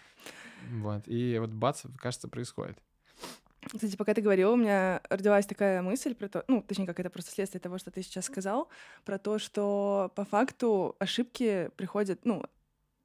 Вот, 0.72 1.04
и 1.06 1.38
вот 1.38 1.50
бац, 1.50 1.84
кажется, 1.96 2.28
происходит. 2.28 2.78
Кстати, 3.62 3.96
пока 3.96 4.14
ты 4.14 4.22
говорил, 4.22 4.52
у 4.52 4.56
меня 4.56 5.02
родилась 5.10 5.46
такая 5.46 5.82
мысль 5.82 6.14
про 6.14 6.28
то, 6.28 6.44
ну, 6.48 6.62
точнее, 6.62 6.86
как 6.86 6.98
это 6.98 7.10
просто 7.10 7.30
следствие 7.30 7.60
того, 7.60 7.76
что 7.78 7.90
ты 7.90 8.02
сейчас 8.02 8.24
сказал, 8.24 8.68
про 9.04 9.18
то, 9.18 9.38
что 9.38 10.10
по 10.14 10.24
факту 10.24 10.96
ошибки 10.98 11.70
приходят, 11.76 12.20
ну, 12.24 12.44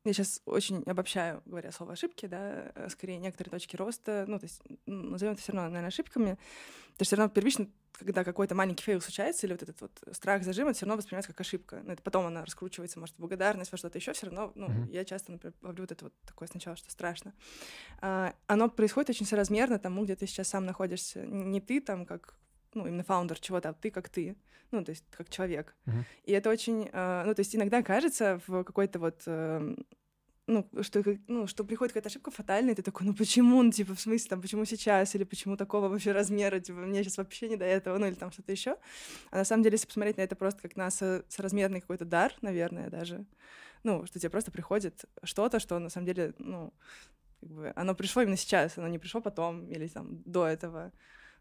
я 0.09 0.13
сейчас 0.13 0.41
очень 0.45 0.83
обобщаю, 0.83 1.41
говоря 1.45 1.71
слово 1.71 1.93
ошибки, 1.93 2.25
да, 2.25 2.71
э, 2.75 2.89
скорее 2.89 3.17
некоторые 3.17 3.51
точки 3.51 3.75
роста, 3.75 4.25
ну, 4.27 4.39
то 4.39 4.45
есть 4.45 4.61
назовем 4.85 5.33
это 5.33 5.41
все 5.41 5.51
равно, 5.51 5.69
наверное, 5.69 5.89
ошибками, 5.89 6.35
то 6.35 7.01
есть 7.01 7.09
все 7.09 7.15
равно 7.15 7.33
первично, 7.33 7.67
когда 7.93 8.23
какой-то 8.23 8.55
маленький 8.55 8.83
фейл 8.83 9.01
случается, 9.01 9.45
или 9.45 9.53
вот 9.53 9.63
этот 9.63 9.81
вот 9.81 9.91
страх 10.11 10.43
зажима, 10.43 10.69
это 10.69 10.77
все 10.77 10.85
равно 10.85 10.97
воспринимается 10.97 11.31
как 11.31 11.41
ошибка. 11.41 11.81
Ну, 11.83 11.91
это 11.93 12.01
потом 12.03 12.25
она 12.25 12.43
раскручивается, 12.43 12.99
может, 12.99 13.15
в 13.15 13.19
благодарность, 13.19 13.71
во 13.71 13.77
что-то 13.77 13.97
еще, 13.97 14.13
все 14.13 14.27
равно, 14.27 14.51
ну, 14.55 14.67
Мгм. 14.67 14.89
я 14.89 15.05
часто, 15.05 15.31
например, 15.31 15.53
ловлю 15.61 15.83
вот 15.83 15.91
это 15.91 16.05
вот 16.05 16.13
такое 16.25 16.47
сначала, 16.47 16.75
что 16.75 16.91
страшно. 16.91 17.33
А, 18.01 18.33
оно 18.47 18.69
происходит 18.69 19.09
очень 19.11 19.25
соразмерно 19.25 19.79
тому, 19.79 20.03
где 20.03 20.15
ты 20.15 20.27
сейчас 20.27 20.49
сам 20.49 20.65
находишься. 20.65 21.25
Не 21.25 21.61
ты 21.61 21.79
там 21.81 22.05
как 22.05 22.37
ну, 22.75 22.87
именно 22.87 23.03
фаундер 23.03 23.39
чего-то, 23.39 23.69
а 23.69 23.73
ты 23.73 23.89
как 23.89 24.09
ты, 24.09 24.35
ну, 24.71 24.83
то 24.83 24.91
есть 24.91 25.03
как 25.09 25.29
человек. 25.29 25.75
Мгм. 25.85 26.05
И 26.25 26.31
это 26.31 26.49
очень, 26.49 26.89
а, 26.93 27.23
ну, 27.25 27.33
то 27.33 27.39
есть 27.39 27.55
иногда 27.55 27.81
кажется 27.81 28.39
в 28.47 28.63
какой-то 28.63 28.99
вот, 28.99 29.23
эм, 29.25 29.85
ну, 30.47 30.69
что, 30.81 31.03
ну, 31.27 31.47
что 31.47 31.63
приходит 31.63 31.93
какая-то 31.93 32.09
ошибка 32.09 32.29
фатальная, 32.29 32.73
и 32.73 32.75
ты 32.75 32.83
такой, 32.83 33.07
ну 33.07 33.15
почему, 33.15 33.63
ну, 33.63 33.71
типа, 33.71 33.95
в 33.95 33.99
смысле, 33.99 34.29
там, 34.29 34.41
почему 34.41 34.65
сейчас, 34.65 35.15
или 35.15 35.23
почему 35.23 35.57
такого 35.57 35.89
вообще 35.89 36.11
размера, 36.11 36.59
типа, 36.59 36.79
мне 36.79 37.03
сейчас 37.03 37.17
вообще 37.17 37.49
не 37.49 37.55
до 37.57 37.65
этого, 37.65 37.97
ну, 37.97 38.05
или 38.05 38.13
там 38.13 38.31
что-то 38.31 38.51
еще. 38.51 38.77
А 39.31 39.37
на 39.37 39.45
самом 39.45 39.63
деле, 39.63 39.73
если 39.75 39.87
посмотреть 39.87 40.17
на 40.17 40.21
это 40.21 40.35
просто 40.35 40.61
как 40.61 40.75
на 40.75 40.91
со- 40.91 41.25
соразмерный 41.29 41.81
какой-то 41.81 42.05
дар, 42.05 42.31
наверное, 42.41 42.89
даже, 42.89 43.25
ну, 43.83 44.05
что 44.05 44.19
тебе 44.19 44.29
просто 44.29 44.51
приходит 44.51 45.05
что-то, 45.23 45.59
что 45.59 45.79
на 45.79 45.89
самом 45.89 46.05
деле, 46.05 46.33
ну, 46.37 46.73
как 47.39 47.49
бы 47.49 47.73
оно 47.75 47.95
пришло 47.95 48.21
именно 48.21 48.37
сейчас, 48.37 48.77
оно 48.77 48.87
не 48.87 48.99
пришло 48.99 49.21
потом 49.21 49.65
или 49.67 49.87
там 49.87 50.21
до 50.25 50.45
этого, 50.45 50.91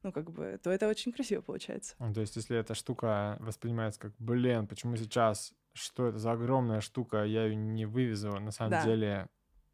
ну, 0.05 0.12
как 0.12 0.31
бы, 0.31 0.60
то 0.62 0.70
это 0.70 0.86
очень 0.89 1.12
красиво 1.12 1.40
получается. 1.40 1.97
Ну, 1.98 2.12
То 2.14 2.20
есть, 2.20 2.36
если 2.36 2.56
эта 2.56 2.74
штука 2.74 3.36
воспринимается 3.40 3.98
как, 4.01 4.12
блин, 4.18 4.66
почему 4.68 4.97
сейчас, 4.97 5.52
что 5.72 6.06
это 6.06 6.18
за 6.18 6.31
огромная 6.32 6.81
штука, 6.81 7.24
я 7.24 7.44
ее 7.47 7.56
не 7.56 7.86
вывезу, 7.86 8.31
на 8.39 8.52
самом 8.52 8.70
Да. 8.70 8.85
деле 8.85 9.28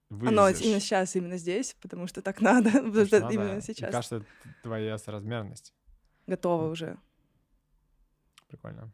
Оно 0.08 0.44
вывезешь. 0.44 0.64
именно 0.64 0.80
сейчас, 0.80 1.14
именно 1.16 1.36
здесь, 1.36 1.76
потому 1.82 2.06
что 2.06 2.22
так 2.22 2.40
надо, 2.40 2.70
потому 2.70 2.86
Потому 2.92 3.06
что 3.06 3.18
что 3.18 3.28
именно 3.30 3.44
надо. 3.48 3.58
И 3.58 3.62
сейчас 3.62 3.90
кажется, 3.92 4.16
это 4.16 4.26
твоя 4.62 4.96
соразмерность. 4.96 5.74
готово 6.26 6.70
уже. 6.70 6.96
Прикольно. 8.48 8.92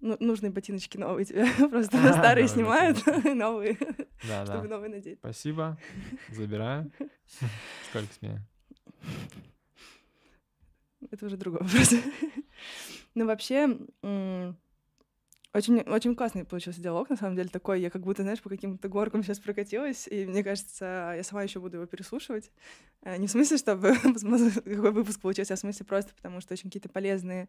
Ну, 0.00 0.16
нужны 0.20 0.50
ботиночки 0.50 0.98
новые 0.98 1.24
тебе, 1.24 1.46
просто 1.70 1.96
старые 2.12 2.46
Новые 2.46 2.48
снимают, 2.48 3.06
новые, 3.24 3.78
Да, 4.28 4.44
чтобы 4.44 4.68
да. 4.68 4.74
новые 4.76 4.90
надеть. 4.90 5.18
Спасибо. 5.20 5.78
Забираю. 6.30 6.90
Сколько 7.88 8.12
с 8.12 8.20
меня? 8.20 8.44
Это 11.10 11.26
уже 11.26 11.36
другой 11.36 11.60
вопрос. 11.62 11.94
Ну, 13.16 13.26
вообще, 13.26 13.78
очень, 15.54 15.78
очень 15.82 16.16
классный 16.16 16.44
получился 16.44 16.80
диалог, 16.80 17.08
на 17.10 17.16
самом 17.16 17.36
деле, 17.36 17.48
такой. 17.48 17.80
Я 17.80 17.88
как 17.88 18.02
будто, 18.02 18.22
знаешь, 18.22 18.42
по 18.42 18.48
каким-то 18.48 18.88
горкам 18.88 19.22
сейчас 19.22 19.38
прокатилась, 19.38 20.08
и 20.08 20.26
мне 20.26 20.42
кажется, 20.42 21.14
я 21.16 21.22
сама 21.22 21.44
еще 21.44 21.60
буду 21.60 21.76
его 21.76 21.86
переслушивать. 21.86 22.50
Э, 23.02 23.16
Не 23.16 23.28
в 23.28 23.30
смысле, 23.30 23.58
чтобы 23.58 23.94
какой 24.02 24.90
выпуск 24.90 25.20
получился, 25.20 25.54
а 25.54 25.56
в 25.56 25.60
смысле 25.60 25.86
просто 25.86 26.12
потому, 26.12 26.40
что 26.40 26.54
очень 26.54 26.70
какие-то 26.70 26.88
полезные 26.88 27.48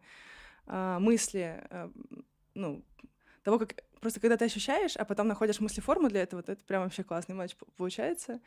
а, 0.66 1.00
мысли, 1.00 1.60
а, 1.70 1.90
ну, 2.54 2.84
того, 3.46 3.60
как 3.60 3.76
просто 4.00 4.18
когда 4.18 4.36
ты 4.36 4.44
ощущаешь, 4.46 4.96
а 4.96 5.04
потом 5.04 5.28
находишь 5.28 5.60
мыслеформу 5.60 6.08
для 6.08 6.22
этого, 6.22 6.42
то 6.42 6.50
это 6.50 6.64
прям 6.64 6.82
вообще 6.82 7.04
классный 7.04 7.36
матч 7.36 7.54
получается. 7.76 8.40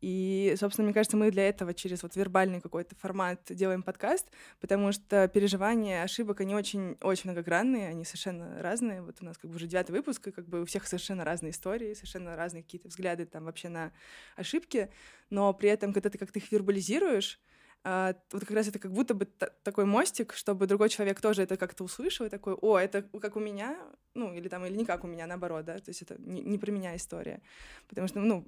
И, 0.00 0.56
собственно, 0.58 0.86
мне 0.86 0.92
кажется, 0.92 1.16
мы 1.16 1.30
для 1.30 1.48
этого 1.48 1.72
через 1.74 2.02
вот 2.02 2.16
вербальный 2.16 2.60
какой-то 2.60 2.96
формат 2.96 3.40
делаем 3.50 3.84
подкаст, 3.84 4.26
потому 4.60 4.90
что 4.90 5.28
переживания 5.28 6.02
ошибок, 6.02 6.40
они 6.40 6.56
очень, 6.56 6.96
очень 7.02 7.30
многогранные, 7.30 7.86
они 7.86 8.04
совершенно 8.04 8.60
разные. 8.60 9.00
Вот 9.00 9.18
у 9.20 9.24
нас 9.24 9.38
как 9.38 9.48
бы 9.48 9.54
уже 9.54 9.68
девятый 9.68 9.94
выпуск, 9.94 10.26
и 10.26 10.32
как 10.32 10.48
бы 10.48 10.62
у 10.62 10.64
всех 10.64 10.88
совершенно 10.88 11.24
разные 11.24 11.52
истории, 11.52 11.94
совершенно 11.94 12.34
разные 12.34 12.64
какие-то 12.64 12.88
взгляды 12.88 13.26
там 13.26 13.44
вообще 13.44 13.68
на 13.68 13.92
ошибки, 14.34 14.90
но 15.30 15.54
при 15.54 15.68
этом, 15.68 15.92
когда 15.92 16.10
ты 16.10 16.18
как-то 16.18 16.40
их 16.40 16.50
вербализируешь, 16.50 17.40
а, 17.84 18.14
вот 18.30 18.42
как 18.42 18.50
раз 18.52 18.68
это 18.68 18.78
как 18.78 18.92
будто 18.92 19.14
бы 19.14 19.24
та- 19.26 19.50
такой 19.64 19.84
мостик, 19.84 20.34
чтобы 20.34 20.66
другой 20.66 20.88
человек 20.88 21.20
тоже 21.20 21.42
это 21.42 21.56
как-то 21.56 21.84
услышал 21.84 22.26
и 22.26 22.28
такой, 22.28 22.54
о, 22.54 22.78
это 22.78 23.02
как 23.02 23.36
у 23.36 23.40
меня, 23.40 23.76
ну, 24.14 24.32
или 24.32 24.48
там, 24.48 24.64
или 24.64 24.76
не 24.76 24.84
как 24.84 25.04
у 25.04 25.06
меня, 25.08 25.26
наоборот, 25.26 25.64
да, 25.64 25.78
то 25.78 25.88
есть 25.88 26.02
это 26.02 26.16
не, 26.20 26.42
не 26.42 26.58
про 26.58 26.70
меня 26.70 26.94
история. 26.94 27.40
Потому 27.88 28.06
что, 28.08 28.20
ну, 28.20 28.46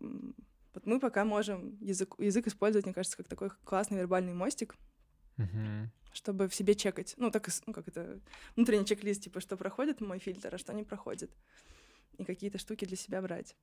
вот 0.73 0.87
мы 0.87 1.01
пока 1.01 1.25
можем 1.25 1.77
язык, 1.81 2.15
язык 2.19 2.47
использовать, 2.47 2.85
мне 2.87 2.95
кажется, 2.95 3.17
как 3.17 3.29
такой 3.29 3.51
классный 3.65 3.99
вербальный 3.99 4.35
мостик, 4.35 4.77
Мгм. 5.37 5.91
чтобы 6.13 6.49
в 6.49 6.55
себе 6.55 6.77
чекать. 6.77 7.15
Ну, 7.17 7.31
так, 7.31 7.49
ну, 7.67 7.73
как 7.73 7.89
это, 7.89 8.21
внутренний 8.55 8.87
чек-лист, 8.87 9.23
типа, 9.23 9.41
что 9.41 9.57
проходит 9.57 10.01
мой 10.01 10.21
фильтр, 10.21 10.55
а 10.55 10.59
что 10.59 10.73
не 10.73 10.85
проходит. 10.85 11.31
И 12.19 12.25
какие-то 12.25 12.59
штуки 12.59 12.85
для 12.85 12.97
себя 12.97 13.21
брать. 13.21 13.57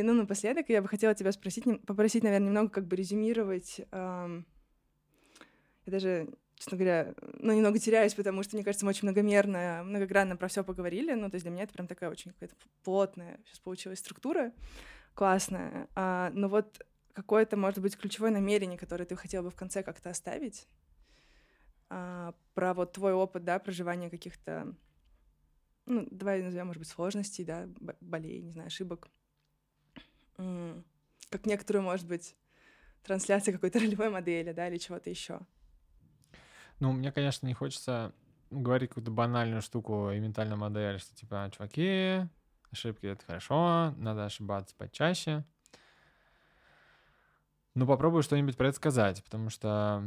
И, 0.00 0.02
ну, 0.02 0.14
напоследок 0.14 0.70
я 0.70 0.80
бы 0.80 0.88
хотела 0.88 1.14
тебя 1.14 1.30
спросить, 1.30 1.64
попросить, 1.86 2.24
наверное, 2.24 2.48
немного 2.48 2.70
как 2.70 2.86
бы 2.86 2.96
резюмировать. 2.96 3.82
Я 3.92 4.42
даже, 5.84 6.28
честно 6.54 6.78
говоря, 6.78 7.14
ну, 7.34 7.52
немного 7.52 7.78
теряюсь, 7.78 8.14
потому 8.14 8.42
что, 8.42 8.56
мне 8.56 8.64
кажется, 8.64 8.86
мы 8.86 8.90
очень 8.90 9.08
многомерно, 9.08 9.82
многогранно 9.84 10.36
про 10.36 10.48
все 10.48 10.64
поговорили. 10.64 11.12
Ну, 11.12 11.28
то 11.28 11.34
есть 11.34 11.44
для 11.44 11.50
меня 11.50 11.64
это 11.64 11.74
прям 11.74 11.86
такая 11.86 12.10
очень 12.10 12.32
какая-то 12.32 12.54
плотная 12.82 13.38
сейчас 13.44 13.58
получилась 13.58 13.98
структура, 13.98 14.52
классная. 15.14 15.88
А, 15.94 16.30
но 16.32 16.48
вот 16.48 16.80
какое-то, 17.12 17.58
может 17.58 17.80
быть, 17.80 17.96
ключевое 17.96 18.30
намерение, 18.30 18.78
которое 18.78 19.04
ты 19.04 19.16
хотела 19.16 19.42
бы 19.42 19.50
в 19.50 19.56
конце 19.56 19.82
как-то 19.82 20.08
оставить, 20.08 20.66
а, 21.90 22.34
про 22.54 22.72
вот 22.72 22.92
твой 22.92 23.12
опыт, 23.12 23.44
да, 23.44 23.58
проживания 23.58 24.08
каких-то, 24.08 24.74
ну, 25.84 26.06
давай 26.10 26.42
назовем, 26.42 26.68
может 26.68 26.80
быть, 26.80 26.88
сложностей, 26.88 27.44
да, 27.44 27.68
болей, 28.00 28.40
не 28.40 28.52
знаю, 28.52 28.68
ошибок. 28.68 29.10
Как 31.30 31.46
некоторую, 31.46 31.84
может 31.84 32.06
быть, 32.06 32.36
трансляция 33.02 33.52
какой-то 33.52 33.78
ролевой 33.80 34.10
модели, 34.10 34.52
да, 34.52 34.68
или 34.68 34.78
чего-то 34.78 35.10
еще. 35.10 35.40
Ну, 36.80 36.92
мне, 36.92 37.12
конечно, 37.12 37.46
не 37.46 37.54
хочется 37.54 38.12
говорить 38.50 38.90
какую-то 38.90 39.10
банальную 39.10 39.62
штуку 39.62 40.10
и 40.10 40.18
ментальную 40.18 40.58
модель, 40.58 40.98
что 40.98 41.14
типа, 41.14 41.50
чуваки, 41.54 42.26
ошибки— 42.72 43.06
это 43.06 43.24
хорошо, 43.24 43.94
надо 43.96 44.24
ошибаться 44.24 44.74
почаще. 44.76 45.44
Ну, 47.74 47.86
попробую 47.86 48.22
что-нибудь 48.22 48.56
про 48.56 48.68
это 48.68 48.76
сказать, 48.76 49.22
потому 49.22 49.50
что 49.50 50.02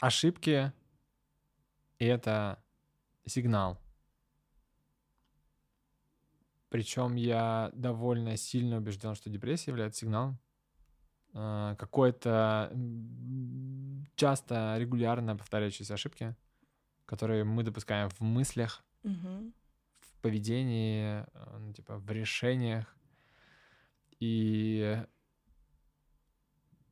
ошибки— 0.00 0.72
это 1.98 2.62
сигнал. 3.24 3.78
Причем 6.74 7.14
я 7.14 7.70
довольно 7.72 8.36
сильно 8.36 8.78
убежден, 8.78 9.14
что 9.14 9.30
депрессия 9.30 9.70
является 9.70 10.00
сигналом. 10.00 10.40
А, 11.32 11.76
Какое-то 11.76 12.68
м, 12.72 14.04
часто 14.16 14.74
регулярно 14.76 15.36
повторяющиеся 15.36 15.94
ошибки, 15.94 16.34
которые 17.06 17.44
мы 17.44 17.62
допускаем 17.62 18.08
в 18.08 18.20
мыслях, 18.22 18.84
Мгм. 19.04 19.54
в 20.00 20.20
поведении, 20.20 21.24
э, 21.32 21.58
ну, 21.60 21.72
типа 21.72 21.96
в 21.98 22.10
решениях. 22.10 22.96
И 24.18 25.00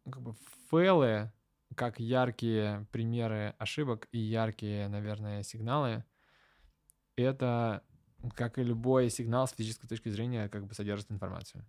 как 0.05 0.23
бы 0.23 0.33
фейлы, 0.71 1.33
как 1.75 1.99
яркие 1.99 2.87
примеры 2.93 3.57
ошибок 3.59 4.07
и 4.13 4.19
яркие, 4.19 4.87
наверное, 4.87 5.43
сигналы, 5.43 6.05
это, 7.17 7.83
как 8.35 8.59
и 8.59 8.63
любой 8.63 9.11
сигнал 9.11 9.47
с 9.47 9.53
физической 9.53 9.89
точки 9.89 10.09
зрения, 10.09 10.49
как 10.49 10.67
бы 10.67 10.75
содержит 10.75 11.11
информацию. 11.11 11.65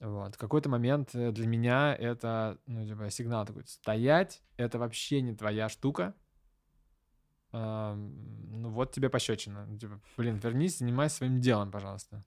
Вот. 0.00 0.34
В 0.34 0.38
какой-то 0.38 0.68
момент 0.68 1.14
э, 1.14 1.32
для 1.32 1.46
меня 1.46 1.94
это, 1.94 2.58
ну, 2.66 2.86
типа, 2.86 3.10
сигнал 3.10 3.46
такой, 3.46 3.66
стоять, 3.66 4.42
это 4.56 4.78
вообще 4.78 5.22
не 5.22 5.34
твоя 5.34 5.68
штука, 5.68 6.14
Uh, 7.54 7.94
ну 7.94 8.68
вот 8.70 8.90
тебе 8.90 9.08
пощечина. 9.08 9.64
Ну, 9.66 9.78
типа, 9.78 10.00
блин, 10.16 10.38
вернись, 10.38 10.78
занимайся 10.78 11.18
своим 11.18 11.40
делом, 11.40 11.70
пожалуйста. 11.70 12.24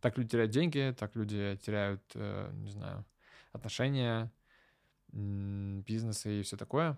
Так 0.00 0.16
люди 0.16 0.30
теряют 0.30 0.52
деньги, 0.52 0.94
так 0.96 1.16
люди 1.16 1.58
теряют, 1.60 2.04
э, 2.14 2.52
не 2.52 2.70
знаю, 2.70 3.04
отношения, 3.50 4.30
бизнесы 5.10 6.38
и 6.38 6.42
все 6.42 6.56
такое. 6.56 6.96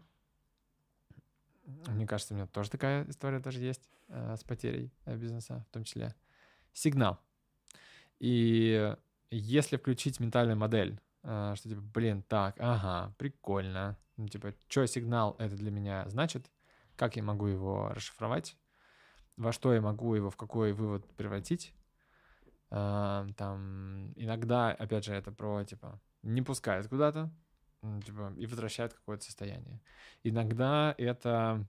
Мне 1.86 2.06
кажется, 2.06 2.34
у 2.34 2.36
меня 2.36 2.46
тоже 2.46 2.70
такая 2.70 3.08
история 3.08 3.40
тоже 3.40 3.60
есть 3.60 3.88
с 4.08 4.44
потерей 4.44 4.92
э, 5.04 5.16
бизнеса, 5.16 5.64
в 5.68 5.72
том 5.72 5.84
числе. 5.84 6.14
Сигнал. 6.72 7.18
И 8.18 8.94
если 9.30 9.76
включить 9.76 10.20
ментальную 10.20 10.56
модель, 10.56 11.00
э, 11.22 11.54
что 11.56 11.68
типа, 11.68 11.80
блин, 11.80 12.22
так, 12.22 12.56
ага, 12.58 13.12
прикольно, 13.18 13.98
ну, 14.16 14.28
типа, 14.28 14.54
что 14.68 14.86
сигнал 14.86 15.36
это 15.38 15.56
для 15.56 15.70
меня 15.70 16.08
значит, 16.08 16.50
как 16.96 17.16
я 17.16 17.22
могу 17.22 17.46
его 17.46 17.90
расшифровать, 17.90 18.56
во 19.36 19.52
что 19.52 19.74
я 19.74 19.80
могу 19.80 20.14
его, 20.14 20.30
в 20.30 20.36
какой 20.36 20.72
вывод 20.72 21.04
превратить. 21.16 21.74
Э, 22.70 23.26
там 23.36 24.12
иногда, 24.16 24.70
опять 24.70 25.04
же, 25.04 25.14
это 25.14 25.32
про, 25.32 25.64
типа, 25.64 26.00
не 26.22 26.42
пускает 26.42 26.88
куда-то, 26.88 27.30
типа, 28.04 28.32
и 28.36 28.46
возвращает 28.46 28.94
какое-то 28.94 29.24
состояние. 29.24 29.80
Иногда 30.22 30.94
это 30.96 31.66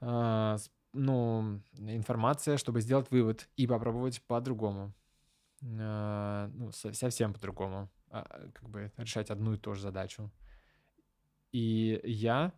э, 0.00 0.56
ну, 0.98 1.62
информация, 1.78 2.56
чтобы 2.56 2.80
сделать 2.80 3.10
вывод 3.10 3.48
и 3.56 3.66
попробовать 3.66 4.22
по-другому. 4.26 4.94
Э, 5.62 6.50
ну, 6.52 6.72
совсем 6.72 7.32
по-другому. 7.32 7.90
А, 8.10 8.50
как 8.54 8.68
бы 8.68 8.92
решать 8.96 9.30
одну 9.30 9.54
и 9.54 9.58
ту 9.58 9.74
же 9.74 9.82
задачу. 9.82 10.30
И 11.52 12.00
я 12.04 12.52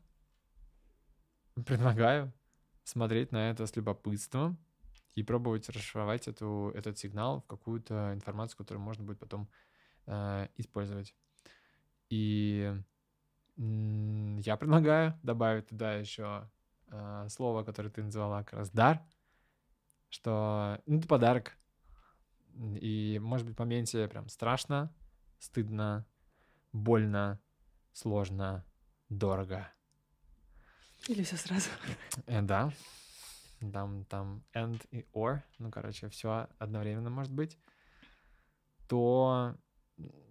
предлагаю 1.67 2.33
смотреть 2.85 3.33
на 3.33 3.51
это 3.51 3.67
с 3.67 3.77
любопытством 3.77 4.59
и 5.15 5.23
пробовать 5.23 5.69
расшифровать 5.69 6.29
эту, 6.29 6.73
этот 6.75 6.99
сигнал 6.99 7.41
в 7.41 7.47
какую-то 7.47 8.13
информацию, 8.15 8.59
которую 8.59 8.83
можно 8.83 9.05
будет 9.05 9.19
потом 9.19 9.49
э, 10.07 10.49
использовать. 10.57 11.15
И 12.09 12.75
я 13.57 14.57
предлагаю 14.57 15.19
добавить 15.23 15.67
туда 15.69 15.95
еще 15.95 16.49
э, 16.91 17.27
слово, 17.29 17.65
которое 17.65 17.91
ты 17.91 18.03
назвала 18.03 18.43
как 18.45 18.59
раз 18.59 18.71
дар, 18.71 19.01
что 20.09 20.81
ну, 20.87 20.99
это 20.99 21.09
подарок. 21.09 21.57
И, 22.81 23.19
может 23.23 23.47
быть, 23.47 23.57
в 23.57 23.59
моменте 23.59 24.09
прям 24.09 24.29
страшно, 24.29 24.93
стыдно, 25.39 26.07
больно, 26.73 27.41
сложно, 27.93 28.65
дорого. 29.09 29.71
Или 31.09 31.23
все 31.23 31.37
сразу. 31.37 31.71
Э, 32.27 32.43
да. 32.43 32.73
Там, 33.73 34.05
там 34.07 34.43
and 34.55 34.83
и 34.91 35.07
or, 35.13 35.43
ну, 35.59 35.71
короче, 35.71 36.09
все 36.09 36.49
одновременно 36.59 37.11
может 37.11 37.33
быть. 37.33 37.59
То 38.89 39.55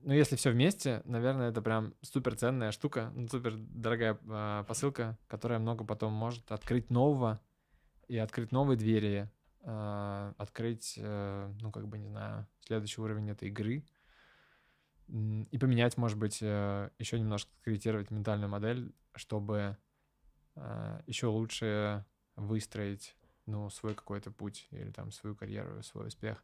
ну, 0.03 0.13
если 0.13 0.35
все 0.35 0.51
вместе, 0.51 1.01
наверное, 1.05 1.49
это 1.49 1.61
прям 1.61 1.93
супер 2.01 2.35
ценная 2.35 2.71
штука, 2.71 3.11
ну, 3.15 3.27
супер 3.27 3.55
дорогая 3.57 4.17
э, 4.21 4.63
посылка, 4.67 5.17
которая 5.27 5.59
много 5.59 5.83
потом 5.83 6.13
может 6.13 6.51
открыть 6.51 6.89
нового 6.89 7.39
и 8.07 8.17
открыть 8.17 8.51
новые 8.51 8.77
двери, 8.77 9.29
э, 9.61 10.33
открыть, 10.37 10.95
э, 10.97 11.53
ну, 11.61 11.71
как 11.71 11.87
бы, 11.87 11.97
не 11.97 12.07
знаю, 12.07 12.47
следующий 12.61 13.01
уровень 13.01 13.29
этой 13.29 13.49
игры 13.49 13.83
и 15.07 15.57
поменять, 15.57 15.97
может 15.97 16.17
быть, 16.17 16.39
э, 16.41 16.89
еще 16.99 17.19
немножко 17.19 17.51
корректировать 17.63 18.11
ментальную 18.11 18.49
модель, 18.49 18.93
чтобы 19.15 19.75
э, 20.55 21.01
еще 21.07 21.27
лучше 21.27 22.05
выстроить, 22.35 23.15
ну, 23.47 23.69
свой 23.69 23.95
какой-то 23.95 24.31
путь 24.31 24.67
или 24.71 24.91
там 24.91 25.11
свою 25.11 25.35
карьеру, 25.35 25.81
свой 25.81 26.07
успех. 26.07 26.43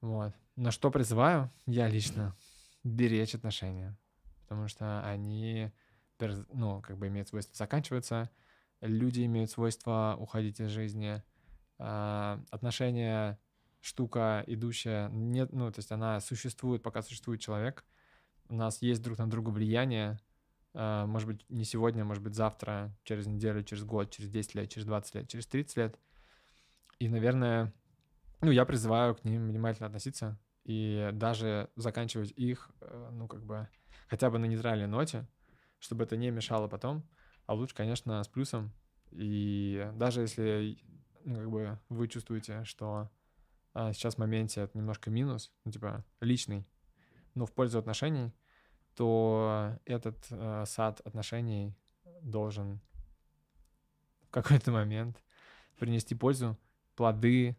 Вот. 0.00 0.32
На 0.56 0.70
что 0.70 0.90
призываю 0.90 1.50
я 1.66 1.88
лично 1.88 2.36
беречь 2.84 3.34
отношения, 3.34 3.96
потому 4.42 4.68
что 4.68 5.02
они, 5.04 5.70
ну, 6.52 6.80
как 6.82 6.98
бы 6.98 7.08
имеют 7.08 7.28
свойство 7.28 7.56
заканчиваться, 7.56 8.30
люди 8.80 9.24
имеют 9.24 9.50
свойство 9.50 10.16
уходить 10.18 10.60
из 10.60 10.70
жизни, 10.70 11.22
а, 11.78 12.42
отношения 12.50 13.38
штука 13.80 14.42
идущая, 14.46 15.08
нет, 15.10 15.52
ну, 15.52 15.70
то 15.70 15.78
есть 15.78 15.92
она 15.92 16.20
существует, 16.20 16.82
пока 16.82 17.02
существует 17.02 17.40
человек, 17.40 17.84
у 18.48 18.54
нас 18.54 18.82
есть 18.82 19.02
друг 19.02 19.18
на 19.18 19.28
друга 19.28 19.50
влияние, 19.50 20.18
а, 20.74 21.06
может 21.06 21.28
быть, 21.28 21.44
не 21.48 21.64
сегодня, 21.64 22.04
может 22.04 22.22
быть, 22.22 22.34
завтра, 22.34 22.96
через 23.04 23.26
неделю, 23.26 23.62
через 23.62 23.84
год, 23.84 24.10
через 24.10 24.30
10 24.30 24.54
лет, 24.54 24.70
через 24.70 24.86
20 24.86 25.14
лет, 25.14 25.28
через 25.28 25.46
30 25.46 25.76
лет. 25.76 25.98
И, 26.98 27.08
наверное, 27.08 27.72
ну, 28.40 28.50
я 28.50 28.64
призываю 28.64 29.14
к 29.14 29.24
ним 29.24 29.48
внимательно 29.48 29.86
относиться 29.86 30.38
и 30.64 31.10
даже 31.12 31.70
заканчивать 31.76 32.32
их, 32.36 32.70
э, 32.80 33.10
ну, 33.12 33.26
как 33.26 33.44
бы, 33.44 33.68
хотя 34.08 34.30
бы 34.30 34.38
на 34.38 34.44
нейтральной 34.44 34.86
ноте, 34.86 35.26
чтобы 35.78 36.04
это 36.04 36.16
не 36.16 36.30
мешало 36.30 36.68
потом, 36.68 37.08
а 37.46 37.54
лучше, 37.54 37.74
конечно, 37.74 38.22
с 38.22 38.28
плюсом. 38.28 38.72
И 39.10 39.90
даже 39.94 40.20
если, 40.20 40.78
ну, 41.24 41.36
как 41.36 41.50
бы, 41.50 41.80
вы 41.88 42.08
чувствуете, 42.08 42.64
что 42.64 43.10
а, 43.72 43.92
сейчас 43.92 44.16
в 44.16 44.18
моменте 44.18 44.60
это 44.60 44.76
немножко 44.76 45.10
минус, 45.10 45.52
ну, 45.64 45.72
типа, 45.72 46.04
личный, 46.20 46.68
но 47.34 47.46
в 47.46 47.52
пользу 47.52 47.78
отношений, 47.78 48.32
то 48.94 49.78
этот 49.84 50.26
э, 50.30 50.64
сад 50.66 51.00
отношений 51.04 51.74
должен 52.20 52.80
в 54.22 54.30
какой-то 54.30 54.72
момент 54.72 55.22
принести 55.78 56.14
пользу, 56.14 56.58
плоды, 56.96 57.56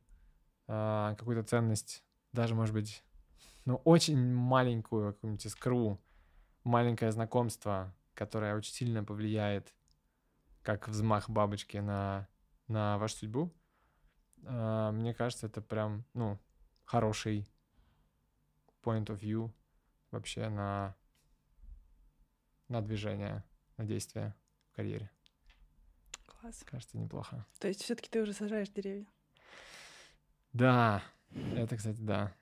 а, 0.72 1.16
какую-то 1.16 1.42
ценность, 1.42 2.04
даже, 2.32 2.54
может 2.54 2.76
быть, 2.76 3.04
ну, 3.66 3.82
очень 3.86 4.18
маленькую 4.18 5.14
какую-нибудь 5.14 5.46
искру, 5.46 6.00
маленькое 6.64 7.12
знакомство, 7.12 7.92
которое 8.14 8.56
очень 8.56 8.74
сильно 8.74 9.04
повлияет, 9.04 9.74
как 10.62 10.88
взмах 10.88 11.28
бабочки 11.28 11.78
на, 11.78 12.28
на 12.68 13.00
вашу 13.00 13.18
судьбу, 13.18 13.52
uh, 14.44 14.92
мне 14.92 15.16
кажется, 15.16 15.48
это 15.48 15.60
прям, 15.60 16.06
ну, 16.14 16.38
хороший 16.86 17.50
point 18.84 19.06
of 19.06 19.20
view 19.20 19.52
вообще 20.12 20.50
на, 20.50 20.96
на 22.68 22.82
движение, 22.82 23.44
на 23.78 23.86
действие 23.86 24.36
в 24.72 24.76
карьере. 24.76 25.10
Класс. 26.28 26.64
Кажется, 26.64 26.98
неплохо. 27.00 27.44
То 27.58 27.68
есть 27.68 27.82
все-таки 27.82 28.10
ты 28.10 28.22
уже 28.22 28.34
сажаешь 28.34 28.70
деревья? 28.70 29.08
Да, 30.54 31.04
это, 31.56 31.78
кстати, 31.78 32.02
да. 32.02 32.34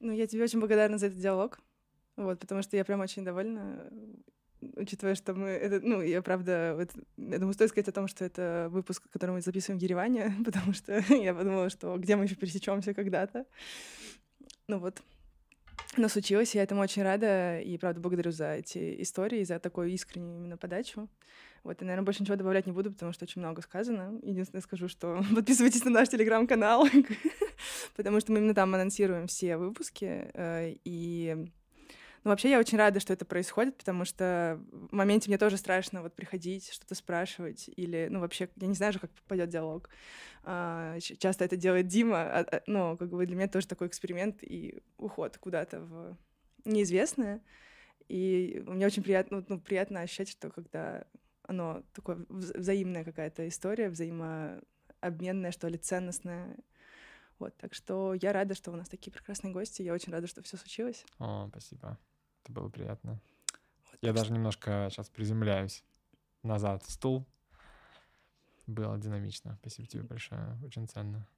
Ну, 0.00 0.12
я 0.12 0.26
тебе 0.26 0.44
очень 0.44 0.60
благодарна 0.60 0.98
за 0.98 1.06
этот 1.06 1.18
диалог, 1.18 1.60
вот, 2.16 2.38
потому 2.38 2.62
что 2.62 2.76
я 2.76 2.84
прям 2.84 3.00
очень 3.00 3.24
довольна, 3.24 3.90
учитывая, 4.76 5.14
что 5.14 5.34
мы... 5.34 5.48
Это, 5.48 5.80
ну, 5.80 6.02
я 6.02 6.22
правда... 6.22 6.74
Вот, 6.76 6.90
я 7.16 7.38
думаю, 7.38 7.54
стоит 7.54 7.70
сказать 7.70 7.88
о 7.88 7.92
том, 7.92 8.06
что 8.06 8.24
это 8.24 8.68
выпуск, 8.70 9.02
который 9.10 9.32
мы 9.32 9.40
записываем 9.40 9.78
в 9.78 9.82
Ереване, 9.82 10.34
потому 10.44 10.72
что 10.72 10.98
я 11.14 11.34
подумала, 11.34 11.70
что 11.70 11.96
где 11.96 12.16
мы 12.16 12.24
еще 12.24 12.36
пересечемся 12.36 12.94
когда-то. 12.94 13.46
Ну 14.68 14.78
вот, 14.78 15.02
но 15.96 16.08
случилось, 16.08 16.54
я 16.54 16.62
этому 16.62 16.80
очень 16.80 17.02
рада, 17.02 17.60
и, 17.60 17.78
правда, 17.78 18.00
благодарю 18.00 18.32
за 18.32 18.54
эти 18.54 19.00
истории, 19.02 19.44
за 19.44 19.58
такую 19.58 19.90
искреннюю 19.90 20.38
именно 20.38 20.56
подачу. 20.56 21.08
Вот, 21.64 21.80
и, 21.80 21.84
наверное, 21.84 22.04
больше 22.04 22.22
ничего 22.22 22.36
добавлять 22.36 22.66
не 22.66 22.72
буду, 22.72 22.92
потому 22.92 23.12
что 23.12 23.24
очень 23.24 23.40
много 23.40 23.62
сказано. 23.62 24.20
Единственное, 24.22 24.62
скажу, 24.62 24.86
что 24.86 25.24
подписывайтесь 25.34 25.84
на 25.84 25.90
наш 25.90 26.10
телеграм-канал, 26.10 26.86
потому 27.96 28.20
что 28.20 28.32
мы 28.32 28.38
именно 28.38 28.54
там 28.54 28.74
анонсируем 28.74 29.26
все 29.26 29.56
выпуски, 29.56 30.30
э, 30.34 30.74
и 30.84 31.50
ну, 32.24 32.30
вообще, 32.30 32.50
я 32.50 32.58
очень 32.58 32.78
рада, 32.78 33.00
что 33.00 33.12
это 33.12 33.26
происходит, 33.26 33.76
потому 33.76 34.06
что 34.06 34.58
в 34.72 34.94
моменте 34.94 35.28
мне 35.28 35.36
тоже 35.36 35.58
страшно 35.58 36.00
вот 36.00 36.14
приходить, 36.14 36.70
что-то 36.72 36.94
спрашивать, 36.94 37.68
или, 37.76 38.08
ну, 38.10 38.20
вообще, 38.20 38.48
я 38.56 38.66
не 38.66 38.74
знаю 38.74 38.94
же, 38.94 38.98
как 38.98 39.10
пойдет 39.28 39.50
диалог. 39.50 39.90
А, 40.42 40.98
часто 41.00 41.44
это 41.44 41.56
делает 41.56 41.86
Дима, 41.86 42.22
а, 42.22 42.46
а, 42.50 42.62
ну, 42.66 42.96
как 42.96 43.10
бы 43.10 43.26
для 43.26 43.36
меня 43.36 43.48
тоже 43.48 43.66
такой 43.66 43.88
эксперимент 43.88 44.42
и 44.42 44.80
уход 44.96 45.36
куда-то 45.36 45.80
в 45.80 46.16
неизвестное. 46.64 47.42
И 48.08 48.62
мне 48.66 48.86
очень 48.86 49.02
приятно, 49.02 49.38
ну, 49.38 49.44
ну 49.48 49.60
приятно 49.60 50.00
ощущать, 50.00 50.30
что 50.30 50.48
когда 50.48 51.04
оно 51.44 51.82
такое 51.92 52.24
взаимная 52.28 53.04
какая-то 53.04 53.46
история, 53.48 53.88
взаимо 53.90 54.60
обменное, 55.00 55.50
что 55.52 55.68
ли, 55.68 55.76
ценностное. 55.78 56.56
Вот, 57.38 57.56
так 57.56 57.74
что 57.74 58.14
я 58.14 58.32
рада, 58.32 58.54
что 58.54 58.70
у 58.70 58.76
нас 58.76 58.88
такие 58.88 59.12
прекрасные 59.12 59.52
гости. 59.52 59.82
Я 59.82 59.92
очень 59.92 60.12
рада, 60.12 60.26
что 60.26 60.42
все 60.42 60.56
случилось. 60.56 61.04
О, 61.18 61.48
спасибо. 61.50 61.98
Это 62.42 62.52
было 62.52 62.68
приятно. 62.68 63.20
Вот, 63.90 63.98
Я 64.00 64.12
даже 64.12 64.32
немножко 64.32 64.88
сейчас 64.90 65.08
приземляюсь 65.10 65.84
назад 66.42 66.82
в 66.84 66.90
стул. 66.90 67.26
Было 68.66 68.96
динамично. 68.98 69.56
Спасибо 69.60 69.88
тебе 69.88 70.02
большое. 70.04 70.56
Очень 70.64 70.88
ценно. 70.88 71.20
что- 71.20 71.28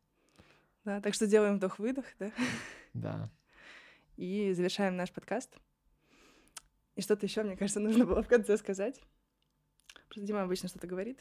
да, 0.85 1.01
так 1.01 1.15
что 1.15 1.27
делаем 1.27 1.57
вдох-выдох, 1.57 2.05
да, 2.21 2.31
Да. 2.95 3.31
и 4.17 4.53
завершаем 4.53 4.97
наш 4.97 5.11
подкаст. 5.11 5.57
И 6.95 7.01
что-то 7.03 7.27
еще, 7.27 7.43
мне 7.43 7.57
кажется, 7.57 7.81
нужно 7.81 8.05
было 8.07 8.23
в 8.23 8.29
конце 8.29 8.57
сказать. 8.57 9.01
Просто 10.09 10.27
Дима 10.27 10.43
обычно 10.43 10.69
что-то 10.69 10.87
говорит, 10.87 11.21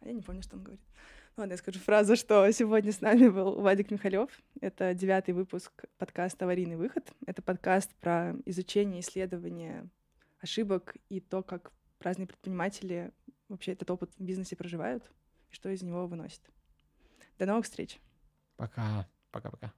а 0.00 0.06
я 0.06 0.12
не 0.12 0.22
помню, 0.22 0.42
что 0.42 0.56
он 0.56 0.62
говорит. 0.62 0.84
Ну, 1.36 1.42
ладно, 1.42 1.52
я 1.52 1.56
скажу 1.56 1.78
фразу, 1.78 2.14
что 2.16 2.50
сегодня 2.52 2.92
с 2.92 3.00
нами 3.00 3.28
был 3.28 3.60
Вадик 3.60 3.90
Михалев. 3.90 4.28
Это 4.60 4.92
девятый 4.92 5.32
выпуск 5.32 5.84
подкаста 5.96 6.44
«Аварийный 6.44 6.76
выход». 6.76 7.10
Это 7.26 7.40
подкаст 7.40 7.94
про 7.96 8.34
изучение, 8.44 9.00
исследование 9.00 9.88
ошибок 10.40 10.94
и 11.08 11.20
то, 11.20 11.42
как 11.42 11.72
разные 12.00 12.26
предприниматели 12.26 13.12
вообще 13.48 13.72
этот 13.72 13.90
опыт 13.90 14.10
в 14.18 14.22
бизнесе 14.22 14.56
проживают 14.56 15.10
и 15.50 15.54
что 15.54 15.70
из 15.70 15.82
него 15.82 16.06
выносят. 16.06 16.42
До 17.38 17.46
новых 17.46 17.64
встреч! 17.64 17.98
Пока. 18.56 19.08
Пока-пока. 19.30 19.72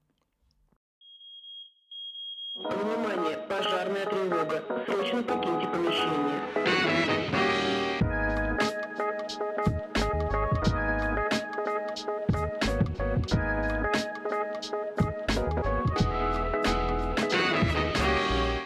Внимание, 2.56 3.38
пожарная 3.48 4.06
тревога. 4.06 4.84
Срочно 4.86 5.22
покиньте 5.22 5.66
помещение. 5.68 7.43